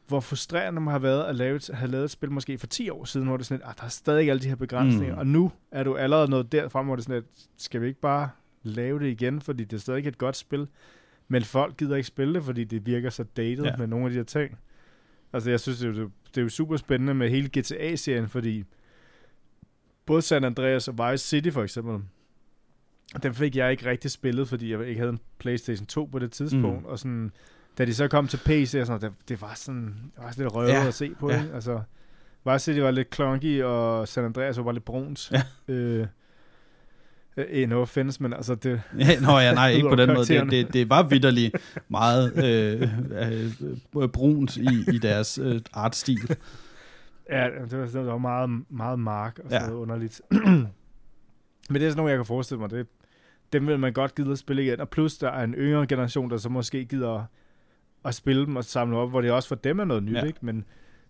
hvor 0.07 0.19
frustrerende 0.19 0.81
man 0.81 0.91
har 0.91 0.99
været 0.99 1.23
at 1.23 1.35
lave, 1.35 1.55
at 1.55 1.69
have 1.73 1.91
lavet 1.91 2.03
et 2.03 2.11
spil 2.11 2.31
måske 2.31 2.57
for 2.57 2.67
10 2.67 2.89
år 2.89 3.05
siden, 3.05 3.27
hvor 3.27 3.37
det 3.37 3.43
er 3.43 3.45
sådan 3.45 3.57
lidt, 3.57 3.69
ah, 3.69 3.75
der 3.77 3.83
er 3.83 3.89
stadig 3.89 4.29
alle 4.29 4.41
de 4.41 4.47
her 4.47 4.55
begrænsninger, 4.55 5.13
mm. 5.13 5.19
og 5.19 5.27
nu 5.27 5.51
er 5.71 5.83
du 5.83 5.95
allerede 5.95 6.29
noget 6.29 6.51
derfra, 6.51 6.81
hvor 6.81 6.95
det 6.95 7.01
er 7.01 7.03
sådan 7.03 7.15
lidt, 7.15 7.47
skal 7.57 7.81
vi 7.81 7.87
ikke 7.87 7.99
bare 7.99 8.29
lave 8.63 8.99
det 8.99 9.07
igen, 9.07 9.41
fordi 9.41 9.63
det 9.63 9.77
er 9.77 9.81
stadig 9.81 10.07
et 10.07 10.17
godt 10.17 10.35
spil, 10.37 10.67
men 11.27 11.43
folk 11.43 11.77
gider 11.77 11.95
ikke 11.95 12.07
spille 12.07 12.33
det, 12.33 12.43
fordi 12.43 12.63
det 12.63 12.85
virker 12.85 13.09
så 13.09 13.23
dated 13.23 13.63
ja. 13.63 13.75
med 13.77 13.87
nogle 13.87 14.05
af 14.05 14.11
de 14.11 14.17
her 14.17 14.23
ting. 14.23 14.57
Altså 15.33 15.49
jeg 15.49 15.59
synes, 15.59 15.79
det 15.79 15.89
er, 15.89 16.01
jo, 16.01 16.09
det 16.27 16.37
er 16.37 16.41
jo 16.41 16.49
super 16.49 16.77
spændende 16.77 17.13
med 17.13 17.29
hele 17.29 17.49
GTA-serien, 17.59 18.29
fordi 18.29 18.63
både 20.05 20.21
San 20.21 20.43
Andreas 20.43 20.87
og 20.87 21.11
Vice 21.11 21.27
City 21.27 21.49
for 21.49 21.63
eksempel, 21.63 21.99
den 23.23 23.33
fik 23.33 23.55
jeg 23.55 23.71
ikke 23.71 23.85
rigtig 23.89 24.11
spillet, 24.11 24.47
fordi 24.47 24.71
jeg 24.71 24.87
ikke 24.87 24.99
havde 24.99 25.11
en 25.11 25.19
Playstation 25.37 25.85
2 25.85 26.05
på 26.05 26.19
det 26.19 26.31
tidspunkt, 26.31 26.81
mm. 26.81 26.85
og 26.85 26.99
sådan, 26.99 27.31
da 27.77 27.85
de 27.85 27.93
så 27.93 28.07
kom 28.07 28.27
til 28.27 28.37
PC, 28.37 28.77
og 28.79 28.87
sådan, 28.87 29.01
det, 29.01 29.11
det 29.29 29.41
var 29.41 29.53
sådan, 29.55 29.85
det 29.85 30.23
var 30.23 30.31
sådan 30.31 30.43
lidt 30.43 30.55
røvet 30.55 30.69
ja. 30.69 30.87
at 30.87 30.93
se 30.93 31.15
på, 31.19 31.31
ja. 31.31 31.41
Ikke? 31.41 31.53
altså, 31.53 31.81
Vice 32.45 32.59
City 32.59 32.79
var 32.79 32.91
lidt 32.91 33.15
clunky, 33.15 33.63
og 33.63 34.07
San 34.07 34.25
Andreas 34.25 34.57
var 34.57 34.71
lidt 34.71 34.85
bruns. 34.85 35.31
Ja. 35.31 35.73
Øh, 35.73 36.07
Eh, 37.37 37.69
no 37.69 37.81
offense, 37.81 38.23
men 38.23 38.33
altså 38.33 38.55
det... 38.55 38.81
Ja, 38.99 39.19
nå 39.19 39.39
ja, 39.39 39.53
nej, 39.53 39.69
ikke 39.69 39.89
på 39.89 39.95
den 39.95 40.13
måde. 40.13 40.25
Det, 40.25 40.51
det, 40.51 40.73
det 40.73 40.89
var 40.89 41.03
vidderligt 41.03 41.55
meget 41.87 42.45
øh, 42.45 42.89
øh, 44.01 44.09
brunt 44.09 44.57
i, 44.57 44.85
i 44.93 44.97
deres 44.97 45.37
øh, 45.37 45.61
artstil. 45.73 46.37
Ja, 47.29 47.49
det 47.69 47.79
var, 47.79 47.85
det 47.85 48.05
var 48.05 48.17
meget, 48.17 48.49
meget 48.69 48.99
mark 48.99 49.39
og 49.39 49.49
sådan 49.49 49.61
ja. 49.61 49.67
noget 49.67 49.81
underligt. 49.81 50.21
men 51.69 51.73
det 51.73 51.83
er 51.83 51.89
sådan 51.89 51.97
noget, 51.97 52.11
jeg 52.11 52.17
kan 52.17 52.25
forestille 52.25 52.59
mig. 52.59 52.69
Det, 52.69 52.87
dem 53.53 53.67
vil 53.67 53.79
man 53.79 53.93
godt 53.93 54.15
gide 54.15 54.31
at 54.31 54.37
spille 54.37 54.63
igen. 54.63 54.79
Og 54.79 54.89
plus, 54.89 55.17
der 55.17 55.29
er 55.29 55.43
en 55.43 55.53
yngre 55.53 55.87
generation, 55.87 56.29
der 56.29 56.37
så 56.37 56.49
måske 56.49 56.85
gider 56.85 57.23
at 58.05 58.15
spille 58.15 58.45
dem 58.45 58.55
og 58.55 58.63
samle 58.63 58.97
op, 58.97 59.09
hvor 59.09 59.21
det 59.21 59.31
også 59.31 59.47
for 59.47 59.55
dem 59.55 59.79
er 59.79 59.83
noget 59.83 60.03
nyt, 60.03 60.15
ja. 60.15 60.23
ikke? 60.23 60.39
Men 60.41 60.65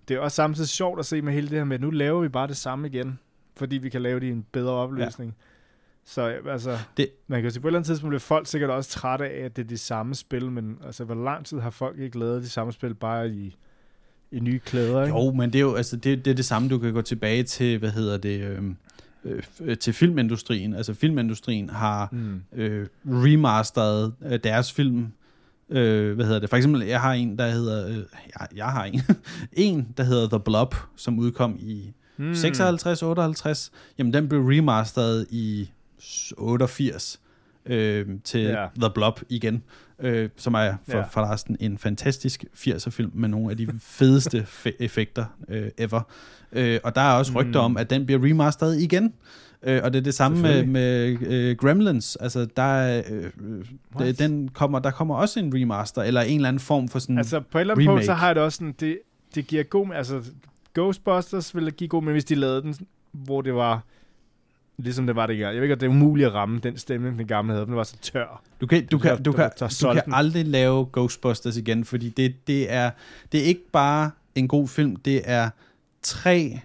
det 0.07 0.15
er 0.15 0.19
også 0.19 0.35
samtidig 0.35 0.69
sjovt 0.69 0.99
at 0.99 1.05
se 1.05 1.21
med 1.21 1.33
hele 1.33 1.49
det 1.49 1.57
her 1.57 1.63
med, 1.63 1.75
at 1.75 1.81
nu 1.81 1.89
laver 1.89 2.21
vi 2.21 2.27
bare 2.27 2.47
det 2.47 2.57
samme 2.57 2.87
igen, 2.87 3.19
fordi 3.55 3.77
vi 3.77 3.89
kan 3.89 4.01
lave 4.01 4.19
det 4.19 4.25
i 4.25 4.29
en 4.29 4.45
bedre 4.51 4.71
opløsning. 4.71 5.35
Ja. 5.37 5.43
Så 6.05 6.21
altså, 6.49 6.77
det, 6.97 7.09
man 7.27 7.41
kan 7.41 7.51
sige, 7.51 7.61
på 7.61 7.67
et 7.67 7.69
eller 7.69 7.79
andet 7.79 7.87
tidspunkt 7.87 8.11
bliver 8.11 8.19
folk 8.19 8.47
sikkert 8.47 8.69
også 8.69 8.89
trætte 8.89 9.25
af, 9.25 9.45
at 9.45 9.55
det 9.55 9.63
er 9.63 9.67
de 9.67 9.77
samme 9.77 10.15
spil, 10.15 10.51
men 10.51 10.77
altså, 10.85 11.03
hvor 11.03 11.15
lang 11.15 11.45
tid 11.45 11.59
har 11.59 11.69
folk 11.69 11.99
ikke 11.99 12.19
lavet 12.19 12.41
de 12.41 12.49
samme 12.49 12.73
spil, 12.73 12.93
bare 12.93 13.29
i, 13.29 13.55
i 14.31 14.39
nye 14.39 14.59
klæder, 14.59 15.03
ikke? 15.03 15.17
Jo, 15.17 15.31
men 15.31 15.53
det 15.53 15.59
er 15.59 15.63
jo 15.63 15.75
altså, 15.75 15.97
det, 15.97 16.25
det 16.25 16.31
er 16.31 16.35
det 16.35 16.45
samme, 16.45 16.69
du 16.69 16.77
kan 16.77 16.93
gå 16.93 17.01
tilbage 17.01 17.43
til, 17.43 17.77
hvad 17.77 17.91
hedder 17.91 18.17
det, 18.17 18.41
øhm, 18.41 18.77
øh, 19.61 19.77
til 19.77 19.93
filmindustrien. 19.93 20.73
Altså, 20.75 20.93
filmindustrien 20.93 21.69
har 21.69 22.09
mm. 22.11 22.43
øh, 22.53 22.87
remasteret 23.05 24.13
øh, 24.25 24.39
deres 24.43 24.73
film, 24.73 25.07
Øh, 25.69 26.15
hvad 26.15 26.25
hedder 26.25 26.39
det? 26.39 26.49
For 26.49 26.57
eksempel, 26.57 26.81
jeg 26.81 27.01
har 27.01 27.13
en, 27.13 27.37
der 27.37 27.49
hedder... 27.49 27.87
Øh, 27.87 27.97
jeg, 28.39 28.47
jeg 28.55 28.65
har 28.65 28.83
en. 28.83 29.01
en, 29.53 29.87
der 29.97 30.03
hedder 30.03 30.27
The 30.27 30.39
Blob, 30.39 30.75
som 30.95 31.19
udkom 31.19 31.57
i 31.59 31.93
mm. 32.17 32.31
56-58. 32.31 33.69
Jamen, 33.97 34.13
den 34.13 34.29
blev 34.29 34.41
remasteret 34.41 35.27
i 35.29 35.71
88 36.37 37.19
øh, 37.65 38.07
til 38.23 38.45
yeah. 38.45 38.69
The 38.79 38.89
Blob 38.95 39.19
igen, 39.29 39.63
øh, 39.99 40.29
som 40.37 40.53
er 40.53 40.73
for, 40.89 40.97
yeah. 40.97 41.09
forresten 41.11 41.57
en 41.59 41.77
fantastisk 41.77 42.45
80'er-film 42.55 43.11
med 43.13 43.29
nogle 43.29 43.51
af 43.51 43.57
de 43.57 43.67
fedeste 43.79 44.47
effekter 44.79 45.25
øh, 45.47 45.69
ever. 45.77 46.01
Øh, 46.51 46.79
og 46.83 46.95
der 46.95 47.01
er 47.01 47.13
også 47.13 47.31
rygter 47.35 47.61
mm. 47.61 47.65
om, 47.65 47.77
at 47.77 47.89
den 47.89 48.05
bliver 48.05 48.25
remasteret 48.25 48.81
igen. 48.81 49.13
Øh, 49.63 49.81
og 49.83 49.93
det 49.93 49.99
er 49.99 50.03
det 50.03 50.13
samme 50.13 50.41
med, 50.41 50.65
med 50.65 51.17
øh, 51.21 51.55
Gremlins. 51.55 52.15
Altså, 52.15 52.47
der, 52.57 53.01
øh, 53.09 53.31
det, 53.99 54.19
den 54.19 54.49
kommer, 54.49 54.79
der 54.79 54.91
kommer 54.91 55.15
også 55.15 55.39
en 55.39 55.53
remaster, 55.55 56.01
eller 56.01 56.21
en 56.21 56.35
eller 56.35 56.49
anden 56.49 56.59
form 56.59 56.87
for 56.87 56.99
sådan 56.99 57.17
Altså, 57.17 57.39
på 57.39 57.57
et 57.57 57.61
eller 57.61 57.73
andet 57.73 57.87
punkt, 57.87 58.05
så 58.05 58.13
har 58.13 58.27
jeg 58.27 58.35
det 58.35 58.43
også 58.43 58.55
sådan, 58.55 58.75
det, 58.79 58.99
det 59.35 59.47
giver 59.47 59.63
god... 59.63 59.87
Altså, 59.95 60.21
Ghostbusters 60.73 61.55
ville 61.55 61.71
give 61.71 61.87
god, 61.87 62.03
men 62.03 62.11
hvis 62.11 62.25
de 62.25 62.35
lavede 62.35 62.61
den, 62.61 62.75
hvor 63.11 63.41
det 63.41 63.55
var 63.55 63.83
ligesom 64.77 65.07
det 65.07 65.15
var 65.15 65.27
det 65.27 65.39
Jeg 65.39 65.55
ved 65.55 65.61
ikke, 65.61 65.73
at 65.73 65.81
det 65.81 65.85
er 65.85 65.91
umuligt 65.91 66.27
at 66.27 66.33
ramme 66.33 66.59
den 66.59 66.77
stemning, 66.77 67.17
den 67.17 67.27
gamle 67.27 67.53
havde, 67.53 67.65
den 67.65 67.75
var 67.75 67.83
så 67.83 67.97
tør. 68.01 68.41
Du 68.61 68.67
kan, 68.67 68.85
du 68.85 68.97
kan, 68.97 69.23
du 69.23 69.31
kan, 69.31 69.49
du 69.59 69.93
kan 69.93 70.13
aldrig 70.13 70.45
lave 70.45 70.85
Ghostbusters 70.93 71.57
igen, 71.57 71.85
fordi 71.85 72.09
det, 72.09 72.35
det, 72.47 72.71
er, 72.71 72.91
det 73.31 73.39
er 73.39 73.45
ikke 73.45 73.71
bare 73.71 74.11
en 74.35 74.47
god 74.47 74.67
film, 74.67 74.95
det 74.95 75.21
er 75.25 75.49
tre 76.01 76.59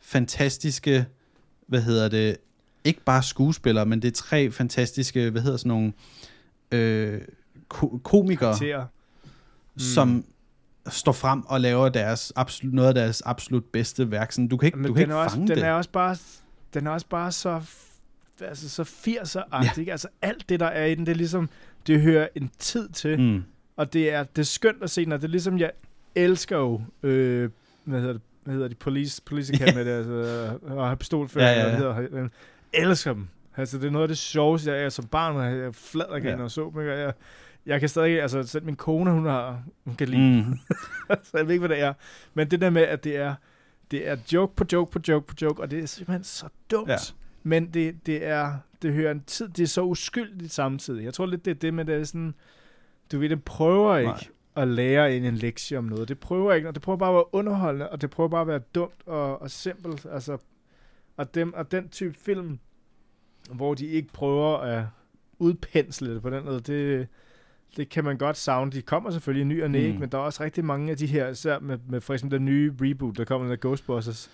fantastiske, 0.00 1.06
hvad 1.66 1.82
hedder 1.82 2.08
det, 2.08 2.36
ikke 2.84 3.00
bare 3.04 3.22
skuespillere, 3.22 3.86
men 3.86 4.02
det 4.02 4.08
er 4.08 4.12
tre 4.12 4.50
fantastiske, 4.50 5.30
hvad 5.30 5.42
hedder 5.42 5.56
sådan 5.56 5.68
nogle, 5.68 5.92
øh, 6.72 7.20
ko- 7.68 8.00
komikere, 8.04 8.86
mm. 9.74 9.78
som 9.78 10.24
står 10.88 11.12
frem 11.12 11.42
og 11.46 11.60
laver 11.60 11.88
deres 11.88 12.32
absolut, 12.36 12.74
noget 12.74 12.88
af 12.88 12.94
deres 12.94 13.20
absolut 13.22 13.64
bedste 13.64 14.10
værk. 14.10 14.32
Sådan, 14.32 14.48
du 14.48 14.56
kan 14.56 14.66
ikke, 14.66 14.78
Men 14.78 14.86
du 14.86 14.94
kan 14.94 15.00
den, 15.02 15.10
ikke 15.10 15.12
er 15.14 15.24
også, 15.24 15.36
fange 15.36 15.48
den 15.48 15.56
det. 15.56 15.64
er 15.66 15.72
også 15.72 15.90
bare, 15.90 16.16
den 16.74 16.86
er 16.86 16.90
også 16.90 17.06
bare 17.06 17.32
så, 17.32 17.62
altså 18.40 18.68
så 18.68 18.82
80'er-agtig. 18.82 19.82
Ja. 19.84 19.90
Altså 19.92 20.08
alt 20.22 20.48
det, 20.48 20.60
der 20.60 20.66
er 20.66 20.84
i 20.84 20.94
den, 20.94 21.06
det 21.06 21.12
er 21.12 21.16
ligesom, 21.16 21.48
det 21.86 22.00
hører 22.00 22.28
en 22.34 22.50
tid 22.58 22.88
til. 22.88 23.20
Mm. 23.20 23.42
Og 23.76 23.92
det 23.92 24.12
er, 24.12 24.22
det 24.22 24.38
er 24.42 24.46
skønt 24.46 24.82
at 24.82 24.90
se 24.90 25.06
og 25.10 25.20
det 25.20 25.24
er 25.24 25.30
ligesom, 25.30 25.58
jeg 25.58 25.70
elsker 26.14 26.56
jo, 26.56 26.80
øh, 27.02 27.50
hvad 27.84 28.00
hedder 28.00 28.12
det, 28.12 28.22
hvad 28.44 28.54
hedder 28.54 28.68
de, 28.68 28.74
Police, 28.74 29.22
Police 29.22 29.54
Academy, 29.54 29.84
ja. 29.86 29.90
altså, 29.96 30.58
og 30.62 30.88
har 30.88 30.94
pistolfører, 30.94 31.50
Ja, 31.52 31.60
ja, 31.60 31.68
ja. 31.68 31.76
hedder, 31.76 32.00
jeg 32.00 32.28
elsker 32.72 33.12
dem. 33.12 33.28
Altså, 33.56 33.78
det 33.78 33.86
er 33.86 33.90
noget 33.90 34.02
af 34.04 34.08
det 34.08 34.18
sjoveste, 34.18 34.70
jeg 34.72 34.84
er 34.84 34.88
som 34.88 35.06
barn, 35.06 35.36
jeg 35.62 35.74
flad 35.74 36.04
og 36.04 36.20
Ja. 36.20 36.42
og 36.42 36.50
så? 36.50 36.62
Og 36.74 36.86
jeg, 36.86 37.12
jeg 37.66 37.80
kan 37.80 37.88
stadig, 37.88 38.22
altså 38.22 38.42
selv 38.42 38.64
min 38.64 38.76
kone, 38.76 39.10
hun 39.10 39.24
har, 39.26 39.62
hun 39.84 39.94
kan 39.94 40.08
lide 40.08 40.44
Mm. 40.48 40.58
så 41.24 41.30
jeg 41.36 41.46
ved 41.46 41.54
ikke, 41.54 41.66
hvad 41.66 41.76
det 41.76 41.84
er. 41.84 41.92
Men 42.34 42.50
det 42.50 42.60
der 42.60 42.70
med, 42.70 42.82
at 42.82 43.04
det 43.04 43.16
er, 43.16 43.34
det 43.90 44.08
er 44.08 44.16
joke 44.32 44.56
på 44.56 44.64
joke 44.72 44.92
på 44.92 44.98
joke 45.08 45.26
på 45.26 45.34
joke, 45.42 45.62
og 45.62 45.70
det 45.70 45.78
er 45.82 45.86
simpelthen 45.86 46.24
så 46.24 46.46
dumt. 46.70 46.88
Ja. 46.88 46.96
Men 47.42 47.66
det, 47.74 48.06
det 48.06 48.26
er, 48.26 48.52
det 48.82 48.92
hører 48.92 49.10
en 49.10 49.22
tid, 49.26 49.48
det 49.48 49.62
er 49.62 49.66
så 49.66 49.82
uskyldigt 49.82 50.52
samtidig. 50.52 51.04
Jeg 51.04 51.14
tror 51.14 51.26
lidt, 51.26 51.44
det 51.44 51.50
er 51.50 51.54
det 51.54 51.74
med, 51.74 51.84
det 51.84 51.94
er 51.94 52.04
sådan, 52.04 52.34
du 53.12 53.18
ved, 53.18 53.28
det 53.28 53.44
prøver 53.44 53.96
ikke 53.96 54.10
Nej. 54.10 54.24
At 54.56 54.68
lære 54.68 55.16
en 55.16 55.24
en 55.24 55.34
lektie 55.34 55.78
om 55.78 55.84
noget. 55.84 56.08
Det 56.08 56.18
prøver 56.18 56.52
ikke, 56.52 56.68
og 56.68 56.74
det 56.74 56.82
prøver 56.82 56.96
bare 56.96 57.08
at 57.10 57.14
være 57.14 57.34
underholdende, 57.34 57.90
og 57.90 58.00
det 58.00 58.10
prøver 58.10 58.28
bare 58.28 58.40
at 58.40 58.46
være 58.46 58.58
dumt 58.74 59.02
og, 59.06 59.42
og 59.42 59.50
simpelt. 59.50 60.06
Altså, 60.12 60.38
og, 61.16 61.34
dem, 61.34 61.54
og 61.54 61.70
den 61.72 61.88
type 61.88 62.14
film, 62.18 62.58
hvor 63.52 63.74
de 63.74 63.86
ikke 63.86 64.08
prøver 64.12 64.56
at 64.58 64.84
udpensle 65.38 66.14
det 66.14 66.22
på 66.22 66.30
den 66.30 66.44
måde, 66.44 66.60
det, 66.60 67.08
det 67.76 67.88
kan 67.88 68.04
man 68.04 68.18
godt 68.18 68.36
savne. 68.36 68.70
De 68.72 68.82
kommer 68.82 69.10
selvfølgelig 69.10 69.40
i 69.42 69.44
ny 69.44 69.62
og 69.62 69.70
næ, 69.70 69.92
Mm. 69.92 69.98
men 70.00 70.08
der 70.08 70.18
er 70.18 70.22
også 70.22 70.42
rigtig 70.44 70.64
mange 70.64 70.90
af 70.90 70.96
de 70.96 71.06
her, 71.06 71.28
især 71.28 71.58
med, 71.58 71.78
med 71.88 72.00
for 72.00 72.14
eksempel 72.14 72.38
den 72.38 72.44
nye 72.46 72.74
reboot, 72.80 73.16
der 73.16 73.24
kommer 73.24 73.48
med 73.48 73.60
Ghostbusters, 73.60 74.30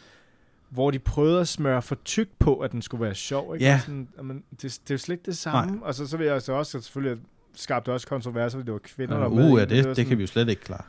hvor 0.69 0.91
de 0.91 0.99
prøvede 0.99 1.41
at 1.41 1.49
smøre 1.49 1.83
for 1.83 1.95
tyk 2.05 2.29
på, 2.39 2.59
at 2.59 2.73
den 2.73 2.83
skulle 2.83 3.05
være 3.05 3.15
sjov. 3.15 3.55
Ikke? 3.55 3.67
Og 3.75 3.81
Sådan, 3.81 4.09
jamen, 4.17 4.45
det, 4.51 4.63
det 4.63 4.91
er 4.91 4.95
jo 4.95 4.99
slet 4.99 5.15
ikke 5.15 5.27
det 5.27 5.37
samme. 5.37 5.73
Nej. 5.73 5.81
Og 5.87 5.95
så, 5.95 6.07
så 6.07 6.17
vil 6.17 6.27
jeg 6.27 6.43
så 6.43 6.53
også, 6.53 6.81
selvfølgelig 6.81 7.23
skabte 7.55 7.93
også 7.93 8.07
kontroverser, 8.07 8.59
fordi 8.59 8.67
det 8.67 8.73
var 8.73 8.79
kvinder, 8.79 9.15
der 9.15 9.29
var 9.29 9.35
med. 9.35 9.53
Uh, 9.53 9.59
ja, 9.59 9.65
den. 9.65 9.77
det, 9.77 9.89
var 9.89 9.95
det 9.95 10.07
kan 10.07 10.19
vi 10.19 10.23
jo 10.23 10.27
slet 10.27 10.49
ikke 10.49 10.63
klare. 10.63 10.85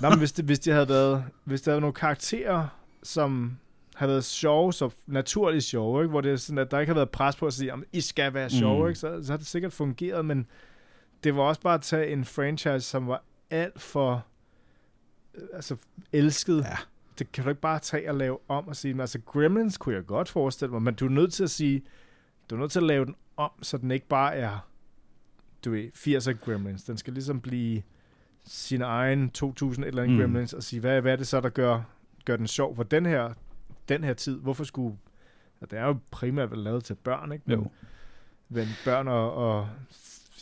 Nå, 0.00 0.08
men 0.10 0.18
hvis, 0.18 0.32
det, 0.32 0.44
hvis 0.44 0.58
de 0.58 0.70
havde 0.70 0.88
været, 0.88 1.24
hvis 1.44 1.62
der 1.62 1.70
havde 1.70 1.74
været 1.74 1.82
nogle 1.82 1.94
karakterer, 1.94 2.66
som 3.02 3.56
havde 3.94 4.10
været 4.10 4.24
sjove, 4.24 4.72
så 4.72 4.90
naturligt 5.06 5.64
sjove, 5.64 6.02
ikke? 6.02 6.10
hvor 6.10 6.20
det 6.20 6.32
er 6.32 6.36
sådan, 6.36 6.58
at 6.58 6.70
der 6.70 6.78
ikke 6.78 6.90
har 6.90 6.94
været 6.94 7.10
pres 7.10 7.36
på 7.36 7.46
at 7.46 7.52
sige, 7.52 7.72
at 7.72 7.78
I 7.92 8.00
skal 8.00 8.34
være 8.34 8.50
sjove, 8.50 8.82
mm. 8.82 8.88
ikke? 8.88 9.00
Så, 9.00 9.22
så 9.22 9.32
har 9.32 9.36
det 9.36 9.46
sikkert 9.46 9.72
fungeret, 9.72 10.24
men 10.24 10.46
det 11.24 11.36
var 11.36 11.42
også 11.42 11.60
bare 11.60 11.74
at 11.74 11.82
tage 11.82 12.12
en 12.12 12.24
franchise, 12.24 12.80
som 12.80 13.06
var 13.06 13.22
alt 13.50 13.80
for 13.80 14.24
øh, 15.34 15.48
altså, 15.54 15.76
elsket. 16.12 16.64
Ja. 16.64 16.76
Det 17.18 17.32
kan 17.32 17.44
du 17.44 17.50
ikke 17.50 17.60
bare 17.60 17.78
tage 17.78 18.10
og 18.10 18.16
lave 18.16 18.38
om 18.48 18.68
og 18.68 18.76
sige, 18.76 18.94
men 18.94 19.00
altså 19.00 19.20
Gremlins 19.26 19.78
kunne 19.78 19.94
jeg 19.94 20.06
godt 20.06 20.28
forestille 20.28 20.72
mig, 20.72 20.82
men 20.82 20.94
du 20.94 21.04
er 21.04 21.10
nødt 21.10 21.32
til 21.32 21.44
at 21.44 21.50
sige, 21.50 21.82
du 22.50 22.54
er 22.54 22.60
nødt 22.60 22.72
til 22.72 22.78
at 22.78 22.86
lave 22.86 23.04
den 23.04 23.14
om, 23.36 23.50
så 23.62 23.76
den 23.76 23.90
ikke 23.90 24.06
bare 24.06 24.36
er, 24.36 24.69
du 25.64 25.70
ved, 25.70 25.90
80'er 25.96 26.32
Gremlins. 26.44 26.84
Den 26.84 26.96
skal 26.96 27.12
ligesom 27.12 27.40
blive 27.40 27.82
sin 28.44 28.82
egen 28.82 29.30
2000 29.30 29.84
eller 29.86 30.02
andet 30.02 30.16
Mm. 30.16 30.20
Gremlins 30.22 30.52
og 30.52 30.62
sige, 30.62 30.80
hvad, 30.80 31.00
hvad 31.00 31.12
er 31.12 31.16
det 31.16 31.26
så, 31.26 31.40
der 31.40 31.48
gør, 31.48 31.82
gør 32.24 32.36
den 32.36 32.46
sjov 32.46 32.76
for 32.76 32.82
den 32.82 33.06
her, 33.06 33.32
den 33.88 34.04
her 34.04 34.14
tid? 34.14 34.38
Hvorfor 34.40 34.64
skulle... 34.64 34.96
Ja, 35.60 35.66
det 35.70 35.78
er 35.78 35.86
jo 35.86 35.96
primært 36.10 36.50
vel 36.50 36.58
lavet 36.58 36.84
til 36.84 36.94
børn, 36.94 37.32
ikke? 37.32 37.44
Men, 37.46 37.58
Jo. 37.58 37.70
men 38.48 38.66
børn 38.84 39.08
og, 39.08 39.34
og 39.34 39.68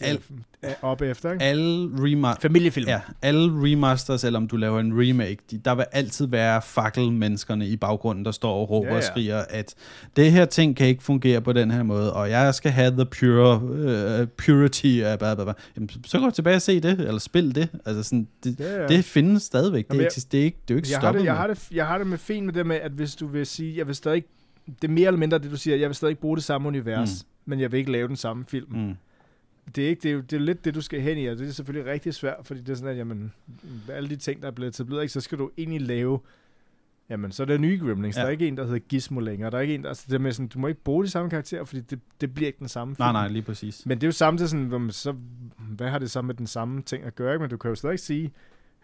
Al- 0.07 0.21
er 0.63 0.75
op 0.83 1.03
efter, 1.03 1.33
ikke? 1.33 1.45
Alle 1.45 1.91
remasters, 2.05 2.43
Familiefilm. 2.43 2.89
ja, 2.89 3.01
alle 3.23 3.51
remasters, 3.71 4.25
eller 4.25 4.37
om 4.39 4.49
du 4.49 4.57
laver 4.57 4.81
en 4.81 5.01
remake, 5.01 5.37
de, 5.51 5.59
der 5.59 5.75
vil 5.75 5.85
altid 5.93 6.27
være 6.27 6.63
fakkelmenneskerne 6.63 7.67
i 7.69 7.77
baggrunden, 7.77 8.25
der 8.25 8.31
står 8.31 8.55
og 8.55 8.71
råber 8.71 8.87
Ja, 8.89 8.93
ja, 8.93 8.99
og 8.99 9.05
skriger, 9.05 9.45
at 9.51 9.75
det 10.17 10.33
her 10.33 10.45
ting 10.45 10.77
kan 10.77 10.87
ikke 10.87 11.03
fungere 11.03 11.41
på 11.41 11.53
den 11.53 11.71
her 11.71 11.83
måde, 11.83 12.13
og 12.13 12.31
jeg 12.31 12.55
skal 12.55 12.71
have 12.71 12.91
the 12.91 13.05
pure 13.05 13.63
uh, 14.23 14.29
purity 14.29 15.01
af 15.03 15.19
bla, 15.19 15.35
bla, 15.35 15.45
bla. 15.45 15.53
Jamen, 15.77 15.89
så- 15.89 15.99
så 16.07 16.19
gå 16.19 16.31
tilbage 16.31 16.57
og 16.57 16.63
se 16.63 16.81
det, 16.81 17.01
eller 17.01 17.19
spil 17.19 17.55
det. 17.55 17.69
Altså 17.87 18.03
sådan, 18.03 18.29
det, 18.45 18.61
Ja, 18.61 18.81
ja. 18.83 18.87
det 18.87 19.05
findes 19.05 19.43
stadigvæk. 19.43 19.87
Jamen, 19.89 19.99
Det, 19.99 20.03
jeg- 20.05 20.07
eksisterer 20.09 20.45
ikke, 20.45 20.59
det 20.69 20.71
er 20.71 20.75
jo 20.75 20.79
ikke 20.79 20.89
jeg 20.91 20.97
har, 20.99 21.03
stoppet 21.03 21.21
det, 21.21 21.27
jeg, 21.27 21.33
med. 21.35 21.41
har 21.41 21.47
det, 21.47 21.69
jeg 21.73 21.87
har 21.87 21.99
det 21.99 22.07
med 22.07 22.19
fint 22.19 22.47
med 22.47 22.55
det 22.55 22.67
med, 22.67 22.77
at 22.77 22.91
hvis 22.93 23.15
du 23.15 23.27
vil 23.27 23.47
sige, 23.47 23.77
jeg 23.79 23.87
vil 23.87 23.95
stadig, 23.95 24.25
det 24.83 24.89
er 24.89 24.93
mere 24.93 25.07
eller 25.07 25.19
mindre 25.19 25.39
det, 25.39 25.51
du 25.51 25.57
siger, 25.57 25.77
jeg 25.77 25.89
vil 25.89 25.95
stadig 25.97 26.19
bruge 26.19 26.37
det 26.37 26.45
samme 26.45 26.69
univers, 26.69 27.25
mm. 27.25 27.51
men 27.51 27.61
jeg 27.61 27.73
vil 27.73 27.79
ikke 27.79 27.93
lave 27.93 28.09
den 28.09 28.17
samme 28.17 28.45
film. 28.49 28.67
Mm. 28.77 28.95
Det, 29.77 29.85
er 29.85 29.89
ikke, 29.89 30.03
det, 30.03 30.09
er 30.09 30.13
jo, 30.13 30.21
det 30.21 30.33
er 30.33 30.41
lidt 30.41 30.65
det, 30.65 30.75
du 30.75 30.81
skal 30.81 31.01
hen 31.01 31.19
i, 31.19 31.27
og 31.27 31.39
det 31.39 31.49
er 31.49 31.53
selvfølgelig 31.53 31.93
rigtig 31.93 32.15
svært, 32.15 32.37
fordi 32.43 32.61
det 32.61 32.69
er 32.69 32.75
sådan, 32.75 32.91
at 32.91 32.97
jamen, 32.97 33.33
alle 33.93 34.09
de 34.09 34.17
ting, 34.17 34.43
der 34.43 34.49
er 34.49 34.53
blevet 34.53 34.75
etableret, 34.75 35.03
ikke, 35.03 35.13
så 35.13 35.21
skal 35.21 35.39
du 35.39 35.51
egentlig 35.59 35.81
lave, 35.81 36.21
jamen, 37.11 37.33
så 37.33 37.43
er 37.43 37.47
der 37.47 37.59
nye 37.59 37.79
Gremlings. 37.79 38.17
Ja. 38.17 38.21
Der 38.21 38.27
er 38.27 38.31
ikke 38.31 38.49
en, 38.49 38.57
der 38.57 38.65
hedder 38.65 38.79
Gizmo 38.79 39.21
længere. 39.21 39.51
Der 39.51 39.57
er 39.57 39.61
ikke 39.61 39.75
en, 39.75 39.83
der, 39.83 39.89
altså, 39.89 40.05
det 40.09 40.15
er 40.15 40.19
med 40.19 40.33
sådan, 40.33 40.49
du 40.49 40.59
må 40.59 40.67
ikke 40.67 40.81
bruge 40.81 41.05
de 41.05 41.11
samme 41.11 41.31
karakterer, 41.31 41.65
fordi 41.65 41.81
det, 41.81 42.01
det 42.21 42.35
bliver 42.35 42.47
ikke 42.47 42.59
den 42.59 42.69
samme 42.69 42.97
film. 42.97 43.05
Nej, 43.05 43.13
nej, 43.13 43.29
lige 43.29 43.43
præcis. 43.43 43.87
Men 43.87 43.99
det 43.99 44.05
er 44.05 44.09
jo 44.09 44.13
samtidig 44.13 44.51
sådan, 44.51 44.91
så, 44.91 45.15
hvad 45.59 45.89
har 45.89 45.99
det 45.99 46.11
så 46.11 46.23
med 46.23 46.35
den 46.35 46.47
samme 46.47 46.83
ting 46.83 47.05
at 47.05 47.15
gøre? 47.15 47.33
Ikke? 47.33 47.43
Men 47.43 47.51
du 47.51 47.57
kan 47.57 47.69
jo 47.69 47.75
stadig 47.75 47.99
sige, 47.99 48.33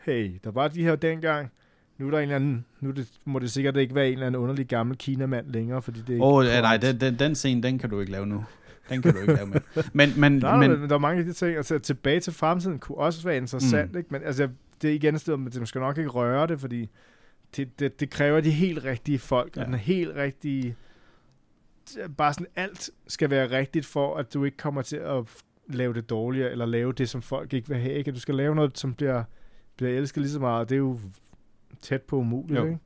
hey, 0.05 0.33
der 0.45 0.51
var 0.51 0.69
de 0.69 0.83
her 0.83 0.97
dengang, 0.97 1.51
nu 1.99 2.07
er 2.07 2.11
der 2.11 2.19
en 2.19 2.23
eller 2.23 2.37
anden, 2.37 2.65
nu 2.81 2.91
det, 2.91 3.09
må 3.25 3.39
det 3.39 3.51
sikkert 3.51 3.77
ikke 3.77 3.95
være 3.95 4.07
en 4.07 4.13
eller 4.13 4.27
anden 4.27 4.41
underlig 4.41 4.67
gammel 4.67 4.97
kinamand 4.97 5.51
længere, 5.51 5.83
fordi 5.83 6.01
det 6.07 6.17
er 6.17 6.23
Åh, 6.23 6.35
oh, 6.35 6.45
nej, 6.45 6.77
den, 6.77 7.01
den, 7.01 7.19
den 7.19 7.35
scene, 7.35 7.63
den 7.63 7.79
kan 7.79 7.91
du 7.91 8.01
ikke 8.01 8.13
lave 8.13 8.27
nu. 8.27 8.45
Den 8.89 9.03
kan 9.03 9.15
du 9.15 9.21
ikke 9.21 9.35
lave 9.35 9.47
med. 9.47 9.61
Men, 9.93 10.13
men, 10.17 10.33
Nej, 10.33 10.57
men, 10.57 10.71
men, 10.71 10.89
der 10.89 10.95
er 10.95 10.99
mange 10.99 11.19
af 11.19 11.25
de 11.25 11.33
ting, 11.33 11.57
altså 11.57 11.79
tilbage 11.79 12.21
til 12.21 12.33
fremtiden 12.33 12.79
kunne 12.79 12.99
også 12.99 13.23
være 13.25 13.37
interessant, 13.37 13.93
mm. 13.93 13.99
ikke? 13.99 14.09
Men 14.11 14.23
altså, 14.23 14.49
det 14.83 14.91
er 14.91 14.95
igen 14.95 15.15
et 15.15 15.21
sted, 15.21 15.51
du 15.61 15.67
skal 15.67 15.81
nok 15.81 15.99
ikke 15.99 16.11
røre 16.11 16.47
det, 16.47 16.61
fordi 16.61 16.91
det, 17.57 17.81
det, 17.81 18.01
det 18.01 18.11
kræver 18.11 18.41
de 18.41 18.51
helt 18.51 18.85
rigtige 18.85 19.19
folk, 19.19 19.57
ja. 19.57 19.61
Og 19.61 19.67
den 19.67 19.75
helt 19.75 20.17
rigtige, 20.17 20.77
bare 22.17 22.35
sådan 22.35 22.47
alt 22.57 22.91
skal 23.07 23.31
være 23.31 23.51
rigtigt 23.51 23.87
for, 23.87 24.17
at 24.17 24.35
du 24.35 24.45
ikke 24.45 24.57
kommer 24.57 24.83
til 24.83 24.97
at 24.97 25.25
lave 25.69 25.95
det 25.95 26.11
dårligere, 26.11 26.51
eller 26.51 26.67
lave 26.67 26.93
det, 26.93 27.09
som 27.09 27.23
folk 27.23 27.53
ikke 27.53 27.69
vil 27.69 27.79
have, 27.79 27.95
ikke? 27.95 28.13
Du 28.13 28.21
skal 28.21 28.35
lave 28.35 28.55
noget, 28.55 28.79
som 28.79 28.95
bliver, 28.95 29.25
bliver 29.77 29.93
elsket 29.97 30.23
lige 30.23 30.33
så 30.33 30.41
meget, 30.41 30.69
det 30.69 30.75
er 30.75 30.79
jo 30.79 30.99
tæt 31.83 32.03
på 32.03 32.17
umuligt, 32.17 32.61
Jo. 32.61 32.65
ikke? 32.65 32.79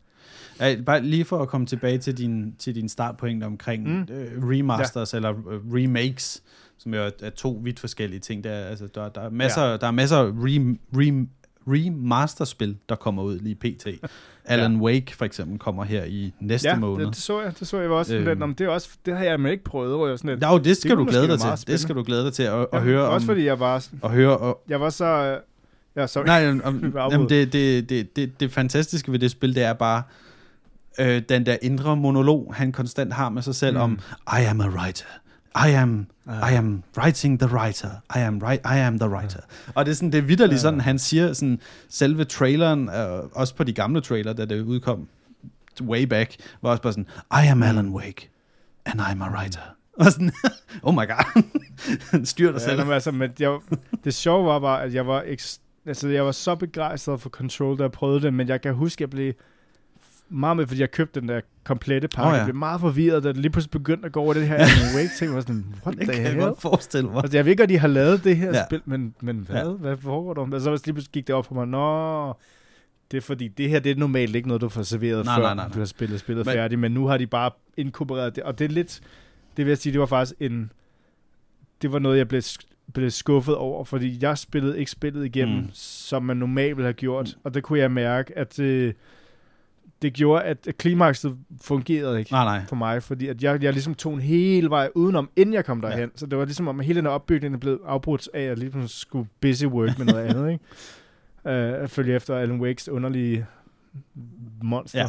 Ja, 0.61 0.77
bare 0.87 1.03
lige 1.03 1.25
for 1.25 1.39
at 1.43 1.49
komme 1.49 1.67
tilbage 1.67 1.99
til 1.99 2.19
din, 2.19 2.55
til 2.59 2.75
din 2.75 2.89
startpoint 2.89 3.45
omkring 3.45 3.89
Mm. 3.89 4.01
øh, 4.15 4.49
remasters 4.51 5.13
ja. 5.13 5.17
eller 5.17 5.31
øh, 5.31 5.61
remakes, 5.75 6.43
som 6.79 6.95
jo 6.95 7.01
er, 7.03 7.11
er 7.23 7.31
to 7.31 7.61
vidt 7.63 7.81
forskellige 7.81 8.21
ting. 8.21 8.45
Der, 8.45 8.51
er, 8.51 8.67
altså, 8.69 8.87
der, 8.95 9.09
der, 9.09 9.21
er 9.21 9.31
masser, 9.31 9.63
ja. 9.65 9.77
der 9.77 9.87
er 9.87 9.91
masser 9.91 10.17
af 10.17 10.25
re, 10.25 10.77
re, 10.95 11.27
remasterspil, 11.67 12.77
der 12.89 12.95
kommer 12.95 13.23
ud 13.23 13.39
lige 13.39 13.55
pt. 13.55 13.87
Alan 14.45 14.73
ja. 14.77 14.79
Wake 14.83 15.17
for 15.17 15.25
eksempel 15.25 15.59
kommer 15.59 15.85
her 15.85 16.05
i 16.05 16.33
næste 16.41 16.69
Ja, 16.69 16.77
måned. 16.79 17.07
det, 17.07 17.15
det, 17.15 17.23
så 17.23 17.41
jeg, 17.43 17.53
det 17.59 17.69
så 17.69 17.81
jeg 17.81 17.91
også. 17.91 18.17
Øhm. 18.17 18.39
Den, 18.41 18.53
det, 18.53 18.61
er 18.61 18.69
også, 18.69 18.89
det 19.07 19.17
har 19.17 19.25
jeg 19.25 19.51
ikke 19.51 19.65
prøvet, 19.65 19.97
hvor 19.97 20.09
jeg 20.09 20.19
sådan 20.19 20.31
lidt, 20.31 20.45
Jo, 20.45 20.59
det 20.59 20.77
skal 20.77 20.91
kunne 20.97 21.05
du 21.07 21.11
glæde 21.11 21.29
dig 21.29 21.39
til. 21.41 21.67
Det 21.67 21.81
skal 21.81 21.95
du 21.95 22.03
glæde 22.03 22.25
dig 22.25 22.33
til 22.33 22.43
at, 22.43 22.53
at 22.61 22.67
Ja, 22.73 22.81
høre 22.81 23.09
Også 23.09 23.25
om. 23.25 23.27
fordi 23.29 23.45
jeg 23.45 23.61
var, 23.61 23.87
At 24.03 24.11
høre, 24.11 24.37
og, 24.39 24.63
jeg 24.69 24.81
var 24.81 24.91
så... 24.91 25.39
Ja, 25.99 26.07
sorry. 26.07 26.25
Nej, 26.25 26.49
om, 26.65 26.93
jamen, 26.97 27.29
det, 27.31 27.53
det, 27.53 27.89
det, 27.89 28.17
det, 28.17 28.41
det 28.41 28.53
fantastiske 28.53 29.13
ved 29.13 29.19
det 29.19 29.31
spil, 29.31 29.55
det 29.55 29.63
er 29.63 29.73
bare 29.73 30.03
øh, 31.01 31.23
den 31.29 31.47
der 31.47 31.57
indre 31.63 31.97
monolog, 31.97 32.55
han 32.57 32.73
konstant 32.73 33.13
har 33.13 33.29
med 33.29 33.43
sig 33.43 33.55
selv 33.55 33.77
mm. 33.77 33.83
om, 33.83 33.99
I 34.41 34.45
am 34.45 34.61
a 34.61 34.69
writer. 34.69 35.05
I 35.69 35.71
am, 35.71 36.07
I 36.27 36.55
am 36.55 36.83
writing 36.99 37.41
the 37.41 37.49
writer. 37.57 37.89
I 38.17 38.19
am, 38.19 38.39
right, 38.39 38.61
I 38.65 38.79
am 38.79 38.99
the 38.99 39.09
writer. 39.09 39.41
Og 39.75 39.87
det 39.87 39.91
er 39.93 39.95
sådan, 39.97 40.13
det 40.13 40.19
er 40.19 40.23
vidderligt 40.23 40.57
Ja. 40.57 40.61
sådan, 40.63 40.81
han 40.81 40.99
siger 40.99 41.33
sådan, 41.33 41.61
selve 41.89 42.25
traileren, 42.25 42.89
øh, 42.89 43.23
også 43.33 43.55
på 43.55 43.65
de 43.65 43.73
gamle 43.73 44.01
trailer, 44.01 44.33
da 44.33 44.45
det 44.45 44.61
udkom 44.61 45.09
way 45.81 46.03
back, 46.03 46.37
var 46.63 46.71
også 46.71 46.83
bare 46.83 46.93
sådan, 46.93 47.07
I 47.33 47.47
am 47.49 47.63
Alan 47.63 47.89
Wake, 47.89 48.31
and 48.87 49.01
I'm 49.01 49.23
a 49.25 49.31
writer. 49.39 49.61
Og 49.99 50.13
sådan, 50.13 50.33
oh 50.83 50.95
my 50.95 51.07
god, 51.09 51.43
styrer 52.25 52.53
dig 52.53 52.61
Ja, 52.61 52.65
selv. 52.65 52.79
jamen, 52.79 52.93
altså, 52.95 53.11
men 53.11 53.31
jeg, 53.41 53.59
det 54.05 54.15
sjove 54.15 54.47
var 54.47 54.59
bare, 54.59 54.83
at 54.83 54.95
jeg 54.95 55.07
var, 55.07 55.23
eks, 55.27 55.61
altså, 55.89 56.09
jeg 56.09 56.25
var 56.25 56.33
så 56.33 56.55
begejstret 56.55 57.21
for 57.21 57.31
Control, 57.31 57.79
da 57.79 57.83
jeg 57.83 57.93
prøvede 57.93 58.21
det, 58.23 58.35
men 58.35 58.49
jeg 58.49 58.61
kan 58.61 58.75
huske, 58.75 58.97
at 58.97 59.01
jeg 59.01 59.11
blev 59.11 59.33
meget 60.29 60.57
med, 60.57 60.67
fordi 60.67 60.81
jeg 60.81 60.91
købte 60.91 61.21
den 61.21 61.29
der 61.29 61.41
komplette 61.65 62.09
pakke. 62.09 62.29
Oh, 62.29 62.33
ja. 62.33 62.37
Jeg 62.37 62.47
blev 62.47 62.57
meget 62.57 62.81
forvirret, 62.81 63.23
da 63.25 63.29
det 63.29 63.37
lige 63.37 63.51
pludselig 63.53 63.71
begyndte 63.71 64.07
at 64.07 64.13
gå 64.13 64.21
over 64.21 64.35
det 64.35 64.49
her 64.49 64.55
Alan 64.65 64.97
Wake 64.97 65.11
ting. 65.19 65.29
Jeg 65.29 65.35
var 65.35 65.41
sådan, 65.41 65.75
what 65.87 65.99
Det 65.99 66.03
the 66.07 66.13
kan 66.15 66.23
jeg 66.23 66.33
hell? 66.33 66.45
godt 66.45 66.61
forestille 66.61 67.11
mig. 67.11 67.23
Altså, 67.23 67.39
jeg 67.39 67.45
ved 67.47 67.57
godt, 67.57 67.63
at 67.65 67.69
de 67.69 67.79
har 67.79 67.89
lavet 67.89 68.25
det 68.25 68.37
her 68.37 68.49
Ja. 68.57 68.65
spil, 68.67 68.81
men, 68.85 69.15
men 69.23 69.39
hvad? 69.39 69.57
Ja. 69.57 69.71
Hvad 69.71 69.97
foregår 69.97 70.35
der? 70.35 70.55
Og 70.55 70.61
så 70.61 70.71
lige 70.71 70.81
pludselig 70.95 71.13
gik 71.13 71.27
det 71.27 71.35
op 71.35 71.47
for 71.47 71.55
mig, 71.55 71.67
nå, 71.69 72.33
det 73.11 73.17
er 73.17 73.21
fordi, 73.21 73.49
det 73.49 73.69
her 73.71 73.79
det 73.81 73.93
er 73.93 73.97
normalt 73.97 74.37
ikke 74.37 74.49
noget, 74.49 74.61
du 74.61 74.69
får 74.69 74.83
serveret 74.83 75.25
Nej, 75.25 75.37
før, 75.37 75.43
nej, 75.43 75.55
nej, 75.55 75.65
nej. 75.65 75.73
du 75.75 75.79
har 75.79 75.87
spillet 75.87 76.21
spillet 76.21 76.47
men, 76.47 76.53
færdigt, 76.55 76.79
men 76.81 76.93
nu 76.93 77.07
har 77.07 77.17
de 77.19 77.27
bare 77.27 77.51
inkorporeret 77.77 78.37
det, 78.37 78.45
og 78.45 78.59
det 78.59 78.65
er 78.65 78.69
lidt, 78.69 79.01
det 79.57 79.65
vil 79.67 79.71
jeg 79.71 79.79
sige, 79.79 79.93
det 79.93 80.01
var 80.01 80.07
faktisk 80.07 80.35
en... 80.41 80.73
Det 81.83 81.93
var 81.93 81.99
noget, 81.99 82.19
jeg 82.19 82.29
blev, 82.29 82.43
blev 82.95 83.11
skuffet 83.11 83.55
over, 83.55 83.85
fordi 83.85 84.19
jeg 84.23 84.39
spillede 84.39 84.79
ikke 84.79 84.91
spillet 84.91 85.25
igennem, 85.25 85.57
Mm. 85.57 85.63
mm. 85.63 85.71
som 85.73 86.23
man 86.23 86.37
normalt 86.37 86.77
ville 86.77 86.87
have 86.87 86.93
gjort. 86.93 87.37
Og 87.45 87.55
det 87.55 87.63
kunne 87.63 87.79
jeg 87.79 87.91
mærke, 87.91 88.39
at 88.39 88.57
det, 88.57 88.95
det 90.03 90.13
gjorde, 90.13 90.43
at 90.45 90.69
klimakset 90.79 91.37
fungerede 91.63 92.19
ikke 92.19 92.33
Nej, 92.33 92.45
nej. 92.45 92.67
for 92.69 92.77
mig, 92.77 93.03
fordi 93.03 93.27
at 93.29 93.43
jeg, 93.43 93.63
jeg 93.63 93.73
ligesom 93.73 93.95
tog 93.95 94.15
en 94.15 94.21
hel 94.21 94.71
vej 94.71 94.89
udenom, 94.95 95.31
inden 95.37 95.55
jeg 95.55 95.65
kom 95.65 95.81
derhen. 95.81 96.01
Ja. 96.01 96.07
Så 96.15 96.27
det 96.27 96.39
var 96.39 96.45
ligesom 96.45 96.69
om, 96.69 96.81
at 96.81 96.87
hele 96.87 96.97
den 96.99 97.07
opbygning 97.07 97.61
blevet 97.61 97.79
afbrudt 97.87 98.29
af, 98.35 98.41
at 98.41 98.47
jeg 98.49 98.57
ligesom 98.59 98.89
skulle 98.89 99.29
busy 99.41 99.65
work 99.65 99.99
med 99.99 100.07
noget 100.07 100.25
andet, 100.25 100.51
ikke? 100.53 100.65
Uh, 101.45 101.53
at 101.85 101.91
følge 101.91 102.15
efter 102.15 102.37
Alan 102.37 102.61
Wakes 102.61 102.89
underlige 102.89 103.47
monster. 104.63 104.99
Ja. 105.01 105.07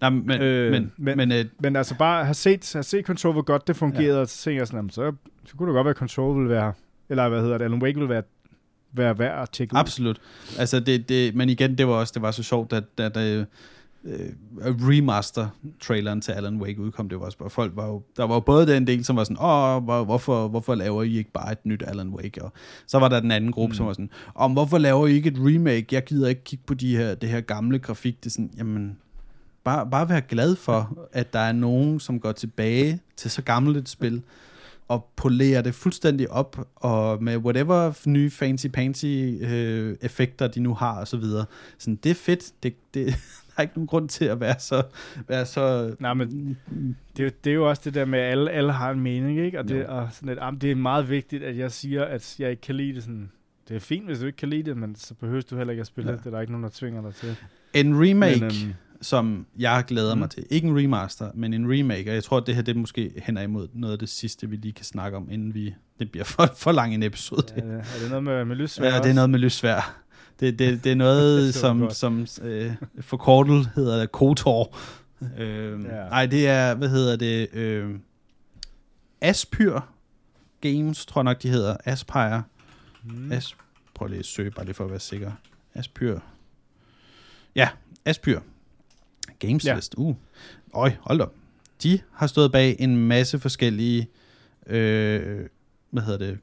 Nej, 0.00 0.10
men, 0.10 0.30
øh, 0.42 0.66
Øh, 0.66 0.72
men, 0.72 0.92
men, 0.96 1.16
men- 1.16 1.32
øh, 1.32 1.44
Men 1.60 1.76
altså 1.76 1.94
bare 1.98 2.24
have 2.24 2.34
set, 2.34 2.70
have 2.72 2.82
set 2.82 3.06
Control, 3.06 3.32
hvor 3.32 3.42
godt 3.42 3.66
det 3.68 3.76
fungerede, 3.76 4.14
ja. 4.14 4.20
og 4.20 4.28
så 4.28 4.42
tænker 4.42 4.60
jeg 4.60 4.66
sådan, 4.66 4.78
jamen, 4.78 4.90
så, 4.90 5.12
så 5.44 5.56
kunne 5.56 5.68
det 5.68 5.74
godt 5.74 5.84
være, 5.84 5.90
at 5.90 5.96
Control 5.96 6.36
ville 6.36 6.50
være, 6.50 6.72
eller 7.08 7.28
hvad 7.28 7.40
hedder 7.40 7.58
det, 7.58 7.64
Alan 7.64 7.82
Wake 7.82 7.94
ville 7.94 8.08
være, 8.08 8.22
være 8.92 9.18
værd 9.18 9.42
at 9.42 9.50
tjekke 9.50 9.74
ud. 9.74 9.78
Absolut. 9.78 10.20
Altså 10.58 10.80
det, 10.80 11.08
det, 11.08 11.34
men 11.34 11.48
igen, 11.48 11.78
det 11.78 11.86
var 11.86 11.92
også 11.94 12.12
det 12.14 12.22
var 12.22 12.30
så 12.30 12.42
sjovt, 12.42 12.72
at, 12.72 12.84
at, 12.98 13.16
at 13.16 13.46
øh, 14.04 14.26
remaster-traileren 14.88 16.20
til 16.20 16.32
Alan 16.32 16.56
Wake 16.56 16.80
udkom. 16.80 17.08
Det 17.08 17.18
var 17.20 17.24
også 17.24 17.38
bare, 17.38 17.50
folk 17.50 17.72
var 17.76 17.86
jo, 17.86 18.02
der 18.16 18.24
var 18.26 18.34
jo 18.34 18.40
både 18.40 18.66
den 18.66 18.86
del, 18.86 19.04
som 19.04 19.16
var 19.16 19.24
sådan, 19.24 19.36
åh, 19.40 19.84
hvor, 19.84 20.04
hvorfor, 20.04 20.48
hvorfor 20.48 20.74
laver 20.74 21.02
I 21.02 21.16
ikke 21.16 21.32
bare 21.32 21.52
et 21.52 21.66
nyt 21.66 21.82
Alan 21.86 22.08
Wake? 22.08 22.42
Og 22.42 22.52
så 22.86 22.98
var 22.98 23.08
der 23.08 23.20
den 23.20 23.30
anden 23.30 23.52
gruppe, 23.52 23.72
mm. 23.72 23.76
som 23.76 23.86
var 23.86 23.92
sådan, 23.92 24.10
om 24.34 24.52
hvorfor 24.52 24.78
laver 24.78 25.06
I 25.06 25.12
ikke 25.12 25.28
et 25.28 25.36
remake? 25.38 25.86
Jeg 25.92 26.04
gider 26.04 26.28
ikke 26.28 26.44
kigge 26.44 26.64
på 26.66 26.74
de 26.74 26.96
her, 26.96 27.14
det 27.14 27.28
her 27.28 27.40
gamle 27.40 27.78
grafik. 27.78 28.16
Det 28.20 28.26
er 28.26 28.30
sådan, 28.30 28.50
jamen, 28.58 28.98
bare, 29.64 29.90
bare 29.90 30.08
være 30.08 30.20
glad 30.20 30.56
for, 30.56 31.08
at 31.12 31.32
der 31.32 31.38
er 31.38 31.52
nogen, 31.52 32.00
som 32.00 32.20
går 32.20 32.32
tilbage 32.32 33.00
til 33.16 33.30
så 33.30 33.42
gammelt 33.42 33.76
et 33.76 33.88
spil, 33.88 34.22
og 34.88 35.08
polerer 35.16 35.62
det 35.62 35.74
fuldstændig 35.74 36.30
op, 36.30 36.68
og 36.76 37.22
med 37.22 37.36
whatever 37.36 37.92
nye 38.06 38.30
fancy-pansy 38.30 39.06
øh, 39.52 39.96
effekter, 40.02 40.46
de 40.48 40.60
nu 40.60 40.74
har, 40.74 41.00
og 41.00 41.08
så 41.08 41.16
videre. 41.16 41.44
Sådan, 41.78 41.94
det 41.96 42.10
er 42.10 42.14
fedt. 42.14 42.52
Det, 42.62 42.74
det, 42.94 43.06
der 43.46 43.52
er 43.56 43.62
ikke 43.62 43.74
nogen 43.74 43.86
grund 43.86 44.08
til 44.08 44.24
at 44.24 44.40
være 44.40 44.54
så... 44.58 44.82
Være 45.28 45.46
så 45.46 45.94
Nej, 45.98 46.14
men 46.14 46.58
det, 47.16 47.20
er 47.22 47.24
jo- 47.24 47.30
det 47.44 47.50
er 47.50 47.54
jo 47.54 47.68
også 47.68 47.82
det 47.84 47.94
der 47.94 48.04
med, 48.04 48.18
at 48.18 48.30
alle, 48.30 48.50
alle 48.50 48.72
har 48.72 48.90
en 48.90 49.00
mening, 49.00 49.38
ikke? 49.40 49.58
Og, 49.58 49.68
det, 49.68 49.80
Jo. 49.80 49.84
og 49.88 50.08
sådan 50.12 50.28
et, 50.28 50.36
jamen, 50.36 50.60
det 50.60 50.70
er 50.70 50.74
meget 50.74 51.10
vigtigt, 51.10 51.42
at 51.42 51.56
jeg 51.58 51.72
siger, 51.72 52.04
at 52.04 52.36
jeg 52.38 52.50
ikke 52.50 52.62
kan 52.62 52.74
lide 52.74 52.94
det. 52.94 53.02
Sådan, 53.02 53.30
det 53.68 53.76
er 53.76 53.80
fint, 53.80 54.06
hvis 54.06 54.18
du 54.18 54.26
ikke 54.26 54.36
kan 54.36 54.48
lide 54.50 54.62
det, 54.62 54.76
men 54.76 54.94
så 54.96 55.14
behøver 55.14 55.42
du 55.50 55.56
heller 55.56 55.70
ikke 55.70 55.80
at 55.80 55.86
spille 55.86 56.10
Ja. 56.10 56.16
det. 56.16 56.24
Det 56.24 56.30
er 56.30 56.34
der 56.34 56.40
ikke 56.40 56.52
nogen, 56.52 56.64
der 56.64 56.70
tvinger 56.72 57.02
dig 57.02 57.14
til. 57.14 57.36
en 57.74 57.94
remake, 58.10 58.40
men, 58.40 58.44
øhm, 58.44 58.74
som 59.02 59.46
jeg 59.58 59.84
glæder 59.86 60.14
Mm. 60.14 60.18
mig 60.20 60.30
til. 60.30 60.46
Ikke 60.50 60.68
en 60.68 60.78
remaster, 60.78 61.30
men 61.34 61.54
en 61.54 61.72
remake. 61.72 62.10
Og 62.10 62.14
jeg 62.14 62.24
tror, 62.24 62.36
at 62.36 62.46
det 62.46 62.54
her 62.54 62.62
det 62.62 62.76
måske 62.76 63.12
hænder 63.16 63.42
imod 63.42 63.68
noget 63.72 63.92
af 63.92 63.98
det 63.98 64.08
sidste, 64.08 64.48
vi 64.50 64.56
lige 64.56 64.72
kan 64.72 64.84
snakke 64.84 65.16
om, 65.16 65.28
inden 65.30 65.54
vi... 65.54 65.74
Det 65.98 66.10
bliver 66.10 66.24
for, 66.24 66.50
for 66.56 66.72
lang 66.72 66.94
en 66.94 67.02
episode. 67.02 67.42
er, 67.56 67.60
det, 67.60 67.72
er 67.96 68.00
det 68.00 68.08
noget 68.08 68.24
med, 68.24 68.44
med 68.44 68.56
lyssvær 68.56 68.88
Ja, 68.94 68.98
det 69.02 69.10
er 69.10 69.14
noget 69.14 69.30
med 69.30 69.38
lysvær. 69.38 70.00
Det, 70.40 70.58
det, 70.58 70.84
det 70.84 70.92
er 70.92 70.96
noget, 70.96 71.54
så 71.54 71.60
som, 71.60 71.80
godt. 71.80 71.94
som 71.96 72.26
øh, 72.42 72.72
forkortet 73.00 73.70
hedder 73.74 74.00
det 74.00 74.12
KOTOR. 74.12 74.76
Øh, 75.38 75.84
Ja. 75.84 76.08
Nej, 76.08 76.26
det 76.26 76.48
er, 76.48 76.74
hvad 76.74 76.88
hedder 76.88 77.16
det? 77.16 77.54
Øh, 77.54 77.90
Aspyr 79.20 79.80
Games, 80.60 81.06
tror 81.06 81.20
jeg 81.20 81.24
nok, 81.24 81.42
de 81.42 81.48
hedder. 81.48 81.76
Aspire. 81.84 82.42
Mm. 83.04 83.32
As, 83.32 83.56
prøv 83.94 84.08
lige 84.08 84.18
at 84.18 84.24
søge, 84.24 84.50
bare 84.50 84.64
lige 84.64 84.74
for 84.74 84.84
at 84.84 84.90
være 84.90 85.00
sikker. 85.00 85.32
Aspyr. 85.74 86.18
Ja, 87.56 87.68
Aspyr. 88.04 88.40
Games 89.38 89.64
Ja. 89.64 89.78
Uh. 89.96 90.14
Øj, 90.74 90.92
hold 91.00 91.18
da. 91.18 91.24
De 91.82 91.98
har 92.12 92.26
stået 92.26 92.52
bag 92.52 92.76
en 92.78 92.96
masse 92.96 93.38
forskellige, 93.38 94.08
øh, 94.66 95.46
hvad 95.90 96.02
hedder 96.02 96.26
det, 96.26 96.38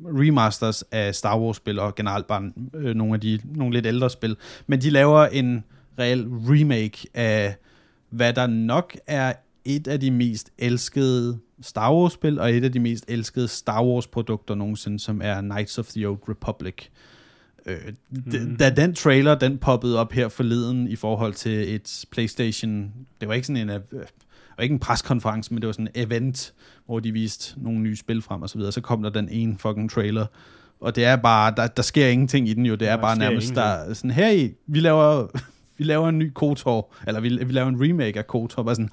remasters 0.00 0.82
af 0.82 1.14
Star 1.14 1.38
Wars-spil, 1.38 1.78
og 1.78 1.94
generelt 1.94 2.26
bare 2.26 2.52
øh, 2.74 2.94
nogle 2.94 3.14
af 3.14 3.20
de 3.20 3.40
nogle 3.44 3.74
lidt 3.74 3.86
ældre 3.86 4.10
spil. 4.10 4.36
Men 4.66 4.80
de 4.80 4.90
laver 4.90 5.26
en 5.26 5.64
reel 5.98 6.28
remake 6.28 7.08
af, 7.14 7.56
hvad 8.10 8.32
der 8.32 8.46
nok 8.46 8.96
er 9.06 9.32
et 9.64 9.88
af 9.88 10.00
de 10.00 10.10
mest 10.10 10.50
elskede 10.58 11.38
Star 11.62 11.94
Wars-spil, 11.94 12.38
og 12.38 12.52
et 12.52 12.64
af 12.64 12.72
de 12.72 12.80
mest 12.80 13.04
elskede 13.08 13.48
Star 13.48 13.84
Wars-produkter 13.84 14.54
nogensinde, 14.54 15.00
som 15.00 15.20
er 15.24 15.40
Knights 15.40 15.78
of 15.78 15.86
the 15.86 16.08
Old 16.08 16.28
Republic. 16.28 16.74
Øh, 16.74 17.13
mm. 18.10 18.56
Da 18.56 18.70
den 18.70 18.94
trailer, 18.94 19.34
den 19.34 19.58
poppede 19.58 19.98
op 19.98 20.12
her 20.12 20.28
forleden 20.28 20.88
i 20.88 20.96
forhold 20.96 21.34
til 21.34 21.74
et 21.74 22.04
PlayStation, 22.10 22.92
det 23.20 23.28
var 23.28 23.34
ikke 23.34 23.46
sådan 23.46 23.62
en, 23.62 23.70
øh, 23.70 23.80
var 24.56 24.62
ikke 24.62 24.72
en 24.72 24.78
preskonference, 24.78 25.54
men 25.54 25.62
det 25.62 25.66
var 25.66 25.72
sådan 25.72 25.88
en 25.94 26.06
event, 26.06 26.54
hvor 26.86 27.00
de 27.00 27.12
viste 27.12 27.62
nogle 27.62 27.80
nye 27.80 27.96
spil 27.96 28.22
frem 28.22 28.42
og 28.42 28.50
så 28.50 28.58
videre. 28.58 28.72
Så 28.72 28.80
kom 28.80 29.02
der 29.02 29.10
den 29.10 29.28
ene 29.28 29.58
fucking 29.58 29.90
trailer, 29.90 30.26
og 30.80 30.96
det 30.96 31.04
er 31.04 31.16
bare, 31.16 31.54
der, 31.56 31.66
der 31.66 31.82
sker 31.82 32.06
ingenting 32.06 32.48
i 32.48 32.54
den 32.54 32.66
jo, 32.66 32.74
det 32.74 32.88
er 32.88 32.96
Der 32.96 33.02
bare 33.02 33.18
nærmest, 33.18 33.54
der, 33.54 33.94
sådan 33.94 34.10
her 34.10 34.30
i, 34.30 34.54
vi 34.66 34.80
laver, 34.80 35.26
vi 35.78 35.84
laver 35.84 36.08
en 36.08 36.18
ny 36.18 36.32
KOTOR, 36.34 36.94
eller 37.06 37.20
vi, 37.20 37.28
vi 37.28 37.52
laver 37.52 37.68
en 37.68 37.82
remake 37.82 38.18
af 38.18 38.26
KOTOR, 38.26 38.62
bare 38.62 38.74
sådan, 38.74 38.90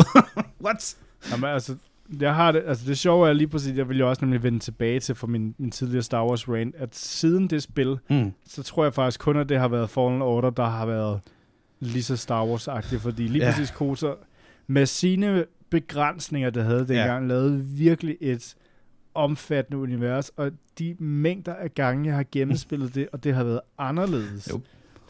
what? 0.64 0.96
Jamen, 1.30 1.50
altså, 1.50 1.74
jeg 2.20 2.34
har 2.34 2.52
det, 2.52 2.62
altså 2.66 2.84
det 2.88 2.98
sjove 2.98 3.28
er 3.28 3.32
lige 3.32 3.48
præcis, 3.48 3.76
jeg 3.76 3.88
vil 3.88 3.98
jo 3.98 4.08
også 4.08 4.24
nemlig 4.24 4.42
vende 4.42 4.58
tilbage 4.58 5.00
til 5.00 5.14
for 5.14 5.26
min, 5.26 5.54
min 5.58 5.70
tidligere 5.70 6.02
Star 6.02 6.26
Wars 6.26 6.48
rant, 6.48 6.74
at 6.76 6.96
siden 6.96 7.46
det 7.50 7.62
spil, 7.62 7.98
Mm. 8.10 8.32
så 8.46 8.62
tror 8.62 8.84
jeg 8.84 8.94
faktisk 8.94 9.20
kun, 9.20 9.36
at 9.36 9.48
det 9.48 9.58
har 9.58 9.68
været 9.68 9.90
Fallen 9.90 10.22
Order, 10.22 10.50
der 10.50 10.64
har 10.64 10.86
været 10.86 11.20
lige 11.80 12.02
så 12.02 12.16
Star 12.16 12.44
Wars-agtigt, 12.46 12.98
fordi 13.00 13.22
lige 13.26 13.44
Ja. 13.44 13.50
præcis 13.50 13.70
Kotor, 13.70 14.18
med 14.66 14.86
sine 14.86 15.44
begrænsninger, 15.70 16.50
det 16.50 16.64
havde 16.64 16.88
dengang, 16.88 17.22
ja. 17.22 17.28
lavede 17.28 17.60
virkelig 17.64 18.16
et 18.20 18.54
omfattende 19.14 19.78
univers, 19.78 20.28
og 20.36 20.50
de 20.78 20.96
mængder 20.98 21.54
af 21.54 21.74
gange, 21.74 22.06
jeg 22.08 22.16
har 22.16 22.24
gennemspillet 22.32 22.94
det, 22.94 23.08
og 23.12 23.24
det 23.24 23.34
har 23.34 23.44
været 23.44 23.60
anderledes. 23.78 24.50
Jo. 24.52 24.60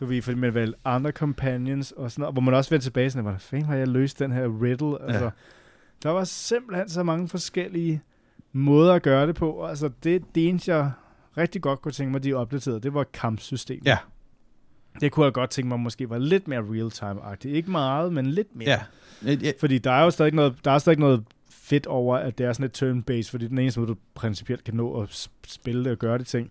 Du 0.01 0.07
ved, 0.07 0.23
fordi 0.23 0.39
man 0.39 0.55
valgte 0.55 0.79
andre 0.85 1.11
companions 1.11 1.93
og 1.93 2.11
sådan 2.11 2.21
noget, 2.23 2.35
hvor 2.35 2.43
man 2.43 2.55
også 2.55 2.71
vendte 2.71 2.87
tilbage 2.87 3.11
sådan, 3.11 3.23
hvordan 3.23 3.41
fanden 3.41 3.67
har 3.67 3.75
jeg 3.77 3.89
løst 3.89 4.19
den 4.19 4.33
her 4.33 4.63
riddle? 4.63 5.03
Altså, 5.03 5.25
Ja. 5.25 5.31
Der 6.03 6.11
var 6.11 6.25
simpelthen 6.25 6.89
så 6.89 7.03
mange 7.03 7.29
forskellige 7.29 8.03
måder 8.53 8.95
at 8.95 9.03
gøre 9.03 9.27
det 9.27 9.35
på. 9.35 9.67
Altså, 9.67 9.91
det, 10.05 10.23
det 10.35 10.49
eneste, 10.49 10.75
jeg 10.75 10.91
rigtig 11.37 11.63
godt 11.63 11.81
kunne 11.83 11.93
tænke 11.93 12.13
mig, 12.13 12.25
de 12.25 12.35
opdaterede, 12.35 12.81
det 12.81 12.95
var 12.95 13.05
kampsystemet. 13.05 13.85
Ja. 13.87 13.99
Det 15.01 15.13
kunne 15.13 15.25
jeg 15.25 15.33
godt 15.33 15.51
tænke 15.51 15.69
mig 15.69 15.81
måske 15.81 16.11
var 16.11 16.19
lidt 16.19 16.49
mere 16.49 16.61
real-time-agtigt. 16.61 17.55
Ikke 17.55 17.71
meget, 17.71 18.13
men 18.13 18.27
lidt 18.27 18.57
mere. 18.57 18.69
Ja. 18.71 18.81
Ja, 19.27 19.33
ja. 19.43 19.53
Fordi 19.61 19.79
der 19.79 19.91
er 19.91 20.05
jo 20.05 20.11
stadig 20.11 20.33
noget, 20.35 20.55
der 20.65 20.71
er 20.71 20.79
stadig 20.79 20.99
noget 20.99 21.25
fedt 21.51 21.87
over, 21.87 22.17
at 22.17 22.39
det 22.39 22.47
er 22.47 22.53
sådan 22.53 22.67
et 22.67 22.83
turn-based, 22.83 23.31
fordi 23.31 23.49
den 23.49 23.59
eneste 23.59 23.81
måde, 23.81 23.93
du 23.93 23.97
principielt 24.15 24.65
kan 24.65 24.75
nå 24.75 25.01
at 25.03 25.29
spille 25.47 25.85
det 25.85 25.93
og 25.93 25.99
gøre 25.99 26.19
det 26.19 26.27
ting. 26.27 26.51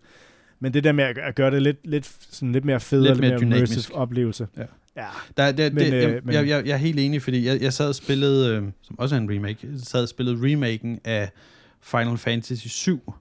Men 0.59 0.73
det 0.73 0.83
der 0.83 0.91
med 0.91 1.03
at 1.03 1.35
gøre 1.35 1.51
det 1.51 1.61
lidt, 1.61 1.87
lidt, 1.87 2.05
sådan 2.19 2.51
lidt 2.51 2.65
mere 2.65 2.79
federe, 2.79 3.03
Lidt 3.07 3.21
lidt, 3.21 3.21
mere 3.21 3.39
mere 3.39 3.39
dynamisk. 3.39 3.73
immersive 3.73 3.95
oplevelse. 3.97 4.47
Ja. 4.57 4.65
Ja. 5.03 5.07
Der, 5.37 5.51
det, 5.51 5.73
Men, 5.73 5.83
det, 5.83 5.93
øh, 5.93 6.01
jeg, 6.01 6.21
men- 6.23 6.33
jeg, 6.35 6.47
jeg, 6.47 6.65
jeg 6.65 6.73
er 6.73 6.77
helt 6.77 6.99
enig, 6.99 7.21
fordi 7.21 7.45
jeg, 7.45 7.61
jeg 7.61 7.73
sad 7.73 7.87
og 7.87 7.95
spillede, 7.95 8.55
øh, 8.55 8.63
som 8.81 8.99
også 8.99 9.15
er 9.15 9.19
en 9.19 9.31
remake, 9.35 9.57
jeg 9.71 9.79
sad 9.83 10.01
og 10.03 10.09
spillede 10.09 10.37
remaken 10.51 10.99
af 11.03 11.29
Final 11.81 12.17
Fantasy 12.17 12.67
7, 12.67 13.13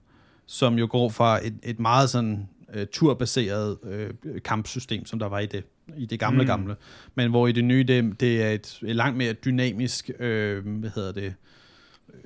som 0.45 0.79
jo 0.79 0.87
går 0.91 1.09
fra 1.09 1.45
et, 1.47 1.53
et 1.63 1.79
meget 1.79 2.09
sådan 2.09 2.47
øh, 2.73 2.87
turbaseret 2.91 3.77
øh, 3.83 4.09
kampsystem, 4.45 5.05
som 5.05 5.19
der 5.19 5.29
var 5.29 5.39
i 5.39 5.45
det, 5.45 5.63
i 5.97 6.05
det 6.05 6.19
gamle 6.19 6.39
Mm. 6.41 6.47
gamle, 6.47 6.75
men 7.15 7.29
hvor 7.29 7.47
i 7.47 7.51
det 7.51 7.63
nye, 7.63 7.83
det, 7.83 8.19
det 8.19 8.43
er 8.43 8.49
et, 8.49 8.79
et 8.87 8.95
langt 8.95 9.17
mere 9.17 9.33
dynamisk, 9.33 10.09
øh, 10.19 10.67
hvad 10.67 10.89
hedder 10.95 11.11
det, 11.11 11.33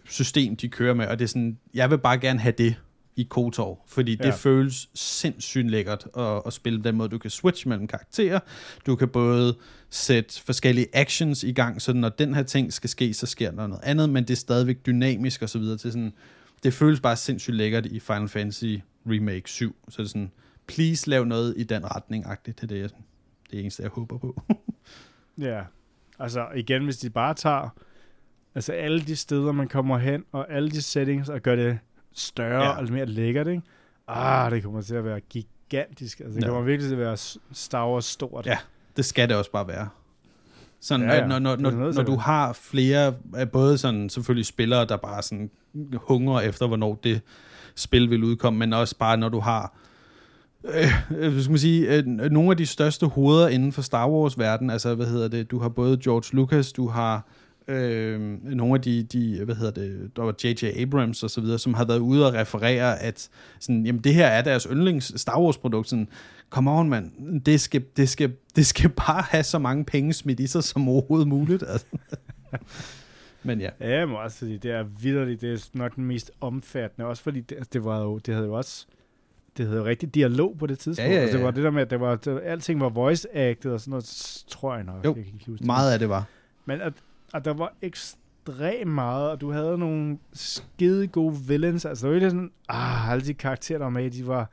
system, 0.10 0.56
de 0.56 0.68
kører 0.70 0.94
med, 0.94 1.08
og 1.08 1.20
det 1.20 1.24
er 1.26 1.28
sådan, 1.28 1.58
jeg 1.74 1.90
vil 1.92 1.98
bare 1.98 2.18
gerne 2.18 2.40
have 2.40 2.54
det 2.58 2.76
i 3.16 3.24
KOTOR, 3.24 3.84
fordi 3.88 4.16
det 4.16 4.26
Ja. 4.26 4.30
føles 4.36 4.90
sindssygt 4.94 5.70
lækkert 5.72 6.08
at, 6.18 6.42
at 6.46 6.54
spille 6.54 6.84
den 6.84 6.96
måde. 6.96 7.10
Du 7.10 7.18
kan 7.18 7.30
switch 7.30 7.68
mellem 7.68 7.88
karakterer, 7.88 8.40
du 8.86 8.96
kan 8.96 9.08
både 9.08 9.56
sætte 9.90 10.42
forskellige 10.42 10.88
actions 10.94 11.44
i 11.44 11.52
gang, 11.52 11.82
så 11.82 11.94
når 11.94 12.10
den 12.10 12.34
her 12.36 12.44
ting 12.44 12.74
skal 12.74 12.90
ske, 12.90 13.14
så 13.14 13.26
sker 13.26 13.52
der 13.52 13.68
noget 13.68 13.84
andet, 13.84 14.10
men 14.10 14.24
det 14.24 14.32
er 14.32 14.36
stadigvæk 14.36 14.86
dynamisk 14.86 15.42
og 15.42 15.50
så 15.50 15.60
videre 15.60 15.78
til 15.78 15.92
sådan, 15.92 16.14
det 16.64 16.74
føles 16.74 17.00
bare 17.02 17.16
sindssygt 17.16 17.56
lækkert 17.56 17.86
i 17.86 18.00
Final 18.00 18.28
Fantasy 18.28 18.76
Remake 19.06 19.50
7, 19.50 19.76
så 19.90 20.02
det 20.02 20.08
er 20.08 20.10
sådan, 20.10 20.32
please 20.68 21.10
lav 21.10 21.26
noget 21.26 21.54
i 21.58 21.64
den 21.64 21.84
retning-agtigt, 21.86 22.62
det 22.62 22.64
er 22.64 22.68
det, 22.68 22.80
jeg, 22.80 22.90
det 23.52 23.60
eneste, 23.60 23.84
jeg 23.84 23.90
håber 23.92 24.18
på. 24.18 24.42
Ja, 25.38 25.62
altså 26.20 26.48
igen, 26.56 26.84
hvis 26.84 26.98
de 26.98 27.10
bare 27.10 27.34
tager 27.34 27.70
altså 28.56 28.74
alle 28.74 29.02
de 29.02 29.16
steder, 29.16 29.52
man 29.52 29.68
kommer 29.68 29.98
hen, 29.98 30.24
og 30.32 30.52
alle 30.54 30.70
de 30.72 30.82
settings, 30.82 31.30
og 31.30 31.42
gør 31.42 31.56
det 31.56 31.80
større 32.16 32.64
Ja. 32.64 32.70
og 32.70 32.84
lidt 32.84 32.94
mere 32.94 33.06
lækkert, 33.06 33.48
ikke? 33.48 33.62
Ah, 34.08 34.52
det 34.52 34.64
kommer 34.64 34.82
til 34.82 34.96
at 34.96 35.06
være 35.06 35.20
gigantisk. 35.20 36.20
Altså, 36.20 36.36
det 36.36 36.42
Ja. 36.44 36.48
kommer 36.50 36.64
virkelig 36.64 36.90
til 36.90 36.96
at 36.96 37.02
være 37.02 37.18
s- 37.18 37.38
Star 37.54 37.90
Wars 37.90 38.06
stort. 38.06 38.46
Ja. 38.46 38.58
det 38.98 39.06
skal 39.06 39.30
det 39.30 39.38
også 39.38 39.52
bare 39.52 39.68
være. 39.68 39.90
Sådan, 40.82 41.06
Ja, 41.06 41.16
ja, 41.16 41.28
når, 41.28 41.40
når, 41.40 41.56
når, 41.56 41.72
når 41.94 42.04
du 42.04 42.16
har 42.16 42.54
flere, 42.54 43.14
af 43.36 43.52
både 43.52 43.78
sådan 43.78 44.10
selvfølgelig 44.10 44.46
spillere, 44.46 44.86
der 44.86 44.98
bare 44.98 45.22
sådan 45.22 45.50
hungrer 45.96 46.42
efter, 46.42 46.68
hvornår 46.68 47.00
det 47.04 47.22
spil 47.76 48.10
vil 48.10 48.24
udkomme, 48.24 48.60
men 48.60 48.74
også 48.74 48.98
bare 48.98 49.18
når 49.18 49.30
du 49.30 49.40
har 49.40 49.74
øh, 50.64 50.94
øh, 51.18 51.42
skal 51.42 51.52
man 51.52 51.60
sige, 51.60 51.98
øh, 51.98 52.06
nogle 52.06 52.52
af 52.52 52.58
de 52.58 52.66
største 52.66 53.06
hoveder 53.08 53.48
inden 53.48 53.72
for 53.72 53.82
Star 53.82 54.10
Wars-verden, 54.10 54.70
altså 54.70 54.96
hvad 54.96 55.06
hedder 55.06 55.28
det, 55.28 55.52
du 55.52 55.60
har 55.60 55.70
både 55.70 55.98
George 56.04 56.36
Lucas, 56.36 56.72
du 56.74 56.88
har 56.88 57.16
øh, 57.16 57.22
nogle 57.68 58.74
af 58.74 58.82
de, 58.82 59.04
de, 59.04 59.46
hvad 59.46 59.56
hedder 59.56 59.72
det, 59.72 60.12
der 60.16 60.22
var 60.24 60.36
J.J. 60.44 60.64
Abrams 60.82 61.24
og 61.24 61.30
så 61.30 61.42
videre, 61.42 61.60
som 61.60 61.74
har 61.74 61.86
været 61.86 62.00
ude 62.00 62.28
og 62.28 62.34
referere, 62.34 63.00
at 63.00 63.30
sådan, 63.60 63.86
jamen, 63.86 64.02
det 64.02 64.14
her 64.14 64.28
er 64.28 64.42
deres 64.42 64.68
yndlings 64.72 65.22
Star 65.22 65.42
Wars-produkt. 65.42 65.90
Sådan, 65.90 66.08
come 66.50 66.72
on, 66.72 66.90
mand. 66.90 67.42
Det 67.42 67.62
skal, 67.62 67.84
det, 67.98 68.10
skal, 68.10 68.34
det 68.56 68.66
skal 68.66 68.90
bare 68.90 69.22
have 69.22 69.44
så 69.44 69.60
mange 69.60 69.86
penge 69.86 70.14
smidt 70.14 70.40
i 70.40 70.48
sig 70.48 70.64
som 70.64 70.90
overhovedet 70.90 71.28
muligt. 71.28 71.64
Altså. 71.68 71.86
Men 73.44 73.62
ja. 73.62 73.70
Ja, 73.80 73.98
jeg 73.98 74.10
må 74.10 74.16
også 74.16 74.38
sige, 74.38 74.58
det 74.58 74.72
er 74.72 74.84
vidderligt. 75.02 75.42
Det 75.42 75.54
er 75.54 75.70
nok 75.74 75.96
den 75.96 76.06
mest 76.06 76.32
omfattende. 76.42 77.08
Også 77.08 77.24
fordi 77.24 77.42
det, 77.42 77.74
det 77.74 77.86
var 77.86 78.02
jo, 78.02 78.18
det 78.18 78.34
havde 78.34 78.48
jo 78.48 78.54
også 78.54 78.86
det 79.58 79.66
havde 79.66 79.80
jo 79.80 79.86
rigtig 79.86 80.16
dialog 80.16 80.58
på 80.60 80.68
det 80.68 80.80
tidspunkt. 80.80 81.10
Ja, 81.10 81.14
ja, 81.14 81.16
ja. 81.16 81.22
Altså, 81.22 81.38
det 81.38 81.46
var 81.46 81.52
det 81.52 81.64
der 81.64 81.72
med, 81.72 81.82
at 81.82 81.90
det 81.90 82.00
var, 82.00 82.16
det, 82.16 82.42
alting 82.44 82.80
var 82.80 82.90
voice-acted 82.90 83.70
og 83.70 83.80
sådan 83.80 83.90
noget, 83.90 84.44
tror 84.48 84.76
jeg 84.76 84.84
nok. 84.84 85.06
Jo, 85.06 85.16
jeg 85.16 85.26
kan 85.26 85.34
ikke 85.34 85.46
huske 85.46 85.58
det. 85.58 85.66
Meget 85.66 85.94
af 85.94 86.00
det 86.00 86.10
var. 86.10 86.26
Men 86.66 86.82
at, 86.82 86.94
at 87.34 87.46
der 87.46 87.54
var 87.54 87.74
ekstremt 87.82 88.88
meget, 88.88 89.30
og 89.32 89.42
du 89.42 89.52
havde 89.52 89.78
nogle 89.78 90.18
skide 90.34 91.08
gode 91.08 91.36
villains. 91.48 91.86
Altså, 91.86 92.08
det 92.08 92.10
var 92.10 92.16
ikke 92.16 92.30
sådan, 92.30 92.52
ah, 92.70 93.12
alle 93.12 93.26
de 93.26 93.34
karakterer, 93.34 93.78
der 93.80 93.86
var 93.86 93.90
med, 93.92 94.12
de 94.12 94.28
var, 94.28 94.50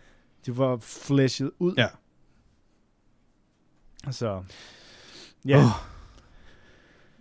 de 0.47 0.59
var 0.59 0.76
fleshet 0.83 1.51
ud. 1.59 1.74
Ja. 1.78 1.87
Så, 4.11 4.43
ja. 5.47 5.57
Åh. 5.59 5.64
Oh. 5.64 5.70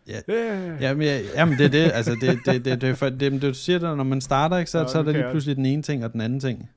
Ja. 0.07 0.19
Øh. 0.27 0.81
Jamen, 0.81 1.03
ja, 1.03 1.19
jamen 1.35 1.57
det 1.57 1.65
er 1.65 1.69
det. 1.69 1.91
Altså, 1.93 2.17
det, 2.21 2.39
det, 2.45 2.65
det, 2.65 2.81
det, 2.81 2.97
for, 2.97 3.09
det, 3.09 3.31
det, 3.31 3.41
du 3.41 3.53
siger 3.53 3.79
der, 3.79 3.95
når 3.95 4.03
man 4.03 4.21
starter, 4.21 4.57
ikke, 4.57 4.71
så, 4.71 4.81
Nå, 4.81 4.87
så 4.87 4.99
er 4.99 5.03
der 5.03 5.11
lige 5.11 5.25
pludselig 5.31 5.55
den 5.55 5.65
ene 5.65 5.81
ting 5.81 6.05
og 6.05 6.13
den 6.13 6.21
anden 6.21 6.39
ting. 6.39 6.69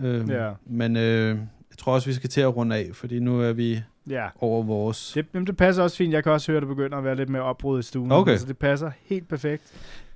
Øhm, 0.00 0.30
Ja. 0.30 0.52
Men 0.66 0.96
øh, 0.96 1.28
jeg 1.70 1.78
tror 1.78 1.94
også, 1.94 2.08
vi 2.08 2.14
skal 2.14 2.30
til 2.30 2.40
at 2.40 2.56
runde 2.56 2.76
af, 2.76 2.90
fordi 2.92 3.18
nu 3.18 3.40
er 3.40 3.52
vi 3.52 3.82
Ja. 4.10 4.28
over 4.40 4.62
vores... 4.62 5.12
Det, 5.14 5.26
jamen, 5.34 5.46
det 5.46 5.56
passer 5.56 5.82
også 5.82 5.96
fint. 5.96 6.12
Jeg 6.12 6.22
kan 6.22 6.32
også 6.32 6.52
høre, 6.52 6.56
at 6.56 6.62
det 6.62 6.68
begynder 6.68 6.98
at 6.98 7.04
være 7.04 7.16
lidt 7.16 7.28
mere 7.28 7.42
opbrud 7.42 7.78
i 7.78 7.82
stuen. 7.82 8.12
Okay. 8.12 8.36
Så 8.36 8.46
det 8.46 8.58
passer 8.58 8.90
helt 9.02 9.28
perfekt. 9.28 9.62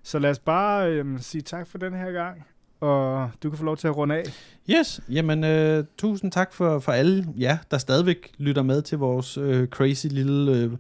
Så 0.03 0.19
lad 0.19 0.31
os 0.31 0.39
bare 0.39 0.91
øhm, 0.91 1.19
sige 1.19 1.43
tak 1.43 1.67
for 1.67 1.79
den 1.79 1.95
her 1.95 2.11
gang. 2.11 2.47
Og 2.81 3.31
du 3.43 3.51
kan 3.51 3.59
få 3.59 3.65
lov 3.65 3.77
til 3.77 3.89
at 3.89 3.97
runde 3.97 4.15
af. 4.15 4.25
Yes, 4.71 5.01
jamen 5.09 5.45
øh, 5.45 5.85
tusind 5.99 6.33
tak 6.33 6.53
for, 6.53 6.79
for 6.79 6.93
alle 6.93 7.27
jer, 7.39 7.57
der 7.71 7.79
stadigvæk 7.79 8.33
lytter 8.39 8.63
med 8.63 8.83
til 8.83 8.99
vores 8.99 9.39
øh, 9.39 9.69
crazy 9.69 10.07
lille 10.11 10.53
øh, 10.53 10.71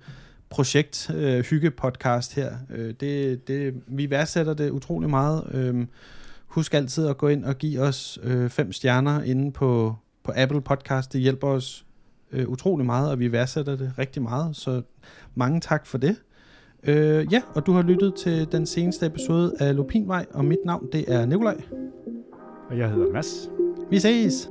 projekt, 0.50 1.10
øh, 1.14 1.44
hygge-podcast 1.44 2.34
her. 2.34 2.52
Øh, 2.70 2.94
det, 3.00 3.48
det, 3.48 3.74
vi 3.86 4.10
værdsætter 4.10 4.54
det 4.54 4.70
utrolig 4.70 5.10
meget. 5.10 5.50
Øh, 5.54 5.86
husk 6.46 6.74
altid 6.74 7.06
at 7.06 7.18
gå 7.18 7.28
ind 7.28 7.44
og 7.44 7.58
give 7.58 7.80
os 7.80 8.18
øh, 8.22 8.50
fem 8.50 8.72
stjerner 8.72 9.22
inde 9.22 9.52
på, 9.52 9.96
på 10.24 10.32
Apple 10.36 10.60
Podcast. 10.60 11.12
Det 11.12 11.20
hjælper 11.20 11.48
os 11.48 11.84
øh, 12.32 12.48
utrolig 12.48 12.86
meget, 12.86 13.10
og 13.10 13.18
vi 13.18 13.32
værdsætter 13.32 13.76
det 13.76 13.92
rigtig 13.98 14.22
meget. 14.22 14.56
Så 14.56 14.82
mange 15.34 15.60
tak 15.60 15.86
for 15.86 15.98
det. 15.98 16.16
Øh, 16.82 17.32
ja, 17.32 17.42
og 17.54 17.66
du 17.66 17.72
har 17.72 17.82
lyttet 17.82 18.14
til 18.14 18.52
den 18.52 18.66
seneste 18.66 19.06
episode 19.06 19.54
af 19.60 19.76
Lupinvej, 19.76 20.26
og 20.34 20.44
mit 20.44 20.58
navn 20.64 20.88
det 20.92 21.04
er 21.12 21.26
Nikolaj. 21.26 21.60
Og 22.70 22.78
jeg 22.78 22.90
hedder 22.90 23.12
Mads. 23.12 23.50
Vi 23.90 23.98
ses! 23.98 24.50